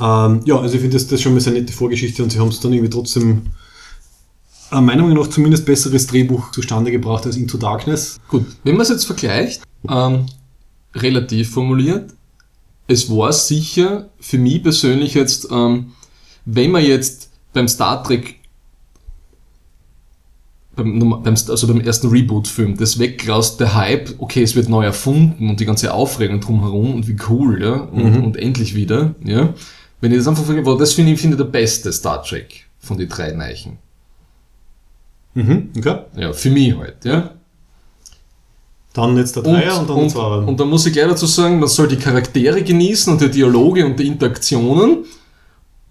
Ähm, 0.00 0.40
ja, 0.44 0.58
also 0.58 0.74
ich 0.74 0.80
finde 0.80 0.96
das, 0.96 1.06
das 1.06 1.20
schon 1.20 1.34
mal 1.34 1.42
eine 1.42 1.60
nette 1.60 1.72
Vorgeschichte 1.72 2.22
und 2.22 2.30
sie 2.30 2.38
haben 2.38 2.48
es 2.48 2.60
dann 2.60 2.72
irgendwie 2.72 2.90
trotzdem 2.90 3.42
äh, 4.72 4.80
meiner 4.80 5.02
Meinung 5.02 5.18
nach 5.18 5.28
zumindest 5.28 5.66
besseres 5.66 6.06
Drehbuch 6.06 6.52
zustande 6.52 6.90
gebracht 6.90 7.26
als 7.26 7.36
Into 7.36 7.58
Darkness. 7.58 8.18
Gut, 8.28 8.46
wenn 8.64 8.74
man 8.74 8.82
es 8.82 8.88
jetzt 8.88 9.04
vergleicht, 9.04 9.62
ähm, 9.88 10.26
relativ 10.94 11.50
formuliert, 11.50 12.14
es 12.86 13.10
war 13.10 13.32
sicher 13.32 14.08
für 14.18 14.38
mich 14.38 14.62
persönlich 14.62 15.14
jetzt, 15.14 15.48
ähm, 15.50 15.92
wenn 16.44 16.70
man 16.70 16.84
jetzt 16.84 17.30
beim 17.52 17.68
Star 17.68 18.02
Trek, 18.02 18.36
beim, 20.74 21.12
also 21.24 21.66
beim 21.66 21.80
ersten 21.80 22.08
Reboot-Film, 22.08 22.76
das 22.76 22.98
weglaust, 22.98 23.60
der 23.60 23.74
Hype, 23.74 24.14
okay, 24.18 24.42
es 24.42 24.56
wird 24.56 24.68
neu 24.68 24.84
erfunden 24.84 25.50
und 25.50 25.60
die 25.60 25.66
ganze 25.66 25.92
Aufregung 25.92 26.40
drumherum 26.40 26.94
und 26.94 27.06
wie 27.06 27.16
cool, 27.28 27.62
ja, 27.62 27.74
und, 27.74 28.24
und 28.24 28.36
endlich 28.36 28.74
wieder, 28.74 29.14
ja. 29.24 29.52
Wenn 30.00 30.12
ich 30.12 30.18
das 30.18 30.28
einfach 30.28 30.44
vergleiche, 30.44 30.66
war 30.66 30.78
das 30.78 30.92
finde 30.92 31.12
ich, 31.12 31.20
finde 31.20 31.36
ich 31.36 31.42
der 31.42 31.50
beste 31.50 31.92
Star 31.92 32.22
Trek 32.22 32.66
von 32.78 32.96
den 32.96 33.08
drei 33.08 33.32
Neichen. 33.32 33.78
Mhm, 35.34 35.70
okay. 35.76 35.98
Ja, 36.16 36.32
für 36.32 36.50
mich 36.50 36.76
halt, 36.76 37.04
ja. 37.04 37.30
Dann 38.92 39.16
jetzt 39.16 39.36
der 39.36 39.44
Dreier 39.44 39.80
und, 39.80 39.88
dann 39.88 39.98
der 40.00 40.08
Zweier. 40.08 40.38
und, 40.38 40.48
und 40.48 40.60
da 40.60 40.64
muss 40.64 40.84
ich 40.86 40.92
gleich 40.92 41.06
dazu 41.06 41.26
sagen, 41.26 41.60
man 41.60 41.68
soll 41.68 41.86
die 41.86 41.96
Charaktere 41.96 42.62
genießen 42.62 43.12
und 43.12 43.20
die 43.20 43.30
Dialoge 43.30 43.86
und 43.86 43.98
die 44.00 44.08
Interaktionen. 44.08 45.04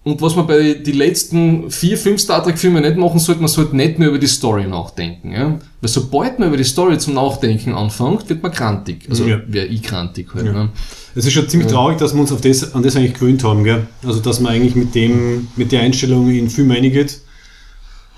Und 0.04 0.22
was 0.22 0.36
man 0.36 0.48
bei 0.48 0.76
die 0.76 0.94
letzten 0.94 1.70
vier, 1.70 1.98
fünf 1.98 2.22
Star 2.22 2.42
Trek 2.42 2.58
Filme 2.58 2.80
nicht 2.80 2.96
machen 2.96 3.20
sollte, 3.20 3.42
man 3.42 3.50
sollte 3.50 3.76
nicht 3.76 4.00
mehr 4.00 4.08
über 4.08 4.18
die 4.18 4.28
Story 4.28 4.66
nachdenken. 4.66 5.32
Ja? 5.34 5.60
Weil 5.82 5.90
sobald 5.90 6.40
man 6.40 6.48
über 6.48 6.58
die 6.58 6.64
Story 6.64 6.98
zum 6.98 7.16
Nachdenken 7.16 7.74
anfängt, 7.74 8.30
wird 8.30 8.42
man 8.42 8.52
krantig. 8.52 9.06
Also 9.10 9.26
Ja. 9.28 9.42
wäre 9.48 9.66
ich 9.68 9.84
krantig 9.84 10.34
halt. 10.34 10.46
Ja. 10.46 10.54
Ne? 10.54 10.70
Es 11.16 11.26
ist 11.26 11.34
schon 11.34 11.50
ziemlich 11.50 11.70
traurig, 11.70 11.98
dass 11.98 12.14
wir 12.14 12.22
uns 12.22 12.32
auf 12.32 12.40
das, 12.40 12.74
an 12.74 12.82
das 12.82 12.96
eigentlich 12.96 13.16
gewöhnt 13.16 13.44
haben, 13.44 13.64
gell? 13.66 13.88
Also, 14.06 14.20
dass 14.22 14.40
man 14.40 14.54
eigentlich 14.54 14.76
mit 14.76 14.96
dem, 14.96 15.48
mit 15.58 15.72
der 15.72 15.82
Einstellung 15.82 16.30
in 16.30 16.50
Film 16.50 16.72
reingeht. 16.72 17.20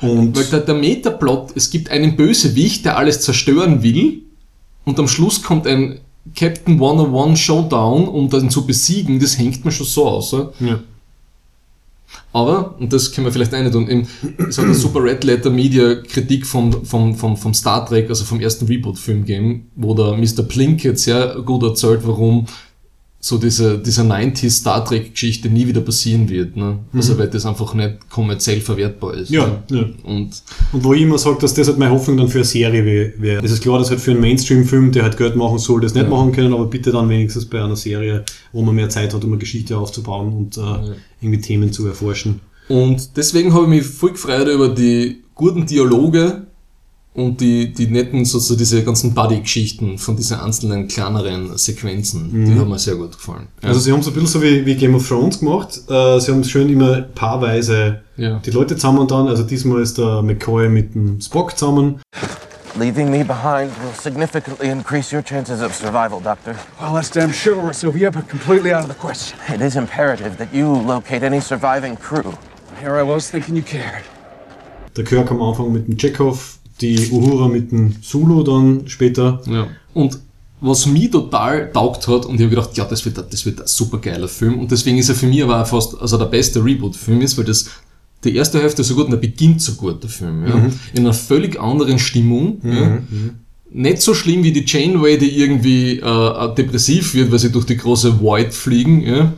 Und 0.02 0.36
Weil 0.36 0.46
der, 0.46 0.60
der 0.62 0.76
Metaplot, 0.76 1.52
es 1.56 1.70
gibt 1.70 1.90
einen 1.90 2.16
Bösewicht, 2.16 2.86
der 2.86 2.98
alles 2.98 3.22
zerstören 3.22 3.82
will 3.82 4.22
und 4.84 5.00
am 5.00 5.08
Schluss 5.08 5.42
kommt 5.42 5.66
ein 5.68 6.00
Captain 6.36 6.76
101 6.76 7.40
Showdown, 7.40 8.08
um 8.08 8.30
den 8.30 8.50
zu 8.50 8.66
besiegen, 8.66 9.20
das 9.20 9.38
hängt 9.38 9.66
mir 9.66 9.72
schon 9.72 9.86
so 9.88 10.08
aus. 10.08 10.32
Ja? 10.60 10.80
Aber, 12.34 12.76
und 12.80 12.94
das 12.94 13.12
können 13.12 13.26
wir 13.26 13.32
vielleicht 13.32 13.54
eine 13.54 13.72
tun, 13.72 13.88
im, 13.88 14.08
es 14.48 14.58
hat 14.58 14.66
eine 14.66 14.74
super 14.74 15.04
Red 15.04 15.24
Letter 15.24 15.50
Media 15.50 15.96
Kritik 15.96 16.46
vom, 16.46 16.86
vom, 16.86 17.16
vom, 17.16 17.36
vom 17.36 17.54
Star 17.54 17.86
Trek, 17.86 18.10
also 18.10 18.24
vom 18.24 18.40
ersten 18.40 18.66
Reboot-Film 18.68 19.26
gegeben, 19.26 19.70
wo 19.76 19.94
der 19.94 20.16
Mr. 20.16 20.44
Plinkett 20.44 21.00
sehr 21.00 21.42
gut 21.46 21.64
erzählt, 21.64 22.02
warum 22.04 22.46
so 23.24 23.38
diese, 23.38 23.78
diese 23.78 24.02
90s 24.02 24.50
Star 24.50 24.84
Trek 24.84 25.12
Geschichte 25.12 25.48
nie 25.48 25.68
wieder 25.68 25.82
passieren 25.82 26.28
wird, 26.28 26.58
ne? 26.58 26.80
Also, 26.92 27.18
weil 27.20 27.28
das 27.28 27.46
einfach 27.46 27.76
nicht 27.76 28.10
kommerziell 28.10 28.60
verwertbar 28.62 29.14
ist. 29.14 29.30
Mhm. 29.30 29.36
Ja, 29.36 29.64
ne? 29.70 29.78
ja. 29.78 30.10
Und, 30.12 30.30
Und 30.74 30.84
wo 30.84 30.94
ich 30.96 31.04
immer 31.04 31.20
sage, 31.20 31.38
dass 31.40 31.54
das 31.54 31.68
halt 31.68 31.78
meine 31.78 31.92
Hoffnung 31.92 32.18
dann 32.18 32.28
für 32.30 32.40
eine 32.40 32.46
Serie 32.46 32.84
wär- 32.84 33.14
wäre. 33.22 33.46
Es 33.46 33.52
ist 33.52 33.62
klar, 33.62 33.78
dass 33.78 33.92
halt 33.92 34.00
für 34.00 34.12
einen 34.12 34.22
Mainstream-Film, 34.22 34.92
der 34.92 35.04
halt 35.04 35.18
Geld 35.18 35.36
machen 35.36 35.60
soll, 35.60 35.82
das 35.82 35.94
nicht 35.94 36.10
machen 36.10 36.32
können, 36.32 36.52
aber 36.52 36.66
bitte 36.66 36.92
dann 36.92 37.08
wenigstens 37.10 37.46
bei 37.46 37.64
einer 37.64 37.76
Serie, 37.76 38.26
wo 38.54 38.64
man 38.64 38.74
mehr 38.74 38.90
Zeit 38.90 39.14
hat, 39.14 39.24
um 39.24 39.30
eine 39.32 39.38
Geschichte 39.40 39.78
aufzubauen 39.78 40.34
und 40.34 40.58
äh, 40.58 40.96
irgendwie 41.22 41.42
Themen 41.42 41.72
zu 41.72 41.86
erforschen. 41.86 42.40
und 42.70 43.16
deswegen 43.18 43.54
habe 43.54 43.66
ich 43.66 43.70
mich 43.70 43.84
voll 43.86 44.14
gefreut 44.14 44.48
über 44.48 44.70
die 44.70 45.22
guten 45.36 45.66
Dialoge 45.68 46.48
und 47.14 47.42
die, 47.42 47.74
die 47.74 47.88
netten, 47.88 48.24
sozusagen 48.24 48.58
diese 48.60 48.84
ganzen 48.84 49.14
Buddy-Geschichten 49.14 49.98
von 49.98 50.16
diesen 50.16 50.40
einzelnen 50.40 50.88
kleineren 50.88 51.58
Sequenzen. 51.58 52.46
Die 52.46 52.58
haben 52.58 52.70
mir 52.70 52.80
sehr 52.80 52.96
gut 52.96 53.12
gefallen. 53.18 53.48
Ja. 53.62 53.70
Also 53.70 53.82
sie 53.82 53.92
haben 53.92 54.00
es 54.00 54.08
ein 54.08 54.14
bisschen 54.14 54.28
so 54.30 54.42
wie, 54.42 54.66
wie 54.66 54.76
Game 54.76 54.96
of 54.96 55.08
Thrones 55.08 55.40
gemacht. 55.40 55.82
Äh, 55.90 56.20
sie 56.20 56.32
haben 56.32 56.44
schön 56.44 56.70
immer 56.70 57.02
paarweise 57.02 58.02
Ja. 58.16 58.40
die 58.46 58.52
Leute 58.52 58.76
zusammen 58.76 59.08
dann. 59.08 59.28
Also 59.28 59.44
diesmal 59.44 59.82
ist 59.82 59.98
der 59.98 60.22
McCoy 60.22 60.70
mit 60.70 60.96
dem 60.96 61.20
Spock 61.20 61.58
zusammen. 61.58 62.00
Leaving 62.80 63.12
me 63.12 63.26
behind 63.26 63.70
will 63.84 63.94
significantly 64.02 64.70
increase 64.70 65.14
your 65.14 65.22
chances 65.22 65.62
of 65.62 65.76
survival, 65.76 66.22
Doctor. 66.24 66.56
Well, 66.80 66.94
that's 66.94 67.10
damn 67.12 67.34
sure, 67.34 67.74
Sylvia, 67.74 68.10
but 68.10 68.30
completely 68.30 68.74
out 68.74 68.84
of 68.84 68.88
the 68.90 68.96
question. 68.96 69.38
It 69.54 69.60
is 69.60 69.76
imperative 69.76 70.38
that 70.38 70.54
you 70.54 70.68
locate 70.68 71.22
any 71.26 71.42
surviving 71.42 71.98
crew. 71.98 72.32
Here 72.80 72.96
I 72.98 73.04
was 73.04 73.30
thinking 73.30 73.58
you 73.58 73.62
cared. 73.64 74.04
Der 74.96 75.04
Kirk 75.04 75.30
am 75.32 75.42
Anfang 75.42 75.74
mit 75.74 75.86
dem 75.88 75.98
Chekhov, 75.98 76.60
die 76.82 77.10
Uhura 77.12 77.48
mit 77.48 77.72
dem 77.72 77.96
Sulu 78.02 78.44
dann 78.44 78.88
später. 78.88 79.42
Ja. 79.50 79.68
Und 79.94 80.20
was 80.60 80.86
mich 80.86 81.10
total 81.12 81.72
taugt 81.72 82.08
hat, 82.08 82.26
und 82.26 82.36
ich 82.36 82.42
habe 82.42 82.50
gedacht, 82.52 82.78
ja, 82.78 82.86
das 82.86 83.04
wird, 83.06 83.18
ein- 83.18 83.26
das 83.32 83.46
wird 83.46 83.62
ein 83.62 83.68
super 83.68 83.98
geiler 83.98 84.28
Film. 84.28 84.60
Und 84.60 84.72
deswegen 84.72 84.98
ist 84.98 85.10
er 85.10 85.16
für 85.16 85.26
mich 85.28 85.42
aber 85.44 85.62
auch 85.62 85.68
fast, 85.68 86.00
also 86.00 86.18
der 86.18 86.26
beste 86.26 86.64
Reboot-Film 86.64 87.22
ist, 87.22 87.38
weil 87.38 87.46
das, 87.46 87.66
die 88.24 88.36
erste 88.36 88.62
Hälfte 88.62 88.84
so 88.84 88.94
gut 88.94 89.06
und 89.06 89.12
der 89.12 89.18
beginnt 89.18 89.62
so 89.62 89.74
gut, 89.74 90.04
der 90.04 90.10
Film, 90.12 90.46
ja. 90.48 90.56
In 90.94 91.00
einer 91.00 91.14
völlig 91.14 91.60
anderen 91.60 91.98
Stimmung, 91.98 92.60
ja. 92.64 93.00
Nicht 93.74 94.02
so 94.02 94.14
schlimm 94.14 94.44
wie 94.44 94.52
die 94.52 94.66
Janeway, 94.68 95.18
die 95.18 95.30
irgendwie 95.38 95.98
äh, 96.00 96.56
depressiv 96.56 97.14
wird, 97.14 97.32
weil 97.32 97.40
sie 97.40 97.52
durch 97.52 97.66
die 97.66 97.78
große 97.78 98.20
Void 98.20 98.54
fliegen, 98.54 99.02
ja. 99.02 99.32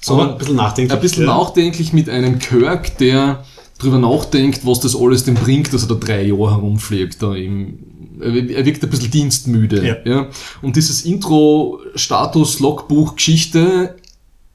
sondern 0.00 0.30
ein 0.30 0.38
bisschen 0.38 0.56
nachdenklich. 0.56 0.94
Ein 0.96 1.02
bisschen 1.02 1.24
ja. 1.26 1.36
nachdenklich 1.36 1.92
mit 1.92 2.08
einem 2.08 2.38
Kirk, 2.38 2.96
der 2.98 3.44
drüber 3.80 3.98
nachdenkt, 3.98 4.66
was 4.66 4.80
das 4.80 4.94
alles 4.96 5.24
dem 5.24 5.34
bringt, 5.34 5.72
dass 5.72 5.82
er 5.82 5.88
da 5.88 5.94
drei 5.94 6.22
Jahre 6.22 6.52
herumfliegt. 6.52 7.22
Da 7.22 7.34
im, 7.34 7.78
er 8.20 8.64
wirkt 8.64 8.84
ein 8.84 8.90
bisschen 8.90 9.10
dienstmüde. 9.10 9.98
Ja. 10.04 10.28
Und 10.62 10.76
dieses 10.76 11.02
Intro, 11.02 11.80
Status, 11.94 12.60
Logbuch, 12.60 13.16
Geschichte, 13.16 13.96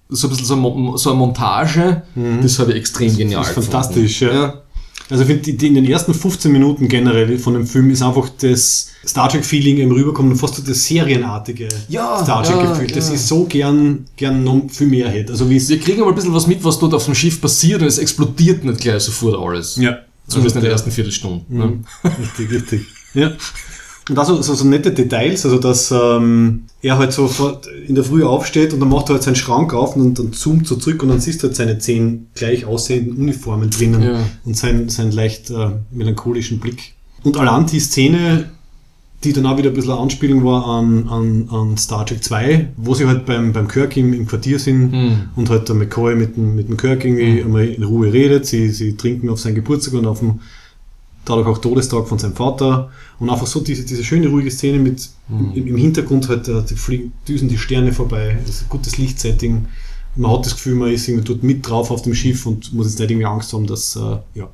so 0.08 0.28
ein 0.28 0.30
bisschen 0.30 0.46
so 0.46 1.10
eine, 1.10 1.18
Montage, 1.18 2.04
das 2.42 2.60
habe 2.60 2.72
ich 2.72 2.78
extrem 2.78 3.16
genial 3.16 3.42
Das 3.42 3.50
ist 3.50 3.56
fantastisch, 3.56 4.22
ja. 4.22 4.34
ja. 4.34 4.62
Also 5.10 5.24
ich 5.24 5.30
finde, 5.30 5.66
in 5.68 5.76
den 5.76 5.86
ersten 5.86 6.14
15 6.14 6.52
Minuten 6.52 6.88
generell 6.88 7.38
von 7.38 7.54
dem 7.54 7.68
Film 7.68 7.92
ist 7.92 8.02
einfach 8.02 8.30
das 8.42 8.90
Star 9.06 9.30
Trek-Feeling 9.30 9.78
im 9.78 9.92
Rüberkommen, 9.92 10.36
fast 10.36 10.56
so 10.56 10.64
das 10.64 10.84
serienartige 10.86 11.68
Ja, 11.90 12.24
Star 12.24 12.44
Trek-Gefühl, 12.44 12.90
ja, 12.90 12.96
das 12.96 13.10
ja. 13.10 13.16
ich 13.16 13.22
so 13.22 13.46
gern, 13.46 14.06
gern 14.16 14.44
noch 14.44 14.64
viel 14.70 14.88
mehr 14.88 15.10
hätte. 15.10 15.34
Also 15.34 15.48
wie 15.50 15.58
es 15.58 15.70
Wir 15.70 15.80
kriegen 15.80 16.02
aber 16.02 16.10
ein 16.12 16.16
bisschen 16.16 16.34
was 16.34 16.48
mit, 16.48 16.64
was 16.64 16.80
dort 16.80 16.94
auf 16.96 17.06
dem 17.06 17.14
Schiff 17.14 17.40
passiert 17.40 17.82
und 17.82 17.88
es 17.88 18.00
explodiert 18.00 18.64
nicht 18.64 18.82
gleich 18.82 19.04
sofort 19.04 19.40
alles. 19.40 19.76
Ja. 19.76 20.00
Zumindest 20.28 20.56
in 20.56 20.62
der 20.64 20.72
Also 20.72 20.84
ersten 20.84 20.92
Viertelstunde. 20.92 21.46
ne? 21.50 21.80
Richtig, 22.04 22.52
richtig. 22.52 22.82
Ja. 23.14 23.34
Und 24.10 24.20
also 24.20 24.40
so, 24.42 24.54
so 24.54 24.66
nette 24.68 24.92
Details, 24.92 25.46
also 25.46 25.58
dass 25.58 25.92
ähm, 25.92 26.66
er 26.84 27.00
halt 27.00 27.12
so 27.12 27.28
in 27.88 27.96
der 27.96 28.04
Früh 28.04 28.24
aufsteht 28.24 28.72
und 28.74 28.80
dann 28.80 28.90
macht 28.90 29.10
er 29.10 29.14
halt 29.14 29.24
seinen 29.24 29.36
Schrank 29.36 29.74
auf 29.74 29.96
und 29.96 30.20
dann 30.20 30.32
zoomt 30.32 30.68
so 30.68 30.76
zurück 30.76 31.02
und 31.02 31.10
dann 31.10 31.20
siehst 31.20 31.42
du 31.42 31.48
halt 31.48 31.56
seine 31.56 31.80
zehn 31.80 32.28
gleich 32.36 32.66
aussehenden 32.66 33.18
Uniformen 33.18 33.72
drinnen 33.72 34.04
Ja. 34.04 34.20
und 34.44 34.56
seinen, 34.56 34.90
seinen 34.90 35.12
leicht 35.12 35.50
äh, 35.50 35.72
melancholischen 35.92 36.60
Blick. 36.60 36.94
Und 37.24 37.38
allein 37.38 37.66
die 37.66 37.80
Szene, 37.80 38.52
die 39.24 39.34
dann 39.34 39.48
auch 39.48 39.58
wieder 39.58 39.70
ein 39.72 39.74
bisschen 39.74 39.94
eine 39.94 40.02
Anspielung 40.02 40.44
war 40.46 40.68
an, 40.68 41.08
an, 41.08 41.50
an 41.50 41.76
Star 41.78 42.06
Trek 42.06 42.24
2, 42.24 42.74
wo 42.78 42.94
sie 42.94 43.08
halt 43.08 43.26
beim, 43.26 43.54
beim 43.54 43.68
Kirk 43.68 43.98
im, 43.98 44.14
im 44.14 44.28
Quartier 44.28 44.60
sind 44.60 44.94
und 45.36 45.50
halt 45.50 45.68
der 45.68 45.76
McCoy 45.76 46.16
mit 46.16 46.38
dem, 46.38 46.54
mit 46.56 46.70
dem 46.70 46.78
Kirk 46.78 47.04
irgendwie 47.04 47.42
einmal 47.42 47.66
in 47.66 47.82
Ruhe 47.84 48.14
redet. 48.14 48.46
Sie, 48.46 48.70
sie 48.70 48.96
trinken 48.96 49.30
auf 49.30 49.40
seinen 49.40 49.56
Geburtstag 49.56 49.96
und 49.96 50.06
auf 50.06 50.20
dem 50.20 50.42
dadurch 51.26 51.48
auch 51.48 51.58
Todestag 51.58 52.08
von 52.08 52.20
seinem 52.20 52.36
Vater 52.36 52.90
und 53.20 53.30
einfach 53.30 53.48
so 53.48 53.60
diese, 53.60 53.84
diese 53.86 54.04
schöne, 54.04 54.28
ruhige 54.28 54.52
Szene 54.52 54.80
mit 54.80 55.10
im, 55.30 55.68
im 55.68 55.76
Hintergrund 55.78 56.30
halt, 56.30 56.48
die 56.48 56.76
fliegen, 56.76 57.14
düsen 57.28 57.50
die 57.50 57.58
Sterne 57.58 57.92
vorbei, 57.92 58.38
das 58.46 58.58
ist 58.58 58.62
ein 58.64 58.70
gutes 58.70 58.98
Lichtsetting. 58.98 59.66
Man 60.16 60.32
hat 60.32 60.46
das 60.46 60.54
Gefühl, 60.54 60.76
man 60.76 60.92
ist 60.92 61.08
irgendwie 61.08 61.26
dort 61.28 61.44
mit 61.44 61.68
drauf 61.68 61.92
auf 61.92 62.04
dem 62.04 62.14
Schiff 62.14 62.46
und 62.46 62.72
muss 62.74 62.88
jetzt 62.88 63.00
nicht 63.00 63.10
irgendwie 63.12 63.26
Angst 63.26 63.52
haben, 63.54 63.68
dass 63.68 63.96
äh, 63.98 64.18
ja, 64.36 64.50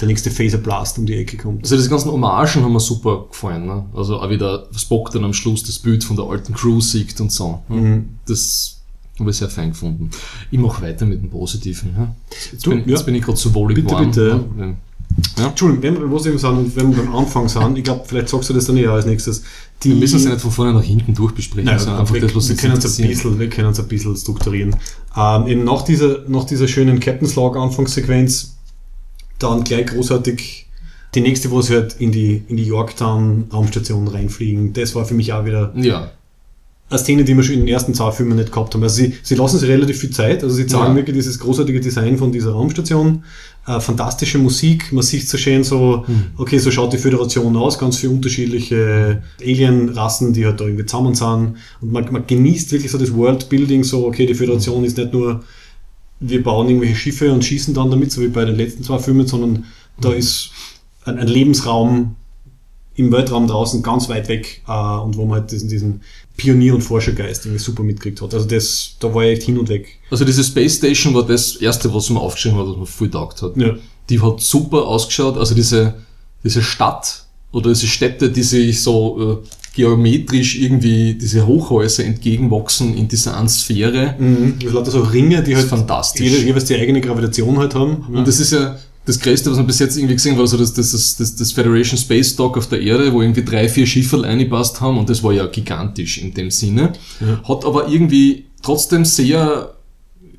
der 0.00 0.08
nächste 0.08 0.30
Phaserblast 0.30 0.98
um 0.98 1.06
die 1.06 1.14
Ecke 1.14 1.38
kommt. 1.38 1.62
Also 1.64 1.76
diese 1.76 1.88
ganzen 1.88 2.10
Hommagen 2.12 2.62
haben 2.62 2.72
mir 2.72 2.80
super 2.80 3.24
gefallen. 3.30 3.64
Ne? 3.66 3.86
Also 3.94 4.20
auch 4.20 4.28
wieder 4.28 4.66
Spock 4.76 5.10
dann 5.12 5.24
am 5.24 5.32
Schluss 5.32 5.62
das 5.62 5.78
Bild 5.78 6.04
von 6.04 6.16
der 6.16 6.26
alten 6.26 6.52
Crew 6.52 6.80
sieht 6.80 7.18
und 7.20 7.32
so. 7.32 7.62
Ne? 7.68 7.76
Mhm. 7.80 8.08
Das 8.26 8.80
habe 9.18 9.30
ich 9.30 9.36
sehr 9.38 9.48
fein 9.48 9.70
gefunden. 9.70 10.10
Ich 10.50 10.58
mache 10.58 10.82
weiter 10.82 11.06
mit 11.06 11.22
dem 11.22 11.30
Positiven. 11.30 11.94
Ja? 11.96 12.14
Jetzt, 12.52 12.66
Du, 12.66 12.70
bin, 12.70 12.80
ja. 12.80 12.84
jetzt 12.88 13.06
bin 13.06 13.14
ich 13.14 13.22
gerade 13.22 13.38
so 13.38 13.54
wohlig 13.54 13.76
Bitte, 13.76 13.94
warm. 13.94 14.06
bitte. 14.10 14.44
Ne? 15.38 15.46
Entschuldigung, 15.46 15.82
wenn 15.82 16.00
wir, 16.00 16.10
wo 16.10 16.18
sind 16.18 16.42
und 16.44 16.76
wenn 16.76 16.94
wir 16.94 17.02
beim 17.02 17.14
Anfang 17.14 17.48
sind, 17.48 17.78
ich 17.78 17.84
glaube, 17.84 18.04
vielleicht 18.06 18.28
sagst 18.28 18.50
du 18.50 18.54
das 18.54 18.66
dann 18.66 18.76
eher 18.76 18.90
als 18.90 19.06
nächstes. 19.06 19.42
Die, 19.82 19.90
Wir 19.90 19.96
müssen 19.96 20.18
sie 20.18 20.28
nicht 20.28 20.40
von 20.40 20.50
vorne 20.50 20.72
nach 20.72 20.82
hinten 20.82 21.14
durchbesprechen, 21.14 21.66
Nein, 21.66 21.78
sondern 21.78 22.00
einfach 22.00 22.14
einfach 22.14 22.14
wir, 22.14 22.22
das, 22.22 22.34
was 22.34 22.48
wir 22.48 22.56
können 22.56 22.74
uns 22.74 22.98
ein 22.98 23.08
bisschen, 23.08 23.38
wir 23.38 23.48
können 23.48 23.68
uns 23.68 23.80
ein 23.80 23.88
bisschen 23.88 24.16
strukturieren. 24.16 24.76
Ähm, 25.16 25.46
eben 25.46 25.64
nach 25.64 25.82
dieser, 25.82 26.28
nach 26.28 26.44
dieser 26.44 26.68
schönen 26.68 27.00
Captain's 27.00 27.34
Log 27.34 27.56
Anfangssequenz, 27.56 28.56
dann 29.38 29.64
gleich 29.64 29.86
großartig 29.86 30.66
die 31.14 31.20
nächste, 31.20 31.50
wo 31.50 31.62
sie 31.62 31.74
halt 31.74 31.96
in 31.98 32.12
die, 32.12 32.42
in 32.48 32.56
die 32.56 32.64
Yorktown 32.64 33.46
Raumstation 33.52 34.08
reinfliegen. 34.08 34.72
Das 34.72 34.94
war 34.94 35.04
für 35.04 35.14
mich 35.14 35.32
auch 35.32 35.44
wieder 35.44 35.72
Ja, 35.76 36.10
eine 36.88 36.98
Szene, 36.98 37.24
die 37.24 37.36
wir 37.36 37.42
schon 37.42 37.54
in 37.54 37.60
den 37.60 37.68
ersten 37.68 37.94
zwei 37.94 38.12
Filmen 38.12 38.36
nicht 38.36 38.52
gehabt 38.52 38.74
haben. 38.74 38.82
Also 38.82 38.96
sie, 38.96 39.14
sie 39.22 39.34
lassen 39.34 39.58
sich 39.58 39.68
relativ 39.68 39.98
viel 39.98 40.10
Zeit, 40.10 40.44
also 40.44 40.54
sie 40.54 40.66
zeigen 40.66 40.90
Ja. 40.90 40.94
wirklich 40.94 41.16
dieses 41.16 41.38
großartige 41.40 41.80
Design 41.80 42.16
von 42.16 42.30
dieser 42.30 42.52
Raumstation, 42.52 43.24
äh, 43.66 43.80
fantastische 43.80 44.38
Musik, 44.38 44.92
man 44.92 45.02
sieht 45.02 45.28
so 45.28 45.36
schön 45.36 45.64
so, 45.64 46.04
okay, 46.36 46.58
so 46.58 46.70
schaut 46.70 46.92
die 46.92 46.98
Föderation 46.98 47.56
aus, 47.56 47.76
ganz 47.80 47.96
viele 47.96 48.12
unterschiedliche 48.12 49.20
Alien-Rassen, 49.40 50.32
die 50.32 50.46
halt 50.46 50.60
da 50.60 50.64
irgendwie 50.64 50.86
zusammen 50.86 51.16
sind. 51.16 51.56
Und 51.80 51.90
man, 51.92 52.06
man 52.12 52.24
genießt 52.24 52.70
wirklich 52.70 52.92
so 52.92 52.98
das 52.98 53.12
Worldbuilding, 53.12 53.82
so, 53.82 54.06
okay, 54.06 54.24
die 54.26 54.34
Föderation 54.34 54.84
ist 54.84 54.96
nicht 54.96 55.12
nur, 55.12 55.42
wir 56.20 56.42
bauen 56.42 56.68
irgendwelche 56.68 56.94
Schiffe 56.94 57.32
und 57.32 57.44
schießen 57.44 57.74
dann 57.74 57.90
damit, 57.90 58.12
so 58.12 58.20
wie 58.22 58.28
bei 58.28 58.44
den 58.44 58.54
letzten 58.54 58.84
zwei 58.84 58.98
Filmen, 59.00 59.26
sondern 59.26 59.64
da 60.00 60.12
ist 60.12 60.50
ein, 61.04 61.18
ein 61.18 61.26
Lebensraum 61.26 62.14
im 62.96 63.12
Weltraum 63.12 63.46
draußen 63.46 63.82
ganz 63.82 64.08
weit 64.08 64.28
weg 64.28 64.62
äh, 64.66 64.72
und 64.72 65.16
wo 65.16 65.24
man 65.26 65.40
halt 65.40 65.52
diesen, 65.52 65.68
diesen 65.68 66.00
Pionier- 66.36 66.74
und 66.74 66.82
Forschergeist 66.82 67.46
irgendwie 67.46 67.62
super 67.62 67.82
mitgekriegt 67.82 68.20
hat. 68.22 68.34
Also 68.34 68.46
das, 68.46 68.96
da 69.00 69.14
war 69.14 69.24
ich 69.24 69.38
echt 69.38 69.42
hin 69.44 69.58
und 69.58 69.68
weg. 69.68 69.98
also 70.10 70.24
diese 70.24 70.42
Space 70.44 70.76
Station 70.76 71.14
war 71.14 71.24
das 71.26 71.56
erste, 71.56 71.92
was 71.94 72.10
mir 72.10 72.20
aufgeschrieben 72.20 72.58
hat, 72.58 72.66
was 72.68 72.76
mir 72.76 72.86
voll 72.86 73.10
taugt 73.10 73.42
hat. 73.42 73.56
Ja. 73.56 73.74
Die 74.10 74.20
hat 74.20 74.40
super 74.40 74.86
ausgeschaut, 74.86 75.36
also 75.36 75.54
diese, 75.54 75.94
diese 76.44 76.62
Stadt 76.62 77.24
oder 77.52 77.70
diese 77.70 77.86
Städte, 77.86 78.30
die 78.30 78.42
sich 78.42 78.82
so 78.82 79.42
äh, 79.42 79.48
geometrisch 79.74 80.58
irgendwie 80.58 81.14
diese 81.14 81.46
Hochhäuser 81.46 82.04
entgegenwachsen 82.04 82.94
in 82.96 83.08
dieser 83.08 83.36
einen 83.36 83.48
Sphäre. 83.48 84.14
Mhm. 84.18 84.54
Das 84.62 84.72
lauter 84.72 84.90
so 84.90 85.00
Ringe, 85.02 85.42
die 85.42 85.54
halt 85.54 85.64
ist 85.64 85.70
fantastisch. 85.70 86.22
jede- 86.30 86.42
jeweils 86.44 86.64
die 86.64 86.74
eigene 86.76 87.00
Gravitation 87.00 87.58
halt 87.58 87.74
haben. 87.74 88.06
Ja. 88.12 88.18
Und 88.18 88.28
das 88.28 88.40
ist 88.40 88.52
ja 88.52 88.78
das 89.06 89.20
Größte, 89.20 89.50
was 89.50 89.56
man 89.56 89.66
bis 89.66 89.78
jetzt 89.78 89.96
irgendwie 89.96 90.16
gesehen 90.16 90.32
hat, 90.32 90.40
war 90.40 90.46
so 90.48 90.56
das, 90.56 90.74
das, 90.74 91.16
das, 91.16 91.36
das, 91.36 91.52
Federation 91.52 91.96
Space 91.96 92.34
Dock 92.34 92.58
auf 92.58 92.68
der 92.68 92.82
Erde, 92.82 93.12
wo 93.12 93.22
irgendwie 93.22 93.44
drei, 93.44 93.68
vier 93.68 93.86
Schiffe 93.86 94.22
eingepasst 94.24 94.80
haben 94.80 94.98
und 94.98 95.08
das 95.08 95.22
war 95.22 95.32
ja 95.32 95.46
gigantisch 95.46 96.18
in 96.18 96.34
dem 96.34 96.50
Sinne. 96.50 96.92
Hat 97.44 97.64
aber 97.64 97.88
irgendwie 97.88 98.46
trotzdem 98.62 99.04
sehr, 99.04 99.74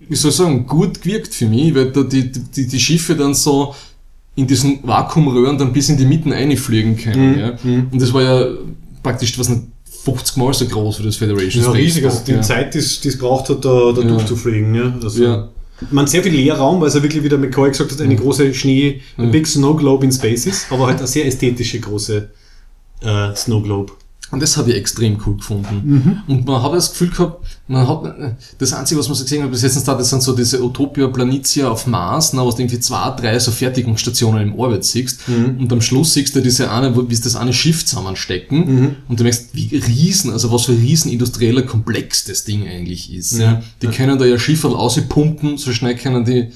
wie 0.10 0.16
soll 0.16 0.32
ich 0.32 0.38
sagen, 0.38 0.68
gut 0.68 1.02
gewirkt 1.02 1.34
für 1.34 1.48
mich, 1.48 1.74
weil 1.74 1.92
da 1.92 2.04
die, 2.04 2.30
die, 2.30 2.68
die 2.68 2.80
Schiffe 2.80 3.16
dann 3.16 3.34
so 3.34 3.74
in 4.36 4.46
diesen 4.46 4.80
Vakuumröhren 4.84 5.58
dann 5.58 5.72
bis 5.72 5.88
in 5.88 5.98
die 5.98 6.06
Mitten 6.06 6.34
einfliegen 6.34 6.98
können. 6.98 7.40
Ja. 7.40 7.58
Und 7.64 8.02
das 8.02 8.14
war 8.14 8.22
ja 8.22 8.48
praktisch 9.02 9.40
was 9.40 9.48
nicht 9.50 9.64
50 10.04 10.38
Mal 10.38 10.54
so 10.54 10.66
groß 10.66 10.98
für 10.98 11.04
das 11.04 11.16
Federation 11.16 11.64
ja, 11.64 11.70
Space 11.70 11.82
riesig, 11.82 12.06
also 12.06 12.22
die 12.26 12.32
ja. 12.34 12.42
Zeit, 12.42 12.74
die 12.74 12.80
es 12.80 13.00
die 13.00 13.08
es 13.08 13.18
braucht 13.18 13.50
hat, 13.50 13.64
da, 13.64 13.92
da 13.94 14.02
Ja. 14.02 14.08
durchzufliegen. 14.10 14.76
Ja. 14.76 14.94
Also, 15.02 15.24
Ja. 15.24 15.50
Man 15.92 16.08
sehr 16.08 16.24
viel 16.24 16.34
Leerraum, 16.34 16.82
weil 16.82 16.88
es 16.88 16.96
ja 16.96 17.04
wirklich, 17.04 17.24
wie 17.24 17.30
der 17.30 17.38
McCoy 17.38 17.70
gesagt 17.70 17.92
hat, 17.92 18.02
eine 18.02 18.16
große 18.16 18.54
Schnee, 18.54 19.02
ein 19.18 19.32
Big 19.32 19.46
Snow 19.46 19.78
Globe 19.78 20.06
in 20.06 20.12
Space 20.12 20.48
ist, 20.48 20.72
aber 20.72 20.88
halt 20.88 20.98
eine 20.98 21.08
sehr 21.08 21.26
ästhetische 21.26 21.80
große 21.80 22.30
äh, 23.02 23.36
Snow 23.36 23.62
Globe. 23.64 23.94
Und 24.30 24.42
das 24.42 24.58
habe 24.58 24.72
ich 24.72 24.76
extrem 24.76 25.18
cool 25.26 25.38
gefunden. 25.38 25.82
Mhm. 26.28 26.34
Und 26.36 26.46
man 26.46 26.62
hat 26.62 26.74
das 26.74 26.92
Gefühl 26.92 27.10
gehabt, 27.12 27.46
man 27.70 27.88
hat, 27.88 28.36
das 28.58 28.74
Einzige, 28.74 29.00
was 29.00 29.08
man 29.08 29.16
so 29.16 29.24
gesehen 29.24 29.42
hat 29.42 29.52
bis 29.52 29.62
jetzt, 29.62 29.88
das 29.88 30.10
sind 30.10 30.22
so 30.22 30.36
diese 30.36 30.62
Utopia 30.62 31.08
Planitia 31.08 31.70
auf 31.70 31.88
Mars, 31.88 32.34
na, 32.34 32.44
wo 32.44 32.52
du 32.52 32.58
irgendwie 32.58 32.80
zwei, 32.82 33.10
drei 33.12 33.40
so 33.40 33.52
Fertigungsstationen 33.52 34.42
im 34.50 34.60
Orbit 34.60 34.84
siehst. 34.84 35.30
Mhm. 35.30 35.58
Und 35.60 35.72
am 35.72 35.80
Schluss 35.80 36.14
siehst 36.14 36.36
du 36.36 36.42
diese 36.42 36.70
eine, 36.70 36.94
wo- 36.94 37.10
wie 37.10 37.16
sie 37.16 37.24
das 37.24 37.38
eine 37.38 37.54
Schiff 37.54 37.86
zusammenstecken. 37.86 38.58
Mhm. 38.82 38.96
Und 39.08 39.18
du 39.20 39.24
merkst, 39.24 39.50
wie 39.54 39.78
riesen, 39.78 40.32
also 40.32 40.52
was 40.52 40.66
für 40.66 40.74
ein 40.74 40.80
riesen 40.80 41.10
industrieller 41.10 41.62
Komplex 41.62 42.26
das 42.26 42.44
Ding 42.44 42.68
eigentlich 42.68 43.14
ist. 43.14 43.38
Ja. 43.40 43.62
Die 43.82 43.88
können 43.88 44.20
da 44.20 44.26
ja 44.26 44.38
Schiffe 44.38 44.68
auspumpen, 44.68 45.58
so 45.58 45.72
schnell 45.72 45.96
können 45.96 46.26
die, 46.26 46.50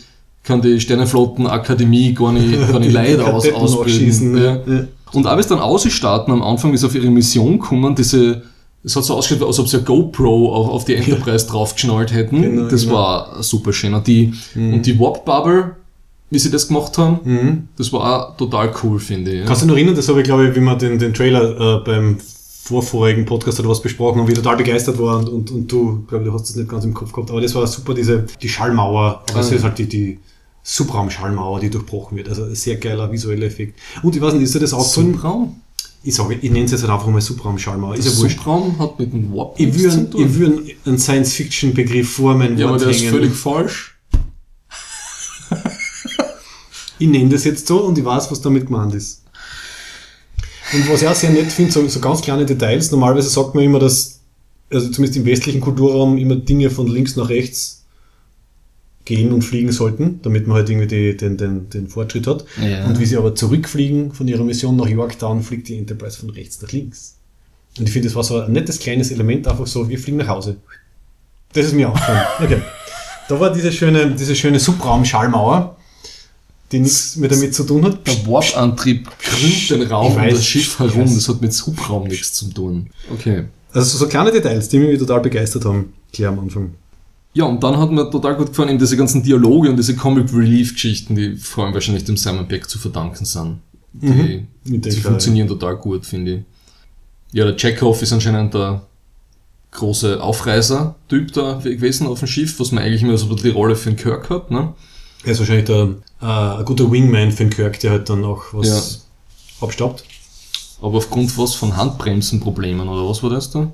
kann 0.44 0.62
die 0.62 0.82
Sternenflottenakademie 0.82 2.14
gar 2.14 2.34
nicht, 2.34 2.52
gar 2.70 2.80
nicht 2.80 2.92
Leute 2.94 3.26
aus, 3.34 3.48
ausbilden. 3.50 4.34
nachschießen, 4.34 4.38
Ja. 4.38 4.56
ja. 4.68 4.88
Und 5.14 5.28
auch 5.28 5.36
wie 5.36 5.42
es 5.42 5.48
dann 5.48 5.60
ausstarten 5.60 6.34
am 6.34 6.42
Anfang, 6.44 6.72
wie 6.72 6.78
sie 6.78 6.86
auf 6.86 6.96
ihre 6.96 7.10
Mission 7.10 7.60
kommen, 7.60 7.96
diese, 7.96 8.44
es 8.84 8.96
hat 8.96 9.04
so 9.04 9.16
ausgeschaut, 9.16 9.48
als 9.48 9.60
ob 9.60 9.68
sie 9.68 9.78
eine 9.78 9.86
GoPro 9.86 10.54
auf, 10.54 10.70
auf 10.70 10.86
die 10.86 10.96
Enterprise 10.96 11.48
draufgeschnallt 11.48 12.14
hätten. 12.14 12.42
Genau, 12.42 12.70
das 12.70 12.84
genau. 12.84 12.96
war 12.96 13.44
super 13.44 13.74
schön. 13.74 13.94
Und 13.94 14.08
die, 14.08 14.34
und 14.56 14.86
die 14.86 15.00
Warp 15.00 15.26
Bubble, 15.26 15.76
wie 16.30 16.40
sie 16.40 16.50
das 16.50 16.68
gemacht 16.68 16.98
haben, 16.98 17.68
das 17.78 17.92
war 17.92 18.30
auch 18.32 18.38
total 18.38 18.74
cool, 18.84 19.00
finde 19.00 19.32
ich. 19.32 19.40
Ja. 19.42 19.46
Kannst 19.46 19.62
du 19.62 19.66
dich 19.66 19.72
noch 19.72 19.78
erinnern, 19.78 19.96
das 19.96 20.08
habe 20.08 20.22
ich, 20.22 20.26
glaube 20.26 20.48
ich, 20.48 20.56
wie 20.56 20.62
wir 20.62 20.76
den, 20.76 20.98
den 20.98 21.14
Trailer 21.14 21.80
äh, 21.80 21.84
beim 21.84 22.18
vorvorigen 22.64 23.26
Podcast 23.26 23.60
oder 23.60 23.70
was 23.70 23.82
besprochen 23.82 24.22
haben, 24.22 24.28
wie 24.28 24.34
total 24.34 24.56
begeistert 24.56 24.98
war 25.00 25.18
und, 25.18 25.28
und, 25.28 25.52
und 25.52 25.72
du, 25.72 26.06
glaube 26.08 26.24
ich, 26.24 26.30
du 26.30 26.34
hast 26.34 26.48
das 26.48 26.56
nicht 26.56 26.70
ganz 26.70 26.86
im 26.86 26.94
Kopf 26.94 27.12
gehabt, 27.12 27.32
aber 27.32 27.42
das 27.42 27.54
war 27.54 27.68
super, 27.68 27.94
diese, 27.94 28.26
die 28.42 28.48
Schallmauer, 28.48 29.24
aber 29.30 29.40
es 29.40 29.52
Ah, 29.52 29.56
ist 29.56 29.64
halt 29.64 29.78
die, 29.80 29.88
die 29.88 30.20
Subraum-Schallmauer, 30.64 31.60
die 31.60 31.70
durchbrochen 31.70 32.18
wird, 32.18 32.30
also 32.30 32.44
ein 32.44 32.56
sehr 32.56 32.76
geiler 32.78 33.12
visueller 33.12 33.48
Effekt. 33.48 33.80
Und 34.04 34.16
ich 34.16 34.22
weiß 34.22 34.34
nicht, 34.34 34.44
ist 34.44 34.56
dir 34.56 34.60
das 34.60 34.74
aufgefallen? 34.74 35.14
Subraum? 35.14 35.62
Ich 36.04 36.16
sage, 36.16 36.36
ich 36.42 36.50
nenne 36.52 36.66
es 36.66 36.72
jetzt 36.72 36.82
halt 36.82 36.92
einfach 36.92 37.08
mal 37.08 37.22
Subraum-Schallmauer, 37.22 37.96
ist 37.96 38.06
ja 38.06 38.18
wurscht. 38.18 38.38
Subraum 38.38 38.80
hat 38.80 38.98
mit 39.00 39.14
dem 39.14 39.32
Warp 39.36 39.60
Ich 39.60 39.74
würde 39.74 39.90
zu 39.90 40.10
tun. 40.10 40.26
ich 40.26 40.36
würd 40.36 40.76
einen 40.86 40.98
Science-Fiction-Begriff 41.00 42.12
vor 42.12 42.36
meinen 42.36 42.58
ja, 42.58 42.66
aber 42.66 42.74
Wort 42.74 42.82
der 42.84 42.90
ist 42.90 43.02
hängen. 43.02 43.12
völlig 43.12 43.34
falsch. 43.34 43.98
Ich 47.00 47.08
nenne 47.08 47.30
das 47.30 47.44
jetzt 47.46 47.68
so 47.68 47.80
und 47.82 47.98
ich 47.98 48.06
weiß, 48.06 48.30
was 48.32 48.42
damit 48.42 48.68
gemeint 48.68 48.94
ist. 48.94 49.24
Und 50.74 50.88
was 50.90 51.02
ich 51.02 51.08
auch 51.08 51.16
sehr 51.16 51.32
nett 51.32 51.52
finde, 51.52 51.72
so, 51.72 51.88
so 51.88 52.00
ganz 52.00 52.22
kleine 52.22 52.46
Details. 52.46 52.92
Normalerweise 52.92 53.30
sagt 53.30 53.56
man 53.56 53.64
immer, 53.64 53.80
dass, 53.80 54.20
also 54.72 54.90
zumindest 54.90 55.18
im 55.18 55.26
westlichen 55.26 55.62
Kulturraum, 55.62 56.18
immer 56.18 56.36
Dinge 56.36 56.70
von 56.70 56.88
links 56.88 57.16
nach 57.16 57.28
rechts 57.30 57.81
gehen 59.12 59.34
und 59.34 59.42
fliegen 59.42 59.74
sollten, 59.74 60.22
damit 60.22 60.48
man 60.48 60.56
halt 60.56 60.70
irgendwie 60.70 60.88
die, 60.88 61.18
den, 61.18 61.36
den, 61.36 61.70
den 61.70 61.90
Fortschritt 61.90 62.28
hat. 62.28 62.46
Ja. 62.62 62.86
Und 62.86 62.98
wie 62.98 63.06
sie 63.06 63.18
aber 63.18 63.36
zurückfliegen 63.36 64.14
von 64.14 64.26
ihrer 64.26 64.46
Mission 64.46 64.78
nach 64.78 64.88
Yorktown, 64.88 65.44
fliegt 65.44 65.68
die 65.68 65.78
Enterprise 65.78 66.18
von 66.18 66.30
rechts 66.30 66.62
nach 66.62 66.72
links. 66.72 67.18
Und 67.78 67.88
ich 67.88 67.92
finde, 67.92 68.08
das 68.08 68.16
war 68.16 68.24
so 68.24 68.40
ein 68.40 68.54
nettes 68.54 68.80
kleines 68.80 69.12
Element, 69.12 69.50
einfach 69.50 69.68
so, 69.68 69.90
wir 69.90 70.00
fliegen 70.00 70.18
nach 70.18 70.30
Hause. 70.30 70.56
Das 71.52 71.66
ist 71.66 71.74
mir 71.74 71.90
aufgefallen. 71.90 72.22
Okay. 72.42 72.62
Da 73.28 73.40
war 73.40 73.54
diese 73.54 73.72
schöne, 73.72 74.12
diese 74.12 74.36
schöne 74.36 74.60
Subraum-Schallmauer, 74.60 75.76
die 76.72 76.80
nichts 76.80 77.18
mehr 77.18 77.30
damit 77.30 77.54
zu 77.54 77.66
tun 77.66 77.84
hat. 77.84 78.08
Der 78.08 78.16
Warp-Antrieb 78.28 79.10
krümmt 79.20 79.70
den 79.70 79.84
Raum 79.84 80.16
um 80.16 80.30
das 80.30 80.46
Schiff 80.46 80.80
herum. 80.80 81.14
Das 81.14 81.28
hat 81.28 81.42
mit 81.42 81.54
Hubraum 81.66 82.08
nichts 82.08 82.34
zu 82.34 82.50
tun. 82.50 82.90
Okay. 83.12 83.44
Also 83.74 83.98
so 83.98 84.08
kleine 84.08 84.32
Details, 84.32 84.70
die 84.70 84.80
mich 84.80 85.00
total 85.00 85.20
begeistert 85.20 85.66
haben, 85.66 85.94
klar 86.14 86.32
am 86.32 86.40
Anfang. 86.40 86.76
Ja, 87.34 87.46
und 87.46 87.64
dann 87.64 87.78
hat 87.78 87.92
mir 87.92 88.10
total 88.10 88.36
gut 88.36 88.48
gefallen, 88.48 88.70
eben 88.70 88.80
diese 88.80 88.98
ganzen 88.98 89.24
Dialoge 89.24 89.70
und 89.70 89.78
diese 89.78 89.96
Comic 89.96 90.34
Relief 90.34 90.74
Geschichten, 90.74 91.16
die 91.16 91.38
vor 91.38 91.64
allem 91.66 91.74
wahrscheinlich 91.74 92.04
dem 92.04 92.18
Simon 92.18 92.48
Beck 92.48 92.70
zu 92.70 92.78
verdanken 92.78 93.24
sind. 93.26 93.60
Die, 93.94 94.08
Mhm. 94.08 94.48
Die 94.82 94.92
funktionieren 94.92 95.48
total 95.48 95.78
gut, 95.78 96.06
finde 96.06 96.34
ich. 96.34 96.40
Ja, 97.34 97.46
der 97.46 97.56
Chekhov 97.56 98.02
ist 98.02 98.12
anscheinend 98.14 98.54
der 98.54 98.82
große 99.72 100.22
Aufreißer-Typ 100.22 101.32
da 101.34 101.54
gewesen 101.64 102.08
auf 102.08 102.20
dem 102.20 102.28
Schiff, 102.28 102.60
was 102.60 102.72
man 102.72 102.84
eigentlich 102.84 103.04
immer 103.04 103.18
so 103.18 103.34
die 103.34 103.50
Rolle 103.50 103.76
für 103.76 103.90
den 103.92 103.96
Kirk 103.96 104.30
hat, 104.30 104.52
ne? 104.52 104.74
Er 105.24 105.32
ist 105.32 105.40
wahrscheinlich 105.40 105.66
der, 105.66 105.96
äh, 106.22 106.60
ein 106.60 106.66
guter 106.66 106.92
Wingman 106.92 107.32
für 107.32 107.44
den 107.44 107.50
Kirk, 107.52 107.80
der 107.80 107.92
halt 107.92 108.10
dann 108.10 108.24
auch 108.26 108.44
was 108.52 108.68
abstaubt. 109.62 110.04
Aber 110.82 110.98
aufgrund 110.98 111.38
was 111.38 111.54
von 111.56 111.78
Handbremsenproblemen 111.78 112.88
oder 112.88 113.08
was 113.08 113.22
war 113.24 113.30
das 113.30 113.50
da? 113.52 113.72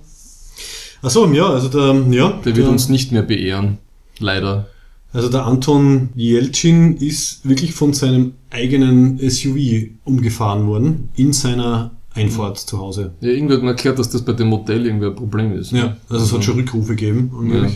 Achso, 1.01 1.31
ja, 1.31 1.47
also 1.49 1.67
der, 1.69 2.03
ja, 2.11 2.39
Der 2.43 2.55
wird 2.55 2.67
uns 2.67 2.89
nicht 2.89 3.11
mehr 3.11 3.21
beehren. 3.23 3.77
Leider. 4.19 4.67
also 5.13 5.29
der 5.29 5.45
Anton 5.45 6.09
Jeltsin 6.15 6.97
ist 6.97 7.47
wirklich 7.47 7.73
von 7.73 7.93
seinem 7.93 8.33
eigenen 8.49 9.19
SUV 9.29 9.89
umgefahren 10.05 10.67
worden, 10.67 11.09
in 11.15 11.33
seiner 11.33 11.91
Einfahrt 12.15 12.57
zu 12.57 12.79
Hause. 12.79 13.13
Ja, 13.21 13.29
irgendwer 13.29 13.57
hat 13.57 13.63
mir 13.63 13.69
erklärt, 13.69 13.99
dass 13.99 14.09
das 14.09 14.23
bei 14.23 14.33
dem 14.33 14.47
Modell 14.47 14.85
irgendwie 14.87 15.05
ein 15.07 15.15
Problem 15.15 15.53
ist. 15.53 15.71
ne? 15.71 15.79
Ja, 15.79 15.97
also 16.09 16.25
es 16.25 16.33
hat 16.33 16.43
schon 16.43 16.55
Rückrufe 16.55 16.95
gegeben. 16.95 17.31
Ja. 17.53 17.69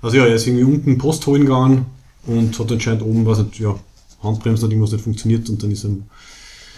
Also 0.00 0.16
ja, 0.18 0.26
er 0.26 0.34
ist 0.36 0.46
irgendwie 0.46 0.64
unten 0.64 0.96
Post 0.98 1.26
holen 1.26 1.42
gegangen 1.42 1.86
und 2.26 2.56
hat 2.58 2.70
anscheinend 2.70 3.02
oben, 3.02 3.26
was 3.26 3.38
nicht, 3.38 3.58
ja, 3.58 3.74
Handbremse 4.22 4.64
hat 4.66 4.70
irgendwas 4.70 4.92
nicht 4.92 5.02
funktioniert 5.04 5.48
und 5.50 5.60
dann 5.62 5.70
ist 5.72 5.84
er 5.84 5.90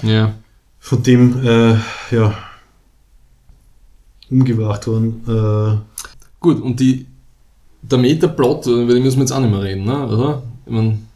Ja. 0.08 0.34
von 0.78 1.02
dem, 1.02 1.44
äh, 1.44 1.74
ja, 2.12 2.34
umgebracht 4.30 4.86
worden. 4.86 5.22
Äh, 5.26 5.96
Gut, 6.40 6.62
und 6.62 6.78
die, 6.78 7.06
der 7.82 7.98
Metaplot, 7.98 8.66
über 8.66 8.94
den 8.94 9.02
müssen 9.02 9.16
wir 9.16 9.22
jetzt 9.22 9.32
auch 9.32 9.40
nicht 9.40 9.50
mehr 9.50 9.62
reden, 9.62 9.84
ne? 9.84 10.06
oder? 10.06 10.42
Ich 10.64 10.72
mein, 10.72 11.06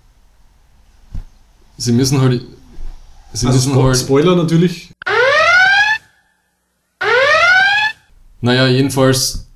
sie 1.77 1.93
müssen 1.93 2.21
halt. 2.21 2.43
Sie 3.33 3.47
also 3.47 3.59
müssen 3.59 3.73
Spo 3.73 3.85
halt. 3.85 3.97
Spoiler 3.97 4.37
natürlich. 4.37 4.91
Naja, 8.41 8.67
jedenfalls 8.67 9.47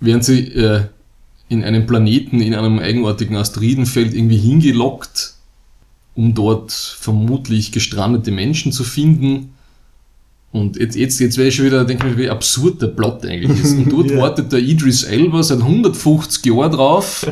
werden 0.00 0.22
sie 0.22 0.48
äh, 0.48 0.86
in 1.48 1.62
einem 1.62 1.86
Planeten, 1.86 2.40
in 2.40 2.54
einem 2.54 2.78
eigenartigen 2.78 3.36
Asteroidenfeld 3.36 4.14
irgendwie 4.14 4.38
hingelockt, 4.38 5.34
um 6.14 6.34
dort 6.34 6.72
vermutlich 6.72 7.72
gestrandete 7.72 8.30
Menschen 8.30 8.72
zu 8.72 8.84
finden. 8.84 9.54
Und 10.52 10.76
jetzt, 10.76 10.96
jetzt, 10.96 11.18
jetzt 11.18 11.38
wäre 11.38 11.48
ich 11.48 11.54
schon 11.54 11.64
wieder, 11.64 11.82
denke 11.84 12.06
ich 12.06 12.14
mir, 12.16 12.22
wie 12.24 12.28
absurd 12.30 12.82
der 12.82 12.88
Plot 12.88 13.24
eigentlich 13.24 13.58
ist. 13.64 13.72
Und 13.74 13.90
dort 13.90 14.10
Ja. 14.10 14.18
wartet 14.18 14.52
der 14.52 14.58
Idris 14.60 15.02
Elba 15.02 15.42
seit 15.42 15.60
150 15.60 16.44
Jahren 16.44 16.72
drauf, 16.72 17.26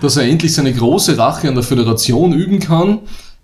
dass 0.00 0.16
er 0.16 0.22
endlich 0.22 0.52
seine 0.54 0.72
große 0.72 1.18
Rache 1.18 1.48
an 1.48 1.54
der 1.54 1.64
Föderation 1.64 2.32
üben 2.32 2.60
kann, 2.60 3.00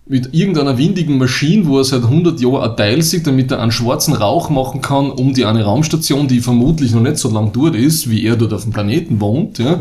mit 0.06 0.32
irgendeiner 0.34 0.78
windigen 0.78 1.18
Maschine, 1.18 1.66
wo 1.66 1.78
er 1.78 1.84
seit 1.84 2.04
100 2.04 2.40
Jahren 2.40 2.70
ein 2.70 2.76
Teil 2.76 3.02
sieht, 3.02 3.26
damit 3.26 3.50
er 3.50 3.60
einen 3.60 3.72
schwarzen 3.72 4.14
Rauch 4.14 4.48
machen 4.50 4.80
kann, 4.80 5.10
um 5.10 5.32
die 5.34 5.44
eine 5.46 5.64
Raumstation, 5.64 6.28
die 6.28 6.40
vermutlich 6.40 6.92
noch 6.92 7.00
nicht 7.00 7.16
so 7.16 7.30
lang 7.30 7.52
dort 7.52 7.74
ist, 7.74 8.08
wie 8.10 8.22
er 8.24 8.36
dort 8.36 8.52
auf 8.52 8.62
dem 8.64 8.72
Planeten 8.72 9.20
wohnt, 9.20 9.58
ja, 9.58 9.80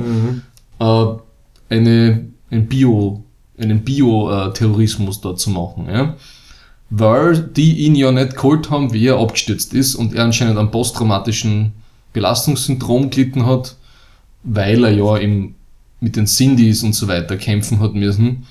äh, 0.80 1.06
eine, 1.70 2.26
ein 2.50 2.68
Bio, 2.68 3.24
einen 3.60 3.84
Bio-Terrorismus 3.84 5.22
da 5.22 5.36
zu 5.36 5.50
machen, 5.52 5.88
ja. 5.94 6.16
Weil 6.90 7.40
die 7.40 7.80
ihn 7.80 7.96
ja 7.96 8.12
nicht 8.12 8.36
geholt 8.36 8.70
haben, 8.70 8.94
wie 8.94 9.08
er 9.08 9.18
abgestürzt 9.18 9.74
ist 9.74 9.96
und 9.96 10.14
er 10.14 10.24
anscheinend 10.24 10.58
an 10.58 10.72
posttraumatischen 10.72 11.72
Belastungssyndrom 12.14 13.10
gelitten 13.10 13.46
hat, 13.46 13.76
weil 14.44 14.84
er 14.84 14.92
ja 14.92 15.18
im, 15.18 15.56
mit 16.00 16.16
den 16.16 16.28
Sindis 16.28 16.84
und 16.84 16.94
so 16.94 17.08
weiter 17.08 17.38
kämpfen 17.38 17.80
hat 17.80 17.96
müssen, 17.96 18.46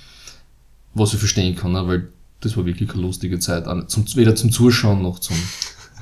was 0.95 1.13
ich 1.13 1.19
verstehen 1.19 1.55
kann, 1.55 1.73
ne? 1.73 1.87
weil 1.87 2.09
das 2.41 2.57
war 2.57 2.67
wirklich 2.67 2.91
eine 2.91 3.03
lustige 3.03 3.39
Zeit, 3.39 3.65
zum, 3.87 4.05
weder 4.17 4.35
zum 4.35 4.51
Zuschauen 4.51 5.03
noch 5.03 5.21
zum, 5.21 5.37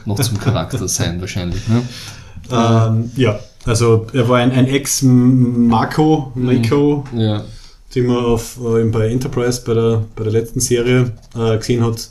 noch 0.07 0.18
zum 0.18 0.39
Charakter 0.39 0.89
sein 0.89 1.20
wahrscheinlich. 1.20 1.68
Ne? 1.68 1.83
Ähm, 2.51 3.11
ja, 3.16 3.39
also 3.66 4.07
er 4.12 4.28
war 4.28 4.39
ein, 4.39 4.53
ein 4.53 4.66
Ex-Marco, 4.66 6.33
Mako, 6.35 7.05
Ja. 7.14 7.45
Den 7.95 8.07
man 8.07 8.24
auf, 8.24 8.59
äh, 8.59 8.84
bei 8.84 9.09
Enterprise 9.09 9.62
bei 9.64 9.74
der, 9.74 10.05
bei 10.16 10.24
der 10.24 10.32
letzten 10.32 10.61
Serie 10.61 11.12
äh, 11.34 11.59
gesehen 11.59 11.84
hat, 11.84 12.11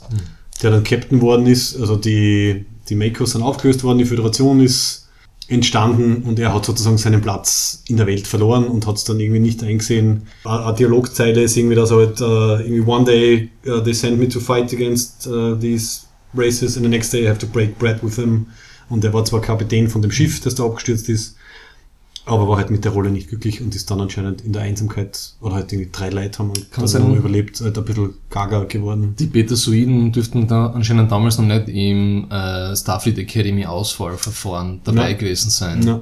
der 0.62 0.70
dann 0.70 0.84
Captain 0.84 1.20
worden 1.20 1.46
ist. 1.46 1.80
Also 1.80 1.96
die, 1.96 2.66
die 2.88 2.94
Makos 2.94 3.32
sind 3.32 3.42
aufgelöst 3.42 3.82
worden, 3.82 3.98
die 3.98 4.04
Föderation 4.04 4.60
ist 4.60 5.08
entstanden 5.50 6.22
und 6.28 6.38
er 6.38 6.54
hat 6.54 6.64
sozusagen 6.64 6.96
seinen 6.96 7.20
Platz 7.20 7.82
in 7.88 7.96
der 7.96 8.06
Welt 8.06 8.26
verloren 8.26 8.66
und 8.66 8.86
hat 8.86 8.96
es 8.96 9.04
dann 9.04 9.18
irgendwie 9.18 9.40
nicht 9.40 9.62
eingesehen. 9.64 10.28
Eine 10.44 10.66
eine 10.66 10.76
Dialogzeile 10.76 11.42
ist 11.42 11.56
irgendwie, 11.56 11.74
dass 11.74 11.90
er 11.90 11.96
halt 11.96 12.20
äh, 12.20 12.64
irgendwie 12.64 12.88
one 12.88 13.04
day 13.04 13.50
uh, 13.66 13.80
they 13.80 13.92
send 13.92 14.18
me 14.18 14.28
to 14.28 14.38
fight 14.38 14.72
against 14.72 15.26
uh, 15.26 15.56
these 15.56 16.02
races 16.34 16.76
and 16.76 16.84
the 16.84 16.88
next 16.90 17.12
day 17.12 17.24
I 17.24 17.28
have 17.28 17.40
to 17.40 17.48
break 17.48 17.78
bread 17.78 18.00
with 18.02 18.14
them. 18.14 18.46
Und 18.88 19.04
er 19.04 19.12
war 19.12 19.24
zwar 19.24 19.40
Kapitän 19.40 19.88
von 19.88 20.02
dem 20.02 20.12
Schiff, 20.12 20.40
das 20.40 20.54
da 20.54 20.64
abgestürzt 20.64 21.08
ist, 21.08 21.36
aber 22.26 22.48
war 22.48 22.58
halt 22.58 22.70
mit 22.70 22.84
der 22.84 22.92
Rolle 22.92 23.10
nicht 23.10 23.28
glücklich 23.28 23.60
und 23.60 23.74
ist 23.74 23.90
dann 23.90 24.00
anscheinend 24.00 24.42
in 24.42 24.52
der 24.52 24.62
Einsamkeit, 24.62 25.18
oder 25.40 25.54
halt 25.54 25.72
irgendwie 25.72 25.90
drei 25.90 26.10
Leute 26.10 26.38
haben 26.38 26.50
und 26.50 26.70
Kann 26.70 26.82
dann 26.84 26.88
sein. 26.88 27.14
überlebt, 27.16 27.60
halt 27.60 27.76
ein 27.76 27.84
bisschen 27.84 28.14
gaga 28.28 28.64
geworden. 28.64 29.14
Die 29.18 29.26
Betasoiden 29.26 30.12
dürften 30.12 30.46
da 30.46 30.66
anscheinend 30.68 31.10
damals 31.10 31.38
noch 31.38 31.46
nicht 31.46 31.68
im 31.68 32.30
äh, 32.30 32.76
Starfleet 32.76 33.18
Academy 33.18 33.64
Auswahlverfahren 33.66 34.80
dabei 34.84 35.10
Ja. 35.12 35.16
gewesen 35.16 35.50
sein. 35.50 35.82
Ja. 35.86 36.00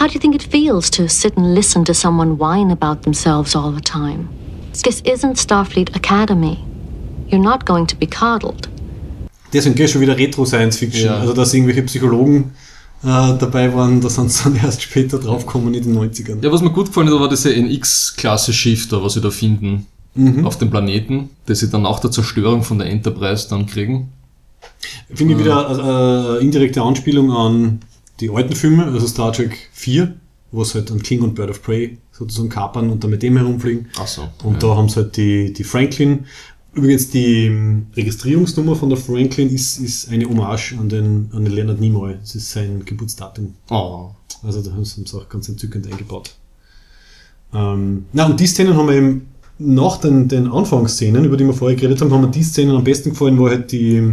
How 0.00 0.06
do 0.06 0.14
you 0.14 0.20
think 0.20 0.34
it 0.34 0.42
feels 0.44 0.90
to 0.90 1.06
sit 1.08 1.36
and 1.36 1.54
listen 1.54 1.84
to 1.84 1.92
someone 1.92 2.38
whine 2.38 2.72
about 2.72 3.02
themselves 3.02 3.54
all 3.54 3.72
the 3.74 3.80
time? 3.82 4.28
This 4.82 5.00
isn't 5.02 5.36
Starfleet 5.38 5.94
Academy. 5.94 6.58
You're 7.30 7.42
not 7.42 7.66
going 7.66 7.86
to 7.88 7.96
be 7.96 8.06
coddled. 8.06 8.68
Deswegen 9.52 9.74
geht 9.74 9.90
schon 9.90 10.00
wieder 10.00 10.16
Retro-Science-Fiction. 10.16 11.06
Ja. 11.06 11.18
Also, 11.18 11.32
dass 11.32 11.52
irgendwelche 11.54 11.82
Psychologen 11.82 12.52
äh, 13.02 13.38
dabei 13.38 13.74
waren, 13.74 14.00
da 14.00 14.08
sind 14.08 14.32
sie 14.32 14.44
dann 14.50 14.56
erst 14.56 14.82
später 14.82 15.18
draufgekommen 15.18 15.74
in 15.74 15.84
den 15.84 15.98
90ern. 15.98 16.42
Ja, 16.42 16.52
was 16.52 16.62
mir 16.62 16.70
gut 16.70 16.86
gefallen 16.86 17.08
hat, 17.08 17.20
war 17.20 17.28
diese 17.28 17.54
NX-Klasse-Schiff 17.54 18.88
da, 18.88 19.02
was 19.02 19.14
sie 19.14 19.20
da 19.20 19.30
finden 19.30 19.86
auf 20.44 20.56
dem 20.56 20.70
Planeten, 20.70 21.30
das 21.44 21.60
sie 21.60 21.68
dann 21.68 21.82
nach 21.82 22.00
der 22.00 22.10
Zerstörung 22.10 22.62
von 22.62 22.78
der 22.78 22.88
Enterprise 22.88 23.48
dann 23.50 23.66
kriegen. 23.66 24.12
Finde 25.14 25.34
ich 25.34 25.40
wieder 25.40 26.38
äh, 26.38 26.38
äh, 26.38 26.42
indirekte 26.42 26.82
Anspielung 26.82 27.30
an 27.32 27.80
die 28.20 28.30
alten 28.30 28.54
Filme, 28.54 28.86
also 28.86 29.06
Star 29.06 29.32
Trek 29.32 29.68
4, 29.72 30.14
wo 30.52 30.62
es 30.62 30.74
halt 30.74 30.90
an 30.90 31.02
King 31.02 31.20
und 31.20 31.34
Bird 31.34 31.50
of 31.50 31.62
Prey 31.62 31.98
sozusagen 32.12 32.48
kapern 32.48 32.90
und 32.90 33.04
dann 33.04 33.10
mit 33.10 33.22
dem 33.22 33.36
herumfliegen. 33.36 33.88
Ach 33.98 34.06
so. 34.06 34.28
Und 34.42 34.62
da 34.62 34.74
haben 34.74 34.88
sie 34.88 34.96
halt 34.96 35.16
die, 35.16 35.52
die 35.52 35.64
Franklin. 35.64 36.26
Übrigens, 36.76 37.08
die 37.08 37.46
ähm, 37.46 37.86
Registrierungsnummer 37.96 38.76
von 38.76 38.90
der 38.90 38.98
Franklin 38.98 39.48
ist, 39.48 39.78
ist 39.78 40.10
eine 40.10 40.26
Hommage 40.26 40.74
an 40.78 40.88
den, 40.88 41.30
an 41.32 41.44
den 41.44 41.54
Leonard 41.54 41.80
Nimoy. 41.80 42.14
Das 42.20 42.34
ist 42.34 42.52
sein 42.52 42.84
Geburtsdatum. 42.84 43.54
Oh. 43.70 44.10
Also 44.42 44.62
da 44.62 44.72
haben 44.72 44.84
sie 44.84 45.02
es 45.02 45.14
auch 45.14 45.28
ganz 45.28 45.48
entzückend 45.48 45.90
eingebaut. 45.90 46.34
Ähm, 47.54 48.04
na, 48.12 48.26
und 48.26 48.38
die 48.38 48.46
Szenen 48.46 48.76
haben 48.76 48.88
wir 48.88 48.94
eben 48.94 49.28
nach 49.58 49.96
den, 49.96 50.28
den 50.28 50.48
Anfangsszenen, 50.48 51.24
über 51.24 51.38
die 51.38 51.46
wir 51.46 51.54
vorher 51.54 51.76
geredet 51.76 52.02
haben, 52.02 52.12
haben 52.12 52.20
mir 52.20 52.30
die 52.30 52.42
Szenen 52.42 52.76
am 52.76 52.84
besten 52.84 53.10
gefallen, 53.10 53.38
wo 53.38 53.48
halt 53.48 53.72
die, 53.72 54.12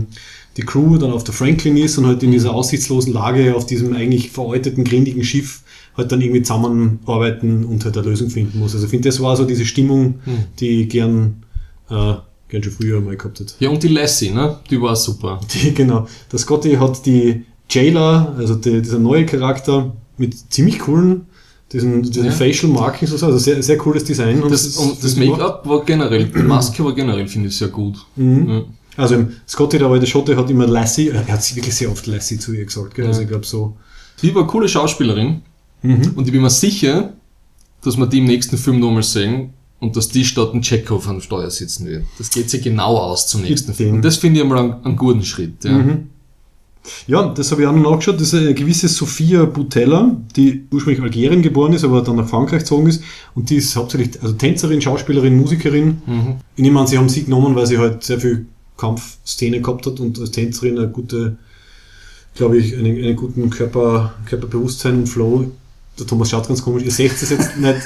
die 0.56 0.62
Crew 0.62 0.98
dann 0.98 1.12
auf 1.12 1.26
der 1.26 1.34
Franklin 1.34 1.76
ist 1.76 1.98
und 1.98 2.06
halt 2.06 2.24
in 2.24 2.32
dieser 2.32 2.54
aussichtslosen 2.54 3.12
Lage 3.12 3.56
auf 3.56 3.66
diesem 3.66 3.94
eigentlich 3.94 4.32
veralteten, 4.32 4.86
grindigen 4.86 5.24
Schiff 5.26 5.64
halt 5.98 6.12
dann 6.12 6.22
irgendwie 6.22 6.42
zusammenarbeiten 6.42 7.66
und 7.66 7.84
halt 7.84 7.98
eine 7.98 8.08
Lösung 8.08 8.30
finden 8.30 8.60
muss. 8.60 8.74
Also 8.74 8.86
ich 8.86 8.90
finde, 8.90 9.10
das 9.10 9.20
war 9.22 9.36
so 9.36 9.46
diese 9.46 9.66
Stimmung, 9.66 10.20
die 10.60 10.84
ich 10.84 10.90
gern, 10.90 11.44
äh, 11.90 12.14
gern 12.54 12.62
schon 12.62 12.72
früher 12.72 13.02
mal 13.02 13.18
gehabt 13.18 13.40
hätte. 13.40 13.56
Ja, 13.60 13.70
und 13.70 13.82
die 13.82 13.88
Lassie, 13.88 14.30
ne? 14.30 14.60
Die 14.70 14.80
war 14.80 14.96
super. 14.96 15.40
Die, 15.54 15.74
genau. 15.74 16.08
Der 16.32 16.38
Scotty 16.38 16.76
hat 16.76 17.04
die 17.06 17.46
Jailer, 17.68 18.36
also 18.38 18.54
die, 18.54 18.80
dieser 18.80 19.00
neue 19.00 19.26
Charakter, 19.26 19.92
mit 20.18 20.36
ziemlich 20.54 20.78
coolen, 20.78 21.26
diesen, 21.72 22.04
diesen 22.04 22.26
Ja. 22.26 22.32
Facial 22.32 22.72
Markings 22.72 23.12
und 23.12 23.18
so, 23.18 23.26
also 23.26 23.40
sehr, 23.40 23.64
sehr 23.64 23.80
cooles 23.80 24.04
Design. 24.04 24.44
Das, 24.48 24.78
und 24.78 25.04
das 25.04 25.14
sie 25.14 25.22
gemacht. 25.22 25.40
Make-up 25.40 25.68
war 25.68 25.84
generell, 25.84 26.26
die 26.26 26.44
Maske 26.44 26.86
war 26.86 26.94
generell, 26.94 27.28
finde 27.28 27.50
ich, 27.50 27.58
sehr 27.58 27.70
gut. 27.70 27.98
Ja. 28.16 28.64
Also 28.98 29.16
im 29.16 29.32
Scotty, 29.48 29.80
der 29.80 29.88
alte 29.88 30.06
Schotte, 30.06 30.38
hat 30.38 30.48
immer 30.52 30.68
Lassie, 30.68 31.10
er 31.10 31.28
hat 31.28 31.44
sie 31.44 31.56
wirklich 31.56 31.74
sehr 31.74 31.90
oft 31.90 32.06
Lassie 32.06 32.38
zu 32.38 32.54
ihr 32.54 32.66
gesagt, 32.66 32.94
gell? 32.94 33.08
also 33.08 33.22
ich 33.22 33.28
glaube 33.28 33.48
so. 33.48 33.76
Die 34.22 34.36
war 34.36 34.44
eine 34.44 34.52
coole 34.52 34.70
Schauspielerin 34.70 35.42
und 35.82 36.28
ich 36.28 36.32
bin 36.32 36.44
mir 36.44 36.52
sicher, 36.52 37.14
dass 37.82 37.98
wir 37.98 38.06
die 38.06 38.20
im 38.20 38.26
nächsten 38.26 38.58
Film 38.60 38.80
nochmal 38.80 39.02
sehen 39.02 39.54
und 39.84 39.98
dass 39.98 40.08
die 40.08 40.24
statt 40.24 40.54
ein 40.54 40.62
Chekhov 40.62 41.10
am 41.10 41.20
Steuer 41.20 41.52
sitzen 41.52 41.86
wird. 41.86 42.06
Das 42.18 42.30
geht 42.30 42.50
sich 42.50 42.64
genau 42.64 42.98
aus 42.98 43.28
zum 43.28 43.42
nächsten 43.42 43.74
Film. 43.74 43.96
Und 43.96 44.06
das 44.06 44.16
finde 44.16 44.40
ich 44.40 44.44
einmal 44.44 44.60
einen, 44.60 44.86
einen 44.86 44.96
guten 44.96 45.24
Schritt. 45.24 45.64
Ja. 45.66 45.98
Ja, 47.08 47.28
das 47.30 47.52
habe 47.52 47.62
ich 47.62 47.68
auch 47.68 47.74
noch 47.74 47.92
nachgeschaut. 47.92 48.16
Das 48.16 48.34
ist 48.34 48.34
eine 48.34 48.54
gewisse 48.54 48.88
Sophia 48.88 49.46
Butella, 49.46 50.18
die 50.36 50.66
ursprünglich 50.72 51.04
Algerien 51.04 51.42
geboren 51.42 51.74
ist, 51.74 51.84
aber 51.84 52.02
dann 52.02 52.18
nach 52.18 52.28
Frankreich 52.28 52.60
gezogen 52.60 52.88
ist. 52.88 53.04
Und 53.36 53.50
die 53.50 53.56
ist 53.56 53.76
hauptsächlich 53.76 54.22
also 54.22 54.34
Tänzerin, 54.36 54.82
Schauspielerin, 54.82 55.38
Musikerin. 55.38 56.02
Ich 56.56 56.62
nehme 56.62 56.80
an, 56.80 56.88
sie 56.88 56.98
haben 56.98 57.10
sie 57.10 57.24
genommen, 57.24 57.56
weil 57.56 57.68
sie 57.68 57.78
halt 57.78 58.04
sehr 58.04 58.20
viel 58.20 58.48
Kampfszene 58.78 59.62
gehabt 59.62 59.86
hat 59.86 60.00
und 60.00 60.20
als 60.20 60.32
Tänzerin 60.32 60.78
eine 60.78 60.90
gute, 60.90 61.38
glaube 62.36 62.58
ich, 62.58 62.76
einen, 62.76 62.98
einen 62.98 63.16
guten 63.16 63.50
Körper, 63.50 64.14
Körperbewusstsein 64.26 64.96
und 64.96 65.08
Flow. 65.08 65.52
Der 65.98 66.06
Thomas 66.06 66.30
schaut 66.30 66.48
ganz 66.48 66.64
komisch. 66.64 66.84
Ihr 66.84 66.92
seht 66.92 67.14
es 67.14 67.30
jetzt 67.30 67.58
nicht. 67.58 67.82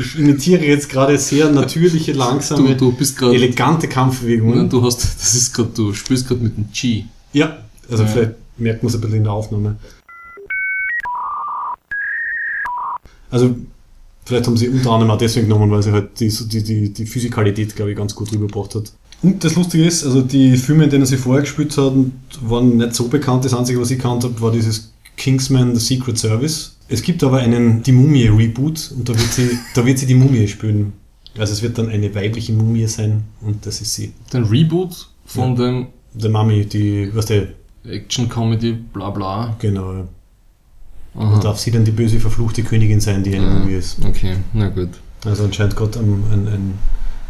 Ich 0.00 0.18
imitiere 0.18 0.64
jetzt 0.64 0.88
gerade 0.88 1.16
sehr 1.18 1.48
natürliche, 1.50 2.12
langsame, 2.12 2.74
Du- 2.76 2.90
du 2.92 3.04
grad- 3.14 3.32
elegante 3.34 3.86
Kampfbewegungen. 3.86 4.68
Du 4.68 4.82
hast, 4.82 5.02
das 5.04 5.34
ist 5.34 5.54
gerade, 5.54 5.70
du 5.74 5.92
spielst 5.92 6.26
gerade 6.26 6.40
mit 6.42 6.56
dem 6.56 6.66
G. 6.72 7.04
Ja, 7.32 7.58
also 7.88 8.02
Ja. 8.02 8.08
vielleicht 8.08 8.32
merkt 8.58 8.82
man 8.82 8.88
es 8.90 8.96
ein 8.96 9.00
bisschen 9.00 9.18
in 9.18 9.24
der 9.24 9.32
Aufnahme. 9.32 9.76
Also 13.30 13.54
vielleicht 14.24 14.46
haben 14.46 14.56
sie 14.56 14.68
unter 14.68 14.90
anderem 14.90 15.12
auch 15.12 15.18
deswegen 15.18 15.46
genommen, 15.48 15.70
weil 15.70 15.82
sie 15.82 15.92
halt 15.92 16.18
die, 16.18 16.28
die, 16.28 16.62
die, 16.62 16.92
die 16.92 17.06
Physikalität, 17.06 17.76
glaube 17.76 17.92
ich, 17.92 17.96
ganz 17.96 18.14
gut 18.14 18.32
rübergebracht 18.32 18.74
hat. 18.74 18.92
Und 19.22 19.44
das 19.44 19.54
Lustige 19.54 19.84
ist, 19.84 20.04
also 20.04 20.22
die 20.22 20.56
Filme, 20.56 20.84
in 20.84 20.90
denen 20.90 21.06
sie 21.06 21.16
vorher 21.16 21.42
gespielt 21.42 21.76
hat, 21.76 21.92
waren 22.42 22.76
nicht 22.78 22.94
so 22.94 23.06
bekannt. 23.08 23.44
Das 23.44 23.54
Einzige, 23.54 23.80
was 23.80 23.90
ich 23.90 23.98
kannt 23.98 24.24
habe, 24.24 24.40
war 24.40 24.50
dieses 24.50 24.92
Kingsman 25.16 25.76
The 25.76 25.80
Secret 25.94 26.18
Service. 26.18 26.76
Es 26.90 27.02
gibt 27.02 27.22
aber 27.22 27.38
einen 27.38 27.82
Die 27.82 27.92
Mumie 27.92 28.26
Reboot 28.26 28.92
und 28.96 29.08
da 29.08 29.14
wird 29.14 29.32
sie, 29.32 29.50
da 29.74 29.86
wird 29.86 29.98
sie 29.98 30.06
die 30.06 30.14
Mumie 30.14 30.46
spielen. 30.48 30.92
Also 31.38 31.52
es 31.52 31.62
wird 31.62 31.78
dann 31.78 31.88
eine 31.88 32.12
weibliche 32.14 32.52
Mumie 32.52 32.86
sein 32.86 33.22
und 33.40 33.64
das 33.64 33.80
ist 33.80 33.94
sie. 33.94 34.12
Den 34.32 34.44
Reboot 34.44 35.08
von 35.26 35.54
dem 35.54 35.86
Der 36.12 36.30
Mami, 36.30 36.66
die, 36.66 37.08
was 37.14 37.26
der, 37.26 37.48
Action-Comedy, 37.84 38.72
bla 38.92 39.10
bla. 39.10 39.56
genau, 39.60 39.92
ja. 39.94 40.04
Und 41.14 41.42
darf 41.44 41.58
sie 41.58 41.70
dann 41.70 41.84
die 41.84 41.90
böse 41.92 42.20
verfluchte 42.20 42.62
Königin 42.62 43.00
sein, 43.00 43.22
die 43.22 43.34
eine 43.36 43.46
Ja. 43.46 43.52
Mumie 43.54 43.74
ist. 43.74 44.04
Okay, 44.04 44.36
na 44.52 44.68
gut. 44.68 44.90
Also 45.24 45.44
anscheinend 45.44 45.76
gerade 45.76 45.98
ein, 46.00 46.24
ein, 46.32 46.48
ein 46.48 46.74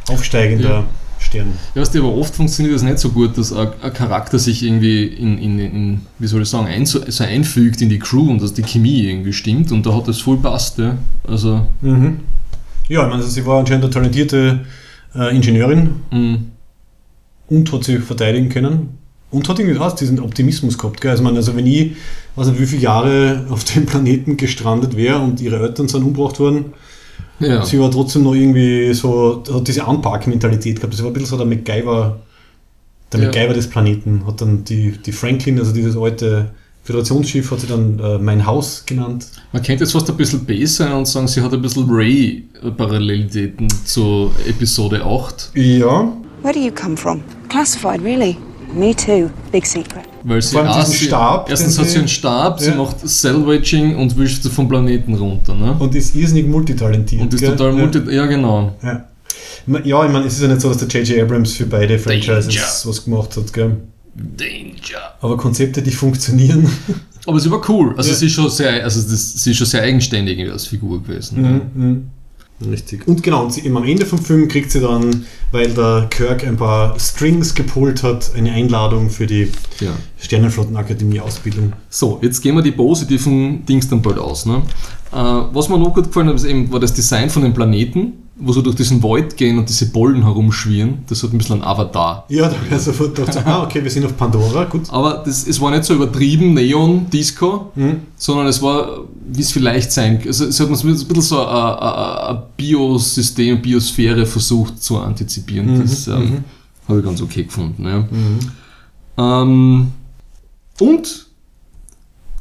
aufsteigender 0.08 0.68
Ja. 0.70 0.84
Stern. 1.30 1.52
Ja, 1.74 1.80
weißt 1.80 1.94
du, 1.94 2.00
aber 2.00 2.14
oft 2.14 2.34
funktioniert 2.34 2.74
das 2.74 2.82
nicht 2.82 2.98
so 2.98 3.10
gut, 3.10 3.38
dass 3.38 3.52
ein, 3.52 3.68
ein 3.80 3.92
Charakter 3.92 4.38
sich 4.38 4.62
irgendwie 4.62 5.04
in, 5.04 5.38
in, 5.38 5.58
in, 5.58 6.00
wie 6.18 6.26
soll 6.26 6.42
ich 6.42 6.48
sagen, 6.48 6.66
ein, 6.66 6.84
so, 6.86 7.00
einfügt 7.20 7.80
in 7.80 7.88
die 7.88 7.98
Crew 7.98 8.30
und 8.30 8.42
dass 8.42 8.52
die 8.52 8.62
Chemie 8.62 9.04
irgendwie 9.04 9.32
stimmt 9.32 9.72
und 9.72 9.86
da 9.86 9.94
hat 9.94 10.08
das 10.08 10.18
voll 10.18 10.36
passt, 10.36 10.78
ja. 10.78 10.98
Also, 11.26 11.66
Mhm. 11.80 12.20
Ja, 12.88 13.04
ich 13.04 13.10
meine, 13.10 13.22
sie 13.22 13.46
war 13.46 13.60
anscheinend 13.60 13.84
eine 13.84 13.92
talentierte 13.94 14.66
äh, 15.14 15.34
Ingenieurin 15.34 15.90
mh, 16.10 16.38
und 17.48 17.72
hat 17.72 17.84
sie 17.84 17.98
verteidigen 17.98 18.48
können. 18.48 18.98
Und 19.30 19.48
hat 19.48 19.60
irgendwie 19.60 19.78
auch 19.78 19.92
diesen 19.92 20.18
Optimismus 20.18 20.76
gehabt. 20.76 21.00
Gell? 21.00 21.12
Also, 21.12 21.22
meine, 21.22 21.36
also 21.36 21.54
wenn 21.54 21.66
ich, 21.68 21.92
weiß 22.34 22.48
nicht, 22.48 22.60
wie 22.60 22.66
viele 22.66 22.82
Jahre 22.82 23.46
auf 23.48 23.62
dem 23.62 23.86
Planeten 23.86 24.36
gestrandet 24.36 24.96
wäre 24.96 25.20
und 25.20 25.40
ihre 25.40 25.60
Eltern 25.60 25.86
sind 25.86 26.02
umgebracht 26.02 26.40
worden, 26.40 26.72
ja. 27.41 27.64
sie 27.64 27.78
war 27.80 27.91
trotzdem 27.91 28.22
noch 28.22 28.34
irgendwie 28.34 28.93
so, 28.95 29.43
hat 29.53 29.66
diese 29.66 29.86
Anpack-Mentalität 29.86 30.76
gehabt. 30.76 30.93
Das 30.95 31.01
war 31.03 31.09
ein 31.11 31.12
bisschen 31.12 31.28
so 31.28 31.36
der 31.36 31.47
MacGyver, 31.47 32.18
der 33.12 33.20
Ja. 33.20 33.26
MacGyver 33.26 33.55
des 33.55 33.68
Planeten. 33.68 34.22
Hat 34.26 34.41
dann 34.41 34.64
die, 34.64 34.93
die 34.93 35.12
Franklin, 35.12 35.59
also 35.59 35.72
dieses 35.72 35.97
alte 35.97 36.51
Föderationsschiff, 36.84 37.51
hat 37.51 37.61
sie 37.61 37.66
dann 37.66 37.99
äh, 37.99 38.18
mein 38.18 38.47
Haus 38.47 38.84
genannt. 38.86 39.26
Man 39.53 39.62
könnte 39.62 39.84
jetzt 39.84 39.93
fast 39.93 40.09
ein 40.11 40.16
bisschen 40.16 40.45
base 40.47 40.66
sein 40.74 40.93
und 40.93 41.07
sagen, 41.07 41.28
sie 41.28 41.41
hat 41.43 41.53
ein 41.53 41.61
bisschen 41.62 41.86
Ray-Parallelitäten 41.91 43.68
zu 43.84 44.30
Episode 44.47 45.05
8, 45.05 45.51
Ja. 45.55 46.12
Where 46.43 46.55
do 46.55 46.61
you 46.61 46.70
come 46.72 46.97
from? 46.97 47.22
Classified, 47.51 48.03
really? 48.03 48.36
Me 48.74 48.95
too. 48.95 49.28
Big 49.53 49.66
secret. 49.66 50.05
Weil 50.24 50.40
sie 50.42 50.52
Vor 50.56 50.64
allem 50.66 50.80
diesen 50.80 50.92
sie- 50.98 51.04
Stab, 51.06 51.48
Erstens 51.50 51.78
hat 51.78 51.86
sie 51.86 51.92
sie- 51.92 51.98
einen 51.98 52.08
Stab, 52.08 52.60
sie 52.60 52.70
Ja. 52.70 52.76
macht 52.76 52.96
Salvaging 53.08 53.96
und 53.96 54.16
wischt 54.18 54.46
vom 54.48 54.68
Planeten 54.68 55.14
runter, 55.14 55.54
ne? 55.54 55.76
Und 55.78 55.94
ist 55.94 56.14
irrsinnig 56.14 56.46
multitalentiert. 56.46 57.22
Und 57.22 57.34
ist 57.34 57.40
gell? 57.40 57.50
total 57.50 57.72
ja. 57.74 57.78
multi... 57.78 57.98
Ja, 58.14 58.26
genau. 58.26 58.72
Ja. 58.82 59.04
Ja, 59.84 60.04
ich 60.06 60.12
meine, 60.12 60.26
es 60.26 60.34
ist 60.34 60.42
ja 60.42 60.48
nicht 60.48 60.60
so, 60.60 60.68
dass 60.68 60.78
der 60.78 60.88
J.J. 60.88 61.22
Abrams 61.22 61.52
für 61.52 61.66
beide 61.66 61.98
Franchises 61.98 62.46
Danger. 62.48 62.66
was 62.84 63.04
gemacht 63.04 63.36
hat, 63.36 63.52
gell? 63.52 63.76
Danger. 64.14 65.14
Aber 65.20 65.36
Konzepte, 65.36 65.82
die 65.82 65.90
funktionieren. 65.90 66.68
Aber 67.26 67.38
sie 67.38 67.50
war 67.50 67.60
cool. 67.68 67.94
Also 67.96 68.10
Ja. 68.10 68.16
sie 68.16 68.26
ist 68.26 68.32
schon 68.32 68.48
sehr, 68.50 68.82
also 68.82 69.00
das, 69.08 69.34
sie 69.34 69.50
ist 69.50 69.56
schon 69.58 69.66
sehr 69.66 69.82
eigenständig 69.82 70.50
als 70.50 70.66
Figur 70.66 71.02
gewesen. 71.02 71.42
ne? 71.42 71.60
Mhm. 71.74 72.10
Richtig. 72.68 73.08
Und 73.08 73.22
genau, 73.22 73.44
und 73.44 73.52
sie, 73.52 73.62
eben 73.62 73.76
am 73.76 73.84
Ende 73.84 74.04
vom 74.04 74.18
Film 74.18 74.48
kriegt 74.48 74.70
sie 74.70 74.80
dann, 74.80 75.24
weil 75.50 75.68
der 75.72 76.08
Kirk 76.11 76.46
ein 76.46 76.56
paar 76.56 76.98
Strings 76.98 77.54
gepult 77.54 78.02
hat, 78.02 78.32
eine 78.36 78.52
Einladung 78.52 79.08
für 79.08 79.26
die 79.26 79.50
Ja. 79.80 79.92
Sternenflottenakademie-Ausbildung. 80.18 81.72
So, 81.88 82.18
jetzt 82.22 82.40
gehen 82.42 82.54
wir 82.54 82.62
die 82.62 82.72
positiven 82.72 83.64
Dings 83.64 83.88
dann 83.88 84.02
bald 84.02 84.18
aus. 84.18 84.46
Ne? 84.46 84.62
Äh, 85.12 85.16
was 85.16 85.68
mir 85.68 85.78
noch 85.78 85.94
gut 85.94 86.04
gefallen 86.08 86.28
hat, 86.28 86.36
ist 86.36 86.44
eben, 86.44 86.70
war 86.72 86.80
das 86.80 86.92
Design 86.92 87.30
von 87.30 87.42
den 87.42 87.54
Planeten, 87.54 88.12
wo 88.41 88.53
sie 88.53 88.62
durch 88.62 88.76
diesen 88.76 89.03
Void 89.03 89.36
gehen 89.36 89.59
und 89.59 89.68
diese 89.68 89.86
Bollen 89.91 90.22
herumschwirren. 90.22 91.05
Das 91.09 91.22
hat 91.22 91.32
ein 91.32 91.38
bisschen 91.38 91.62
ein 91.62 91.64
Avatar. 91.64 92.24
Ja, 92.28 92.49
da 92.49 92.57
wäre 92.68 92.80
sofort 92.80 93.14
gedacht, 93.14 93.47
ah, 93.47 93.62
okay, 93.62 93.82
wir 93.82 93.91
sind 93.91 94.05
auf 94.07 94.16
Pandora, 94.16 94.64
gut. 94.64 94.82
Aber 94.91 95.22
das, 95.24 95.47
es 95.47 95.61
war 95.61 95.70
nicht 95.70 95.84
so 95.84 95.95
übertrieben 95.95 96.55
Neon-Disco, 96.55 97.70
Mhm. 97.74 98.01
sondern 98.16 98.47
es 98.47 98.61
war, 98.62 99.01
wie 99.32 99.41
es 99.41 99.53
vielleicht 99.53 99.93
sein 99.93 100.20
also 100.26 100.47
Es 100.47 100.59
hat 100.59 100.68
uns 100.68 100.82
ein 100.82 100.95
bisschen 100.95 101.22
so 101.22 101.47
ein, 101.47 102.43
Biosystem, 102.57 103.61
Biosphäre 103.61 104.26
versucht 104.26 104.82
zu 104.82 104.99
antizipieren. 104.99 105.74
Mhm. 105.76 105.80
Das 105.82 106.09
ähm, 106.09 106.45
habe 106.88 106.99
ich 106.99 107.05
ganz 107.05 107.20
okay 107.22 107.45
gefunden. 107.45 107.84
Ja. 107.84 108.05
Ähm, 109.43 109.93
und 110.80 111.26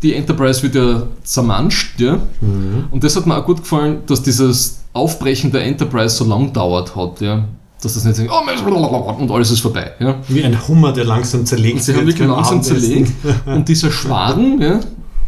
die 0.01 0.13
Enterprise 0.13 0.63
wird 0.63 0.75
ja 0.75 1.03
zermanscht, 1.23 1.99
ja. 1.99 2.19
Mhm. 2.41 2.85
Und 2.91 3.03
das 3.03 3.15
hat 3.15 3.25
mir 3.25 3.37
auch 3.37 3.45
gut 3.45 3.57
gefallen, 3.57 3.99
dass 4.05 4.23
dieses 4.23 4.78
Aufbrechen 4.93 5.51
der 5.51 5.63
Enterprise 5.65 6.15
so 6.15 6.25
lang 6.25 6.51
dauert 6.53 6.95
hat, 6.95 7.21
ja. 7.21 7.45
Dass 7.81 7.93
das 7.93 8.03
nicht 8.03 8.17
so, 8.17 8.23
oh, 8.29 9.15
und 9.19 9.31
alles 9.31 9.51
ist 9.51 9.61
vorbei, 9.61 9.91
ja. 9.99 10.15
Wie 10.27 10.43
ein 10.43 10.67
Hummer, 10.67 10.91
der 10.91 11.05
langsam 11.05 11.45
zerlegt 11.45 11.75
Und 11.77 11.83
sie 11.83 11.93
haben 11.93 12.05
wirklich 12.07 12.27
langsam 12.27 12.59
Abendessen. 12.59 12.79
zerlegt. 12.81 13.11
Und 13.45 13.69
dieser 13.69 13.89
Schwaden, 13.91 14.61
ja, 14.61 14.79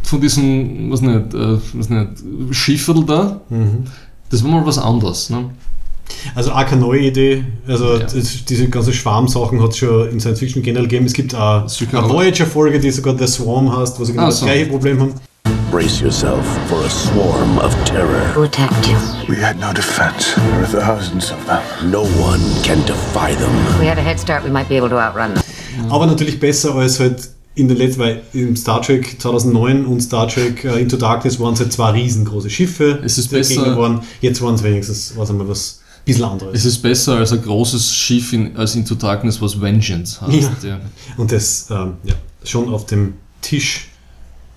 von 0.02 0.20
diesem, 0.20 0.90
was 0.90 1.00
nicht, 1.00 1.32
äh, 1.32 1.58
was 1.72 1.88
nicht, 1.88 2.08
Schifferl 2.50 3.04
da, 3.06 3.40
Mhm. 3.48 3.84
das 4.28 4.44
war 4.44 4.50
mal 4.50 4.66
was 4.66 4.76
anderes. 4.78 5.30
Ne? 5.30 5.50
Also 6.34 6.52
auch 6.52 6.66
keine 6.66 6.82
neue 6.82 7.00
Idee. 7.06 7.44
Also 7.66 7.94
Ja. 7.96 8.06
diese 8.48 8.68
ganze 8.68 8.92
Schwarmsachen 8.92 9.62
hat 9.62 9.70
es 9.70 9.78
schon 9.78 10.08
in 10.10 10.20
Science 10.20 10.40
Fiction 10.40 10.62
generell 10.62 10.86
gegeben. 10.88 11.06
Es 11.06 11.14
gibt 11.14 11.34
auch 11.34 11.62
eine. 11.62 12.08
Voyager-Folge, 12.10 12.80
die 12.80 12.90
sogar 12.90 13.16
The 13.16 13.26
Swarm 13.26 13.74
heißt, 13.74 13.98
wo 13.98 14.04
sie 14.04 14.12
genau 14.12 14.24
Ah, 14.24 14.26
das 14.26 14.40
so. 14.40 14.44
gleiche 14.46 14.66
Problem 14.66 15.00
haben. 15.00 15.14
Brace 15.72 16.02
yourself 16.02 16.44
for 16.68 16.84
a 16.84 16.90
swarm 16.90 17.58
of 17.58 17.72
terror. 17.86 18.20
Who 18.34 18.42
attacked 18.42 18.86
you? 18.86 18.98
We 19.26 19.36
had 19.42 19.58
no 19.58 19.72
defense. 19.72 20.34
There 20.34 20.60
were 20.60 20.66
thousands 20.66 21.32
of 21.32 21.38
them. 21.46 21.62
No 21.90 22.02
one 22.20 22.40
can 22.62 22.84
defy 22.86 23.34
them. 23.34 23.50
we 23.80 23.86
had 23.86 23.96
a 23.98 24.02
head 24.02 24.20
start, 24.20 24.44
we 24.44 24.50
might 24.50 24.68
be 24.68 24.76
able 24.76 24.90
to 24.90 24.98
outrun 25.00 25.32
them. 25.34 25.42
Aber 25.90 26.06
natürlich 26.06 26.38
besser 26.38 26.74
als 26.74 27.00
halt 27.00 27.30
in 27.54 27.68
den 27.68 27.78
letzten, 27.78 28.00
weil 28.00 28.22
im 28.34 28.54
Star 28.54 28.82
Trek 28.82 29.16
2009 29.18 29.86
und 29.86 30.02
Star 30.02 30.28
Trek 30.28 30.62
äh, 30.64 30.78
Into 30.78 30.98
Darkness 30.98 31.40
waren 31.40 31.54
es 31.54 31.60
halt 31.60 31.72
zwei 31.72 31.90
riesengroße 31.92 32.50
Schiffe. 32.50 33.00
Es 33.02 33.16
ist 33.16 33.28
besser- 33.30 33.74
Waren. 33.78 34.02
Jetzt 34.20 34.42
waren 34.42 34.54
es 34.56 34.62
wenigstens, 34.62 35.14
was 35.16 35.30
einmal 35.30 35.48
was 35.48 35.80
bisschen 36.04 36.24
anderes. 36.24 36.54
Es 36.54 36.64
ist 36.66 36.82
besser 36.82 37.16
als 37.16 37.32
ein 37.32 37.40
großes 37.40 37.94
Schiff 37.94 38.34
in, 38.34 38.54
als 38.58 38.74
Into 38.74 38.94
Darkness, 38.94 39.40
was 39.40 39.58
Vengeance 39.58 40.20
heißt. 40.20 40.64
Ja. 40.64 40.80
Und 41.16 41.32
das 41.32 41.68
ähm, 41.70 41.94
ja, 42.04 42.14
schon 42.44 42.68
auf 42.74 42.84
dem 42.84 43.14
Tisch 43.40 43.88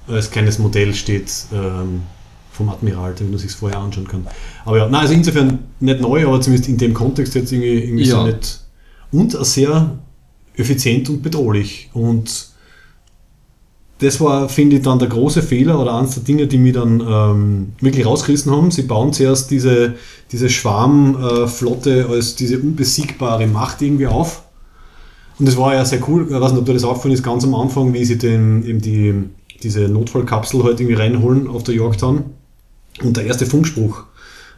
als 0.07 0.31
kleines 0.31 0.59
Modell 0.59 0.93
steht 0.93 1.31
ähm, 1.53 2.03
vom 2.51 2.69
Admiral, 2.69 3.13
damit 3.15 3.31
man 3.31 3.39
sich 3.39 3.51
vorher 3.51 3.79
anschauen 3.79 4.07
kann. 4.07 4.25
Aber 4.63 4.77
ja, 4.77 4.85
nein, 4.87 5.01
also 5.01 5.13
insofern 5.13 5.59
nicht 5.79 5.99
neu, 6.01 6.25
aber 6.25 6.39
zumindest 6.41 6.69
in 6.69 6.77
dem 6.77 6.93
Kontext 6.93 7.35
jetzt 7.35 7.51
irgendwie, 7.51 7.83
irgendwie 7.83 8.05
Ja. 8.05 8.17
so 8.17 8.23
nicht. 8.25 8.61
Und 9.11 9.45
sehr 9.45 9.97
effizient 10.55 11.09
und 11.09 11.21
bedrohlich. 11.21 11.89
Und 11.93 12.47
das 13.99 14.19
war, 14.19 14.49
finde 14.49 14.77
ich, 14.77 14.81
dann 14.83 14.99
der 14.99 15.07
große 15.07 15.41
Fehler 15.41 15.79
oder 15.79 15.95
eines 15.95 16.15
der 16.15 16.23
Dinge, 16.23 16.47
die 16.47 16.57
mich 16.57 16.73
dann 16.73 17.01
ähm, 17.07 17.73
wirklich 17.79 18.05
rausgerissen 18.05 18.51
haben. 18.51 18.71
Sie 18.71 18.81
bauen 18.83 19.13
zuerst 19.13 19.51
diese, 19.51 19.93
diese 20.31 20.49
Schwarmflotte 20.49 22.07
als 22.09 22.35
diese 22.35 22.59
unbesiegbare 22.59 23.47
Macht 23.47 23.81
irgendwie 23.81 24.07
auf. 24.07 24.43
Und 25.39 25.47
das 25.47 25.57
war 25.57 25.73
ja 25.73 25.83
sehr 25.85 26.07
cool. 26.09 26.25
Ich 26.29 26.33
weiß 26.33 26.51
nicht, 26.51 26.59
ob 26.59 26.65
dir 26.65 26.73
das 26.73 26.83
aufgefallen 26.83 27.13
ist, 27.13 27.23
ganz 27.23 27.43
am 27.43 27.55
Anfang, 27.55 27.93
wie 27.93 28.05
sie 28.05 28.17
den, 28.17 28.65
eben 28.65 28.81
die, 28.81 29.13
diese 29.66 29.82
Notfallkapsel 29.89 30.63
halt 30.63 30.80
irgendwie 30.80 30.95
reinholen 31.01 31.47
auf 31.47 31.63
der 31.63 31.76
Yorktown. 31.76 32.24
Und 33.03 33.18
der 33.18 33.26
erste 33.26 33.45
Funkspruch 33.45 34.03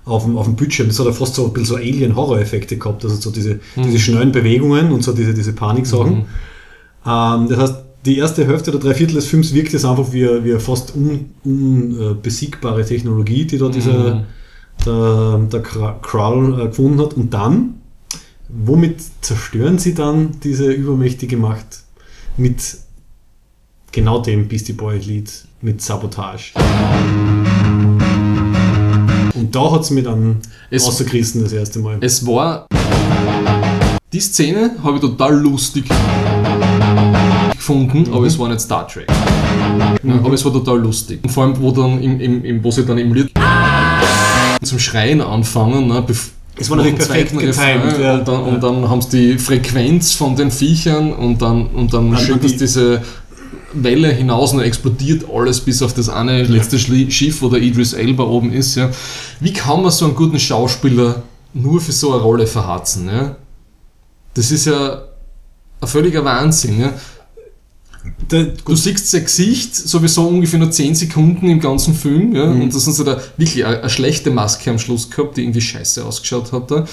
auf 0.05 0.23
dem, 0.25 0.37
auf 0.37 0.45
dem 0.45 0.55
Bildschirm, 0.55 0.87
das 0.87 0.99
hat 0.99 1.05
ja 1.07 1.11
fast 1.11 1.35
so 1.35 1.45
ein 1.47 1.53
bisschen 1.53 1.65
so 1.67 1.75
Alien-Horror-Effekte 1.77 2.77
gehabt. 2.77 3.03
Also 3.03 3.15
so 3.15 3.31
diese, 3.31 3.59
diese 3.75 3.99
schnellen 3.99 4.31
Bewegungen 4.31 4.91
und 4.91 5.03
so 5.03 5.11
diese, 5.13 5.33
diese 5.33 5.53
Paniksachen. 5.53 6.25
Ähm, 7.05 7.47
das 7.49 7.57
heißt, 7.57 7.75
die 8.05 8.17
erste 8.19 8.45
Hälfte 8.45 8.71
oder 8.71 8.79
drei 8.79 8.93
Viertel 8.93 9.15
des 9.15 9.25
Films 9.27 9.53
wirkt 9.53 9.73
es 9.73 9.83
einfach 9.83 10.13
wie, 10.13 10.27
eine- 10.27 10.43
wie 10.45 10.51
eine 10.51 10.59
fast 10.59 10.95
un- 10.95 11.31
unbesiegbare 11.43 12.85
Technologie, 12.85 13.45
die 13.45 13.57
da 13.57 13.69
dieser, 13.69 14.23
der, 14.85 15.39
der 15.51 15.63
Kra- 15.63 15.99
Krull 16.01 16.61
äh, 16.61 16.67
gefunden 16.67 17.01
hat. 17.01 17.13
Und 17.15 17.33
dann, 17.33 17.75
womit 18.49 19.01
zerstören 19.21 19.77
sie 19.79 19.93
dann 19.93 20.31
diese 20.43 20.71
übermächtige 20.71 21.37
Macht? 21.37 21.81
Mit 22.37 22.61
genau 23.97 24.19
dem 24.19 24.47
Beastie 24.47 24.73
Boy 24.73 24.99
Lied 24.99 25.27
mit 25.61 25.81
Sabotage. 25.81 26.51
Und 29.33 29.55
da 29.55 29.71
hat 29.71 29.81
es 29.81 29.89
mich 29.89 30.03
dann 30.03 30.37
Es- 30.69 30.85
rausgerissen 30.85 31.41
das 31.43 31.51
erste 31.51 31.79
Mal. 31.79 31.97
Es 32.01 32.23
war. 32.27 32.67
Die 34.13 34.19
Szene 34.19 34.75
habe 34.83 34.97
ich 34.97 35.01
total 35.01 35.35
lustig 35.39 35.85
gefunden, 37.55 38.05
aber 38.13 38.27
es 38.27 38.37
war 38.37 38.47
nicht 38.49 38.61
Star 38.61 38.87
Trek. 38.87 39.07
Ja, 40.03 40.13
aber 40.23 40.33
es 40.33 40.45
war 40.45 40.53
total 40.53 40.77
lustig. 40.79 41.19
Und 41.23 41.31
vor 41.31 41.45
allem, 41.45 41.59
wo, 41.59 41.71
dann 41.71 41.99
im, 41.99 42.19
im, 42.19 42.45
im, 42.45 42.63
wo 42.63 42.69
sie 42.69 42.85
dann 42.85 42.99
im 42.99 43.11
Lied 43.15 43.31
zum 44.63 44.77
Schreien 44.77 45.21
anfangen, 45.21 45.87
ne, 45.87 46.03
Es 46.55 46.69
war 46.69 46.77
natürlich 46.77 46.97
perfekt 46.99 47.31
getimed, 47.37 47.99
ja. 47.99 48.17
und, 48.19 48.27
dann, 48.27 48.43
und 48.43 48.63
dann 48.63 48.89
haben 48.89 49.01
sie 49.01 49.33
die 49.33 49.37
Frequenz 49.39 50.13
von 50.13 50.35
den 50.35 50.51
Viechern 50.51 51.13
und 51.13 51.41
dann, 51.41 51.65
und 51.67 51.91
dann 51.93 52.11
Dann 52.11 52.19
schickt 52.21 52.43
die- 52.43 52.47
es 52.47 52.57
diese 52.57 53.01
Welle 53.73 54.09
hinaus 54.11 54.53
und 54.53 54.61
explodiert 54.61 55.25
alles 55.31 55.59
bis 55.61 55.81
auf 55.81 55.93
das 55.93 56.09
eine 56.09 56.43
letzte 56.43 56.79
Schiff, 56.79 57.41
wo 57.41 57.49
der 57.49 57.61
Idris 57.61 57.93
Elba 57.93 58.23
oben 58.23 58.53
ist. 58.53 58.75
Ja. 58.75 58.89
Wie 59.39 59.53
kann 59.53 59.81
man 59.81 59.91
so 59.91 60.05
einen 60.05 60.15
guten 60.15 60.39
Schauspieler 60.39 61.23
nur 61.53 61.81
für 61.81 61.91
so 61.91 62.13
eine 62.13 62.21
Rolle 62.21 62.47
verhatzen? 62.47 63.07
Ja? 63.09 63.35
Das 64.33 64.51
ist 64.51 64.65
ja 64.65 65.03
ein 65.81 65.87
völliger 65.87 66.23
Wahnsinn. 66.23 66.79
Ja? 66.79 66.93
Du 68.29 68.75
siehst 68.75 69.11
sein 69.11 69.23
Gesicht 69.25 69.75
sowieso 69.75 70.27
ungefähr 70.27 70.59
nur 70.59 70.71
10 70.71 70.95
Sekunden 70.95 71.49
im 71.49 71.59
ganzen 71.59 71.93
Film, 71.93 72.33
ja, 72.35 72.45
Mhm. 72.45 72.61
und 72.63 72.73
das 72.75 72.87
ist 72.87 72.99
da 73.05 73.19
wirklich 73.35 73.65
eine, 73.65 73.79
eine 73.81 73.89
schlechte 73.89 74.31
Maske 74.31 74.69
am 74.69 74.79
Schluss 74.79 75.09
gehabt, 75.09 75.35
die 75.35 75.41
irgendwie 75.43 75.61
scheiße 75.61 76.05
ausgeschaut 76.05 76.51
hat, 76.53 76.71
da, 76.71 76.85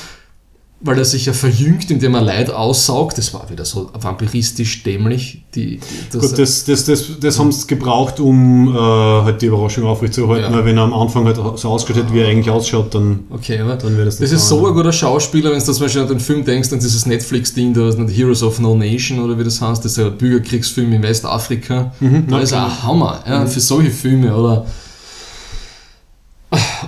weil 0.80 0.98
er 0.98 1.04
sich 1.06 1.24
ja 1.24 1.32
verjüngt, 1.32 1.90
indem 1.90 2.14
er 2.14 2.20
Leid 2.20 2.50
aussaugt. 2.50 3.16
Das 3.16 3.32
war 3.32 3.48
wieder 3.48 3.64
so 3.64 3.90
vampiristisch 3.98 4.82
dämlich. 4.82 5.42
Die, 5.54 5.80
die, 6.12 6.18
Gut, 6.18 6.36
das, 6.38 6.64
das, 6.64 6.84
das, 6.84 7.04
das 7.20 7.38
haben 7.38 7.50
sie 7.52 7.66
gebraucht, 7.66 8.20
um 8.20 8.68
äh, 8.68 8.78
halt 8.78 9.40
die 9.40 9.46
Überraschung 9.46 9.84
aufrechtzuerhalten, 9.84 10.52
Ja. 10.52 10.58
weil 10.58 10.66
wenn 10.66 10.76
er 10.76 10.82
am 10.82 10.92
Anfang 10.92 11.24
halt 11.24 11.36
so 11.36 11.68
ausgeschaut 11.70 12.04
hat, 12.04 12.12
wie 12.12 12.18
er 12.20 12.28
eigentlich 12.28 12.50
ausschaut, 12.50 12.94
dann, 12.94 13.20
Okay, 13.30 13.58
aber 13.60 13.76
dann 13.76 13.94
wäre 13.96 14.04
das 14.06 14.16
das 14.18 14.30
nicht 14.30 14.32
ist 14.40 14.48
so 14.48 14.66
ein 14.66 14.74
guter 14.74 14.92
Schauspieler, 14.92 15.52
wenn 15.52 15.58
du 15.58 15.64
zum 15.64 15.78
Beispiel 15.78 16.02
an 16.02 16.08
den 16.08 16.20
Film 16.20 16.44
denkst, 16.44 16.70
an 16.72 16.80
dieses 16.80 17.06
Netflix-Ding, 17.06 17.72
da 17.72 17.88
ist 17.88 17.98
nicht 17.98 18.14
Heroes 18.14 18.42
of 18.42 18.58
No 18.60 18.74
Nation 18.76 19.20
oder 19.20 19.38
wie 19.38 19.44
das 19.44 19.60
heißt, 19.62 19.82
das 19.84 19.92
ist 19.92 19.98
ein 20.00 20.18
Bürgerkriegsfilm 20.18 20.92
in 20.92 21.02
Westafrika. 21.02 21.92
Mhm, 22.00 22.26
da 22.28 22.36
ja, 22.36 22.42
ist 22.42 22.52
er 22.52 22.66
ein 22.66 22.82
Hammer, 22.82 23.22
ja, 23.26 23.40
Mhm. 23.44 23.48
für 23.48 23.60
solche 23.60 23.90
Filme 23.90 24.34
oder 24.36 24.66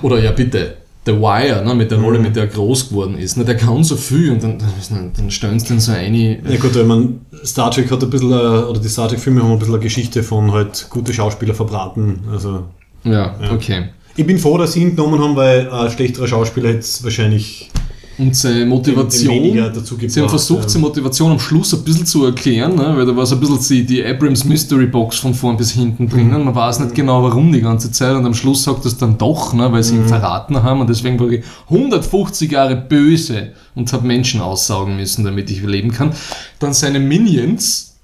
oder 0.02 0.22
ja 0.22 0.30
bitte, 0.32 0.76
The 1.06 1.12
Wire, 1.12 1.64
ne, 1.64 1.74
mit 1.74 1.90
der 1.90 1.98
Rolle, 1.98 2.18
Mhm. 2.18 2.24
mit 2.24 2.36
der 2.36 2.44
er 2.44 2.48
groß 2.48 2.88
geworden 2.88 3.16
ist, 3.16 3.36
ne, 3.36 3.44
der 3.44 3.56
kann 3.56 3.82
so 3.84 3.96
viel 3.96 4.32
und 4.32 4.42
dann, 4.42 4.58
dann, 4.90 5.12
dann 5.16 5.30
stellen 5.30 5.58
sie 5.60 5.68
den 5.68 5.80
so 5.80 5.92
ein. 5.92 6.14
Ja 6.14 6.56
gut, 6.58 6.74
ich 6.76 6.84
meine, 6.84 7.14
Star 7.44 7.70
Trek 7.70 7.90
hat 7.90 8.02
ein 8.02 8.10
bisschen, 8.10 8.32
äh, 8.32 8.34
oder 8.34 8.80
die 8.80 8.88
Star 8.88 9.08
Trek-Filme 9.08 9.42
haben 9.42 9.52
ein 9.52 9.58
bisschen 9.58 9.74
eine 9.74 9.82
Geschichte 9.82 10.22
von 10.22 10.50
halt 10.52 10.86
gute 10.90 11.14
Schauspieler 11.14 11.54
verbraten. 11.54 12.20
Also, 12.30 12.64
Ja, 13.04 13.36
okay. 13.52 13.90
Ich 14.16 14.26
bin 14.26 14.38
froh, 14.38 14.58
dass 14.58 14.72
sie 14.72 14.82
ihn 14.82 14.96
genommen 14.96 15.20
haben, 15.22 15.36
weil 15.36 15.70
ein 15.70 15.90
schlechterer 15.90 16.26
Schauspieler 16.26 16.70
hätte 16.70 16.78
es 16.80 17.04
wahrscheinlich 17.04 17.70
Und 18.18 18.34
seine 18.34 18.64
Motivation. 18.64 19.56
dazu 19.74 19.96
Sie 20.06 20.20
haben 20.20 20.28
versucht, 20.28 20.62
ja. 20.62 20.68
seine 20.70 20.86
Motivation 20.86 21.32
am 21.32 21.38
Schluss 21.38 21.74
ein 21.74 21.84
bisschen 21.84 22.06
zu 22.06 22.24
erklären, 22.24 22.74
ne? 22.74 22.94
weil 22.96 23.04
da 23.04 23.14
war 23.14 23.26
so 23.26 23.34
ein 23.34 23.40
bisschen 23.40 23.58
die, 23.68 23.84
die 23.84 24.04
Abrams 24.04 24.44
Mystery 24.44 24.86
Box 24.86 25.18
von 25.18 25.34
vorn 25.34 25.58
bis 25.58 25.72
hinten 25.72 26.08
drinnen. 26.08 26.44
Man 26.44 26.54
weiß 26.54 26.80
nicht 26.80 26.94
genau 26.94 27.22
warum 27.22 27.52
die 27.52 27.60
ganze 27.60 27.92
Zeit 27.92 28.16
und 28.16 28.24
am 28.24 28.32
Schluss 28.32 28.64
sagt 28.64 28.86
es 28.86 28.96
dann 28.96 29.18
doch, 29.18 29.52
ne? 29.52 29.70
weil 29.70 29.82
sie 29.82 29.96
ihn 29.96 30.08
verraten 30.08 30.62
haben 30.62 30.80
und 30.80 30.88
deswegen 30.88 31.20
war 31.20 31.28
ich 31.28 31.44
150 31.68 32.50
Jahre 32.50 32.76
böse 32.76 33.52
und 33.74 33.92
habe 33.92 34.06
Menschen 34.06 34.40
aussaugen 34.40 34.96
müssen, 34.96 35.24
damit 35.24 35.50
ich 35.50 35.62
leben 35.62 35.92
kann. 35.92 36.12
Dann 36.58 36.72
seine 36.72 37.00
Minions 37.00 37.96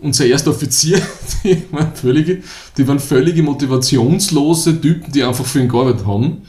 und 0.00 0.14
sein 0.14 0.28
erster 0.28 0.50
Offizier, 0.50 1.00
die 1.44 1.62
waren 1.72 1.92
völlige, 1.94 2.42
die 2.76 2.86
waren 2.86 3.00
völlige 3.00 3.42
motivationslose 3.42 4.80
Typen, 4.80 5.12
die 5.12 5.22
einfach 5.22 5.44
für 5.44 5.60
ihn 5.60 5.68
gearbeitet 5.68 6.06
haben. 6.06 6.42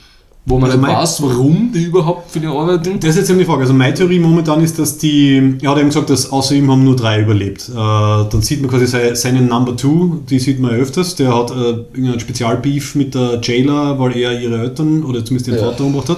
Wo 0.43 0.55
man 0.57 0.71
Also 0.71 0.77
nicht 0.79 0.87
mein- 0.87 0.97
weiß, 0.97 1.21
warum 1.21 1.71
die 1.71 1.83
überhaupt 1.83 2.31
für 2.31 2.39
ihn 2.39 2.47
arbeiten. 2.47 2.99
Das 2.99 3.11
ist 3.11 3.17
jetzt 3.17 3.29
eben 3.29 3.37
die 3.37 3.45
Frage. 3.45 3.61
Also 3.61 3.73
meine 3.73 3.93
Theorie 3.93 4.17
momentan 4.19 4.63
ist, 4.63 4.79
dass 4.79 4.97
die, 4.97 5.57
er 5.61 5.69
hat 5.69 5.77
eben 5.77 5.89
gesagt, 5.89 6.09
dass 6.09 6.31
außer 6.31 6.55
ihm 6.55 6.71
haben 6.71 6.83
nur 6.83 6.95
drei 6.95 7.21
überlebt. 7.21 7.69
Äh, 7.69 7.73
dann 7.75 8.41
sieht 8.41 8.59
man 8.59 8.71
quasi 8.71 8.87
seine, 8.87 9.15
seinen 9.15 9.47
Number 9.47 9.77
Two, 9.77 10.21
die 10.29 10.39
sieht 10.39 10.59
man 10.59 10.71
ja 10.71 10.77
öfters. 10.77 11.13
Der 11.15 11.35
hat 11.37 11.51
äh, 11.51 11.53
irgendeinen 11.53 12.19
Spezialbeef 12.19 12.95
mit 12.95 13.13
der 13.13 13.39
Jailer, 13.43 13.99
weil 13.99 14.17
er 14.17 14.41
ihre 14.41 14.59
Eltern 14.61 15.03
oder 15.03 15.23
zumindest 15.23 15.47
ihren 15.47 15.59
Ja. 15.59 15.69
Vater 15.71 15.83
umgebracht 15.85 16.09
hat. 16.09 16.17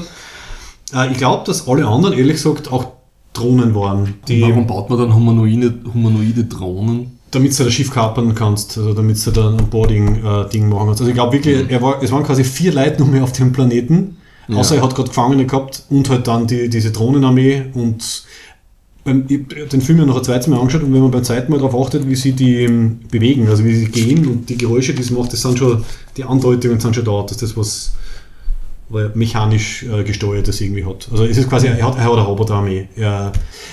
Äh, 1.10 1.12
ich 1.12 1.18
glaube, 1.18 1.44
dass 1.46 1.68
alle 1.68 1.86
anderen, 1.86 2.18
ehrlich 2.18 2.36
gesagt, 2.38 2.72
auch 2.72 2.86
Drohnen 3.34 3.76
waren. 3.76 4.14
Die, 4.30 4.42
Warum 4.44 4.68
baut 4.68 4.90
man 4.90 5.00
dann 5.00 5.14
humanoide, 5.14 5.74
humanoide 5.94 6.46
Drohnen? 6.46 7.20
Damit 7.36 7.58
du 7.60 7.64
das 7.64 7.74
Schiff 7.74 7.92
kapern 7.92 8.36
kannst, 8.36 8.78
also 8.78 8.94
damit 8.94 9.26
du 9.26 9.32
dann 9.32 9.58
ein 9.60 9.70
Boarding-Ding 9.70 10.70
machen 10.70 10.86
kannst. 10.88 11.02
Also 11.02 11.08
ich 11.10 11.16
glaube 11.16 11.34
wirklich, 11.34 11.70
er 11.70 11.82
war, 11.82 12.02
es 12.04 12.12
waren 12.12 12.24
quasi 12.24 12.44
vier 12.44 12.74
Leute 12.74 13.00
nur 13.00 13.08
mehr 13.08 13.24
auf 13.24 13.32
dem 13.34 13.52
Planeten, 13.52 14.18
Ja. 14.48 14.58
außer 14.58 14.76
er 14.76 14.84
hat 14.84 14.94
gerade 14.96 15.10
Gefangene 15.10 15.46
gehabt 15.46 15.84
und 15.90 16.10
halt 16.10 16.28
dann 16.28 16.48
die, 16.48 16.70
diese 16.70 16.92
Drohnenarmee 16.92 17.66
und 17.74 18.24
beim, 19.06 19.26
ich 19.28 19.42
hab 19.62 19.70
den 19.70 19.82
Film 19.82 20.00
ja 20.00 20.06
noch 20.06 20.18
ein 20.18 20.24
zweites 20.24 20.48
Mal 20.48 20.60
angeschaut 20.60 20.84
und 20.84 20.94
wenn 20.94 21.02
man 21.02 21.12
beim 21.12 21.24
zweiten 21.24 21.52
Mal 21.52 21.60
darauf 21.60 21.76
achtet, 21.88 22.08
wie 22.08 22.16
sie 22.16 22.32
die 22.32 22.64
ähm, 22.64 23.00
bewegen, 23.12 23.48
also 23.50 23.66
wie 23.66 23.76
sie 23.76 23.88
gehen 23.88 24.26
und 24.28 24.50
die 24.50 24.58
Geräusche, 24.58 24.94
die 24.94 25.04
sie 25.04 25.14
macht, 25.14 25.34
das 25.34 25.42
sind 25.42 25.60
schon, 25.60 25.84
die 26.16 26.24
Andeutungen 26.24 26.80
sind 26.80 26.96
schon 26.96 27.04
da, 27.04 27.24
dass 27.24 27.38
das 27.38 27.58
was 27.58 27.94
er 28.94 29.12
mechanisch 29.16 29.84
äh, 29.84 30.04
gesteuertes 30.04 30.62
irgendwie 30.62 30.86
hat. 30.86 31.08
Also 31.12 31.26
es 31.26 31.38
ist 31.38 31.50
quasi, 31.50 31.66
er 31.68 31.84
hat, 31.84 31.98
er 31.98 32.04
hat 32.04 32.12
eine 32.12 32.22
Roboterarmee. 32.22 32.88
Er, 32.96 33.32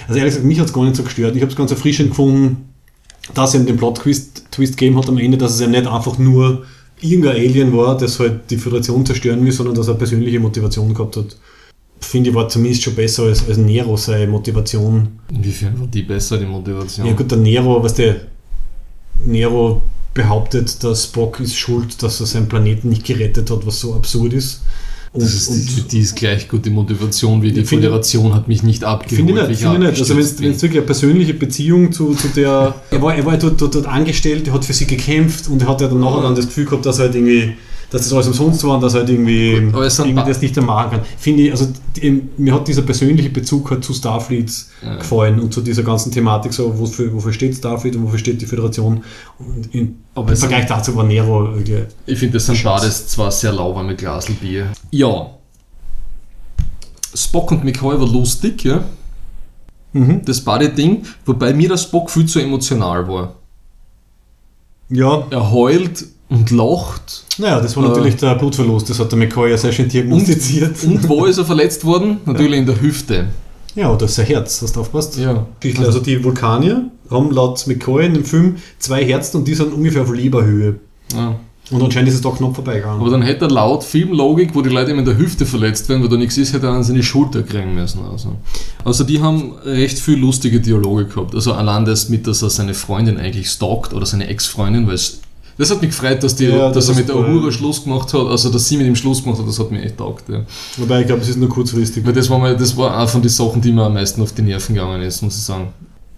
also 0.08 0.18
ehrlich 0.18 0.32
gesagt, 0.32 0.46
mich 0.46 0.58
hat 0.58 0.66
es 0.68 0.72
gar 0.72 0.84
nicht 0.84 0.96
so 0.96 1.02
gestört. 1.02 1.36
Ich 1.36 1.42
habe 1.42 1.50
es 1.50 1.56
ganz 1.58 1.70
erfrischend 1.70 2.10
gefunden, 2.10 2.69
dass 3.34 3.54
er 3.54 3.60
den 3.60 3.76
Plot-Twist 3.76 4.40
Twist 4.50 4.76
gegeben 4.76 4.98
hat 4.98 5.08
am 5.08 5.18
Ende, 5.18 5.38
dass 5.38 5.54
es 5.54 5.60
ja 5.60 5.66
nicht 5.66 5.86
einfach 5.86 6.18
nur 6.18 6.64
irgendein 7.00 7.36
Alien 7.36 7.76
war, 7.76 7.96
das 7.96 8.18
halt 8.18 8.50
die 8.50 8.56
Föderation 8.56 9.06
zerstören 9.06 9.44
will, 9.44 9.52
sondern 9.52 9.74
dass 9.74 9.88
er 9.88 9.94
persönliche 9.94 10.40
Motivation 10.40 10.92
gehabt 10.92 11.16
hat. 11.16 11.36
Finde 12.00 12.30
ich, 12.30 12.36
war 12.36 12.48
zumindest 12.48 12.82
schon 12.82 12.94
besser 12.94 13.24
als, 13.24 13.46
als 13.46 13.58
Nero 13.58 13.96
seine 13.96 14.26
Motivation. 14.26 15.20
Inwiefern 15.30 15.78
war 15.78 15.86
die 15.86 16.02
besser, 16.02 16.38
die 16.38 16.46
Motivation? 16.46 17.06
Ja 17.06 17.12
gut, 17.12 17.30
der 17.30 17.38
Nero, 17.38 17.82
was 17.82 17.94
der 17.94 18.22
Nero 19.24 19.82
behauptet, 20.14 20.82
dass 20.82 21.04
Spock 21.04 21.40
ist 21.40 21.56
schuld, 21.56 22.02
dass 22.02 22.20
er 22.20 22.26
seinen 22.26 22.48
Planeten 22.48 22.88
nicht 22.88 23.04
gerettet 23.04 23.50
hat, 23.50 23.66
was 23.66 23.80
so 23.80 23.94
absurd 23.94 24.32
ist. 24.32 24.62
Und, 25.12 25.22
das 25.22 25.34
ist, 25.34 25.50
die, 25.50 25.82
die 25.88 25.98
ist 26.00 26.14
gleich 26.14 26.46
gut, 26.48 26.64
die 26.64 26.70
Motivation, 26.70 27.42
wie 27.42 27.50
die 27.50 27.64
finde- 27.64 27.88
Föderation 27.88 28.32
hat 28.32 28.46
mich 28.46 28.62
nicht 28.62 28.84
abgeholt. 28.84 29.16
Finde 29.16 29.42
ich 29.42 29.48
nicht, 29.48 29.60
finde 29.60 29.74
ich 29.74 29.90
nicht. 29.90 30.00
Also 30.00 30.16
wenn 30.16 30.22
es 30.52 30.62
wirklich 30.62 30.78
eine 30.78 30.82
persönliche 30.82 31.34
Beziehung 31.34 31.90
zu, 31.90 32.14
zu 32.14 32.28
der... 32.28 32.74
Er 32.92 33.02
war, 33.02 33.14
er 33.14 33.26
war 33.26 33.36
dort, 33.36 33.60
dort, 33.60 33.74
dort 33.74 33.86
angestellt, 33.86 34.46
er 34.46 34.52
hat 34.54 34.64
für 34.64 34.72
sie 34.72 34.86
gekämpft 34.86 35.48
und 35.48 35.62
er 35.62 35.68
hat 35.68 35.80
ja 35.80 35.88
dann 35.88 35.98
nachher 36.00 36.22
dann 36.22 36.34
das 36.36 36.46
Gefühl 36.46 36.64
gehabt, 36.66 36.86
dass 36.86 36.98
er 36.98 37.06
halt 37.06 37.16
irgendwie... 37.16 37.54
Dass 37.90 38.02
das 38.02 38.12
alles 38.12 38.28
umsonst 38.28 38.62
war 38.62 38.76
und 38.76 38.82
dass 38.82 38.94
halt 38.94 39.08
irgendwie, 39.10 39.56
sind 39.56 40.06
irgendwie 40.06 40.28
das 40.28 40.40
nicht 40.40 40.54
mehr 40.54 40.64
machen 40.64 40.90
kann. 40.92 41.00
Finde 41.18 41.42
ich, 41.42 41.50
also 41.50 41.66
die, 41.96 42.22
mir 42.36 42.54
hat 42.54 42.68
dieser 42.68 42.82
persönliche 42.82 43.30
Bezug 43.30 43.68
halt 43.70 43.82
zu 43.84 43.92
Starfleet 43.92 44.50
Ja. 44.84 44.96
gefallen 44.96 45.40
und 45.40 45.52
zu 45.52 45.60
dieser 45.60 45.82
ganzen 45.82 46.12
Thematik, 46.12 46.52
so 46.52 46.78
wofür, 46.78 47.12
wofür 47.12 47.32
steht 47.32 47.56
Starfleet 47.56 47.96
und 47.96 48.04
wofür 48.04 48.18
steht 48.20 48.40
die 48.40 48.46
Föderation. 48.46 49.02
Und 49.40 49.74
in, 49.74 49.96
Aber 50.14 50.30
im 50.30 50.36
Vergleich 50.36 50.66
dazu 50.66 50.94
war 50.94 51.02
Nero 51.04 51.46
irgendwie... 51.46 51.82
Ich 52.06 52.18
finde, 52.18 52.34
das 52.34 52.46
sind 52.46 52.62
beides 52.62 53.08
zwar 53.08 53.32
sehr 53.32 53.52
lauwarme 53.52 53.96
Glaselbier. 53.96 54.68
Ja. 54.92 55.30
Spock 57.12 57.50
und 57.50 57.64
McCoy 57.64 57.98
war 58.00 58.06
lustig, 58.06 58.62
ja. 58.62 58.84
Mhm. 59.92 60.24
Das 60.24 60.40
Buddy-Ding, 60.42 61.04
wobei 61.26 61.52
mir 61.52 61.68
der 61.68 61.76
Spock 61.76 62.08
viel 62.08 62.26
zu 62.26 62.38
emotional 62.38 63.08
war. 63.08 63.34
Ja, 64.88 65.26
Er 65.30 65.50
heult 65.50 66.04
und 66.30 66.50
lacht. 66.50 67.24
naja, 67.38 67.60
das 67.60 67.76
war 67.76 67.84
Äh, 67.84 67.88
natürlich 67.88 68.16
der 68.16 68.34
Blutverlust, 68.36 68.88
das 68.88 68.98
hat 68.98 69.10
der 69.12 69.18
McCoy 69.18 69.50
ja 69.50 69.56
sehr 69.58 69.72
schön 69.72 69.88
diagnostiziert. 69.88 70.82
Und 70.84 71.08
wo 71.08 71.26
ist 71.26 71.38
er 71.38 71.44
verletzt 71.44 71.84
worden? 71.84 72.18
Natürlich 72.24 72.58
in 72.60 72.66
der 72.66 72.80
Hüfte. 72.80 73.26
Ja, 73.74 73.92
oder 73.92 74.08
sein 74.08 74.26
Herz, 74.26 74.62
hast 74.62 74.74
du 74.76 74.80
aufgepasst? 74.80 75.16
Ja. 75.18 75.46
Also 75.84 76.00
die 76.00 76.22
Vulkanier 76.24 76.84
haben 77.10 77.30
laut 77.30 77.64
McCoy 77.66 78.06
in 78.06 78.14
dem 78.14 78.24
Film 78.24 78.56
zwei 78.78 79.04
Herzen 79.04 79.38
und 79.38 79.48
die 79.48 79.54
sind 79.54 79.72
ungefähr 79.72 80.02
auf 80.02 80.12
Leberhöhe. 80.12 80.76
ja. 81.14 81.36
Und 81.70 81.80
anscheinend 81.84 82.08
ist 82.08 82.16
es 82.16 82.20
da 82.20 82.30
knapp 82.30 82.56
vorbeigegangen. 82.56 83.00
Aber 83.00 83.10
dann 83.10 83.22
hätte 83.22 83.44
er 83.44 83.50
laut 83.52 83.84
Filmlogik, 83.84 84.56
wo 84.56 84.60
die 84.62 84.70
Leute 84.70 84.90
ihm 84.90 84.98
in 84.98 85.04
der 85.04 85.16
Hüfte 85.16 85.46
verletzt 85.46 85.88
werden, 85.88 86.02
weil 86.02 86.08
da 86.08 86.16
nichts 86.16 86.36
ist, 86.36 86.52
hätte 86.52 86.66
er 86.66 86.72
an 86.72 86.82
seine 86.82 87.04
Schulter 87.04 87.44
kriegen 87.44 87.76
müssen. 87.76 88.00
Also. 88.10 88.34
also 88.84 89.04
die 89.04 89.20
haben 89.22 89.52
recht 89.64 90.00
viel 90.00 90.18
lustige 90.18 90.58
Dialoge 90.58 91.04
gehabt. 91.04 91.32
Also 91.32 91.52
allein 91.52 91.84
das 91.84 92.08
mit, 92.08 92.26
dass 92.26 92.42
er 92.42 92.50
seine 92.50 92.74
Freundin 92.74 93.18
eigentlich 93.18 93.48
stalkt 93.50 93.94
oder 93.94 94.04
seine 94.04 94.26
Ex-Freundin, 94.26 94.88
weil 94.88 94.94
es 94.94 95.20
das 95.60 95.70
hat 95.70 95.82
mich 95.82 95.90
gefreut, 95.90 96.22
dass, 96.22 96.34
die, 96.34 96.46
Ja, 96.46 96.70
dass 96.70 96.86
das 96.86 96.88
er 96.88 96.94
mit 96.94 97.08
der. 97.08 97.16
Uhura 97.16 97.52
Schluss 97.52 97.84
gemacht 97.84 98.14
hat, 98.14 98.26
also 98.26 98.48
dass 98.48 98.66
sie 98.66 98.78
mit 98.78 98.86
ihm 98.86 98.96
Schluss 98.96 99.22
gemacht 99.22 99.38
hat, 99.38 99.46
das 99.46 99.58
hat 99.58 99.70
mir 99.70 99.82
echt 99.82 99.98
taugt. 99.98 100.26
Ja. 100.30 100.40
Wobei 100.78 101.02
ich 101.02 101.06
glaube, 101.06 101.20
es 101.20 101.28
ist 101.28 101.36
nur 101.36 101.50
kurzfristig. 101.50 102.04
Weil 102.06 102.14
das 102.14 102.30
war, 102.30 102.38
mal, 102.38 102.56
das 102.56 102.74
war 102.78 102.98
auch 102.98 103.08
von 103.08 103.20
den 103.20 103.28
Sachen, 103.28 103.60
die 103.60 103.70
mir 103.70 103.82
am 103.82 103.92
meisten 103.92 104.22
auf 104.22 104.32
die 104.32 104.40
Nerven 104.40 104.74
gegangen 104.74 105.02
ist, 105.02 105.20
muss 105.20 105.36
ich 105.36 105.42
sagen. 105.42 105.68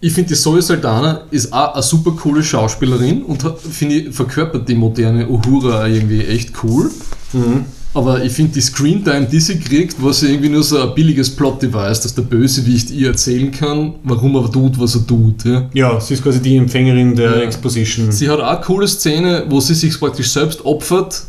Ich 0.01 0.13
finde, 0.13 0.29
die 0.29 0.37
Zoe 0.37 0.63
Saldana 0.63 1.23
ist 1.33 1.53
auch 1.53 1.75
eine 1.75 1.83
super 1.83 2.13
coole 2.13 2.45
Schauspielerin 2.45 3.25
und 3.25 3.45
finde 3.59 4.13
verkörpert 4.13 4.69
die 4.69 4.77
moderne 4.77 5.29
Uhura 5.29 5.89
irgendwie 5.89 6.25
echt 6.25 6.53
cool. 6.63 6.91
Mhm. 7.33 7.65
Aber 7.95 8.25
ich 8.25 8.33
finde, 8.33 8.53
die 8.53 8.61
Screentime, 8.63 9.27
die 9.27 9.39
sie 9.41 9.59
kriegt, 9.59 10.03
war 10.03 10.15
sie 10.15 10.29
irgendwie 10.29 10.49
nur 10.49 10.63
so 10.63 10.81
ein 10.81 10.95
billiges 10.95 11.29
Plot-Device, 11.37 12.01
dass 12.01 12.15
der 12.15 12.23
Bösewicht 12.23 12.91
ihr 12.91 13.09
erzählen 13.09 13.51
kann, 13.51 13.95
warum 14.05 14.35
er 14.37 14.51
tut, 14.51 14.79
was 14.81 14.95
er 14.95 15.07
tut. 15.07 15.45
Ja, 15.45 15.69
Ja, 15.75 16.01
sie 16.01 16.15
ist 16.15 16.23
quasi 16.23 16.41
die 16.41 16.57
Empfängerin 16.57 17.15
der 17.15 17.37
Ja. 17.37 17.43
Exposition. 17.43 18.11
Sie 18.11 18.31
hat 18.31 18.41
auch 18.41 18.49
eine 18.49 18.61
coole 18.63 18.89
Szene, 18.89 19.45
wo 19.51 19.61
sie 19.61 19.75
sich 19.75 19.99
praktisch 20.01 20.31
selbst 20.31 20.65
opfert, 20.65 21.23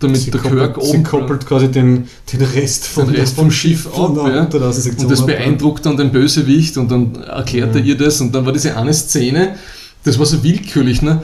damit 0.00 0.16
Sie 0.16 0.30
der 0.32 0.40
koppelt, 0.40 0.74
Kirk 0.74 0.82
sie 0.82 0.90
oben 0.90 1.04
koppelt 1.04 1.46
quasi 1.46 1.68
den, 1.68 2.08
den 2.32 2.42
Rest 2.42 2.86
den 2.86 3.04
von, 3.04 3.08
Rest 3.14 3.36
vom 3.36 3.50
Schiff 3.52 3.82
von 3.82 4.18
ab. 4.18 4.52
Ja. 4.52 4.60
Und 4.98 5.10
das 5.10 5.26
beeindruckt 5.26 5.86
dann 5.86 5.96
den 5.96 6.10
Bösewicht 6.10 6.76
und 6.76 6.90
dann 6.90 7.14
erklärt 7.22 7.76
er 7.76 7.82
ihr 7.84 7.96
das 7.96 8.20
und 8.20 8.34
dann 8.34 8.44
war 8.46 8.52
diese 8.52 8.76
eine 8.76 8.94
Szene, 8.94 9.56
das 10.02 10.18
war 10.18 10.26
so 10.26 10.42
willkürlich, 10.42 11.02
ne? 11.02 11.22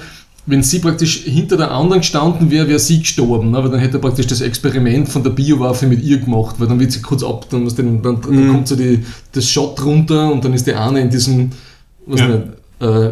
Wenn 0.49 0.63
sie 0.63 0.79
praktisch 0.79 1.25
hinter 1.25 1.57
der 1.57 1.73
anderen 1.73 2.01
gestanden 2.03 2.51
wäre, 2.53 2.69
wäre 2.69 2.79
sie 2.79 3.01
gestorben, 3.01 3.51
ne? 3.51 3.63
weil 3.65 3.71
dann 3.71 3.81
hätte 3.81 3.97
er 3.99 4.01
praktisch 4.01 4.29
das 4.29 4.41
Experiment 4.41 5.09
von 5.09 5.25
der 5.25 5.31
Biowaffe 5.31 5.87
mit 5.87 6.03
ihr 6.05 6.19
gemacht, 6.19 6.55
weil 6.59 6.69
dann 6.69 6.79
wird 6.79 6.93
sie 6.93 7.03
kurz 7.03 7.25
ab, 7.25 7.47
dann, 7.51 7.67
dann, 7.69 8.01
dann, 8.03 8.21
dann 8.21 8.31
Mhm. 8.47 8.51
kommt 8.53 8.69
so 8.69 8.77
die, 8.77 9.01
das 9.33 9.49
Shot 9.49 9.85
runter 9.85 10.31
und 10.33 10.45
dann 10.45 10.55
ist 10.55 10.65
die 10.67 10.75
eine 10.75 11.01
in 11.01 11.11
diesem, 11.11 11.51
was 12.07 12.21
Ja. 12.21 12.29
nicht, 12.29 12.43
äh, 12.81 13.11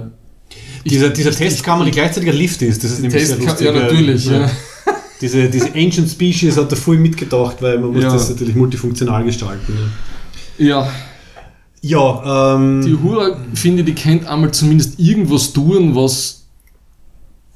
Dieser, 0.85 1.09
dieser 1.11 1.32
Testkammer, 1.32 1.85
die 1.87 1.91
gleichzeitig 1.91 2.28
ein 2.30 2.37
Lift 2.37 2.62
ist, 2.62 2.85
das 2.85 2.93
ist 2.93 3.01
nämlich 3.03 3.26
sehr 3.26 3.37
Testka- 3.37 3.45
lustig. 3.49 3.66
ja, 3.66 3.72
natürlich, 3.72 4.26
ja. 4.26 4.51
Diese, 5.20 5.49
diese 5.49 5.68
Ancient 5.74 6.11
Species 6.11 6.57
hat 6.59 6.70
er 6.70 6.76
voll 6.76 6.99
mitgedacht, 6.99 7.57
weil 7.62 7.78
man 7.78 7.93
muss 7.93 8.03
Ja. 8.03 8.12
das 8.12 8.28
natürlich 8.28 8.55
multifunktional 8.55 9.24
gestalten. 9.24 9.72
ja, 10.59 10.87
Ja, 11.80 12.55
ähm, 12.57 12.82
Die 12.85 12.95
Uhura, 12.95 13.37
finde 13.55 13.80
ich, 13.80 13.87
die 13.87 13.95
kennt 13.95 14.26
einmal 14.26 14.53
zumindest 14.53 14.99
irgendwas 15.01 15.53
tun, 15.53 15.95
was, 15.95 16.43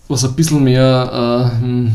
was 0.08 0.24
ein 0.24 0.34
bisschen 0.34 0.64
mehr 0.64 1.52
äh, 1.60 1.62
hm, 1.62 1.92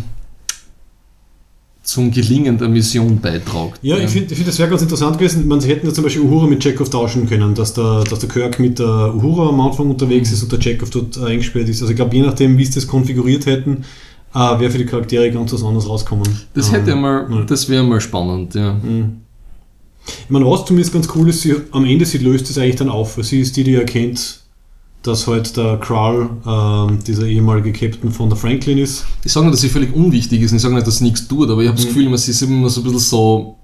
zum 1.84 2.12
Gelingen 2.12 2.58
der 2.58 2.70
Mission 2.70 3.20
beitragt. 3.20 3.80
Ja, 3.82 3.98
ich 3.98 4.10
finde, 4.10 4.34
find, 4.34 4.48
das 4.48 4.58
wäre 4.58 4.70
ganz 4.70 4.82
interessant 4.82 5.18
gewesen. 5.18 5.48
Man, 5.48 5.60
sie 5.60 5.70
hätten 5.70 5.86
ja 5.86 5.94
zum 5.94 6.06
Beispiel 6.06 6.22
Uhura 6.24 6.48
mit 6.48 6.62
Chekhov 6.64 6.90
tauschen 6.90 7.28
können, 7.28 7.54
dass 7.56 7.74
der, 7.74 8.04
dass 8.06 8.20
der 8.20 8.30
Kirk 8.30 8.58
mit 8.60 8.80
der 8.80 9.14
Uhura 9.14 9.50
am 9.50 9.60
Anfang 9.60 9.90
unterwegs 9.90 10.32
ist 10.32 10.44
und 10.44 10.52
der 10.52 10.60
Chekhov 10.60 10.92
dort 10.92 11.18
äh, 11.18 11.26
eingesperrt 11.26 11.68
ist. 11.68 11.82
Also 11.82 11.92
ich 11.92 11.98
glaube, 11.98 12.16
je 12.16 12.22
nachdem, 12.22 12.58
wie 12.58 12.64
sie 12.66 12.76
das 12.76 12.88
konfiguriert 12.88 13.46
hätten, 13.46 13.84
äh, 14.34 14.40
wäre 14.40 14.70
für 14.72 14.78
die 14.78 14.86
Charaktere 14.86 15.30
ganz 15.32 15.52
was 15.52 15.64
anderes 15.64 15.88
rauskommen. 15.90 16.28
Das 16.54 16.70
Ähm, 16.70 16.76
hätte 16.76 16.96
mal, 16.96 17.28
ja. 17.30 17.42
das 17.44 17.68
wäre 17.68 17.84
mal 17.84 18.00
spannend, 18.00 18.56
ja. 18.56 18.80
Ich 20.06 20.30
meine, 20.30 20.46
was 20.46 20.66
zumindest 20.66 20.94
ganz 20.94 21.10
cool 21.16 21.30
ist, 21.30 21.42
sie, 21.42 21.56
am 21.72 21.86
Ende 21.86 22.06
sie 22.06 22.18
löst 22.20 22.50
es 22.50 22.58
eigentlich 22.58 22.78
dann 22.78 22.90
auf. 22.90 23.18
Sie 23.22 23.42
ist 23.42 23.56
die, 23.58 23.64
die 23.64 23.76
erkennt, 23.76 24.40
dass 25.04 25.28
halt 25.28 25.56
der 25.58 25.78
Kral, 25.78 26.30
ähm, 26.48 27.00
dieser 27.06 27.26
ehemalige 27.28 27.72
Captain 27.74 28.12
von 28.12 28.30
der 28.30 28.38
Franklin 28.38 28.78
ist. 28.78 29.06
Ich 29.24 29.32
sage 29.32 29.46
nicht, 29.46 29.54
dass 29.54 29.62
sie 29.62 29.70
völlig 29.70 29.94
unwichtig 29.94 30.42
ist, 30.42 30.52
ich 30.54 30.62
sage 30.62 30.74
nicht, 30.76 30.88
dass 30.88 30.98
sie 30.98 31.04
nichts 31.04 31.28
tut, 31.28 31.50
aber 31.50 31.62
ich 31.62 31.68
habe 31.68 31.78
Mhm. 31.78 31.84
das 31.84 31.88
Gefühl, 31.88 32.06
man 32.06 32.14
ist 32.16 32.42
immer 32.42 32.70
so 32.70 32.82
ein 32.82 32.84
bisschen 32.86 33.00
so. 33.00 33.56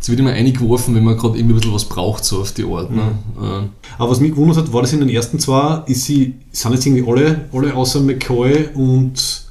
Es 0.00 0.08
wird 0.10 0.20
immer 0.20 0.32
eingeworfen, 0.32 0.94
wenn 0.94 1.02
man 1.02 1.16
gerade 1.16 1.38
irgendwie 1.38 1.54
ein 1.54 1.58
bisschen 1.60 1.74
was 1.74 1.86
braucht, 1.88 2.24
so 2.26 2.40
auf 2.42 2.52
die 2.52 2.64
Art. 2.64 2.90
Ne? 2.90 3.02
Mhm. 3.38 3.44
Äh, 3.44 3.68
Aber 3.98 4.10
was 4.10 4.20
mich 4.20 4.32
gewundert 4.32 4.58
hat, 4.58 4.72
war 4.72 4.82
das 4.82 4.92
in 4.92 5.00
den 5.00 5.08
ersten 5.08 5.38
zwei, 5.38 5.82
ist 5.86 6.04
sie, 6.04 6.34
sind 6.52 6.72
jetzt 6.72 6.84
irgendwie 6.86 7.10
alle, 7.10 7.48
alle 7.52 7.74
außer 7.74 8.00
McCoy 8.00 8.68
und, 8.74 9.44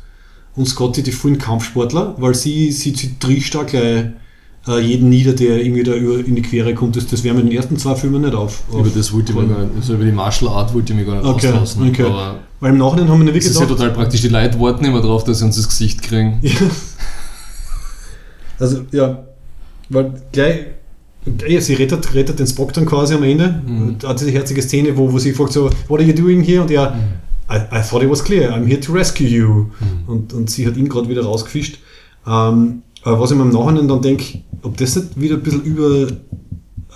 und 0.55 0.67
Scotty 0.67 1.01
die 1.01 1.11
vollen 1.11 1.39
Kampfsportler, 1.39 2.15
weil 2.19 2.35
sie, 2.35 2.71
sie, 2.71 2.91
sie 2.91 3.15
tricht 3.19 3.55
da 3.55 3.63
gleich 3.63 4.05
äh, 4.67 4.79
jeden 4.79 5.09
nieder, 5.09 5.33
der 5.33 5.57
irgendwie 5.63 5.83
da 5.83 5.93
über, 5.93 6.19
in 6.25 6.35
die 6.35 6.41
Quere 6.41 6.73
kommt. 6.73 6.95
Das, 6.95 7.05
das 7.07 7.23
wäre 7.23 7.35
mit 7.35 7.45
den 7.45 7.51
ersten 7.51 7.77
zwei 7.77 7.95
Filmen 7.95 8.21
nicht 8.21 8.33
auf. 8.33 8.63
über 8.71 8.89
das 8.89 9.11
wollte 9.13 9.31
ich 9.33 9.37
mir 9.37 9.47
gar 9.47 9.59
nicht, 9.63 9.75
also 9.75 9.93
über 9.95 10.05
die 10.05 10.11
Martial 10.11 10.51
Art 10.51 10.73
wollte 10.73 10.93
ich 10.93 10.99
mich 10.99 11.07
gar 11.07 11.15
nicht 11.17 11.25
Okay, 11.25 11.47
auslassen. 11.47 11.89
okay. 11.89 12.03
Aber 12.03 12.39
Weil 12.59 12.71
im 12.71 12.77
Nachhinein 12.77 13.09
haben 13.09 13.19
wir 13.19 13.25
wirklich 13.27 13.45
ist 13.45 13.55
ja 13.55 13.61
gedacht, 13.65 13.79
total 13.79 13.93
praktisch, 13.93 14.21
die 14.21 14.29
Leute 14.29 14.59
warten 14.59 14.85
immer 14.85 15.01
drauf, 15.01 15.23
dass 15.25 15.39
sie 15.39 15.45
uns 15.45 15.55
das 15.57 15.67
Gesicht 15.67 16.01
kriegen. 16.01 16.39
Also, 18.59 18.85
ja, 18.91 19.23
weil 19.89 20.13
gleich, 20.31 20.65
ja, 21.47 21.59
sie 21.59 21.73
rettet, 21.73 22.13
rettet 22.13 22.39
den 22.39 22.47
Spock 22.47 22.71
dann 22.73 22.85
quasi 22.85 23.13
am 23.15 23.23
Ende. 23.23 23.61
Mhm. 23.65 23.95
Da 23.99 24.09
hat 24.09 24.19
diese 24.21 24.31
herzige 24.31 24.61
Szene, 24.61 24.95
wo, 24.95 25.11
wo 25.11 25.19
sie 25.19 25.33
fragt 25.33 25.53
so, 25.53 25.69
what 25.87 25.99
are 25.99 26.03
you 26.07 26.13
doing 26.13 26.41
here? 26.43 26.61
Und 26.61 26.71
er, 26.71 26.95
I, 27.51 27.55
I 27.75 27.81
thought 27.81 28.03
it 28.03 28.09
was 28.09 28.23
clear, 28.23 28.51
I'm 28.53 28.65
here 28.65 28.79
to 28.79 28.93
rescue 28.93 29.27
you. 29.27 29.47
Mhm. 29.47 29.67
Und, 30.07 30.33
und 30.33 30.49
sie 30.49 30.65
hat 30.67 30.77
ihn 30.77 30.87
gerade 30.87 31.09
wieder 31.09 31.23
rausgefischt. 31.23 31.79
Ähm, 32.27 32.83
was 33.11 33.31
ich 33.31 33.37
mir 33.37 33.43
im 33.43 33.49
Nachhinein 33.49 33.87
dann 33.87 34.01
denke, 34.01 34.23
ob 34.61 34.77
das 34.77 34.95
nicht 34.95 35.19
wieder 35.19 35.35
ein 35.35 35.43
bisschen 35.43 35.63
über, 35.63 36.07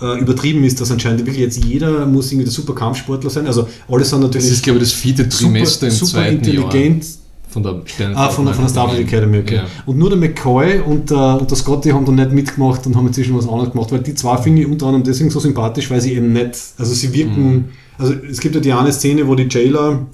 äh, 0.00 0.20
übertrieben 0.20 0.64
ist, 0.64 0.80
dass 0.80 0.90
anscheinend 0.90 1.20
wirklich 1.20 1.38
jetzt 1.38 1.62
jeder 1.64 2.06
muss 2.06 2.30
irgendwie 2.32 2.44
der 2.44 2.52
super 2.52 2.74
Kampfsportler 2.74 3.30
sein. 3.30 3.46
Also 3.46 3.68
alle 3.88 4.04
sind 4.04 4.20
natürlich 4.20 4.46
Das 4.46 4.54
ist, 4.56 4.62
glaube 4.64 4.78
ich, 4.78 4.84
das 4.84 4.92
vierte 4.92 5.28
Trimester 5.28 5.86
im 5.86 5.92
super 5.92 6.10
zweiten 6.12 6.36
intelligent. 6.36 7.04
Jahr. 7.04 7.12
Von 7.50 7.62
der 7.62 7.82
Ah, 8.14 8.28
von, 8.28 8.44
der- 8.44 8.52
von 8.54 8.64
der 8.64 8.68
Starfleet 8.70 9.06
Academy, 9.08 9.38
okay. 9.38 9.54
Ja. 9.56 9.66
Und 9.86 9.96
nur 9.96 10.10
der 10.10 10.18
McCoy 10.18 10.80
und 10.80 11.08
der, 11.10 11.40
und 11.40 11.50
der 11.50 11.56
Scotty 11.56 11.88
haben 11.90 12.04
da 12.04 12.12
nicht 12.12 12.30
mitgemacht 12.30 12.86
und 12.86 12.94
haben 12.94 13.06
inzwischen 13.06 13.34
was 13.36 13.48
anderes 13.48 13.70
gemacht, 13.72 13.90
weil 13.90 14.00
die 14.00 14.14
zwei 14.14 14.36
finde 14.36 14.60
ich 14.62 14.68
unter 14.68 14.84
anderem 14.86 15.02
deswegen 15.02 15.30
so 15.30 15.40
sympathisch, 15.40 15.90
weil 15.90 15.98
sie 16.02 16.12
eben 16.12 16.30
nicht, 16.34 16.50
also 16.76 16.92
sie 16.92 17.10
wirken, 17.14 17.50
Mhm. 17.54 17.64
also 17.96 18.12
es 18.30 18.38
gibt 18.40 18.54
ja 18.54 18.60
die 18.60 18.70
eine 18.72 18.92
Szene, 18.92 19.26
wo 19.26 19.34
die 19.34 19.46
Jailer 19.50 20.06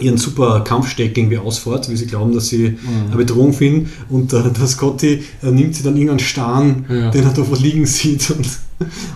ihren 0.00 0.16
super 0.18 0.60
Kampfsteck 0.62 1.16
irgendwie 1.16 1.38
ausfährt, 1.38 1.88
wie 1.88 1.96
sie 1.96 2.06
glauben, 2.06 2.34
dass 2.34 2.48
sie 2.48 2.70
Mhm. 2.70 3.06
eine 3.08 3.16
Bedrohung 3.16 3.52
finden 3.52 3.90
und 4.08 4.32
der, 4.32 4.42
der 4.50 4.66
Scotty 4.66 5.22
äh, 5.42 5.50
nimmt 5.50 5.74
sie 5.76 5.82
dann 5.84 5.94
irgendeinen 5.94 6.18
Stern, 6.18 6.84
Ja. 6.88 7.10
den 7.10 7.24
er 7.24 7.32
da 7.32 7.42
liegen 7.60 7.86
sieht 7.86 8.28
und, 8.36 8.46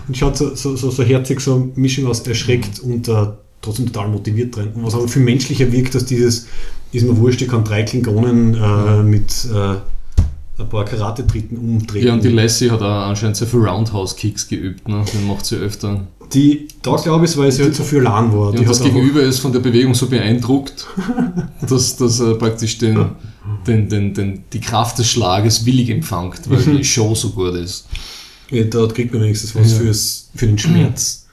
und 0.07 0.17
schaut 0.17 0.37
so, 0.37 0.55
so, 0.55 0.75
so, 0.77 0.89
so 0.91 1.03
herzig, 1.03 1.41
so 1.41 1.55
eine 1.55 1.69
Mischung 1.75 2.07
aus 2.07 2.21
erschreckt 2.21 2.83
Mhm. 2.85 2.91
und 2.93 3.07
äh, 3.09 3.25
trotzdem 3.61 3.87
total 3.87 4.07
motiviert 4.09 4.55
drin. 4.55 4.69
Und 4.73 4.85
was 4.85 4.93
aber 4.95 5.07
viel 5.09 5.21
menschlicher 5.23 5.69
wirkt, 5.71 5.93
als 5.95 6.05
dieses, 6.05 6.47
ist 6.93 7.05
mir 7.05 7.17
wurscht, 7.17 7.41
ich 7.41 7.49
kann 7.49 7.63
drei 7.65 7.83
Klingonen 7.83 8.55
äh, 8.55 9.03
mit 9.03 9.47
äh, 9.53 9.75
ein 10.61 10.69
paar 10.69 10.85
Karate-Tritten 10.85 11.57
umdrehen. 11.57 12.07
Ja, 12.07 12.13
und 12.13 12.23
die 12.23 12.29
Lassie 12.29 12.69
hat 12.71 12.81
auch 12.81 13.07
anscheinend 13.09 13.35
sehr 13.37 13.47
viel 13.47 13.59
Roundhouse-Kicks 13.61 14.47
geübt, 14.47 14.87
ne? 14.87 15.03
Den 15.13 15.27
macht 15.27 15.45
sie 15.45 15.55
öfter. 15.57 16.07
Die, 16.33 16.67
da 16.81 16.95
glaube 16.95 17.25
ich, 17.25 17.35
weil 17.37 17.51
sie 17.51 17.63
halt 17.63 17.75
so 17.75 17.83
viel 17.83 18.01
LAN 18.01 18.31
war. 18.37 18.53
Ja, 18.53 18.61
das 18.61 18.81
Gegenüber 18.83 19.21
ist 19.21 19.39
von 19.39 19.51
der 19.51 19.59
Bewegung 19.59 19.95
so 19.95 20.07
beeindruckt, 20.07 20.85
dass, 21.67 21.95
dass 21.97 22.19
er 22.19 22.35
praktisch 22.35 22.77
den, 22.77 23.11
den, 23.65 23.89
den, 23.89 24.13
den, 24.13 24.43
die 24.53 24.59
Kraft 24.59 24.99
des 24.99 25.09
Schlages 25.09 25.65
willig 25.65 25.89
empfängt, 25.89 26.41
weil 26.49 26.61
die 26.61 26.83
Show 26.83 27.15
so 27.15 27.31
gut 27.31 27.55
ist. 27.55 27.87
Ja, 28.51 28.63
da 28.63 28.85
kriegt 28.87 29.11
man 29.13 29.23
wenigstens 29.23 29.55
was 29.55 29.71
Ja. 29.71 29.77
fürs, 29.79 30.29
für 30.35 30.47
den 30.47 30.57
Schmerz. 30.57 31.27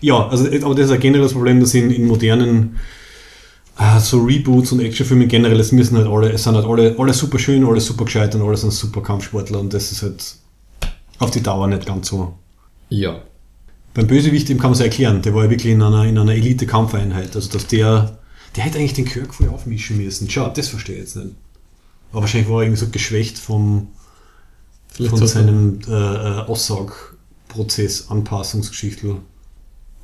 Ja, 0.00 0.26
also, 0.28 0.46
aber 0.46 0.74
das 0.74 0.86
ist 0.86 0.90
ein 0.92 1.00
generelles 1.00 1.32
Problem, 1.32 1.60
dass 1.60 1.74
in, 1.74 1.90
in 1.90 2.06
modernen 2.06 2.76
ah, 3.76 4.00
so 4.00 4.22
Reboots 4.22 4.72
und 4.72 4.80
Actionfilmen 4.80 5.28
generell, 5.28 5.60
es 5.60 5.70
müssen 5.72 5.96
halt 5.96 6.08
alle, 6.08 6.32
es 6.32 6.42
sind 6.42 6.56
halt 6.56 6.66
alle, 6.66 6.96
alle 6.98 7.12
super 7.12 7.38
schön, 7.38 7.64
alle 7.64 7.80
super 7.80 8.04
gescheit 8.04 8.34
und 8.34 8.42
alle 8.42 8.56
sind 8.56 8.72
super 8.72 9.00
Kampfsportler 9.02 9.60
und 9.60 9.72
das 9.72 9.92
ist 9.92 10.02
halt 10.02 10.34
auf 11.18 11.30
die 11.30 11.42
Dauer 11.42 11.68
nicht 11.68 11.86
ganz 11.86 12.08
so. 12.08 12.34
Ja. 12.88 13.22
Beim 13.94 14.06
Bösewicht, 14.06 14.48
dem 14.48 14.58
kann 14.58 14.70
man 14.70 14.78
es 14.78 14.80
erklären, 14.80 15.20
der 15.22 15.34
war 15.34 15.44
ja 15.44 15.50
wirklich 15.50 15.72
in 15.72 15.82
einer, 15.82 16.04
in 16.04 16.16
einer 16.16 16.32
Elite-Kampfeinheit, 16.32 17.36
also 17.36 17.50
dass 17.50 17.66
der, 17.66 18.18
der 18.56 18.64
hätte 18.64 18.78
eigentlich 18.78 18.94
den 18.94 19.04
Kirk 19.04 19.34
voll 19.34 19.48
aufmischen 19.48 19.98
müssen. 19.98 20.30
Schau, 20.30 20.48
das 20.48 20.68
verstehe 20.68 20.96
ich 20.96 21.02
jetzt 21.02 21.16
nicht. 21.16 21.34
Aber 22.10 22.22
wahrscheinlich 22.22 22.48
war 22.48 22.60
er 22.60 22.62
irgendwie 22.64 22.80
so 22.80 22.88
geschwächt 22.88 23.38
vom, 23.38 23.88
Vielleicht 24.88 25.16
von 25.16 25.26
seinem 25.26 25.78
äh, 25.88 25.92
äh, 25.92 26.40
Aussaugprozess, 26.46 28.08
Anpassungsgeschichtel. 28.08 29.16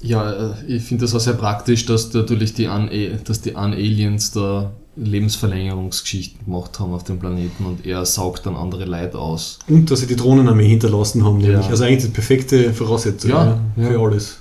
Ja, 0.00 0.52
äh, 0.52 0.66
ich 0.66 0.82
finde 0.84 1.04
das 1.04 1.14
auch 1.14 1.20
sehr 1.20 1.34
praktisch, 1.34 1.84
dass 1.86 2.12
natürlich 2.12 2.54
die, 2.54 2.66
Un 2.66 2.90
dass 3.24 3.40
die 3.42 3.54
Un-Aliens 3.54 4.32
da 4.32 4.72
Lebensverlängerungsgeschichten 5.00 6.44
gemacht 6.44 6.78
haben 6.78 6.92
auf 6.92 7.04
dem 7.04 7.18
Planeten 7.18 7.64
und 7.64 7.86
er 7.86 8.04
saugt 8.04 8.46
dann 8.46 8.56
andere 8.56 8.84
Leute 8.84 9.18
aus. 9.18 9.58
Und 9.68 9.90
dass 9.90 10.00
sie 10.00 10.06
die 10.06 10.16
Drohnenarmee 10.16 10.68
hinterlassen 10.68 11.24
haben, 11.24 11.38
nämlich. 11.38 11.64
Ja. 11.64 11.70
Also 11.70 11.84
eigentlich 11.84 12.04
die 12.04 12.10
perfekte 12.10 12.72
Voraussetzung 12.72 13.30
Ja, 13.30 13.60
ja, 13.76 13.86
für 13.86 13.94
ja. 13.94 13.98
alles. 13.98 14.38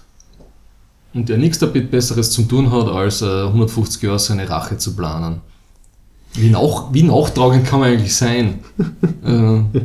Und 1.14 1.30
er 1.30 1.38
nichts 1.38 1.60
damit 1.60 1.89
Besseres 1.89 2.32
zu 2.32 2.43
tun 2.43 2.72
hat, 2.72 2.88
als 2.88 3.22
äh, 3.22 3.26
150 3.26 4.01
Jahre 4.03 4.20
seine 4.20 4.49
Rache 4.49 4.78
zu 4.78 4.95
planen. 4.95 5.41
Wie, 6.34 6.49
nach, 6.49 6.93
wie 6.93 7.03
nachtragend 7.03 7.66
kann 7.66 7.80
man 7.80 7.89
eigentlich 7.89 8.16
sein? 8.16 8.60
äh, 9.26 9.80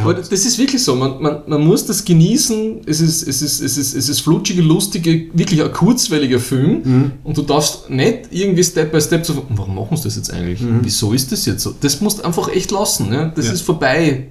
aber 0.00 0.14
das 0.14 0.30
ist 0.30 0.58
wirklich 0.58 0.82
so, 0.82 0.94
man, 0.96 1.20
man, 1.22 1.42
man 1.46 1.64
muss 1.66 1.86
das 1.86 2.04
genießen, 2.04 2.82
es 2.86 3.00
ist, 3.00 3.26
es, 3.26 3.42
ist, 3.42 3.60
es, 3.60 3.76
ist, 3.78 3.94
es 3.94 4.08
ist 4.08 4.20
flutschige, 4.20 4.62
lustige, 4.62 5.26
wirklich 5.32 5.62
ein 5.62 5.72
kurzweiliger 5.72 6.38
Film 6.40 6.82
Mhm. 6.84 7.12
und 7.24 7.36
du 7.36 7.42
darfst 7.42 7.88
nicht 7.90 8.28
irgendwie 8.30 8.64
Step 8.64 8.92
by 8.92 9.00
Step 9.00 9.24
so, 9.26 9.44
warum 9.50 9.74
machen 9.74 9.96
sie 9.96 10.04
das 10.04 10.16
jetzt 10.16 10.32
eigentlich? 10.32 10.60
Mhm. 10.60 10.80
Wieso 10.82 11.12
ist 11.12 11.30
das 11.32 11.46
jetzt 11.46 11.62
so? 11.62 11.74
Das 11.80 12.00
musst 12.00 12.18
du 12.18 12.24
einfach 12.24 12.48
echt 12.48 12.70
lassen, 12.70 13.12
ja? 13.12 13.26
das 13.34 13.46
Ja. 13.46 13.52
ist 13.52 13.62
vorbei. 13.62 14.28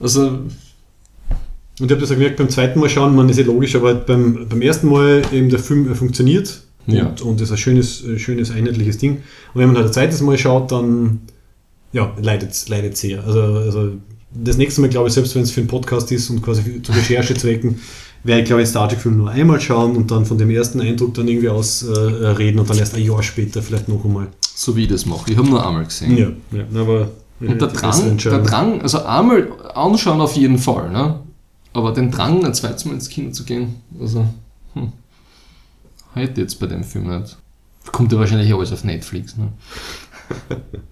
Also, 0.00 0.26
Und 1.80 1.86
ich 1.86 1.90
habe 1.90 2.00
das 2.00 2.10
auch 2.10 2.14
gemerkt 2.14 2.36
beim 2.36 2.48
zweiten 2.50 2.78
Mal 2.80 2.88
schauen, 2.88 3.14
man 3.16 3.28
ist 3.28 3.38
ja 3.38 3.44
logisch, 3.44 3.74
aber 3.76 3.94
beim, 3.94 4.46
beim 4.48 4.62
ersten 4.62 4.88
Mal 4.88 5.22
eben 5.32 5.48
der 5.48 5.58
Film 5.58 5.94
funktioniert 5.94 6.62
und, 6.86 6.94
Ja. 6.94 7.14
und 7.24 7.40
ist 7.40 7.50
ein 7.50 7.56
schönes, 7.56 8.04
äh, 8.04 8.18
schönes, 8.18 8.50
einheitliches 8.50 8.98
Ding. 8.98 9.18
Und 9.54 9.60
wenn 9.60 9.68
man 9.68 9.76
halt 9.76 9.86
ein 9.86 9.92
zweites 9.92 10.20
Mal 10.20 10.36
schaut, 10.38 10.70
dann 10.70 11.20
ja, 11.92 12.14
leidet 12.20 12.68
leidet 12.68 12.96
sehr. 12.96 13.24
Also, 13.24 13.40
also 13.42 13.92
das 14.34 14.56
nächste 14.56 14.80
Mal, 14.80 14.88
glaube 14.88 15.08
ich, 15.08 15.14
selbst 15.14 15.34
wenn 15.34 15.42
es 15.42 15.50
für 15.50 15.60
einen 15.60 15.68
Podcast 15.68 16.10
ist 16.12 16.30
und 16.30 16.42
quasi 16.42 16.82
zu 16.82 16.92
Recherchezwecken, 16.92 17.80
werde 18.24 18.42
ich, 18.42 18.46
glaube 18.46 18.62
ich, 18.62 18.68
Star 18.68 18.88
Trek-Film 18.88 19.16
nur 19.16 19.30
einmal 19.30 19.60
schauen 19.60 19.96
und 19.96 20.10
dann 20.10 20.24
von 20.24 20.38
dem 20.38 20.50
ersten 20.50 20.80
Eindruck 20.80 21.14
dann 21.14 21.28
irgendwie 21.28 21.48
aus 21.48 21.82
äh, 21.82 22.56
und 22.56 22.70
dann 22.70 22.78
erst 22.78 22.94
ein 22.94 23.04
Jahr 23.04 23.22
später 23.22 23.62
vielleicht 23.62 23.88
noch 23.88 24.04
einmal. 24.04 24.28
so 24.54 24.76
wie 24.76 24.82
ich 24.82 24.88
das 24.88 25.06
mache. 25.06 25.32
Ich 25.32 25.36
habe 25.36 25.48
nur 25.48 25.66
einmal 25.66 25.84
gesehen. 25.84 26.16
Ja, 26.16 26.28
ja 26.56 26.80
aber 26.80 27.10
Und 27.40 27.60
der 27.60 27.68
Drang, 27.68 28.16
der. 28.16 28.38
Drang, 28.38 28.80
also 28.80 29.02
einmal 29.04 29.48
anschauen 29.74 30.20
auf 30.20 30.36
jeden 30.36 30.58
Fall, 30.58 30.90
ne? 30.90 31.20
Aber 31.72 31.92
den 31.92 32.10
Drang, 32.10 32.44
ein 32.44 32.54
zweites 32.54 32.84
Mal 32.84 32.94
ins 32.94 33.08
Kino 33.08 33.30
zu 33.30 33.44
gehen, 33.44 33.76
also, 33.98 34.26
hm, 34.74 34.92
heute 36.14 36.42
jetzt 36.42 36.60
bei 36.60 36.66
dem 36.66 36.84
Film 36.84 37.08
nicht. 37.18 37.38
Kommt 37.90 38.12
ja 38.12 38.18
wahrscheinlich 38.18 38.54
alles 38.54 38.72
auf 38.72 38.84
Netflix, 38.84 39.36
ne? 39.36 39.48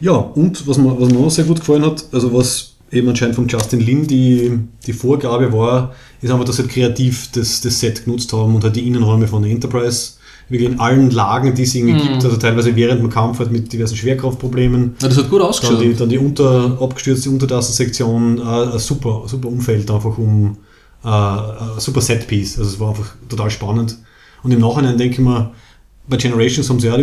Ja, 0.00 0.12
und 0.12 0.66
was 0.66 0.78
mir, 0.78 0.98
was 1.00 1.08
mir 1.10 1.18
auch 1.18 1.30
sehr 1.30 1.44
gut 1.44 1.60
gefallen 1.60 1.84
hat, 1.84 2.04
also 2.12 2.32
was 2.34 2.74
eben 2.90 3.08
anscheinend 3.08 3.34
von 3.36 3.46
Justin 3.48 3.80
Lin 3.80 4.06
die, 4.06 4.58
die 4.86 4.92
Vorgabe 4.92 5.52
war, 5.52 5.92
ist 6.22 6.30
einfach, 6.30 6.44
dass 6.44 6.56
sie 6.56 6.62
halt 6.62 6.72
kreativ 6.72 7.28
das, 7.32 7.60
das 7.60 7.78
Set 7.80 8.04
genutzt 8.04 8.32
haben 8.32 8.54
und 8.54 8.64
halt 8.64 8.76
die 8.76 8.86
Innenräume 8.86 9.28
von 9.28 9.42
der 9.42 9.52
Enterprise 9.52 10.12
wirklich 10.48 10.70
in 10.70 10.80
allen 10.80 11.10
Lagen, 11.10 11.54
die 11.54 11.62
es 11.64 11.74
irgendwie 11.74 12.02
Mhm. 12.02 12.08
gibt, 12.08 12.24
also 12.24 12.36
teilweise 12.38 12.74
während 12.74 13.02
dem 13.02 13.10
Kampf 13.10 13.38
halt 13.38 13.52
mit 13.52 13.70
diversen 13.70 13.96
Schwerkraftproblemen. 13.96 14.94
Ja, 15.02 15.08
das 15.08 15.18
hat 15.18 15.28
gut 15.28 15.40
Dann 15.40 15.48
ausgeschaut. 15.48 15.80
die, 15.82 15.94
dann 15.94 16.08
die 16.08 16.16
unter, 16.18 16.78
abgestürzte 16.80 17.28
Untertassensektion, 17.28 18.38
äh, 18.38 18.42
ein 18.72 18.78
super, 18.78 19.24
super 19.26 19.48
Umfeld 19.48 19.90
einfach 19.90 20.16
um 20.16 20.56
äh, 21.04 21.08
ein 21.08 21.78
super 21.78 22.00
Setpiece. 22.00 22.58
Also 22.58 22.70
es 22.70 22.80
war 22.80 22.88
einfach 22.90 23.14
total 23.28 23.50
spannend. 23.50 23.98
Und 24.42 24.50
im 24.52 24.60
Nachhinein 24.60 24.96
denke 24.96 25.16
ich 25.16 25.20
mir, 25.20 25.50
bei 26.08 26.16
Generations 26.16 26.68
haben 26.70 26.80
sie 26.80 26.86
ja 26.86 26.96
die 26.96 27.02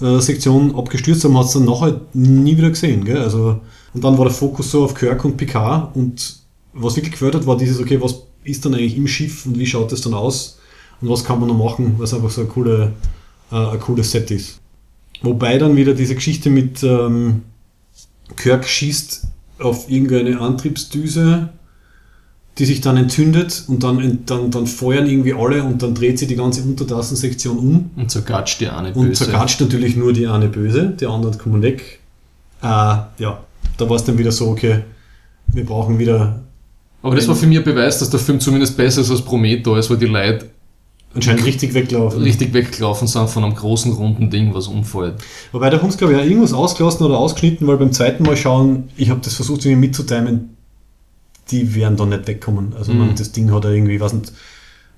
Untertassen-Sektion 0.00 0.74
abgestürzt, 0.74 1.24
aber 1.24 1.34
man 1.34 1.42
hat 1.42 1.48
es 1.48 1.54
dann 1.54 1.64
nachher 1.64 2.00
nie 2.14 2.56
wieder 2.56 2.70
gesehen. 2.70 3.04
Gell? 3.04 3.18
Also, 3.18 3.60
und 3.92 4.04
dann 4.04 4.16
war 4.18 4.24
der 4.24 4.34
Fokus 4.34 4.70
so 4.70 4.84
auf 4.84 4.94
Kirk 4.94 5.24
und 5.24 5.36
Picard 5.36 5.94
und 5.96 6.40
was 6.72 6.96
wirklich 6.96 7.12
gefällt 7.12 7.34
hat, 7.34 7.46
war 7.46 7.56
dieses, 7.56 7.80
okay, 7.80 8.00
was 8.00 8.22
ist 8.44 8.64
dann 8.64 8.74
eigentlich 8.74 8.96
im 8.96 9.06
Schiff 9.06 9.44
und 9.46 9.58
wie 9.58 9.66
schaut 9.66 9.92
das 9.92 10.00
dann 10.00 10.14
aus 10.14 10.58
und 11.00 11.08
was 11.08 11.24
kann 11.24 11.40
man 11.40 11.48
noch 11.48 11.58
machen, 11.58 11.94
was 11.98 12.14
einfach 12.14 12.30
so 12.30 12.42
eine 12.42 12.50
coole, 12.50 12.92
äh, 13.50 13.56
ein 13.56 13.80
cooles 13.80 14.10
Set 14.10 14.30
ist. 14.30 14.60
Wobei 15.22 15.58
dann 15.58 15.76
wieder 15.76 15.94
diese 15.94 16.14
Geschichte 16.14 16.48
mit 16.48 16.82
ähm, 16.82 17.42
Kirk 18.36 18.66
schießt 18.66 19.26
auf 19.58 19.90
irgendeine 19.90 20.40
Antriebsdüse, 20.40 21.50
die 22.60 22.66
sich 22.66 22.82
dann 22.82 22.98
entzündet 22.98 23.64
und 23.68 23.82
dann, 23.82 24.18
dann, 24.26 24.50
dann 24.50 24.66
feuern 24.66 25.06
irgendwie 25.06 25.32
alle 25.32 25.64
und 25.64 25.82
dann 25.82 25.94
dreht 25.94 26.18
sie 26.18 26.26
die 26.26 26.36
ganze 26.36 26.62
Untertassensektion 26.62 27.58
um 27.58 27.90
Und 27.96 28.10
zergatscht 28.10 28.60
die 28.60 28.68
eine 28.68 28.92
und 28.92 29.08
böse. 29.08 29.24
zergatscht 29.24 29.62
natürlich 29.62 29.96
nur 29.96 30.12
die 30.12 30.26
eine 30.26 30.48
böse, 30.48 30.94
die 31.00 31.06
anderen 31.06 31.38
kommen 31.38 31.62
weg. 31.62 32.00
Äh, 32.62 32.66
ja, 32.66 33.40
da 33.78 33.88
war 33.88 33.96
es 33.96 34.04
dann 34.04 34.18
wieder 34.18 34.30
so, 34.30 34.48
okay, 34.48 34.80
wir 35.48 35.64
brauchen 35.64 35.98
wieder 35.98 36.42
Aber 37.02 37.16
das 37.16 37.26
war 37.28 37.34
für 37.34 37.46
mich 37.46 37.56
ein 37.56 37.64
Beweis, 37.64 37.98
dass 37.98 38.10
der 38.10 38.20
Film 38.20 38.38
zumindest 38.40 38.76
besser 38.76 39.00
ist 39.00 39.10
als 39.10 39.22
Prometheus, 39.22 39.88
weil 39.88 39.96
die 39.96 40.04
Leute 40.04 40.50
anscheinend 41.14 41.46
richtig 41.46 41.72
weglaufen. 41.72 42.22
richtig 42.22 42.52
weggelaufen 42.52 43.08
sind 43.08 43.30
von 43.30 43.42
einem 43.42 43.54
großen 43.54 43.90
runden 43.94 44.28
Ding, 44.28 44.52
was 44.52 44.66
umfällt. 44.66 45.14
Wobei 45.52 45.70
da 45.70 45.80
haben 45.80 45.90
sie, 45.90 45.96
glaube 45.96 46.12
ich, 46.12 46.20
auch 46.20 46.24
irgendwas 46.24 46.52
ausgelassen 46.52 47.06
oder 47.06 47.16
ausgeschnitten, 47.16 47.66
weil 47.66 47.78
beim 47.78 47.92
zweiten 47.92 48.22
Mal 48.22 48.36
schauen, 48.36 48.90
ich 48.98 49.08
habe 49.08 49.20
das 49.24 49.32
versucht, 49.32 49.64
irgendwie 49.64 49.86
mitzuteilen, 49.86 50.50
die 51.50 51.74
werden 51.74 51.96
da 51.96 52.06
nicht 52.06 52.26
wegkommen. 52.26 52.74
Also 52.78 52.92
Mhm. 52.92 52.98
man, 52.98 53.14
das 53.16 53.32
Ding 53.32 53.50
hat 53.52 53.64
ja 53.64 53.70
irgendwie, 53.70 54.00
weiß 54.00 54.12
nicht, 54.14 54.32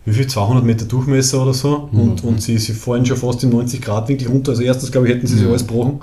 wie 0.05 0.13
viel, 0.13 0.27
200 0.27 0.65
Meter 0.65 0.85
Durchmesser 0.85 1.43
oder 1.43 1.55
so 1.55 1.89
und, 1.93 2.25
und 2.25 2.43
sie, 2.43 2.59
sie 2.59 2.73
fallen 2.73 3.07
schon 3.07 3.17
fast 3.17 3.45
im 3.45 3.51
90-Grad-Winkel 3.51 4.29
runter. 4.29 4.51
Also 4.53 4.63
erstens, 4.63 4.91
glaube 4.91 5.09
ich, 5.09 5.15
hätten 5.15 5.27
sie 5.27 5.35
sich 5.35 5.45
Ja. 5.45 5.51
alles 5.51 5.67
gebrochen. 5.67 6.01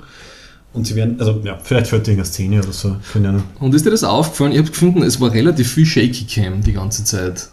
Und 0.72 0.86
sie 0.88 0.96
werden, 0.96 1.20
also 1.20 1.42
ja, 1.44 1.58
vielleicht 1.62 1.88
fällt 1.88 2.08
irgendeine 2.08 2.26
Szene 2.30 2.60
oder 2.62 2.72
so. 2.72 2.96
Und 3.60 3.74
ist 3.76 3.86
dir 3.86 3.90
das 3.92 4.04
aufgefallen? 4.04 4.52
Ich 4.54 4.60
habe 4.60 4.70
gefunden, 4.70 5.02
es 5.02 5.20
war 5.20 5.34
relativ 5.34 5.72
viel 5.74 5.86
Shaky 5.86 6.26
Cam 6.26 6.62
die 6.62 6.74
ganze 6.74 7.04
Zeit. 7.04 7.50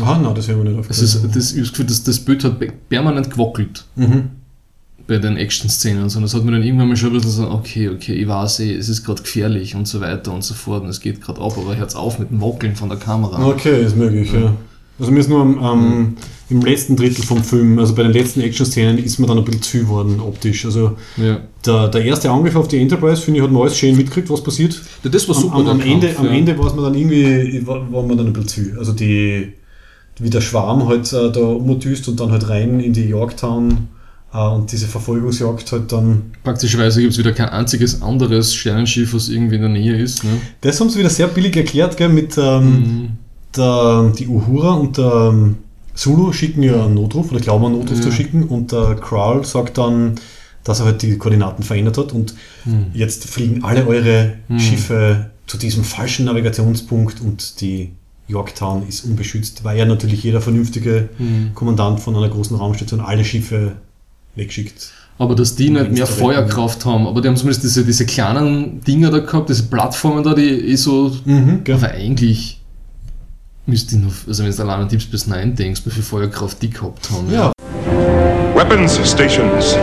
Aha, 0.00 0.18
nein, 0.18 0.34
das 0.34 0.48
wäre 0.48 0.58
mir 0.58 0.64
nicht 0.70 0.90
ist, 0.90 1.14
aufgefallen. 1.14 1.32
das, 1.34 1.52
ich 1.52 1.58
hab 1.58 1.62
das 1.62 1.70
Gefühl, 1.70 1.86
das, 1.86 2.02
das 2.04 2.18
Bild 2.20 2.42
hat 2.44 2.58
pe- 2.58 2.72
permanent 2.88 3.30
gewackelt 3.30 3.84
Mhm. 3.96 4.30
Bei 5.10 5.18
den 5.18 5.36
Action-Szenen 5.36 6.04
und 6.04 6.08
so. 6.10 6.18
Und 6.18 6.22
das 6.22 6.34
hat 6.34 6.44
mir 6.44 6.52
dann 6.52 6.62
irgendwann 6.62 6.88
mal 6.88 6.96
schon 6.96 7.10
ein 7.10 7.14
bisschen 7.14 7.32
so, 7.32 7.50
okay, 7.50 7.88
okay, 7.88 8.14
ich 8.14 8.28
weiß 8.28 8.60
eh, 8.60 8.74
es 8.76 8.88
ist 8.88 9.04
gerade 9.04 9.20
gefährlich 9.20 9.74
und 9.74 9.88
so 9.88 10.00
weiter 10.00 10.32
und 10.32 10.44
so 10.44 10.54
fort 10.54 10.84
und 10.84 10.88
es 10.88 11.00
geht 11.00 11.20
gerade 11.20 11.40
ab, 11.40 11.58
aber 11.58 11.76
hört's 11.76 11.96
auf 11.96 12.20
mit 12.20 12.30
dem 12.30 12.40
Wackeln 12.40 12.76
von 12.76 12.88
der 12.88 12.98
Kamera. 12.98 13.44
Okay, 13.44 13.82
ist 13.84 13.96
möglich, 13.96 14.32
ja. 14.32 14.54
Also 15.00 15.10
mir 15.10 15.18
ist 15.18 15.28
nur 15.28 15.40
am, 15.40 15.58
am, 15.58 16.16
im 16.48 16.60
letzten 16.60 16.94
Drittel 16.94 17.24
vom 17.24 17.42
Film, 17.42 17.78
also 17.80 17.94
bei 17.94 18.04
den 18.04 18.12
letzten 18.12 18.40
Action-Szenen, 18.40 18.98
ist 18.98 19.18
mir 19.18 19.26
dann 19.26 19.38
ein 19.38 19.44
bisschen 19.44 19.62
zu 19.62 19.78
geworden 19.80 20.20
optisch. 20.20 20.64
Also 20.64 20.96
Ja. 21.16 21.40
der, 21.66 21.88
der 21.88 22.04
erste 22.04 22.30
Angriff 22.30 22.54
auf 22.54 22.68
die 22.68 22.78
Enterprise, 22.78 23.20
finde 23.20 23.38
ich, 23.40 23.44
hat 23.44 23.50
man 23.50 23.62
alles 23.62 23.76
schön 23.76 23.96
mitgekriegt, 23.96 24.30
was 24.30 24.44
passiert. 24.44 24.80
Ja, 25.02 25.10
das 25.10 25.26
war 25.26 25.34
super, 25.34 25.56
Am, 25.56 25.66
am, 25.66 25.80
am 25.80 25.80
Ende, 25.80 26.06
Kampf, 26.06 26.20
am 26.20 26.26
ja. 26.26 26.32
Ende 26.32 26.56
war 26.56 26.66
es 26.68 26.74
mir 26.74 26.82
dann 26.82 26.94
irgendwie, 26.94 27.66
war, 27.66 27.92
war 27.92 28.02
mir 28.04 28.14
dann 28.14 28.26
ein 28.28 28.32
bisschen 28.32 28.74
zu. 28.74 28.78
Also 28.78 28.92
die, 28.92 29.54
wie 30.20 30.30
der 30.30 30.40
Schwarm 30.40 30.86
halt 30.86 31.12
äh, 31.12 31.32
da 31.32 31.40
umdüst 31.40 32.06
und 32.06 32.20
dann 32.20 32.30
halt 32.30 32.48
rein 32.48 32.78
in 32.78 32.92
die 32.92 33.08
Yorktown 33.08 33.88
und 34.32 34.70
diese 34.70 34.86
Verfolgungsjagd 34.86 35.72
halt 35.72 35.90
dann. 35.92 36.30
Praktischerweise 36.44 37.00
gibt 37.00 37.12
es 37.14 37.18
wieder 37.18 37.32
kein 37.32 37.48
einziges 37.48 38.00
anderes 38.00 38.54
Sternenschiff, 38.54 39.12
was 39.12 39.28
irgendwie 39.28 39.56
in 39.56 39.62
der 39.62 39.70
Nähe 39.70 39.96
ist. 39.96 40.22
Ne? 40.24 40.30
Das 40.60 40.78
haben 40.80 40.88
sie 40.88 40.98
wieder 41.00 41.10
sehr 41.10 41.26
billig 41.26 41.56
erklärt, 41.56 41.96
gell, 41.96 42.08
mit 42.10 42.38
ähm, 42.38 43.10
der, 43.56 44.12
die 44.16 44.28
Uhura 44.28 44.74
und 44.74 44.96
der 44.98 45.30
ähm, 45.32 45.56
Zulu 45.94 46.32
schicken 46.32 46.62
ja 46.62 46.84
einen 46.84 46.94
Notruf 46.94 47.32
oder 47.32 47.40
glauben 47.40 47.64
einen 47.66 47.78
Notruf 47.80 47.98
Ja. 47.98 48.04
zu 48.04 48.12
schicken 48.12 48.44
und 48.44 48.70
der 48.70 48.94
Kral 48.96 49.44
sagt 49.44 49.78
dann, 49.78 50.14
dass 50.62 50.78
er 50.78 50.86
halt 50.86 51.02
die 51.02 51.18
Koordinaten 51.18 51.62
verändert 51.64 51.98
hat 51.98 52.12
und 52.12 52.34
Hm. 52.64 52.86
jetzt 52.94 53.24
fliegen 53.24 53.64
alle 53.64 53.86
eure 53.86 54.34
Hm. 54.46 54.58
Schiffe 54.60 55.30
zu 55.48 55.58
diesem 55.58 55.82
falschen 55.82 56.26
Navigationspunkt 56.26 57.20
und 57.20 57.60
die 57.60 57.90
Yorktown 58.28 58.86
ist 58.88 59.04
unbeschützt, 59.04 59.64
weil 59.64 59.76
ja 59.76 59.84
natürlich 59.86 60.22
jeder 60.22 60.40
vernünftige 60.40 61.08
Hm. 61.16 61.50
Kommandant 61.54 61.98
von 61.98 62.14
einer 62.14 62.28
großen 62.28 62.56
Raumstation 62.56 63.00
alle 63.00 63.24
Schiffe 63.24 63.72
wegschickt. 64.36 64.92
Aber 65.18 65.34
dass 65.34 65.54
die 65.54 65.68
nicht 65.68 65.92
mehr. 65.92 66.06
Feuerkraft 66.06 66.86
haben, 66.86 67.06
aber 67.06 67.20
die 67.20 67.28
haben 67.28 67.36
zumindest 67.36 67.62
diese, 67.62 67.84
diese 67.84 68.06
kleinen 68.06 68.80
Dinger 68.80 69.10
da 69.10 69.18
gehabt, 69.18 69.50
diese 69.50 69.64
Plattformen 69.64 70.24
da, 70.24 70.32
die 70.34 70.48
eh 70.48 70.76
so. 70.76 71.14
Mhm, 71.26 71.62
aber 71.70 71.90
eigentlich 71.90 72.60
müsste 73.66 73.96
ich 73.96 74.02
noch, 74.02 74.12
also 74.26 74.44
wenn 74.44 74.50
du 74.50 74.62
allein 74.62 74.80
an 74.80 74.88
Deep 74.88 75.02
Space 75.02 75.26
Nine 75.26 75.52
denkst, 75.52 75.82
wie 75.84 75.90
viel 75.90 76.02
Feuerkraft 76.02 76.62
die 76.62 76.70
gehabt 76.70 77.10
haben. 77.10 77.30
Ja. 77.30 77.52
Weapons 78.54 78.98
stations. 79.04 79.76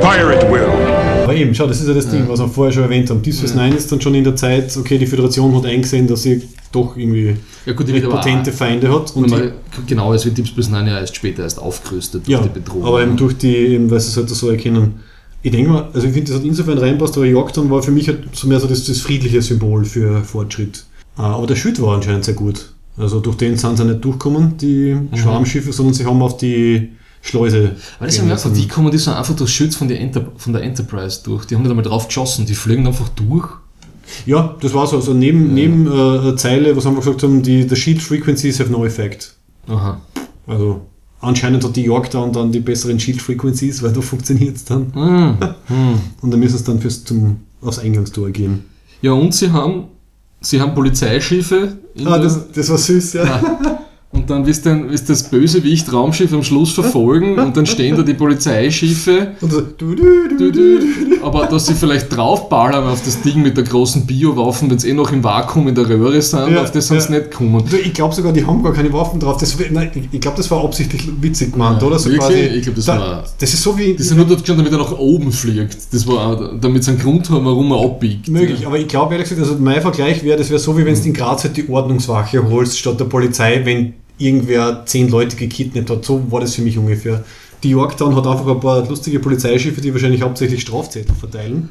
Fire 0.00 0.36
at 0.36 0.50
will. 0.50 0.73
Eben, 1.36 1.54
schau, 1.54 1.66
das 1.66 1.80
ist 1.80 1.88
ja 1.88 1.94
das 1.94 2.08
Ding, 2.08 2.28
was 2.28 2.40
wir 2.40 2.48
vorher 2.48 2.72
schon 2.72 2.82
erwähnt 2.84 3.10
haben. 3.10 3.22
Deep 3.22 3.34
Space 3.34 3.54
Nine 3.54 3.74
ist 3.76 3.90
dann 3.90 4.00
schon 4.00 4.14
in 4.14 4.24
der 4.24 4.36
Zeit, 4.36 4.76
okay, 4.76 4.98
die 4.98 5.06
Föderation 5.06 5.54
hat 5.56 5.66
eingesehen, 5.66 6.06
dass 6.06 6.22
sie 6.22 6.42
doch 6.72 6.96
irgendwie 6.96 7.36
Ja, 7.66 7.72
gut, 7.72 7.86
die 7.88 7.92
recht 7.92 8.08
potente 8.08 8.50
auch- 8.50 8.54
Feinde 8.54 8.92
hat. 8.92 9.14
Und 9.16 9.30
man, 9.30 9.52
genau, 9.86 10.12
es 10.12 10.24
wird 10.24 10.36
Deep 10.38 10.46
Space 10.48 10.68
Nine 10.70 10.90
ja 10.90 10.98
erst 11.00 11.16
später 11.16 11.42
erst 11.42 11.58
aufgerüstet 11.58 12.26
durch 12.26 12.38
ja, 12.38 12.42
die 12.42 12.48
Bedrohung. 12.48 12.84
aber 12.84 13.02
eben 13.02 13.16
durch 13.16 13.36
die, 13.38 13.54
eben, 13.56 13.90
weil 13.90 14.00
sie 14.00 14.08
es 14.08 14.16
halt 14.16 14.28
so 14.28 14.48
erkennen. 14.50 14.94
Ich 15.42 15.50
denke 15.52 15.70
mal, 15.70 15.90
also 15.92 16.06
ich 16.06 16.12
finde, 16.14 16.30
das 16.32 16.40
hat 16.40 16.46
insofern 16.46 16.78
reinpasst, 16.78 17.16
aber 17.16 17.26
Yorktown 17.26 17.70
war 17.70 17.82
für 17.82 17.90
mich 17.90 18.08
halt 18.08 18.24
so 18.32 18.48
mehr 18.48 18.58
so 18.60 18.66
das, 18.66 18.84
das 18.84 18.98
friedliche 19.00 19.42
Symbol 19.42 19.84
für 19.84 20.22
Fortschritt. 20.24 20.84
Ah, 21.16 21.34
Aber 21.34 21.46
der 21.46 21.54
Schild 21.56 21.80
war 21.82 21.94
anscheinend 21.94 22.24
sehr 22.24 22.34
gut. 22.34 22.70
Also 22.96 23.20
durch 23.20 23.36
den 23.36 23.56
sind 23.56 23.76
sie 23.76 23.84
nicht 23.84 24.04
durchgekommen, 24.04 24.56
die 24.56 24.96
Schwarmschiffe, 25.14 25.72
sondern 25.72 25.94
sie 25.94 26.04
haben 26.06 26.22
auf 26.22 26.36
die 26.38 26.88
Schleuse. 27.24 27.70
Weil 27.98 28.08
das 28.08 28.18
ja 28.18 28.24
lassen. 28.24 28.54
wie 28.54 28.68
kommen 28.68 28.90
die 28.90 28.98
so 28.98 29.10
einfach 29.10 29.34
durch 29.34 29.50
Schutz 29.50 29.76
von 29.76 29.88
der, 29.88 29.98
Enter 29.98 30.26
von 30.36 30.52
der 30.52 30.62
Enterprise 30.62 31.22
durch? 31.24 31.46
Die 31.46 31.54
haben 31.54 31.62
nicht 31.62 31.70
einmal 31.70 31.84
drauf 31.84 32.06
geschossen, 32.06 32.44
die 32.44 32.54
fliegen 32.54 32.86
einfach 32.86 33.08
durch. 33.08 33.48
Ja, 34.26 34.54
das 34.60 34.74
war 34.74 34.86
so. 34.86 34.96
Also 34.96 35.14
neben, 35.14 35.54
neben 35.54 35.86
äh, 35.86 36.36
Zeile, 36.36 36.76
was 36.76 36.84
haben 36.84 36.94
wir 36.94 37.00
gesagt 37.00 37.22
haben, 37.22 37.42
die 37.42 37.66
the 37.66 37.76
Shield 37.76 38.02
Frequencies 38.02 38.60
have 38.60 38.70
no 38.70 38.84
effect. 38.84 39.34
Aha. 39.68 39.98
Also 40.46 40.82
anscheinend 41.22 41.64
hat 41.64 41.74
die 41.74 41.84
Yorktown 41.84 42.30
dann 42.30 42.52
die 42.52 42.60
besseren 42.60 43.00
Shield 43.00 43.22
Frequencies, 43.22 43.82
weil 43.82 43.94
da 43.94 44.00
funktioniert 44.02 44.56
es 44.56 44.66
dann. 44.66 44.92
Hm. 44.92 45.98
Und 46.20 46.30
dann 46.30 46.38
müssen 46.38 46.58
sie 46.58 46.64
dann 46.64 46.78
fürs 46.78 47.04
zum, 47.04 47.38
aufs 47.62 47.78
Eingangstor 47.78 48.30
gehen. 48.30 48.66
Ja, 49.00 49.12
und 49.12 49.34
sie 49.34 49.50
haben, 49.50 49.84
sie 50.42 50.60
haben 50.60 50.74
Polizeischiffe. 50.74 51.78
Ah, 52.04 52.18
das, 52.18 52.52
das 52.52 52.68
war 52.68 52.76
süß, 52.76 53.14
ja. 53.14 53.73
Und 54.14 54.30
dann 54.30 54.46
wirst 54.46 54.64
du 54.64 54.90
wirst 54.90 55.10
das 55.10 55.24
Bösewicht 55.24 55.92
Raumschiff 55.92 56.32
am 56.32 56.42
Schluss 56.42 56.72
verfolgen 56.72 57.38
und 57.38 57.56
dann 57.56 57.66
stehen 57.66 57.96
da 57.96 58.02
die 58.02 58.14
Polizeischiffe. 58.14 59.32
Und 59.40 59.52
so, 59.52 59.60
du, 59.60 59.94
du, 59.94 60.02
du, 60.28 60.34
Du, 60.36 60.50
du, 60.50 60.78
aber 61.24 61.46
dass 61.46 61.66
sie 61.66 61.74
vielleicht 61.74 62.14
draufballern 62.14 62.84
auf 62.86 63.02
das 63.04 63.20
Ding 63.22 63.40
mit 63.42 63.56
der 63.56 63.64
großen 63.64 64.04
Biowaffen, 64.06 64.70
wenn 64.70 64.78
sie 64.78 64.90
eh 64.90 64.94
noch 64.94 65.12
im 65.12 65.22
Vakuum 65.22 65.68
in 65.68 65.74
der 65.74 65.88
Röhre 65.88 66.20
sind, 66.20 66.52
Ja, 66.52 66.62
auf 66.62 66.72
das 66.72 66.88
sie 66.88 66.94
ja. 66.96 67.00
nicht 67.10 67.30
gekommen. 67.30 67.62
Du, 67.70 67.76
ich 67.76 67.92
glaube 67.94 68.14
sogar, 68.14 68.32
die 68.32 68.44
haben 68.44 68.62
gar 68.62 68.72
keine 68.72 68.92
Waffen 68.92 69.20
drauf. 69.20 69.36
Das, 69.38 69.56
nein, 69.70 69.90
ich- 70.10 70.20
glaube, 70.20 70.36
das 70.36 70.50
war 70.50 70.64
absichtlich 70.64 71.08
witzig 71.20 71.52
gemeint, 71.52 71.80
Ja, 71.82 71.86
oder? 71.88 71.98
So 71.98 72.10
quasi, 72.10 72.34
Ich 72.40 72.62
glaub, 72.62 72.74
das 72.76 72.84
da, 72.86 72.98
war- 72.98 73.24
Das 73.38 73.52
ist 73.54 73.62
so 73.62 73.76
wie. 73.78 73.94
Die 73.94 74.02
sind 74.02 74.16
nur 74.16 74.26
dort 74.26 74.40
gestanden, 74.40 74.64
damit 74.64 74.78
er 74.78 74.84
nach 74.84 74.98
oben 74.98 75.30
fliegt. 75.32 75.76
Das 75.92 76.06
war 76.06 76.54
damit 76.60 76.84
sie 76.84 76.90
einen 76.92 77.00
Grund 77.00 77.30
haben, 77.30 77.44
warum 77.44 77.70
er 77.72 77.84
abbiegt. 77.84 78.28
Möglich, 78.28 78.66
aber 78.66 78.78
ich 78.78 78.88
glaube 78.88 79.14
ehrlich 79.14 79.28
gesagt, 79.28 79.48
also 79.48 79.60
mein 79.62 79.80
Vergleich 79.80 80.22
wäre, 80.24 80.36
das 80.38 80.50
wäre 80.50 80.58
so, 80.58 80.76
wie 80.76 80.84
wenn 80.84 80.94
du 80.94 81.00
in 81.02 81.12
Graz 81.14 81.44
halt 81.44 81.56
die 81.56 81.68
Ordnungswache 81.68 82.42
holst 82.50 82.78
statt 82.78 82.98
der 82.98 83.04
Polizei, 83.06 83.60
wenn 83.64 83.94
irgendwer 84.24 84.82
zehn 84.86 85.08
Leute 85.10 85.36
gekidnappt 85.36 85.90
hat. 85.90 86.04
So 86.04 86.22
war 86.30 86.40
das 86.40 86.54
für 86.54 86.62
mich 86.62 86.78
ungefähr. 86.78 87.22
Die 87.62 87.70
Yorktown 87.70 88.14
hat 88.16 88.26
einfach 88.26 88.46
ein 88.46 88.60
paar 88.60 88.86
lustige 88.88 89.20
Polizeischiffe, 89.20 89.80
die 89.80 89.92
wahrscheinlich 89.92 90.22
hauptsächlich 90.22 90.60
Strafzettel 90.62 91.14
verteilen. 91.14 91.68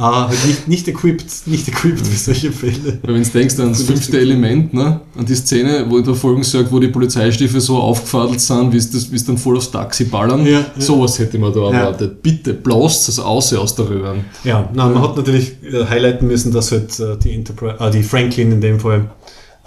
Ah, 0.00 0.28
halt 0.28 0.46
nicht, 0.46 0.68
nicht 0.68 0.86
equipped, 0.86 1.26
nicht 1.46 1.66
equipped 1.66 2.06
für 2.06 2.16
solche 2.16 2.52
Fälle. 2.52 2.98
Weil 3.02 3.14
wenn 3.14 3.22
du 3.24 3.28
denkst 3.30 3.58
an 3.58 3.70
das 3.70 3.82
fünfte 3.82 4.20
Element, 4.20 4.72
ne? 4.72 5.00
an 5.18 5.26
die 5.26 5.34
Szene, 5.34 5.86
wo 5.88 5.98
in 5.98 6.04
der 6.04 6.14
Folge 6.14 6.44
sagt, 6.44 6.70
wo 6.70 6.78
die 6.78 6.86
Polizeistiefel 6.86 7.60
so 7.60 7.78
aufgefadelt 7.78 8.40
sind, 8.40 8.72
wie 8.72 8.76
es 8.76 9.24
dann 9.24 9.36
voll 9.36 9.56
aufs 9.56 9.72
Taxi 9.72 10.04
ballern, 10.04 10.46
Ja, 10.46 10.52
ja. 10.60 10.64
sowas 10.78 11.18
hätte 11.18 11.36
man 11.40 11.52
da 11.52 11.60
Ja. 11.62 11.70
erwartet. 11.72 12.22
Bitte, 12.22 12.54
blast 12.54 13.08
es 13.08 13.18
aus 13.18 13.52
aus 13.52 13.74
der 13.74 13.90
Röhren. 13.90 14.24
Ja, 14.44 14.68
na, 14.72 14.86
man 14.88 15.02
hat 15.02 15.16
natürlich 15.16 15.54
äh, 15.64 15.84
highlighten 15.86 16.28
müssen, 16.28 16.52
dass 16.52 16.70
halt 16.70 16.98
äh, 17.00 17.16
die, 17.18 17.32
Enterprise, 17.34 17.76
äh, 17.80 17.90
die 17.90 18.04
Franklin 18.04 18.52
in 18.52 18.60
dem 18.60 18.78
Fall 18.78 19.10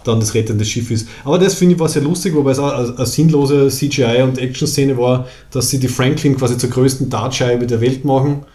dann 0.04 0.20
das 0.20 0.34
rettende 0.34 0.66
Schiff 0.66 0.92
ist. 0.92 1.08
Aber 1.24 1.38
das 1.38 1.56
finde 1.56 1.76
ich 1.76 1.80
war 1.80 1.90
sehr 1.90 2.02
lustig, 2.02 2.34
wobei 2.36 2.52
es 2.52 2.60
auch 2.60 2.72
eine, 2.72 2.96
eine 2.96 3.06
sinnlose 3.06 3.68
CGI- 3.68 4.24
und 4.24 4.38
Action-Szene 4.38 4.98
war, 4.98 5.28
dass 5.52 5.70
sie 5.70 5.80
die 5.80 5.88
Franklin 5.88 6.36
quasi 6.38 6.58
zur 6.58 6.70
größten 6.70 7.10
Dartscheibe 7.10 7.68
der 7.68 7.82
Welt 7.82 8.06
machen. 8.06 8.46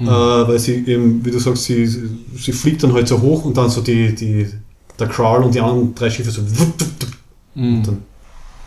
Äh, 0.00 0.04
weil 0.04 0.58
sie 0.60 0.84
eben, 0.86 1.24
wie 1.24 1.30
du 1.32 1.40
sagst, 1.40 1.64
sie, 1.64 1.84
sie 1.86 2.52
fliegt 2.52 2.84
dann 2.84 2.92
halt 2.92 3.08
so 3.08 3.20
hoch 3.20 3.44
und 3.44 3.56
dann 3.56 3.68
so 3.68 3.80
die, 3.80 4.14
die, 4.14 4.46
der 4.96 5.08
Crawl 5.08 5.42
und 5.42 5.54
die 5.54 5.60
anderen 5.60 5.92
drei 5.94 6.08
Schiffe 6.08 6.30
so 6.30 6.40
wupp, 6.42 6.80
wupp, 6.80 7.00
wupp. 7.00 7.12
und 7.56 7.82
dann 7.82 8.02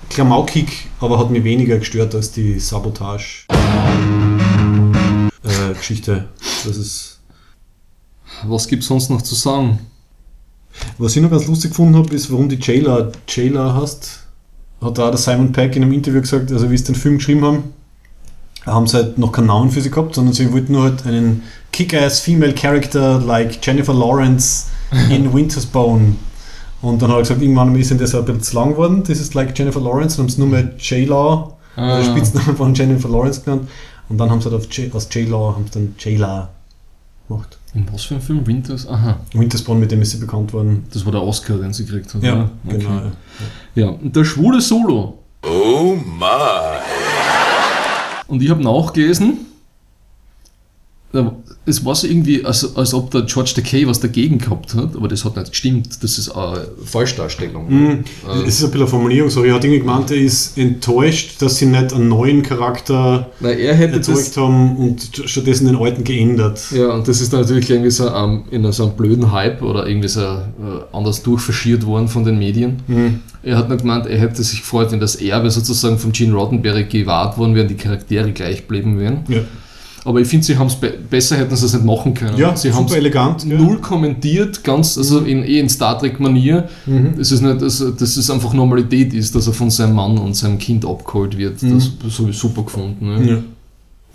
klamaukig, 0.10 0.88
aber 1.00 1.18
hat 1.18 1.32
mich 1.32 1.44
weniger 1.46 1.78
gestört 1.78 2.14
als 2.16 2.32
die 2.34 2.60
Sabotage 2.60 3.46
äh. 5.44 6.22
Das 6.66 6.78
ist 6.78 7.20
Was 8.44 8.68
gibt 8.68 8.84
es 8.84 8.90
sonst 8.90 9.10
noch 9.10 9.22
zu 9.22 9.36
sagen? 9.36 9.80
Was 10.98 11.16
ich 11.16 11.22
noch 11.22 11.30
ganz 11.32 11.48
lustig 11.48 11.72
gefunden 11.72 11.96
habe, 11.98 12.14
ist, 12.16 12.32
warum 12.32 12.50
die 12.50 12.60
Jailer 12.60 13.12
Jailer 13.28 13.74
hast. 13.76 14.20
Hat 14.82 14.98
da 14.98 15.10
der 15.10 15.18
Simon 15.18 15.52
Peck 15.52 15.76
in 15.76 15.84
einem 15.84 15.92
Interview 15.94 16.22
gesagt, 16.22 16.52
also 16.52 16.72
wie 16.72 16.78
sie 16.78 16.86
den 16.86 16.96
Film 16.96 17.18
geschrieben 17.18 17.46
haben, 17.46 17.64
haben 18.66 18.88
sie 18.88 18.98
halt 18.98 19.18
noch 19.18 19.32
keinen 19.32 19.48
Namen 19.48 19.70
für 19.72 19.82
sie 19.82 19.92
gehabt, 19.92 20.16
sondern 20.16 20.34
sie 20.34 20.52
wollten 20.52 20.74
nur 20.74 20.84
halt 20.84 21.06
einen 21.06 21.44
kick-ass 21.72 22.20
female 22.20 22.54
character 22.54 23.20
like 23.20 23.60
Jennifer 23.66 23.94
Lawrence 23.94 24.66
in 25.10 25.32
Winter's 25.34 25.66
Bone. 25.66 26.16
Und 26.82 27.00
dann 27.02 27.10
hat 27.12 27.18
er 27.18 27.22
gesagt, 27.22 27.42
irgendwann 27.42 27.76
ist 27.76 27.92
ihnen 27.92 28.00
das 28.00 28.16
ein 28.16 28.26
bisschen 28.26 28.42
zu 28.42 28.56
lang 28.56 28.72
geworden, 28.72 29.04
dieses 29.04 29.34
like 29.36 29.58
Jennifer 29.58 29.80
Lawrence, 29.82 30.16
und 30.20 30.24
haben 30.24 30.30
es 30.30 30.38
nur 30.40 30.48
mehr 30.48 30.72
J-Law, 30.80 31.58
Ah. 31.78 31.96
also 31.96 32.12
Spitznamen 32.12 32.58
von 32.58 32.74
Jennifer 32.74 33.08
Lawrence 33.08 33.42
genannt. 33.42 33.70
Und 34.10 34.18
dann 34.18 34.30
haben 34.30 34.42
sie 34.42 34.50
halt 34.50 34.56
auf 34.62 34.70
J, 34.74 34.94
aus 34.94 35.08
J-Law 35.10 35.54
haben 35.56 35.66
sie 35.68 35.72
dann 35.72 35.96
J-La 35.98 36.50
gemacht. 37.30 37.58
In 37.74 37.86
was 37.92 38.04
für 38.04 38.16
einem 38.16 38.24
Film? 38.24 38.46
Winters? 38.46 38.88
Aha. 38.88 39.20
Winter's 39.34 39.66
mit 39.68 39.92
dem 39.92 40.02
ist 40.02 40.12
sie 40.12 40.18
bekannt 40.18 40.52
worden. 40.52 40.86
Das 40.92 41.06
war 41.06 41.14
der 41.14 41.24
Oscar, 41.24 41.58
den 41.58 41.72
sie 41.72 41.86
gekriegt 41.86 42.14
hat. 42.14 42.22
Ja, 42.22 42.50
oder? 42.66 42.78
genau. 42.78 42.90
ja. 42.90 43.12
Ja, 43.76 43.90
und 43.90 44.14
der 44.14 44.26
schwule 44.26 44.60
Solo. 44.60 45.20
Oh 45.44 45.96
my. 45.96 46.80
Und 48.28 48.42
ich 48.42 48.50
habe 48.50 48.62
nachgelesen, 48.62 49.46
es 51.64 51.86
war 51.86 51.94
so 51.94 52.08
irgendwie, 52.08 52.44
als, 52.44 52.76
als 52.76 52.94
ob 52.94 53.12
der 53.12 53.22
George 53.22 53.52
Takei 53.56 53.86
was 53.86 54.00
dagegen 54.00 54.40
gehabt 54.40 54.74
hat, 54.74 54.96
aber 54.96 55.08
das 55.08 55.24
hat 55.24 55.36
nicht 55.38 55.52
gestimmt. 55.52 56.04
Das 56.04 56.18
ist 56.18 56.30
eine 56.32 56.68
Falschdarstellung. 56.84 57.70
Mhm. 57.70 57.90
Äh, 58.28 58.48
Es 58.48 58.56
ist 58.56 58.64
ein 58.64 58.72
bisschen 58.72 58.82
eine 58.82 58.88
Formulierung, 58.88 59.30
so. 59.30 59.44
Er 59.44 59.54
hat 59.54 59.64
irgendwie 59.64 59.80
gemeint, 59.82 60.10
er 60.10 60.18
ist 60.18 60.58
enttäuscht, 60.58 61.40
dass 61.42 61.58
sie 61.58 61.68
nicht 61.68 61.94
einen 61.94 62.08
neuen 62.10 62.42
Charakter 62.42 63.30
Nein, 63.40 63.60
er 63.60 63.76
hätte 63.76 63.98
erzeugt 63.98 64.36
haben 64.38 64.76
und 64.78 65.12
stattdessen 65.26 65.68
den 65.68 65.76
alten 65.76 66.04
geändert. 66.04 66.60
ja, 66.72 66.88
und 66.94 67.08
das 67.08 67.22
ist 67.22 67.32
dann 67.32 67.42
natürlich 67.42 67.70
irgendwie 67.70 67.92
so 67.92 68.08
ähm, 68.10 68.44
in 68.50 68.70
so 68.72 68.86
einem 68.88 68.96
blöden 68.96 69.32
Hype 69.32 69.62
oder 69.62 69.86
irgendwie 69.88 70.08
so 70.10 70.22
äh, 70.22 70.44
anders 70.92 71.22
durchfaschiert 71.22 71.86
worden 71.86 72.08
von 72.08 72.24
den 72.24 72.40
Medien. 72.40 72.82
Mhm. 72.88 73.20
Er 73.44 73.58
hat 73.58 73.70
nur 73.70 73.78
gemeint, 73.78 74.06
er 74.08 74.20
hätte 74.20 74.44
sich 74.44 74.62
gefreut, 74.62 74.92
wenn 74.92 75.00
das 75.00 75.16
Erbe 75.16 75.50
sozusagen 75.52 75.98
von 75.98 76.12
Gene 76.12 76.34
Roddenberry 76.34 76.86
gewahrt 76.86 77.38
worden 77.38 77.54
wäre 77.56 77.64
und 77.68 77.70
die 77.72 77.76
Charaktere 77.78 78.32
gleich 78.32 78.58
geblieben 78.62 79.00
wären. 79.00 79.24
Ja, 79.28 79.40
Aber 80.04 80.20
ich 80.20 80.28
finde, 80.28 80.46
sie 80.46 80.58
haben 80.58 80.68
es 80.68 80.76
be 80.76 80.94
besser 81.10 81.38
hätten 81.38 81.56
sie 81.56 81.66
es 81.66 81.74
nicht 81.74 81.86
machen 81.86 82.14
können. 82.14 82.38
ja 82.38 82.56
sie 82.56 82.74
haben 82.74 82.88
super 82.88 82.98
elegant. 82.98 83.46
Ja. 83.46 83.58
null 83.58 83.78
kommentiert, 83.80 84.64
ganz, 84.64 84.98
also 84.98 85.20
in, 85.20 85.44
eh 85.44 85.60
in 85.60 85.70
Star 85.70 86.00
Trek-Manier. 86.00 86.68
Mhm. 86.86 87.14
Es 87.20 87.32
ist 87.32 87.42
nicht, 87.42 87.62
also, 87.62 87.92
dass 87.92 88.18
es 88.18 88.30
einfach 88.30 88.54
Normalität 88.54 89.14
ist, 89.14 89.36
dass 89.36 89.48
er 89.48 89.54
von 89.54 89.70
seinem 89.70 89.96
Mann 89.96 90.18
und 90.18 90.36
seinem 90.36 90.58
Kind 90.58 90.86
abgeholt 90.86 91.38
wird. 91.38 91.62
Das 91.62 92.20
habe 92.20 92.30
ich 92.30 92.38
super 92.38 92.64
gefunden. 92.64 93.06
Ne? 93.06 93.20
Mhm. 93.20 93.28
Ja. 93.28 93.38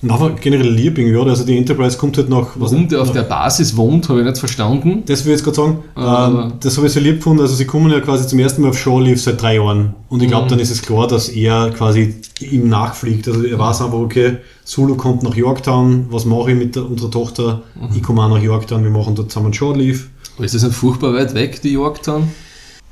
Und 0.03 0.11
einfach 0.11 0.31
generell 0.41 0.69
Liebing, 0.69 1.13
ja. 1.15 1.23
Also 1.23 1.45
die 1.45 1.57
Enterprise 1.57 1.97
kommt 1.97 2.19
halt 2.19 2.29
nach. 2.29 2.49
was 2.57 2.71
Warum 2.71 2.79
nicht, 2.81 2.93
der 2.93 3.01
auf 3.01 3.09
nach- 3.09 3.15
der 3.15 3.23
Basis 3.23 3.77
wohnt, 3.77 4.09
habe 4.11 4.21
ich 4.21 4.27
nicht 4.27 4.39
verstanden. 4.39 5.03
Das 5.07 5.25
will 5.25 5.33
ich 5.33 5.39
jetzt 5.39 5.45
gerade 5.45 5.57
sagen. 5.57 5.79
Aber- 5.95 6.45
ähm, 6.45 6.53
das 6.61 6.77
habe 6.77 6.87
ich 6.87 6.93
so 6.93 7.01
lieb 7.01 7.17
gefunden. 7.17 7.41
Also 7.43 7.55
sie 7.55 7.65
kommen 7.65 7.91
ja 7.91 8.01
quasi 8.01 8.27
zum 8.29 8.39
ersten 8.39 8.61
Mal 8.63 8.69
auf 8.69 8.79
Shore 8.79 9.03
Leave 9.03 9.19
seit 9.19 9.41
drei 9.41 9.55
Jahren. 9.57 9.95
Und 10.11 10.23
ich 10.23 10.29
glaube, 10.29 10.45
Mhm. 10.45 10.51
dann 10.51 10.59
ist 10.61 10.71
es 10.71 10.83
klar, 10.83 11.07
dass 11.09 11.31
er 11.31 11.71
quasi 11.71 12.15
ihm 12.41 12.69
nachfliegt. 12.69 13.27
Also 13.27 13.43
er 13.45 13.59
weiß 13.59 13.81
einfach, 13.83 13.99
okay, 13.99 14.37
Sulu 14.65 14.97
kommt 14.97 15.23
nach 15.23 15.35
Yorktown, 15.35 16.07
was 16.11 16.25
mache 16.27 16.51
ich 16.53 16.59
mit 16.59 16.77
der, 16.77 16.85
unserer 16.85 17.11
Tochter? 17.11 17.63
Mhm. 17.75 17.97
Ich 17.97 18.03
komme 18.03 18.23
auch 18.23 18.29
nach 18.29 18.43
Yorktown, 18.43 18.83
wir 18.85 18.91
machen 18.91 19.15
dort 19.15 19.31
zusammen 19.33 19.55
Shore 19.55 19.79
Leave. 19.79 20.01
Aber 20.37 20.45
ist 20.45 20.55
das 20.55 20.63
nicht 20.63 20.75
furchtbar 20.75 21.15
weit 21.15 21.33
weg, 21.35 21.63
die 21.63 21.71
Yorktown? 21.73 22.29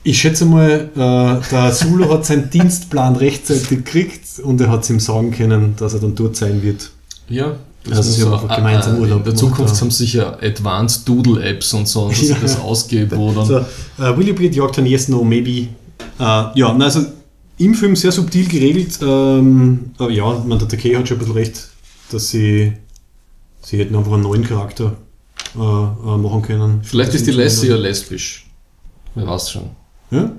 Ich 0.07 0.18
schätze 0.18 0.44
mal, 0.46 0.90
äh, 0.94 1.50
der 1.50 1.72
Sulu 1.72 2.11
hat 2.11 2.24
seinen 2.26 2.50
Dienstplan 2.50 3.16
rechtzeitig 3.16 3.68
gekriegt 3.68 4.20
und 4.42 4.61
er 4.61 4.70
hat 4.70 4.84
es 4.84 4.90
ihm 4.90 5.00
sagen 5.00 5.30
können, 5.30 5.74
dass 5.78 5.94
er 5.94 6.00
dann 6.00 6.14
dort 6.14 6.36
sein 6.36 6.62
wird. 6.62 6.90
Ja. 7.29 7.57
Also 7.91 8.03
sie 8.03 8.22
haben 8.22 8.33
einfach 8.33 8.57
gemeinsam 8.57 8.99
Urlaub 8.99 9.18
In 9.18 9.25
der 9.25 9.35
Zukunft 9.35 9.75
ja. 9.75 9.81
haben 9.81 9.91
sie 9.91 10.05
sicher 10.05 10.39
Advanced 10.43 11.07
Doodle-Apps 11.07 11.75
und 11.75 11.87
so, 11.87 12.09
dass 12.09 12.22
Ja. 12.29 12.37
das 12.41 12.59
ausgeht, 12.59 13.14
wo 13.14 13.33
dann... 13.33 13.47
So, 13.47 13.59
äh, 13.59 14.16
will 14.16 14.27
you 14.27 14.35
be 14.35 14.47
at 14.47 14.55
Yorktown? 14.55 14.87
Yes, 14.87 15.09
no, 15.09 15.22
maybe. 15.22 15.51
Äh, 15.51 15.68
ja, 16.18 16.75
na, 16.77 16.87
also 16.87 17.05
im 17.59 17.75
Film 17.75 17.95
sehr 17.95 18.12
subtil 18.12 18.49
geregelt. 18.49 18.99
Ähm, 19.03 19.91
aber 19.99 20.11
ja, 20.11 20.43
man, 20.47 20.59
der 20.59 20.68
Takei 20.68 20.95
hat 20.95 21.07
schon 21.09 21.18
ein 21.18 21.20
bisschen 21.20 21.35
recht, 21.35 21.68
dass 22.11 22.31
sie, 22.31 22.72
sie 23.62 23.79
hätten 23.79 23.95
einfach 23.95 24.12
einen 24.12 24.22
neuen 24.22 24.45
Charakter 24.45 24.97
äh, 25.55 25.59
äh, 25.59 26.16
machen 26.16 26.43
können. 26.43 26.81
Vielleicht 26.83 27.09
Das 27.09 27.16
ist 27.16 27.27
die 27.27 27.31
ist 27.31 27.37
Lassie 27.37 27.68
ja 27.68 27.77
lesbisch. 27.77 28.47
Wer 29.14 29.27
weiß 29.27 29.51
schon. 29.51 29.70
Ja? 30.11 30.33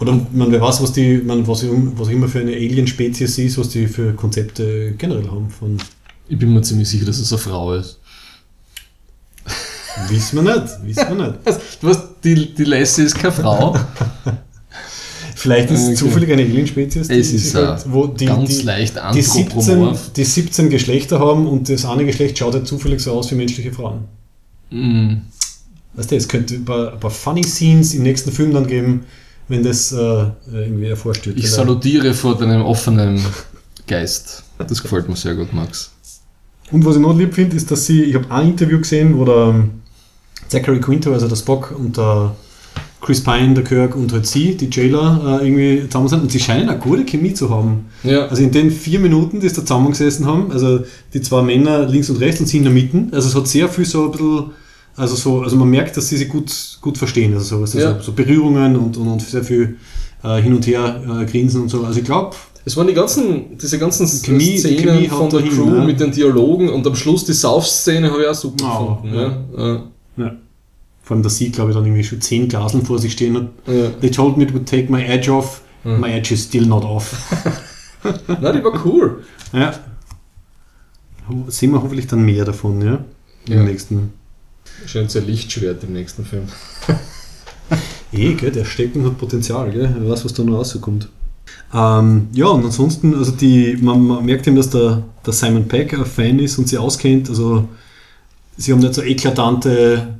Oder 0.00 0.20
man, 0.32 0.50
wer 0.50 0.60
weiß, 0.60 0.82
was 0.82 0.92
die, 0.92 1.18
man, 1.18 1.46
was, 1.46 1.64
was 1.96 2.08
immer 2.08 2.28
für 2.28 2.40
eine 2.40 2.52
Alien-Spezies 2.52 3.38
ist, 3.38 3.58
was 3.58 3.68
die 3.68 3.86
für 3.86 4.12
Konzepte 4.12 4.92
generell 4.98 5.28
haben. 5.28 5.50
Von, 5.50 5.78
Ich 6.28 6.38
bin 6.38 6.52
mir 6.52 6.62
ziemlich 6.62 6.88
sicher, 6.88 7.04
dass 7.06 7.18
es 7.18 7.32
eine 7.32 7.38
Frau 7.38 7.74
ist. 7.74 7.98
wissen 10.08 10.44
wir 10.44 10.54
nicht, 10.54 10.72
wissen 10.84 11.18
wir 11.18 11.26
nicht. 11.28 11.38
Du 11.80 11.86
weißt, 11.88 12.00
die, 12.24 12.54
die 12.54 12.64
Lassie 12.64 13.02
ist 13.02 13.14
keine 13.14 13.32
Frau. 13.32 13.76
Vielleicht 15.36 15.70
ist 15.70 15.80
es 15.80 15.86
Okay. 15.88 15.96
zufällig 15.96 16.32
eine 16.32 16.42
Alien-Spezies, 16.42 17.10
Es 17.10 17.32
ist 17.32 17.54
halt- 17.54 17.84
wo 17.92 18.06
die, 18.06 18.24
ganz 18.26 18.48
die, 18.48 18.62
leicht 18.62 18.94
die 19.14 19.20
17, 19.20 19.42
anthropomorph. 19.58 20.12
die 20.14 20.24
17 20.24 20.70
Geschlechter 20.70 21.18
haben 21.18 21.46
und 21.46 21.68
das 21.68 21.84
eine 21.84 22.06
Geschlecht 22.06 22.38
schaut 22.38 22.54
halt 22.54 22.66
zufällig 22.66 23.00
so 23.00 23.12
aus 23.12 23.30
wie 23.30 23.34
menschliche 23.34 23.72
Frauen. 23.72 24.04
Mm. 24.70 25.16
Weißt 25.94 26.10
du, 26.10 26.16
es 26.16 26.28
könnte 26.28 26.54
ein 26.54 26.64
paar, 26.64 26.94
ein 26.94 27.00
paar 27.00 27.10
funny 27.10 27.44
Scenes 27.44 27.92
im 27.94 28.04
nächsten 28.04 28.32
Film 28.32 28.54
dann 28.54 28.66
geben, 28.66 29.04
wenn 29.48 29.62
das 29.62 29.92
äh, 29.92 30.26
irgendwie 30.50 30.86
erforscht 30.86 31.26
wird. 31.26 31.36
Ich 31.36 31.50
salutiere 31.50 32.14
vor 32.14 32.38
deinem 32.38 32.62
offenen 32.62 33.20
Geist. 33.86 34.44
Das 34.56 34.82
gefällt 34.82 35.08
mir 35.08 35.16
sehr 35.16 35.34
gut, 35.34 35.52
Max. 35.52 35.90
Und 36.74 36.84
was 36.84 36.96
ich 36.96 37.02
noch 37.02 37.16
lieb 37.16 37.34
finde, 37.34 37.54
ist, 37.54 37.70
dass 37.70 37.86
sie, 37.86 38.02
ich 38.02 38.16
habe 38.16 38.28
ein 38.32 38.48
Interview 38.48 38.78
gesehen, 38.78 39.16
wo 39.16 39.24
der 39.24 39.54
ähm, 39.54 39.70
Zachary 40.48 40.80
Quinto, 40.80 41.12
also 41.12 41.28
der 41.28 41.36
Spock 41.36 41.72
und 41.78 41.96
der 41.96 42.34
Chris 43.00 43.22
Pine, 43.22 43.54
der 43.54 43.62
Kirk 43.62 43.94
und 43.94 44.12
halt 44.12 44.26
sie, 44.26 44.56
die 44.56 44.68
Jailer, 44.72 45.40
äh, 45.40 45.46
irgendwie 45.46 45.88
zusammen 45.88 46.08
sind 46.08 46.22
und 46.22 46.32
sie 46.32 46.40
scheinen 46.40 46.68
eine 46.68 46.80
gute 46.80 47.04
Chemie 47.04 47.32
zu 47.32 47.48
haben. 47.48 47.84
Ja. 48.02 48.26
Also 48.26 48.42
in 48.42 48.50
den 48.50 48.72
vier 48.72 48.98
Minuten, 48.98 49.38
die 49.38 49.48
sie 49.48 49.54
da 49.54 49.60
zusammengesessen 49.60 50.26
haben, 50.26 50.50
also 50.50 50.80
die 51.12 51.20
zwei 51.20 51.42
Männer 51.42 51.86
links 51.86 52.10
und 52.10 52.16
rechts 52.16 52.40
und 52.40 52.46
sie 52.46 52.56
in 52.56 52.64
der 52.64 52.72
Mitte, 52.72 53.06
also 53.12 53.28
es 53.28 53.36
hat 53.36 53.46
sehr 53.46 53.68
viel 53.68 53.84
so 53.84 54.06
ein 54.06 54.10
bisschen, 54.10 54.50
also 54.96 55.14
so, 55.14 55.42
also 55.42 55.54
man 55.54 55.70
merkt, 55.70 55.96
dass 55.96 56.08
sie 56.08 56.16
sich 56.16 56.28
gut, 56.28 56.50
gut 56.80 56.98
verstehen, 56.98 57.34
also 57.34 57.44
so, 57.44 57.60
also 57.60 57.78
Ja. 57.78 57.94
so, 57.98 58.06
so 58.06 58.12
Berührungen 58.14 58.74
und, 58.74 58.96
und, 58.96 59.06
und 59.06 59.22
sehr 59.22 59.44
viel 59.44 59.76
äh, 60.24 60.42
hin 60.42 60.52
und 60.52 60.66
her 60.66 61.00
äh, 61.20 61.24
grinsen 61.24 61.62
und 61.62 61.68
so. 61.68 61.84
Also 61.84 62.00
ich 62.00 62.04
glaube, 62.04 62.34
Es 62.66 62.76
waren 62.76 62.86
die 62.86 62.94
ganzen, 62.94 63.58
diese 63.58 63.78
ganzen 63.78 64.06
Chemie- 64.06 64.58
Szenen 64.58 64.78
Chemie 64.78 65.08
von 65.08 65.28
der 65.28 65.40
dahin, 65.40 65.52
Crew 65.54 65.70
ne? 65.70 65.84
mit 65.84 66.00
den 66.00 66.12
Dialogen 66.12 66.70
und 66.70 66.86
am 66.86 66.94
Schluss 66.96 67.24
die 67.24 67.32
Sauf-Szene 67.34 68.10
habe 68.10 68.22
ich 68.22 68.28
auch 68.28 68.34
super 68.34 68.64
Oh, 68.64 69.02
gefunden. 69.02 69.14
ja. 69.14 69.64
Ja. 69.64 69.82
ja. 70.16 70.36
vor 71.02 71.14
allem, 71.16 71.22
dass 71.22 71.36
sie, 71.36 71.50
glaube 71.50 71.70
ich, 71.70 71.76
dann 71.76 71.84
irgendwie 71.84 72.04
schon 72.04 72.20
zehn 72.22 72.48
Glaseln 72.48 72.84
vor 72.86 72.98
sich 72.98 73.12
stehen 73.12 73.36
hat. 73.36 73.48
Ja. 73.66 73.90
They 74.00 74.10
told 74.10 74.38
me 74.38 74.44
it 74.44 74.54
would 74.54 74.66
take 74.66 74.90
my 74.90 75.02
edge 75.04 75.30
off, 75.30 75.60
my 75.84 76.10
edge 76.10 76.32
is 76.32 76.44
still 76.44 76.64
not 76.66 76.84
off. 76.84 77.12
Nein, 78.40 78.56
die 78.56 78.64
war 78.64 78.84
cool. 78.86 79.22
ja. 79.52 79.74
Sehen 81.48 81.72
wir 81.72 81.82
hoffentlich 81.82 82.06
dann 82.06 82.22
mehr 82.24 82.44
davon, 82.44 82.80
ja? 82.82 83.02
Im 83.48 83.64
nächsten. 83.64 84.12
Scheint 84.86 85.10
sehr 85.10 85.22
Lichtschwert 85.22 85.82
im 85.84 85.92
nächsten 85.92 86.24
Film. 86.24 86.44
Eh, 88.12 88.34
gell, 88.34 88.52
der 88.52 88.64
Stecken 88.64 89.04
hat 89.06 89.18
Potenzial, 89.18 89.72
gell? 89.72 89.92
Wer 89.98 90.08
weiß, 90.10 90.24
was 90.24 90.32
da 90.34 90.44
noch 90.44 90.58
rauskommt. 90.58 91.08
Ähm, 91.72 92.28
ja, 92.32 92.46
und 92.46 92.64
ansonsten, 92.64 93.14
also 93.14 93.32
die, 93.32 93.76
man, 93.80 94.06
man 94.06 94.24
merkt 94.24 94.46
eben, 94.46 94.56
dass 94.56 94.70
der, 94.70 95.02
der 95.26 95.32
Simon 95.32 95.66
Peck 95.66 95.92
ein 95.94 96.04
Fan 96.04 96.38
ist 96.38 96.58
und 96.58 96.68
sie 96.68 96.78
auskennt. 96.78 97.28
Also 97.28 97.68
sie 98.56 98.72
haben 98.72 98.78
nicht 98.80 98.94
so 98.94 99.02
eklatante 99.02 100.14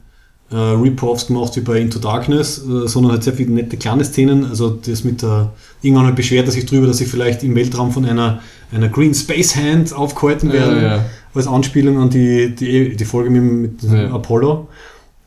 äh, 0.51 0.57
Rip-Offs 0.57 1.29
gemacht 1.29 1.55
wie 1.57 1.61
bei 1.61 1.81
Into 1.81 1.99
Darkness, 1.99 2.59
äh, 2.59 2.87
sondern 2.89 3.13
halt 3.13 3.23
sehr 3.25 3.35
viele 3.35 3.53
nette 3.53 3.77
kleine 3.77 4.05
Szenen. 4.05 4.45
Also 4.47 4.71
das 4.71 5.05
mit 5.05 5.23
der, 5.23 5.53
irgendwann 5.83 6.07
halt 6.07 6.17
beschwert 6.17 6.47
er 6.47 6.53
sich 6.53 6.67
drüber, 6.67 6.87
dass 6.87 6.99
sie 6.99 7.07
vielleicht 7.07 7.43
im 7.45 7.55
Weltraum 7.55 7.93
von 7.93 8.05
einer, 8.05 8.41
einer 8.73 8.89
Green 8.89 9.15
Space 9.15 9.55
Hand 9.57 9.93
aufgehalten 9.93 10.49
Ja, 10.49 10.55
werden. 10.55 10.83
ja. 10.83 11.05
als 11.35 11.47
Anspielung 11.47 11.99
an 11.99 12.11
die, 12.11 12.55
die, 12.55 12.97
die 12.97 13.05
Folge 13.05 13.31
mit, 13.31 13.83
mit 13.83 13.93
Ja. 13.93 14.11
Apollo. 14.13 14.69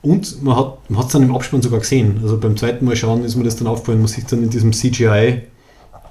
Und 0.02 0.44
man 0.44 0.56
hat 0.56 0.90
man 0.90 1.02
es 1.06 1.08
dann 1.12 1.24
im 1.24 1.34
Abspann 1.36 1.62
sogar 1.62 1.80
gesehen. 1.80 2.20
Also 2.22 2.38
beim 2.38 2.56
zweiten 2.56 2.86
Mal 2.86 2.96
schauen 2.96 3.24
ist 3.26 3.36
mir 3.36 3.44
das 3.44 3.56
dann 3.56 3.68
aufgefallen. 3.68 4.00
Man 4.00 4.08
sieht 4.08 4.32
dann 4.32 4.44
in 4.44 4.50
diesem 4.50 4.72
CGI 4.72 5.42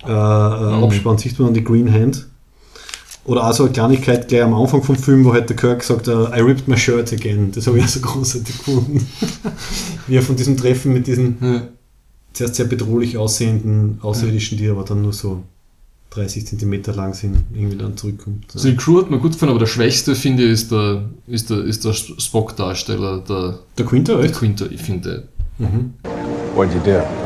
äh, 0.05 0.11
äh, 0.11 0.85
Abspann, 0.85 1.19
sieht 1.19 1.39
man 1.39 1.49
dann 1.49 1.55
die 1.55 1.65
Green 1.65 1.93
Hand. 1.93 2.27
Oder 3.25 3.49
auch 3.49 3.53
so 3.53 3.65
eine 3.65 3.73
Kleinigkeit 3.73 4.29
gleich 4.29 4.43
am 4.43 4.55
Anfang 4.55 4.83
vom 4.85 4.95
Film, 4.97 5.25
wo 5.25 5.33
halt 5.33 5.49
der 5.49 5.57
Kirk 5.57 5.83
sagt, 5.83 6.07
äh, 6.07 6.13
I 6.13 6.41
ripped 6.43 6.69
my 6.69 6.77
shirt 6.77 7.13
again. 7.13 7.51
Das 7.53 7.67
habe 7.67 7.79
ich 7.79 7.85
auch 7.85 7.89
so 7.89 8.01
großartig 8.03 8.57
gefunden. 8.59 9.07
Wie 10.07 10.15
er 10.15 10.23
von 10.23 10.37
diesem 10.37 10.57
Treffen 10.57 10.93
mit 10.93 11.07
diesen 11.09 11.37
Ja. 11.41 11.63
zuerst 12.33 12.55
sehr 12.55 12.67
bedrohlich 12.67 13.17
aussehenden 13.19 13.99
Außerirdischen, 14.03 14.59
die 14.59 14.69
aber 14.69 14.85
dann 14.85 15.03
nur 15.03 15.13
so 15.13 15.43
30 16.11 16.47
Zentimeter 16.47 16.95
lang 16.95 17.15
sind, 17.15 17.39
irgendwie 17.53 17.77
dann 17.77 17.97
zurückkommt. 17.97 18.45
Also 18.55 18.69
die 18.71 18.77
Crew 18.77 19.01
hat 19.01 19.11
mir 19.11 19.19
gut 19.19 19.33
gefallen, 19.33 19.51
aber 19.51 19.59
der 19.59 19.67
schwächste, 19.67 20.15
finde 20.15 20.45
ich, 20.45 20.53
ist 20.53 20.71
der, 20.71 21.07
ist 21.27 21.51
der, 21.51 21.65
ist 21.65 21.85
der 21.85 21.95
Spock-Darsteller, 21.95 23.25
der, 23.29 23.59
Der 23.77 23.85
Quinter, 23.87 24.17
der 24.19 24.27
echt? 24.27 24.35
Quinter, 24.37 24.71
ich 24.71 24.81
finde. 24.81 25.27
What'd 26.55 26.73
you 26.73 26.81
do? 26.85 27.26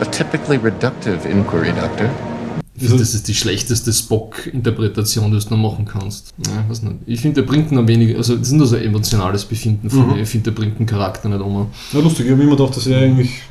A 0.00 0.04
typically 0.04 0.56
reductive 0.58 1.26
inquiry, 1.28 1.72
Doctor. 1.72 2.08
Ich 2.74 2.84
finde, 2.84 2.98
das 3.02 3.12
ist 3.14 3.26
die 3.26 3.34
schlechteste 3.34 3.92
Spock-Interpretation, 3.92 5.32
die 5.32 5.38
du 5.40 5.50
noch 5.56 5.72
machen 5.72 5.84
kannst. 5.84 6.32
Ja, 6.46 6.64
weiß 6.68 6.82
nicht. 6.82 6.96
Ich 7.06 7.20
finde, 7.20 7.42
der 7.42 7.48
bringt 7.48 7.72
noch 7.72 7.84
wenig, 7.88 8.16
also 8.16 8.36
das 8.36 8.48
ist 8.48 8.52
nur 8.52 8.66
so 8.68 8.76
ein 8.76 8.84
emotionales 8.84 9.44
Befinden 9.44 9.90
von 9.90 10.06
Mhm. 10.06 10.12
mir. 10.14 10.22
Ich 10.22 10.28
finde, 10.28 10.52
der 10.52 10.60
bringt 10.60 10.78
den 10.78 10.86
Charakter 10.86 11.28
nicht 11.28 11.40
um. 11.40 11.66
Ja, 11.92 11.98
lustig, 12.00 12.26
ich 12.26 12.32
habe 12.32 12.42
immer 12.42 12.56
gedacht, 12.56 12.76
dass 12.76 12.86
er 12.86 13.00
eigentlich 13.00 13.42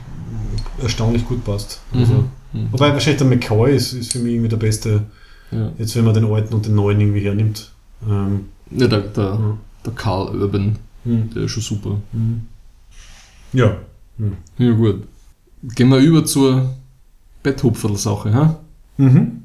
erstaunlich 0.82 1.28
gut 1.28 1.44
passt. 1.44 1.82
Also, 1.94 2.24
Mhm. 2.53 2.68
Wobei 2.72 2.94
wahrscheinlich 2.94 3.18
der 3.18 3.28
McCoy 3.28 3.76
ist, 3.76 3.91
ist 3.91 4.14
für 4.14 4.19
mich 4.19 4.32
irgendwie 4.32 4.48
der 4.49 4.57
beste, 4.57 5.03
Ja. 5.52 5.72
jetzt 5.78 5.94
wenn 5.98 6.06
man 6.06 6.14
den 6.14 6.24
alten 6.26 6.53
und 6.53 6.65
den 6.65 6.76
neuen 6.76 6.99
irgendwie 7.02 7.19
hernimmt. 7.26 7.69
Ähm, 8.10 8.45
Ja, 8.72 8.88
der, 8.88 8.99
der, 9.02 9.38
der 9.86 9.94
Carl 9.94 10.34
Urban, 10.41 10.78
Mhm. 11.03 11.30
der 11.36 11.44
ist 11.44 11.52
schon 11.52 11.64
super. 11.64 11.98
ja. 13.52 13.76
Ja, 14.57 14.72
gut. 14.72 15.03
Gehen 15.76 15.89
wir 15.89 15.98
über 15.98 16.26
zur 16.26 16.73
Betthupferl-Sache, 17.44 18.34
ha? 18.34 18.60
Mhm. 18.98 19.44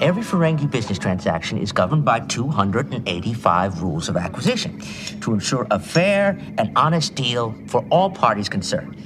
Every 0.00 0.22
Ferengi 0.22 0.66
business 0.66 0.98
transaction 0.98 1.58
is 1.58 1.74
governed 1.74 2.04
by 2.04 2.20
285 2.28 3.82
rules 3.82 4.08
of 4.08 4.16
acquisition 4.16 4.80
to 5.20 5.34
ensure 5.34 5.66
a 5.70 5.78
fair 5.78 6.38
and 6.56 6.70
honest 6.76 7.16
deal 7.16 7.52
for 7.66 7.84
all 7.90 8.08
parties 8.08 8.48
concerned. 8.48 8.96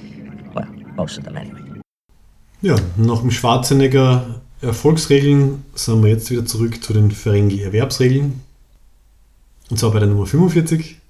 Well, 0.55 0.69
most 0.97 1.19
of 1.19 1.24
them 1.24 1.36
anyway. 1.36 1.61
Ja, 2.61 2.77
nach 2.97 3.20
dem 3.20 3.31
Schwarzenegger 3.31 4.40
Erfolgsregeln 4.61 5.65
sind 5.74 6.03
wir 6.03 6.11
jetzt 6.11 6.31
wieder 6.31 6.47
zurück 6.47 6.85
zu 6.85 6.93
den 6.93 7.11
Ferengi 7.11 7.62
Erwerbsregeln. 7.62 8.40
Und 9.70 9.78
zwar 9.78 9.90
bei 9.90 9.99
der 9.99 10.09
Nummer 10.09 10.27
45. 10.27 11.02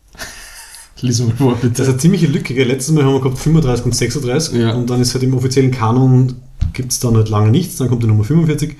Lies 1.02 1.20
mal 1.20 1.34
vor, 1.36 1.54
bitte. 1.56 1.74
Das 1.74 1.80
ist 1.80 1.88
eine 1.88 1.98
ziemliche 1.98 2.26
Lücke. 2.26 2.54
Gell? 2.54 2.66
Letztes 2.68 2.94
Mal 2.94 3.04
haben 3.04 3.14
wir 3.14 3.20
gehabt 3.20 3.38
35 3.38 3.84
und 3.84 3.94
36 3.94 4.54
Ja. 4.54 4.72
und 4.74 4.88
dann 4.88 5.00
ist 5.00 5.12
halt 5.14 5.24
im 5.24 5.34
offiziellen 5.34 5.70
Kanon 5.70 6.36
gibt 6.72 6.92
es 6.92 7.00
dann 7.00 7.16
halt 7.16 7.28
lange 7.28 7.50
nichts. 7.50 7.76
Dann 7.76 7.88
kommt 7.88 8.02
die 8.02 8.06
Nummer 8.06 8.24
45. 8.24 8.76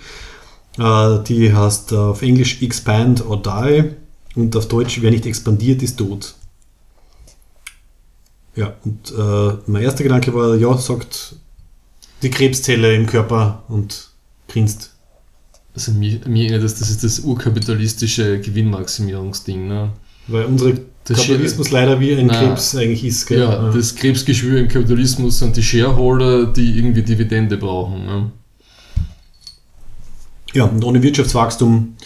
Äh, 0.79 1.19
die 1.25 1.53
heißt 1.53 1.93
auf 1.93 2.23
Englisch 2.23 2.63
Expand 2.63 3.27
or 3.27 3.43
Die 3.43 3.91
und 4.37 4.57
auf 4.57 4.69
Deutsch 4.69 5.03
Wer 5.03 5.11
nicht 5.11 5.27
expandiert, 5.27 5.83
ist 5.83 5.99
tot. 5.99 6.35
Ja, 8.55 8.75
und 8.85 9.11
äh, 9.11 9.57
mein 9.67 9.83
erster 9.83 10.03
Gedanke 10.05 10.33
war, 10.35 10.55
ja, 10.57 10.77
sagt 10.77 11.37
die 12.23 12.31
Krebszelle 12.31 12.95
im 12.95 13.07
Körper 13.07 13.63
und 13.69 14.11
grinst. 14.49 14.91
Also 15.75 15.93
mir, 15.93 16.21
mir 16.27 16.45
erinnert 16.45 16.65
das, 16.65 16.79
das 16.79 16.91
ist 16.91 17.03
das 17.03 17.21
urkapitalistische 17.21 18.41
Gewinnmaximierungsding, 18.41 19.67
ne? 19.67 19.91
Weil 20.29 20.45
unsere 20.45 20.79
Das 21.05 21.19
Kapitalismus 21.19 21.71
leider 21.71 21.99
wie 21.99 22.15
ein 22.15 22.27
Na, 22.27 22.39
Krebs 22.39 22.77
eigentlich 22.77 23.05
ist. 23.05 23.27
Gell? 23.27 23.41
Ja, 23.41 23.71
das 23.73 23.95
Krebsgeschwür 23.97 24.61
im 24.61 24.69
Kapitalismus 24.69 25.41
sind 25.41 25.57
die 25.57 25.63
Shareholder, 25.63 26.47
die 26.47 26.79
irgendwie 26.79 27.03
Dividende 27.03 27.57
brauchen. 27.57 28.07
Ne? 28.07 28.31
Ja, 30.53 30.65
und 30.65 30.85
ohne 30.85 31.03
Wirtschaftswachstum 31.03 31.97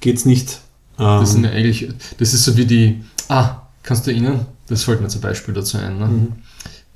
geht's 0.00 0.24
nicht. 0.24 0.58
Ähm, 0.98 1.20
Das 1.20 1.32
sind 1.32 1.44
ja 1.44 1.50
eigentlich, 1.50 1.88
das 2.18 2.34
ist 2.34 2.44
so 2.44 2.56
wie 2.56 2.66
die, 2.66 3.00
ah, 3.28 3.62
kannst 3.82 4.06
du 4.06 4.10
erinnern? 4.10 4.46
Das 4.68 4.84
fällt 4.84 5.00
mir 5.00 5.08
zum 5.08 5.22
Beispiel 5.22 5.54
dazu 5.54 5.78
ein, 5.78 5.98
ne? 5.98 6.06
Mhm. 6.06 6.32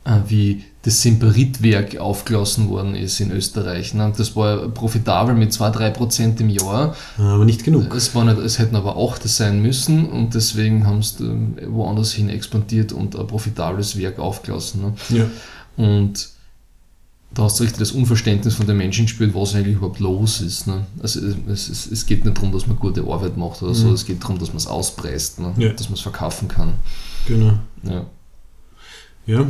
Äh, 0.04 0.18
wie 0.28 0.64
das 0.84 1.00
Semperitwerk 1.02 1.98
aufgelassen 1.98 2.68
worden 2.68 2.96
ist 2.96 3.20
in 3.20 3.30
Österreich. 3.30 3.94
Ne? 3.94 4.12
Das 4.16 4.34
war 4.34 4.68
profitabel 4.68 5.34
mit 5.34 5.52
2-3% 5.52 6.40
im 6.40 6.48
Jahr. 6.50 6.96
aber 7.18 7.44
nicht 7.44 7.62
genug. 7.62 7.94
Es, 7.94 8.14
war 8.16 8.24
nicht, 8.24 8.38
es 8.38 8.59
hätten 8.59 8.74
aber 8.74 8.96
auch 8.96 9.16
das 9.18 9.36
sein 9.36 9.62
müssen 9.62 10.06
und 10.06 10.34
deswegen 10.34 10.84
haben 10.86 11.02
sie 11.02 11.24
ähm, 11.24 11.56
woanders 11.68 12.12
hin 12.12 12.28
expandiert 12.28 12.92
und 12.92 13.14
ein 13.16 13.26
profitables 13.28 13.96
Werk 13.96 14.18
aufgelassen. 14.18 14.82
Ne? 14.82 14.94
Ja. 15.18 15.26
Und 15.84 16.30
da 17.34 17.44
hast 17.44 17.60
du 17.60 17.62
richtig 17.62 17.78
das 17.78 17.92
Unverständnis 17.92 18.56
von 18.56 18.66
den 18.66 18.76
Menschen 18.76 19.06
gespürt, 19.06 19.34
was 19.34 19.54
eigentlich 19.54 19.76
überhaupt 19.76 20.00
los 20.00 20.40
ist. 20.40 20.66
Ne? 20.66 20.84
Also 21.00 21.20
es, 21.48 21.68
es, 21.68 21.90
es 21.90 22.06
geht 22.06 22.24
nicht 22.24 22.36
darum, 22.36 22.50
dass 22.52 22.66
man 22.66 22.76
gute 22.76 23.02
Arbeit 23.02 23.36
macht 23.36 23.62
oder 23.62 23.72
so, 23.72 23.86
Mhm. 23.86 23.94
es 23.94 24.04
geht 24.04 24.22
darum, 24.22 24.38
dass 24.38 24.48
man 24.48 24.56
es 24.59 24.66
auspreist, 24.66 25.38
ne? 25.38 25.54
Ja. 25.56 25.68
dass 25.72 25.88
man 25.88 25.94
es 25.94 26.00
verkaufen 26.00 26.48
kann. 26.48 26.74
Genau. 27.28 27.54
Ja. 27.84 28.04
Ja. 29.26 29.46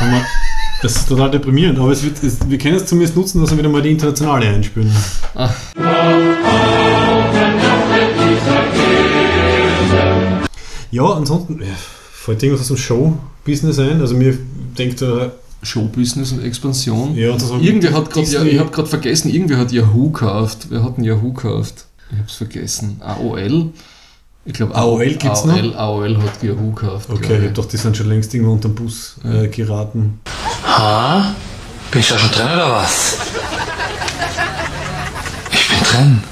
Wir- 0.00 0.24
Das 0.82 0.96
ist 0.96 1.08
total 1.08 1.30
deprimierend, 1.30 1.78
aber 1.78 1.90
es 1.92 2.02
wird, 2.02 2.22
es, 2.22 2.38
wir 2.48 2.56
können 2.56 2.76
es 2.76 2.86
zumindest 2.86 3.14
nutzen, 3.16 3.40
dass 3.42 3.50
wir 3.50 3.58
wieder 3.58 3.68
mal 3.68 3.82
die 3.82 3.90
internationale 3.90 4.46
einspielen. 4.48 4.90
Ah. 5.34 5.50
Ja, 10.90 11.04
ansonsten 11.04 11.60
fällt 12.12 12.42
irgendwas 12.42 12.62
aus 12.62 12.68
dem 12.68 12.76
Show-Business 12.76 13.78
ein. 13.78 14.00
Also 14.00 14.14
mir 14.16 14.36
denkt 14.78 15.00
da. 15.02 15.32
Showbusiness 15.62 16.32
und 16.32 16.42
Expansion. 16.42 17.14
Ja, 17.14 17.32
das 17.34 17.50
Irgendwer 17.50 17.92
hat 17.92 18.10
gerade, 18.10 18.26
ja, 18.26 18.42
ich 18.44 18.58
habe 18.58 18.70
gerade 18.70 18.88
vergessen, 18.88 19.28
irgendwer 19.28 19.58
hat 19.58 19.70
Yahoo 19.72 20.10
gekauft. 20.10 20.68
Wer 20.70 20.82
hat 20.82 20.96
denn 20.96 21.04
Yahoo 21.04 21.34
gekauft? 21.34 21.84
Ich 22.10 22.16
habe 22.16 22.26
es 22.26 22.34
vergessen. 22.36 22.96
AOL? 23.00 23.66
Ich 24.44 24.54
glaube, 24.54 24.74
AOL 24.74 25.14
gibt's 25.14 25.44
noch? 25.44 25.54
AOL, 25.54 25.74
AOL 25.76 26.22
hat 26.22 26.42
Yahoo 26.42 26.72
gekauft. 26.72 27.10
Okay, 27.10 27.46
ich 27.46 27.52
doch, 27.52 27.66
die 27.66 27.76
sind 27.76 27.96
schon 27.96 28.08
längst 28.08 28.32
irgendwo 28.32 28.52
unter 28.52 28.68
den 28.68 28.74
Bus 28.74 29.16
äh, 29.24 29.48
geraten. 29.48 30.20
Ha? 30.64 31.34
Bin 31.90 32.00
ich 32.00 32.08
da 32.08 32.18
schon 32.18 32.30
drin 32.30 32.46
oder 32.46 32.70
was? 32.72 33.18
Ich 35.52 35.68
bin 35.68 35.78
drin. 35.84 36.22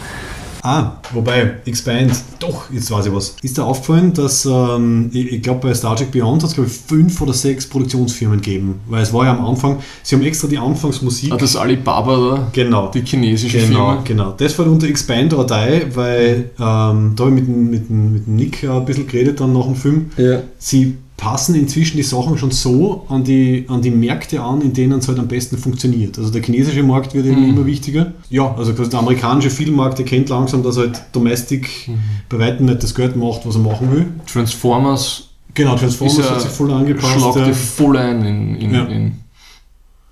Ah, 0.71 1.01
wobei, 1.15 1.55
Expand, 1.65 2.13
doch, 2.41 2.71
jetzt 2.71 2.91
weiß 2.91 3.07
ich 3.07 3.15
was. 3.15 3.37
Ist 3.43 3.57
dir 3.57 3.65
aufgefallen, 3.65 4.13
dass, 4.13 4.45
ähm, 4.45 5.09
ich, 5.15 5.33
ich 5.33 5.43
glaube, 5.43 5.67
bei 5.69 5.73
Star 5.75 5.97
Trek 5.97 6.11
Beyond 6.11 6.43
hat 6.43 6.51
es, 6.51 6.55
glaube 6.55 6.69
ich, 6.69 6.77
fünf 6.77 7.19
oder 7.23 7.33
sechs 7.33 7.67
Produktionsfirmen 7.67 8.43
gegeben. 8.43 8.75
Weil 8.87 9.03
es 9.03 9.11
war 9.15 9.25
ja 9.25 9.35
am 9.35 9.47
Anfang, 9.47 9.79
sie 10.03 10.15
haben 10.15 10.23
extra 10.25 10.47
die 10.47 10.59
Anfangsmusik. 10.59 11.33
Ah, 11.33 11.39
das 11.39 11.57
Alibaba 11.57 12.17
da? 12.37 12.49
Genau. 12.53 12.91
Die 12.91 13.01
chinesische 13.03 13.57
Genau, 13.59 13.67
Firma? 13.93 14.03
genau. 14.05 14.35
Das 14.37 14.53
fällt 14.53 14.69
unter 14.69 14.87
Expand 14.89 15.33
or 15.33 15.47
Die, 15.47 15.87
weil 15.95 16.51
ähm, 16.59 17.13
da 17.17 17.25
habe 17.25 17.39
ich 17.41 17.47
mit, 17.47 17.49
mit, 17.49 17.91
mit 17.91 18.29
Nick 18.29 18.63
äh, 18.63 18.69
ein 18.69 18.85
bisschen 18.85 19.07
geredet 19.07 19.41
dann 19.41 19.55
nach 19.55 19.65
dem 19.65 19.75
Film. 19.75 20.11
Ja. 20.19 20.41
Sie 20.59 20.97
passen 21.17 21.57
inzwischen 21.57 21.97
die 21.97 22.05
Sachen 22.05 22.39
schon 22.39 22.53
so 22.53 23.05
an 23.09 23.25
die, 23.25 23.65
an 23.69 23.83
die 23.83 23.91
Märkte 23.91 24.41
an, 24.41 24.61
in 24.61 24.73
denen 24.73 25.01
es 25.01 25.09
halt 25.09 25.19
am 25.19 25.27
besten 25.27 25.59
funktioniert. 25.59 26.17
Also 26.17 26.31
der 26.31 26.43
chinesische 26.43 26.85
Markt 26.85 27.13
wird 27.13 27.27
eben 27.27 27.43
Mhm. 27.43 27.49
immer 27.57 27.67
wichtiger. 27.67 28.13
Ja, 28.31 28.55
also 28.57 28.75
quasi 28.75 28.91
der 28.91 28.99
amerikanische 29.01 29.51
Filmmarkt 29.51 29.99
erkennt 29.99 30.29
langsam, 30.29 30.63
dass 30.63 30.77
halt 30.77 31.01
Domestic 31.13 31.69
Mhm. 31.89 31.99
bei 32.29 32.39
weitem 32.39 32.67
nicht 32.67 32.83
das 32.83 32.95
Geld 32.95 33.17
macht, 33.17 33.47
was 33.47 33.55
er 33.55 33.63
machen 33.63 33.91
will. 33.91 34.07
Transformers. 34.31 35.25
Genau, 35.55 35.77
Transformers 35.77 36.19
ist 36.19 36.31
hat 36.31 36.41
sich 36.43 36.51
voll 36.51 36.71
angepasst. 36.73 37.15
Schlagt 37.21 37.37
ja. 37.37 37.53
voll 37.53 37.97
ein 37.97 38.25
in, 38.25 38.57
in, 38.57 38.75
Ja. 38.75 38.85
in. 38.85 39.13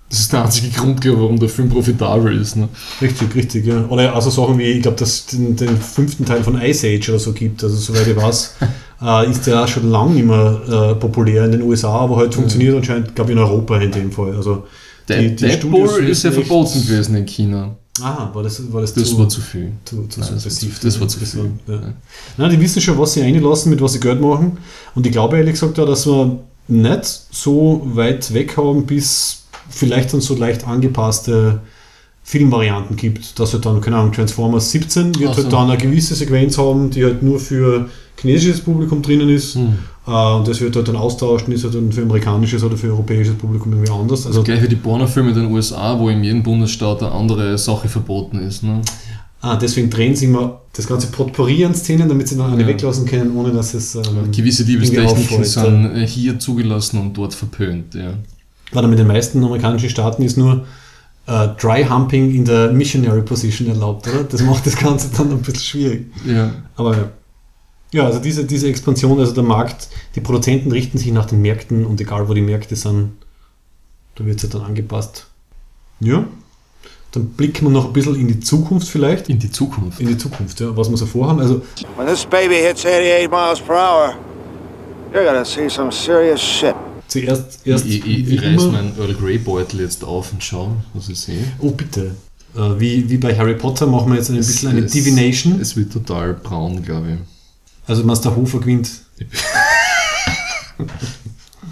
Das 0.09 0.21
ist 0.21 0.33
der 0.33 0.45
einzige 0.45 0.69
Grund, 0.69 1.01
glaube 1.01 1.17
ich, 1.17 1.23
warum 1.25 1.39
der 1.39 1.49
Film 1.49 1.69
profitabel 1.69 2.41
ist. 2.41 2.55
Ne? 2.57 2.69
Richtig, 3.03 3.35
richtig, 3.35 3.67
ja. 3.67 3.85
Oder 3.89 4.15
also 4.15 4.31
Sachen 4.31 4.57
wie, 4.57 4.63
ich 4.63 4.83
glaube, 4.83 4.97
dass 4.97 5.09
es 5.11 5.27
den, 5.27 5.57
den 5.57 5.77
fünften 5.77 6.25
Teil 6.25 6.45
von 6.45 6.61
Ice 6.61 6.87
Age 6.87 7.09
oder 7.11 7.19
so 7.19 7.33
gibt, 7.33 7.65
also 7.65 7.77
soweit 7.77 8.07
ich 8.07 8.17
weiß, 8.17 8.55
äh, 9.03 9.31
ist 9.31 9.47
der 9.49 9.65
auch 9.65 9.69
schon 9.69 9.91
lange 9.91 10.13
nicht 10.15 10.27
mehr 10.27 10.61
äh, 10.69 10.95
populär 10.95 11.45
in 11.47 11.53
den 11.53 11.63
USA, 11.63 11.91
aber 11.91 12.17
halt 12.19 12.35
funktioniert 12.35 12.77
anscheinend, 12.77 13.17
glaube 13.17 13.33
ich, 13.33 13.37
in 13.37 13.43
Europa 13.43 13.79
in 13.79 13.91
dem 13.91 14.13
Fall. 14.13 14.37
Also 14.37 14.65
Der 15.09 15.23
Deadpool 15.23 16.07
ist 16.07 16.23
ja 16.23 16.31
verboten 16.31 16.83
gewesen 16.87 17.17
in 17.17 17.27
China. 17.27 17.77
Aha, 18.03 18.31
war 18.35 18.43
das, 18.43 18.73
war 18.73 18.81
das, 18.83 18.93
Das 18.95 19.09
zu, 19.09 19.19
war 19.19 19.29
zu 19.29 19.41
viel. 19.41 19.73
Zu, 19.85 20.07
zu 20.09 20.21
Nein, 20.21 20.31
das 20.35 20.45
war 20.45 20.51
subversiv. 20.51 20.81
zu- 20.81 20.87
das 20.87 21.01
war 21.01 21.09
zu 21.09 21.19
viel. 21.21 21.51
Ja. 21.67 21.81
Nein, 22.37 22.51
die 22.51 22.61
wissen 22.61 22.81
schon, 22.83 22.99
was 22.99 23.15
sie 23.15 23.23
einlassen, 23.23 23.71
mit 23.71 23.81
was 23.81 23.93
sie 23.95 24.01
Geld 24.01 24.21
machen. 24.21 24.59
Und 24.95 25.07
ich 25.07 25.13
glaube 25.13 25.37
ehrlich 25.39 25.53
gesagt 25.55 25.79
auch, 25.81 25.87
dass 25.87 26.07
wir 26.07 26.39
nicht 26.69 27.05
so 27.31 27.83
weit 27.95 28.35
weg 28.35 28.57
haben, 28.57 28.85
bis 28.87 29.45
vielleicht 29.71 30.13
dann 30.13 30.21
so 30.21 30.35
leicht 30.35 30.67
angepasste 30.67 31.61
Filmvarianten 32.29 32.97
gibt, 32.97 33.39
dass 33.39 33.53
halt 33.53 33.65
dann, 33.67 33.81
keine 33.81 33.99
Ahnung, 33.99 34.11
Transformers 34.11 34.73
17 34.73 35.17
wird 35.21 35.37
halt 35.37 35.45
so. 35.45 35.49
dann 35.49 35.71
eine 35.71 35.79
gewisse 35.79 36.17
Sequenz 36.17 36.59
haben, 36.59 36.91
die 36.91 37.05
halt 37.05 37.23
nur 37.23 37.39
für 37.39 37.89
chinesisches 38.21 38.63
Publikum 38.63 39.01
drinnen 39.01 39.29
ist. 39.29 39.55
Hm. 39.55 39.75
Äh, 40.09 40.11
und 40.11 40.49
das 40.49 40.61
wird 40.61 40.75
halt 40.75 40.89
dann 40.89 40.97
austauschen, 40.97 41.53
ist 41.53 41.63
halt 41.63 41.77
dann 41.77 41.93
für 41.93 42.03
amerikanisches 42.03 42.65
oder 42.65 42.77
für 42.77 42.89
europäisches 42.89 43.37
Publikum 43.37 43.73
irgendwie 43.75 43.93
anders. 43.93 44.27
Also, 44.27 44.41
Also 44.41 44.43
gleich 44.43 44.61
wie 44.61 44.67
die 44.67 44.75
Pornofilme 44.75 45.31
in 45.31 45.37
den 45.37 45.53
USA, 45.53 45.97
wo 46.01 46.09
in 46.09 46.25
jedem 46.25 46.43
Bundesstaat 46.43 47.01
eine 47.01 47.13
andere 47.13 47.57
Sache 47.59 47.89
verboten 47.89 48.41
ist. 48.41 48.65
Ne? 48.65 48.81
ah, 49.41 49.55
deswegen 49.55 49.89
drehen 49.89 50.17
sie 50.17 50.25
immer 50.25 50.63
das 50.73 50.89
ganze 50.89 51.07
Potpourri 51.07 51.65
an 51.65 51.77
Szenen, 51.77 52.09
damit 52.09 52.27
sie 52.27 52.37
dann 52.37 52.53
eine 52.53 52.63
Ja. 52.63 52.67
weglassen 52.67 53.07
können, 53.07 53.37
ohne 53.37 53.53
dass 53.53 53.73
es 53.73 53.95
ähm, 53.95 54.03
Gewisse 54.33 54.65
auffällt. 55.07 55.47
sind 55.47 56.07
hier 56.07 56.41
zugelassen 56.41 56.99
und 56.99 57.17
dort 57.17 57.35
verpönt. 57.35 57.95
Ja. 57.95 58.15
Warte, 58.73 58.89
mit 58.89 58.99
den 58.99 59.07
meisten 59.07 59.45
amerikanischen 59.45 59.89
Staaten 59.91 60.25
ist 60.25 60.37
nur 60.37 60.65
äh, 61.27 61.49
Dry 61.61 61.85
Humping 61.85 62.35
in 62.35 62.45
der 62.45 62.73
Missionary 62.73 63.23
Position 63.23 63.69
erlaubt, 63.69 64.09
oder? 64.09 64.25
Das 64.25 64.43
macht 64.43 64.67
das 64.67 64.77
Ganze 64.77 65.09
dann 65.17 65.31
ein 65.31 65.43
bisschen 65.43 65.61
schwierig. 65.61 66.07
Ja. 66.25 66.53
Aber 66.77 66.97
ja. 66.97 67.11
Ja, 67.93 68.05
also 68.05 68.19
diese, 68.19 68.45
diese 68.45 68.69
Expansion, 68.69 69.19
also 69.19 69.33
der 69.33 69.45
Markt, 69.45 69.89
die 70.17 70.21
Produzenten 70.21 70.73
richten 70.73 70.99
sich 70.99 71.13
nach 71.13 71.27
den 71.27 71.41
Märkten 71.41 71.87
und 71.87 72.01
egal 72.01 72.29
wo 72.29 72.35
die 72.35 72.41
Märkte 72.41 72.77
sind, 72.77 73.13
da 74.17 74.27
wird 74.27 74.37
es 74.37 74.43
ja 74.43 74.49
dann 74.59 74.67
angepasst. 74.67 75.27
Ja. 76.01 76.25
Dann 77.13 77.29
blicken 77.31 77.67
wir 77.67 77.71
noch 77.71 77.87
ein 77.87 77.93
bisschen 77.93 78.17
in 78.17 78.29
die 78.29 78.41
Zukunft 78.41 78.89
vielleicht. 78.89 79.29
In 79.29 79.39
die 79.39 79.51
Zukunft? 79.51 80.01
In 80.01 80.09
die 80.09 80.19
Zukunft, 80.19 80.61
ja, 80.61 80.77
was 80.77 80.91
wir 80.91 80.97
so 80.97 81.07
vorhaben. 81.07 81.41
Also 81.41 81.63
When 81.97 82.07
this 82.07 82.27
baby 82.27 82.57
hits 82.57 82.85
88 82.85 83.31
miles 83.31 83.61
per 83.61 83.77
hour, 83.77 84.15
you're 85.15 85.25
gonna 85.25 85.45
see 85.45 85.69
some 85.69 85.91
serious 85.91 86.41
shit. 86.41 86.75
Zuerst 87.09 87.61
erst 87.67 87.87
Ich, 87.87 88.05
ich, 88.07 88.31
ich 88.31 88.43
reiß 88.43 88.65
meinen 88.67 88.93
Earl 88.99 89.15
Grey 89.15 89.39
Beutel 89.39 89.81
jetzt 89.81 90.05
auf 90.05 90.33
und 90.33 90.43
schau, 90.43 90.77
was 90.95 91.09
ich 91.09 91.19
sehe. 91.21 91.43
Oh, 91.59 91.71
bitte. 91.71 92.13
Äh, 92.57 92.81
wie, 92.81 93.09
wie 93.11 93.17
bei 93.19 93.37
Harry 93.37 93.55
Potter 93.55 93.87
machen 93.87 94.09
wir 94.11 94.17
jetzt 94.17 94.31
ein 94.31 94.37
bisschen 94.37 94.71
eine 94.71 94.81
es, 94.81 94.93
Divination. 94.93 95.61
Es 95.61 95.77
wird 95.77 95.93
total 95.93 96.35
braun, 96.35 96.83
glaube 96.83 97.13
ich. 97.13 97.19
Also 97.89 98.03
Master 98.05 98.35
Hofer 98.35 98.59
gewinnt 98.61 98.91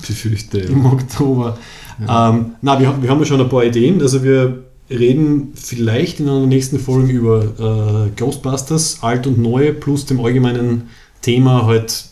Befürchte. 0.07 0.59
ja. 0.61 0.69
im 0.69 0.87
Oktober. 0.87 1.59
Ähm, 2.01 2.53
na, 2.61 2.79
wir, 2.81 2.89
haben- 2.89 3.03
wir 3.03 3.11
haben 3.11 3.21
ja 3.21 3.25
schon 3.27 3.41
ein 3.41 3.49
paar 3.49 3.65
Ideen. 3.65 4.01
Also 4.03 4.23
wir 4.23 4.65
reden 4.91 5.53
vielleicht 5.55 6.21
in 6.21 6.29
einer 6.29 6.47
nächsten 6.47 6.79
Folge 6.79 7.13
über 7.13 8.07
äh, 8.07 8.11
Ghostbusters, 8.21 8.99
alt 9.03 9.27
und 9.27 9.39
neu, 9.39 9.73
plus 9.73 10.05
dem 10.07 10.21
allgemeinen 10.21 10.89
Thema 11.23 11.65
halt 11.67 12.05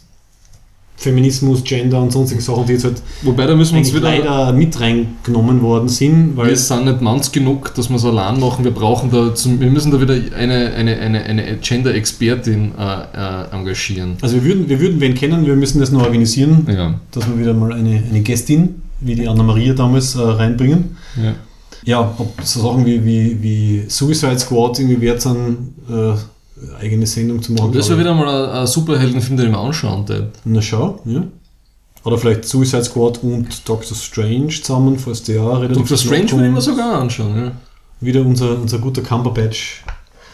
Feminismus, 1.03 1.63
Gender 1.65 2.01
und 2.01 2.13
sonstige 2.13 2.41
Sachen, 2.41 2.65
die 2.67 2.73
jetzt 2.75 2.85
halt 2.85 3.03
Wobei, 3.23 3.47
da 3.47 3.55
müssen 3.55 3.73
wir 3.75 3.81
uns 3.81 3.93
wieder- 3.93 4.01
leider 4.03 4.53
mit 4.53 4.79
reingenommen 4.81 5.61
worden 5.63 5.89
sind, 5.89 6.37
weil 6.37 6.49
wir 6.49 6.57
sind 6.57 6.85
nicht 6.85 7.01
manns 7.01 7.33
genug, 7.33 7.75
dass 7.75 7.89
wir 7.89 7.97
es 7.97 8.05
allein 8.05 8.39
machen. 8.41 8.65
Wir 8.65 8.71
brauchen 8.73 9.11
da, 9.11 9.35
zum, 9.35 9.61
wir 9.61 9.71
müssen 9.71 9.91
da 9.91 10.01
wieder 10.01 10.15
eine, 10.37 10.73
eine, 10.73 10.97
eine, 10.99 11.23
eine 11.25 11.57
Gender-Expertin 11.61 12.73
äh, 12.79 12.83
äh, 12.83 13.55
engagieren. 13.55 14.17
Also 14.23 14.37
wir 14.37 14.45
würden, 14.45 14.69
wir 14.69 14.81
würden 14.81 15.01
wen 15.01 15.15
kennen, 15.15 15.45
wir 15.47 15.57
müssen 15.57 15.81
das 15.81 15.91
noch 15.91 16.03
organisieren, 16.03 16.67
Ja. 16.73 16.95
dass 17.11 17.27
wir 17.29 17.39
wieder 17.39 17.55
mal 17.55 17.73
eine, 17.73 18.03
eine 18.09 18.21
Gästin, 18.21 18.83
wie 19.01 19.15
die 19.15 19.27
Anna-Maria 19.29 19.75
damals, 19.75 20.15
äh, 20.15 20.21
reinbringen. 20.21 20.97
Ja. 21.23 21.35
Ja, 21.85 22.15
ob 22.17 22.41
so 22.45 22.61
Sachen 22.63 22.87
wie, 22.87 23.05
wie, 23.05 23.43
wie 23.43 23.83
Suicide 23.89 24.39
Squad 24.39 24.79
irgendwie 24.79 25.01
wert 25.01 25.21
sind, 25.21 25.57
äh, 25.91 26.13
eigene 26.81 27.07
Sendung 27.07 27.43
zu 27.43 27.53
machen. 27.53 27.67
Und 27.67 27.77
das 27.77 27.89
wäre 27.89 27.99
wieder 28.01 28.15
mal 28.15 28.29
ein, 28.29 28.51
ein 28.61 28.67
Superheldenfilm, 28.67 29.37
den 29.37 29.47
ich 29.47 29.53
mir 29.53 29.59
anschauen 29.59 30.09
würde. 30.09 30.31
Na 30.45 30.63
schau, 30.63 31.01
ja. 31.05 31.25
Oder 32.05 32.19
vielleicht 32.19 32.45
Suicide 32.45 32.85
Squad 32.85 33.23
und 33.23 33.69
Doctor 33.69 33.97
Strange 33.97 34.49
zusammen, 34.49 34.99
falls 34.99 35.23
der 35.23 35.41
relativ 35.45 35.77
Doctor 35.79 35.97
Strange 35.97 36.33
würde 36.33 36.47
ich 36.49 36.53
mir 36.53 36.61
sogar 36.61 37.01
anschauen. 37.01 37.37
Ja. 37.37 37.53
Wieder 38.01 38.23
unser, 38.23 38.61
unser 38.61 38.79
guter 38.79 39.03
Cumberbatch. 39.03 39.85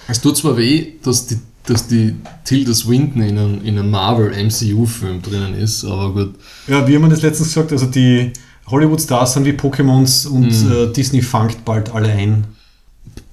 Es 0.09 0.21
tut 0.21 0.37
zwar 0.39 0.57
weh, 0.57 0.95
dass 1.03 1.27
die, 1.27 1.37
dass 1.67 1.87
die 1.87 2.15
Tilda 2.45 2.73
Swinton 2.73 3.21
in 3.21 3.37
einem, 3.39 3.65
in 3.65 3.79
einem 3.79 3.91
Marvel 3.91 4.31
MCU-Film 4.33 5.21
drinnen 5.21 5.55
ist, 5.55 5.85
aber 5.85 6.15
gut. 6.15 6.35
Ja, 6.67 6.89
wie 6.89 6.95
haben 6.95 7.03
wir 7.03 7.11
das 7.11 7.21
letztens 7.21 7.49
gesagt, 7.49 7.73
also 7.73 7.85
die 7.85 8.33
Hollywood-Stars 8.69 9.35
sind 9.35 9.45
wie 9.45 9.53
Pokémons 9.53 10.27
und 10.27 10.47
Mhm. 10.65 10.73
äh, 10.73 10.87
Disney 10.95 11.21
fangt 11.21 11.65
bald 11.67 11.95
alle 11.95 12.09
ein. 12.09 12.45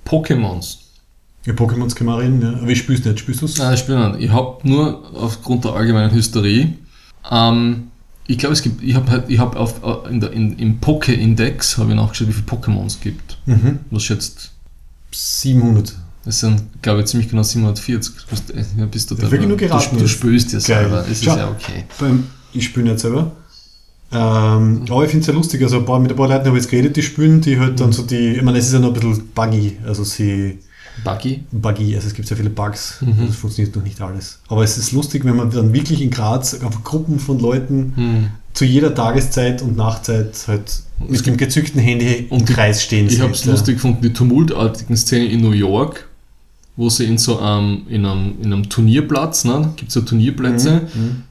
Pokémons. 0.06 0.78
Ja, 1.46 1.54
Pokémons 1.54 1.94
können 1.96 2.10
wir 2.10 2.18
reden, 2.20 2.42
ja. 2.42 2.54
Aber 2.60 2.68
ich 2.70 2.80
spiel's 2.80 3.06
nicht. 3.06 3.20
Spielst 3.20 3.42
du's? 3.42 3.58
Nein, 3.58 3.74
ich 3.76 3.80
spiele 3.82 4.10
nicht. 4.12 4.24
Ich 4.26 4.32
habe 4.32 4.68
nur 4.68 5.04
aufgrund 5.16 5.64
der 5.66 5.74
allgemeinen 5.74 6.12
Hysterie. 6.14 6.74
Ähm, 7.30 7.88
ich 8.28 8.38
glaube, 8.40 8.54
es 8.54 8.64
gibt, 8.64 8.82
ich 8.84 8.96
habe 8.96 9.12
halt, 9.12 9.30
ich 9.30 9.38
habe 9.38 9.60
auf 9.60 9.82
äh, 9.84 10.10
in 10.10 10.20
der, 10.20 10.32
in, 10.34 10.58
im 10.58 10.80
Poké-Index 10.82 11.78
habe 11.78 11.92
ich 11.92 11.96
nachgeschaut, 11.96 12.28
wie 12.30 12.34
viele 12.34 12.48
Pokémons 12.48 12.86
es 12.88 13.00
gibt. 13.00 13.38
Mhm. 13.46 13.80
Was 13.92 14.04
schätzt? 14.04 14.52
700. 15.12 15.96
Das 16.26 16.40
sind, 16.40 16.64
glaube 16.82 17.02
ich, 17.02 17.06
ziemlich 17.06 17.30
genau 17.30 17.44
740. 17.44 18.16
Du 18.16 18.22
bist, 18.32 18.50
äh, 18.52 18.66
ja, 18.80 18.86
bist 18.88 19.12
du 19.12 19.16
Ja, 19.16 19.22
wirklich 19.30 19.48
nur 19.48 19.58
du, 19.58 19.68
geraten 19.68 19.96
du 19.98 20.02
jetzt. 20.02 20.12
spürst 20.12 20.52
Geil. 20.52 20.62
selber. 20.62 21.02
Es 21.04 21.12
ist 21.20 21.26
ja 21.26 21.48
okay. 21.50 21.84
Ich 22.54 22.66
spiele 22.66 22.88
nicht 22.88 23.00
selber. 23.00 23.32
Ähm, 24.12 24.86
aber 24.90 25.04
ich 25.04 25.10
finde 25.12 25.20
es 25.20 25.26
sehr 25.26 25.36
lustig. 25.36 25.62
Also 25.62 25.78
ein 25.80 25.86
paar, 25.86 26.00
mit 26.00 26.10
ein 26.12 26.18
paar 26.18 26.28
Leuten 26.28 26.46
habe 26.48 26.58
ich 26.58 26.64
jetzt 26.64 26.72
geredet, 26.72 26.96
die 26.96 27.04
spielen, 27.04 27.42
die 27.42 27.60
halt 27.60 27.80
dann 27.80 27.92
so 27.92 28.02
die, 28.04 28.34
ich 28.36 28.42
meine, 28.42 28.58
es 28.58 28.68
ist 28.68 28.74
ja 28.74 28.80
noch 28.80 28.88
ein 28.88 28.94
bisschen 28.94 29.28
buggy. 29.36 29.78
Also 29.86 30.04
sie. 30.04 30.60
Buggy? 31.04 31.44
Buggy, 31.52 31.96
also 31.96 32.08
es 32.08 32.14
gibt 32.14 32.28
sehr 32.28 32.38
viele 32.38 32.50
Bugs. 32.50 32.98
Mhm. 33.02 33.12
Also 33.20 33.24
es 33.32 33.36
funktioniert 33.36 33.76
noch 33.76 33.84
nicht 33.84 34.02
alles. 34.02 34.40
Aber 34.48 34.64
es 34.64 34.78
ist 34.78 34.92
lustig, 34.92 35.26
wenn 35.26 35.36
man 35.36 35.50
dann 35.52 35.74
wirklich 35.74 36.02
in 36.02 36.10
Graz 36.10 36.54
einfach 36.54 36.84
Gruppen 36.84 37.20
von 37.20 37.40
Leuten 37.40 37.94
Mhm. 37.96 38.28
zu 38.54 38.66
jeder 38.66 38.94
Tageszeit 38.96 39.62
und 39.62 39.76
Nachtzeit 39.78 40.34
halt 40.48 40.80
mit 41.08 41.26
dem 41.26 41.36
gezückten 41.38 41.82
Handy 41.82 42.28
im 42.30 42.46
Kreis 42.46 42.82
stehen 42.82 43.08
Ich 43.08 43.20
habe 43.20 43.34
es 43.34 43.44
lustig 43.46 43.76
gefunden, 43.76 44.02
die 44.02 44.14
tumultartigen 44.14 44.96
Szenen 44.96 45.30
in 45.30 45.42
New 45.42 45.52
York, 45.52 46.08
wo 46.78 46.90
sie 46.90 47.06
in 47.06 47.18
so 47.18 47.40
einem, 47.40 47.82
in 47.90 48.06
einem, 48.06 48.36
in 48.42 48.54
einem 48.54 48.70
Turnierplatz, 48.70 49.44
ne, 49.44 49.74
gibt 49.76 49.90
es 49.90 49.96
ja 49.96 50.02
Turnierplätze, 50.02 50.82
Mhm. 50.96 51.24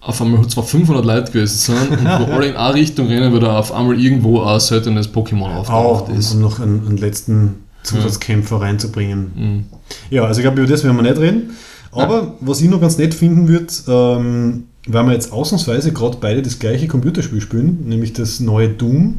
auf 0.00 0.22
einmal 0.22 0.46
zwar 0.46 0.62
500 0.64 1.04
Leute 1.04 1.32
gewesen 1.32 1.58
sind 1.58 1.90
und 1.98 2.04
wo 2.04 2.24
alle 2.32 2.46
in 2.50 2.56
eine 2.56 2.74
Richtung 2.74 3.08
rennen, 3.08 3.32
weil 3.32 3.40
da 3.40 3.58
auf 3.58 3.72
einmal 3.72 4.00
irgendwo 4.00 4.42
ein 4.42 4.60
seltenes 4.60 5.12
Pokémon 5.12 5.42
Auch, 5.52 5.68
auftaucht 5.68 6.10
um, 6.10 6.16
ist. 6.18 6.32
um 6.34 6.40
noch 6.40 6.60
einen, 6.60 6.86
einen 6.86 6.96
letzten 6.96 7.56
Zusatzkämpfer 7.82 8.60
reinzubringen. 8.60 9.30
Mhm. 9.34 9.64
Ja, 10.10 10.24
also 10.24 10.40
ich 10.40 10.44
glaube, 10.44 10.60
über 10.60 10.70
das 10.70 10.84
werden 10.84 10.96
wir 10.96 11.02
nicht 11.02 11.18
reden. 11.18 11.50
Aber 11.90 12.36
was 12.40 12.60
ich 12.60 12.68
noch 12.68 12.80
ganz 12.80 12.98
nett 12.98 13.14
finden 13.14 13.48
würde, 13.48 13.66
ähm, 13.88 14.64
weil 14.86 15.04
wir 15.06 15.12
jetzt 15.12 15.32
ausnahmsweise 15.32 15.92
gerade 15.92 16.18
beide 16.20 16.42
das 16.42 16.58
gleiche 16.58 16.86
Computerspiel 16.86 17.40
spielen, 17.40 17.88
nämlich 17.88 18.12
das 18.12 18.40
neue 18.40 18.68
Doom. 18.68 19.14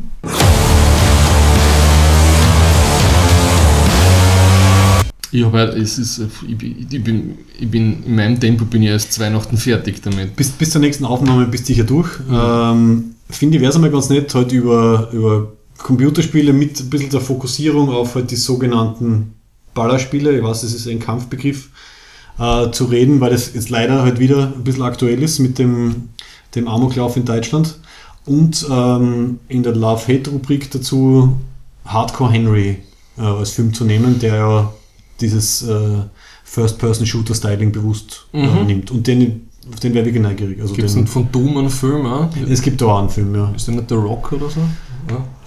Ich, 5.32 5.44
hab 5.46 5.54
es 5.54 6.00
ist, 6.00 6.22
ich, 6.48 6.58
bin- 6.58 7.36
ich, 7.60 7.70
bin, 7.70 8.04
in 8.04 8.16
meinem 8.16 8.40
Tempo 8.40 8.66
bin 8.66 8.82
ich 8.82 8.90
erst 8.90 9.20
Weihnachten 9.20 9.58
fertig 9.58 10.02
damit. 10.02 10.36
Bis, 10.36 10.50
bis 10.50 10.72
zur 10.72 10.82
nächsten 10.82 11.06
Aufnahme 11.06 11.46
bist 11.46 11.66
du 11.70 11.74
sicher 11.74 11.84
durch. 11.84 12.10
Ähm, 12.32 13.12
Finde 13.30 13.58
ich, 13.58 13.62
wäre 13.62 13.70
es 13.70 13.76
einmal 13.76 13.92
ganz 13.92 14.10
nett, 14.10 14.34
halt 14.34 14.52
über, 14.52 15.10
über 15.12 15.52
Computerspiele 15.80 16.54
mit 16.54 16.80
ein 16.80 16.90
bisschen 16.90 17.10
der 17.10 17.22
Fokussierung 17.22 17.90
auf 17.90 18.16
halt 18.16 18.32
die 18.32 18.36
sogenannten 18.36 19.34
Ballerspiele, 19.74 20.38
ich 20.38 20.44
weiß, 20.44 20.62
das 20.62 20.74
ist 20.74 20.88
ein 20.88 21.00
Kampfbegriff, 21.00 21.70
äh, 22.38 22.70
zu 22.72 22.86
reden, 22.86 23.20
weil 23.22 23.32
das 23.32 23.54
jetzt 23.54 23.70
leider 23.70 24.04
halt 24.04 24.20
wieder 24.20 24.54
ein 24.56 24.64
bisschen 24.64 24.84
aktuell 24.84 25.22
ist 25.24 25.40
mit 25.40 25.58
dem, 25.58 26.10
dem 26.56 26.68
Amoklauf 26.68 27.18
in 27.18 27.26
Deutschland. 27.26 27.80
Und 28.26 28.66
ähm, 28.70 29.40
in 29.48 29.64
der 29.64 29.76
Love-Hate-Rubrik 29.76 30.70
dazu 30.72 31.36
Hardcore 31.86 32.32
Henry 32.32 32.78
äh, 33.18 33.22
als 33.22 33.52
Film 33.52 33.74
zu 33.74 33.86
nehmen, 33.86 34.20
der 34.20 34.36
ja 34.36 34.74
dieses 35.22 35.64
äh, 35.68 35.98
First-Person-Shooter-Styling 36.44 37.72
bewusst 37.72 38.28
äh, 38.34 38.46
Mhm. 38.46 38.66
nimmt. 38.68 38.92
Und 38.92 39.08
den, 39.08 39.48
auf 39.72 39.80
den 39.80 39.94
wäre 39.94 40.08
ich 40.10 40.20
neugierig. 40.20 40.62
Also 40.62 40.74
Gibt 40.74 40.90
es 40.90 41.10
von 41.10 41.32
Doom 41.32 41.58
einen 41.58 41.70
Film 41.70 42.06
auch? 42.06 42.30
es 42.50 42.62
gibt 42.62 42.82
da 42.82 42.86
auch 42.88 43.00
einen 43.00 43.10
Film, 43.10 43.34
ja. 43.36 43.52
Ist 43.56 43.68
der 43.68 43.76
nicht 43.76 43.90
The 43.90 43.96
Rock 43.96 44.32
oder 44.34 44.50
so? 44.50 44.62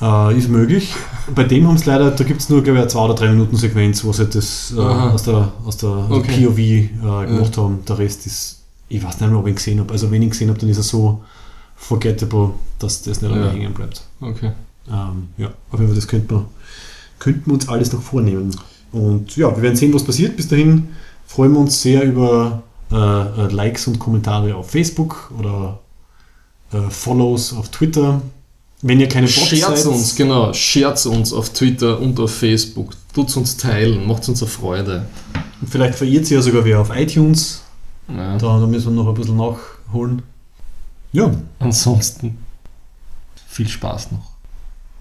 Ja. 0.01 0.31
Äh, 0.31 0.39
ist 0.39 0.49
möglich. 0.49 0.95
Bei 1.35 1.45
dem 1.45 1.67
haben 1.69 1.77
es 1.77 1.85
leider, 1.87 2.11
da 2.11 2.25
gibt 2.25 2.41
es 2.41 2.49
nur, 2.49 2.63
glaube 2.63 2.79
ich, 2.79 2.83
eine 2.83 2.89
2 2.89 2.99
oder 3.01 3.15
3 3.15 3.29
Minuten 3.31 3.57
Sequenz, 3.57 4.03
wo 4.05 4.13
sie 4.13 4.27
das 4.27 4.73
äh, 4.77 4.81
aus 4.81 5.23
der, 5.25 5.53
aus 5.65 5.77
der 5.77 5.91
Okay. 6.11 6.47
POV 6.47 6.59
äh, 6.59 6.89
gemacht 7.27 7.57
haben. 7.57 7.85
Der 7.87 7.99
Rest 7.99 8.27
ist, 8.27 8.63
ich 8.89 9.03
weiß 9.03 9.21
nicht 9.21 9.31
mehr, 9.31 9.39
ob 9.39 9.47
ich 9.47 9.53
ihn 9.53 9.57
gesehen 9.57 9.81
habe. 9.81 9.93
Also 9.93 10.11
wenn 10.11 10.23
ich 10.23 10.27
ihn 10.27 10.31
gesehen 10.31 10.49
habe, 10.49 10.59
dann 10.59 10.69
ist 10.69 10.79
er 10.79 10.83
so 10.83 11.23
forgettable, 11.77 12.51
dass 12.79 13.03
das 13.03 13.21
nicht 13.23 13.31
Ja. 13.35 13.45
ja. 13.47 13.51
hängen 13.51 13.73
bleibt. 13.75 14.03
Okay. 14.21 14.53
Ähm, 14.89 15.29
ja, 15.37 15.49
auf 15.71 15.79
jeden 15.79 15.87
Fall, 15.87 15.97
das 15.97 16.09
könnten 16.09 16.31
wir, 16.31 16.45
könnten 17.19 17.47
wir 17.47 17.55
uns 17.55 17.69
alles 17.69 17.93
noch 17.93 18.03
vornehmen. 18.03 18.51
Und 18.91 19.37
ja, 19.37 19.55
wir 19.55 19.63
werden 19.63 19.77
sehen, 19.77 19.95
was 19.95 20.05
passiert. 20.05 20.37
Bis 20.37 20.49
dahin 20.49 20.89
freuen 21.27 21.53
wir 21.53 21.61
uns 21.61 21.81
sehr 21.81 22.03
über 22.05 22.63
äh, 22.91 22.95
äh, 22.97 23.47
Likes 23.53 23.87
und 23.87 23.99
Kommentare 23.99 24.55
auf 24.55 24.71
Facebook 24.71 25.31
oder 25.39 25.79
äh, 26.73 26.91
Follows 26.91 27.55
auf 27.55 27.71
Twitter. 27.71 28.21
Wenn 28.83 28.99
ihr 28.99 29.09
keine 29.09 29.27
Bots 29.27 29.47
Scherz 29.47 29.83
seid, 29.85 29.93
uns, 29.93 30.17
genau. 30.17 30.53
Scherz 30.53 31.07
uns 31.07 31.33
auf 31.33 31.51
Twitter 31.51 32.01
und 32.01 32.19
auf 32.19 32.35
Facebook. 32.35 32.91
Tut's 33.15 33.37
uns 33.37 33.57
teilen, 33.57 34.07
macht 34.07 34.29
uns 34.29 34.43
eine 34.43 34.51
Freude. 34.51 35.07
vielleicht 35.69 35.95
verirrt 35.97 36.27
sie 36.27 36.35
ja 36.35 36.43
sogar 36.43 36.65
wer 36.65 36.81
auf 36.81 36.91
iTunes. 36.95 37.63
Ja. 38.09 38.37
Da, 38.37 38.59
da 38.59 38.67
müssen 38.67 38.95
wir 38.95 39.03
noch 39.03 39.09
ein 39.09 39.15
bisschen 39.15 39.37
nachholen. 39.37 40.23
Ja, 41.13 41.31
Ansonsten 41.61 42.39
viel 43.49 43.69
Spaß 43.69 44.13
noch. 44.13 44.33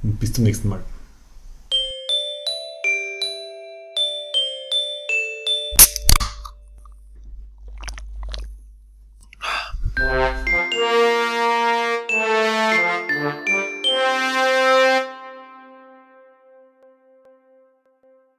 und 0.03 0.19
bis 0.19 0.33
zum 0.33 0.43
nächsten 0.43 0.69
Mal. 0.69 0.79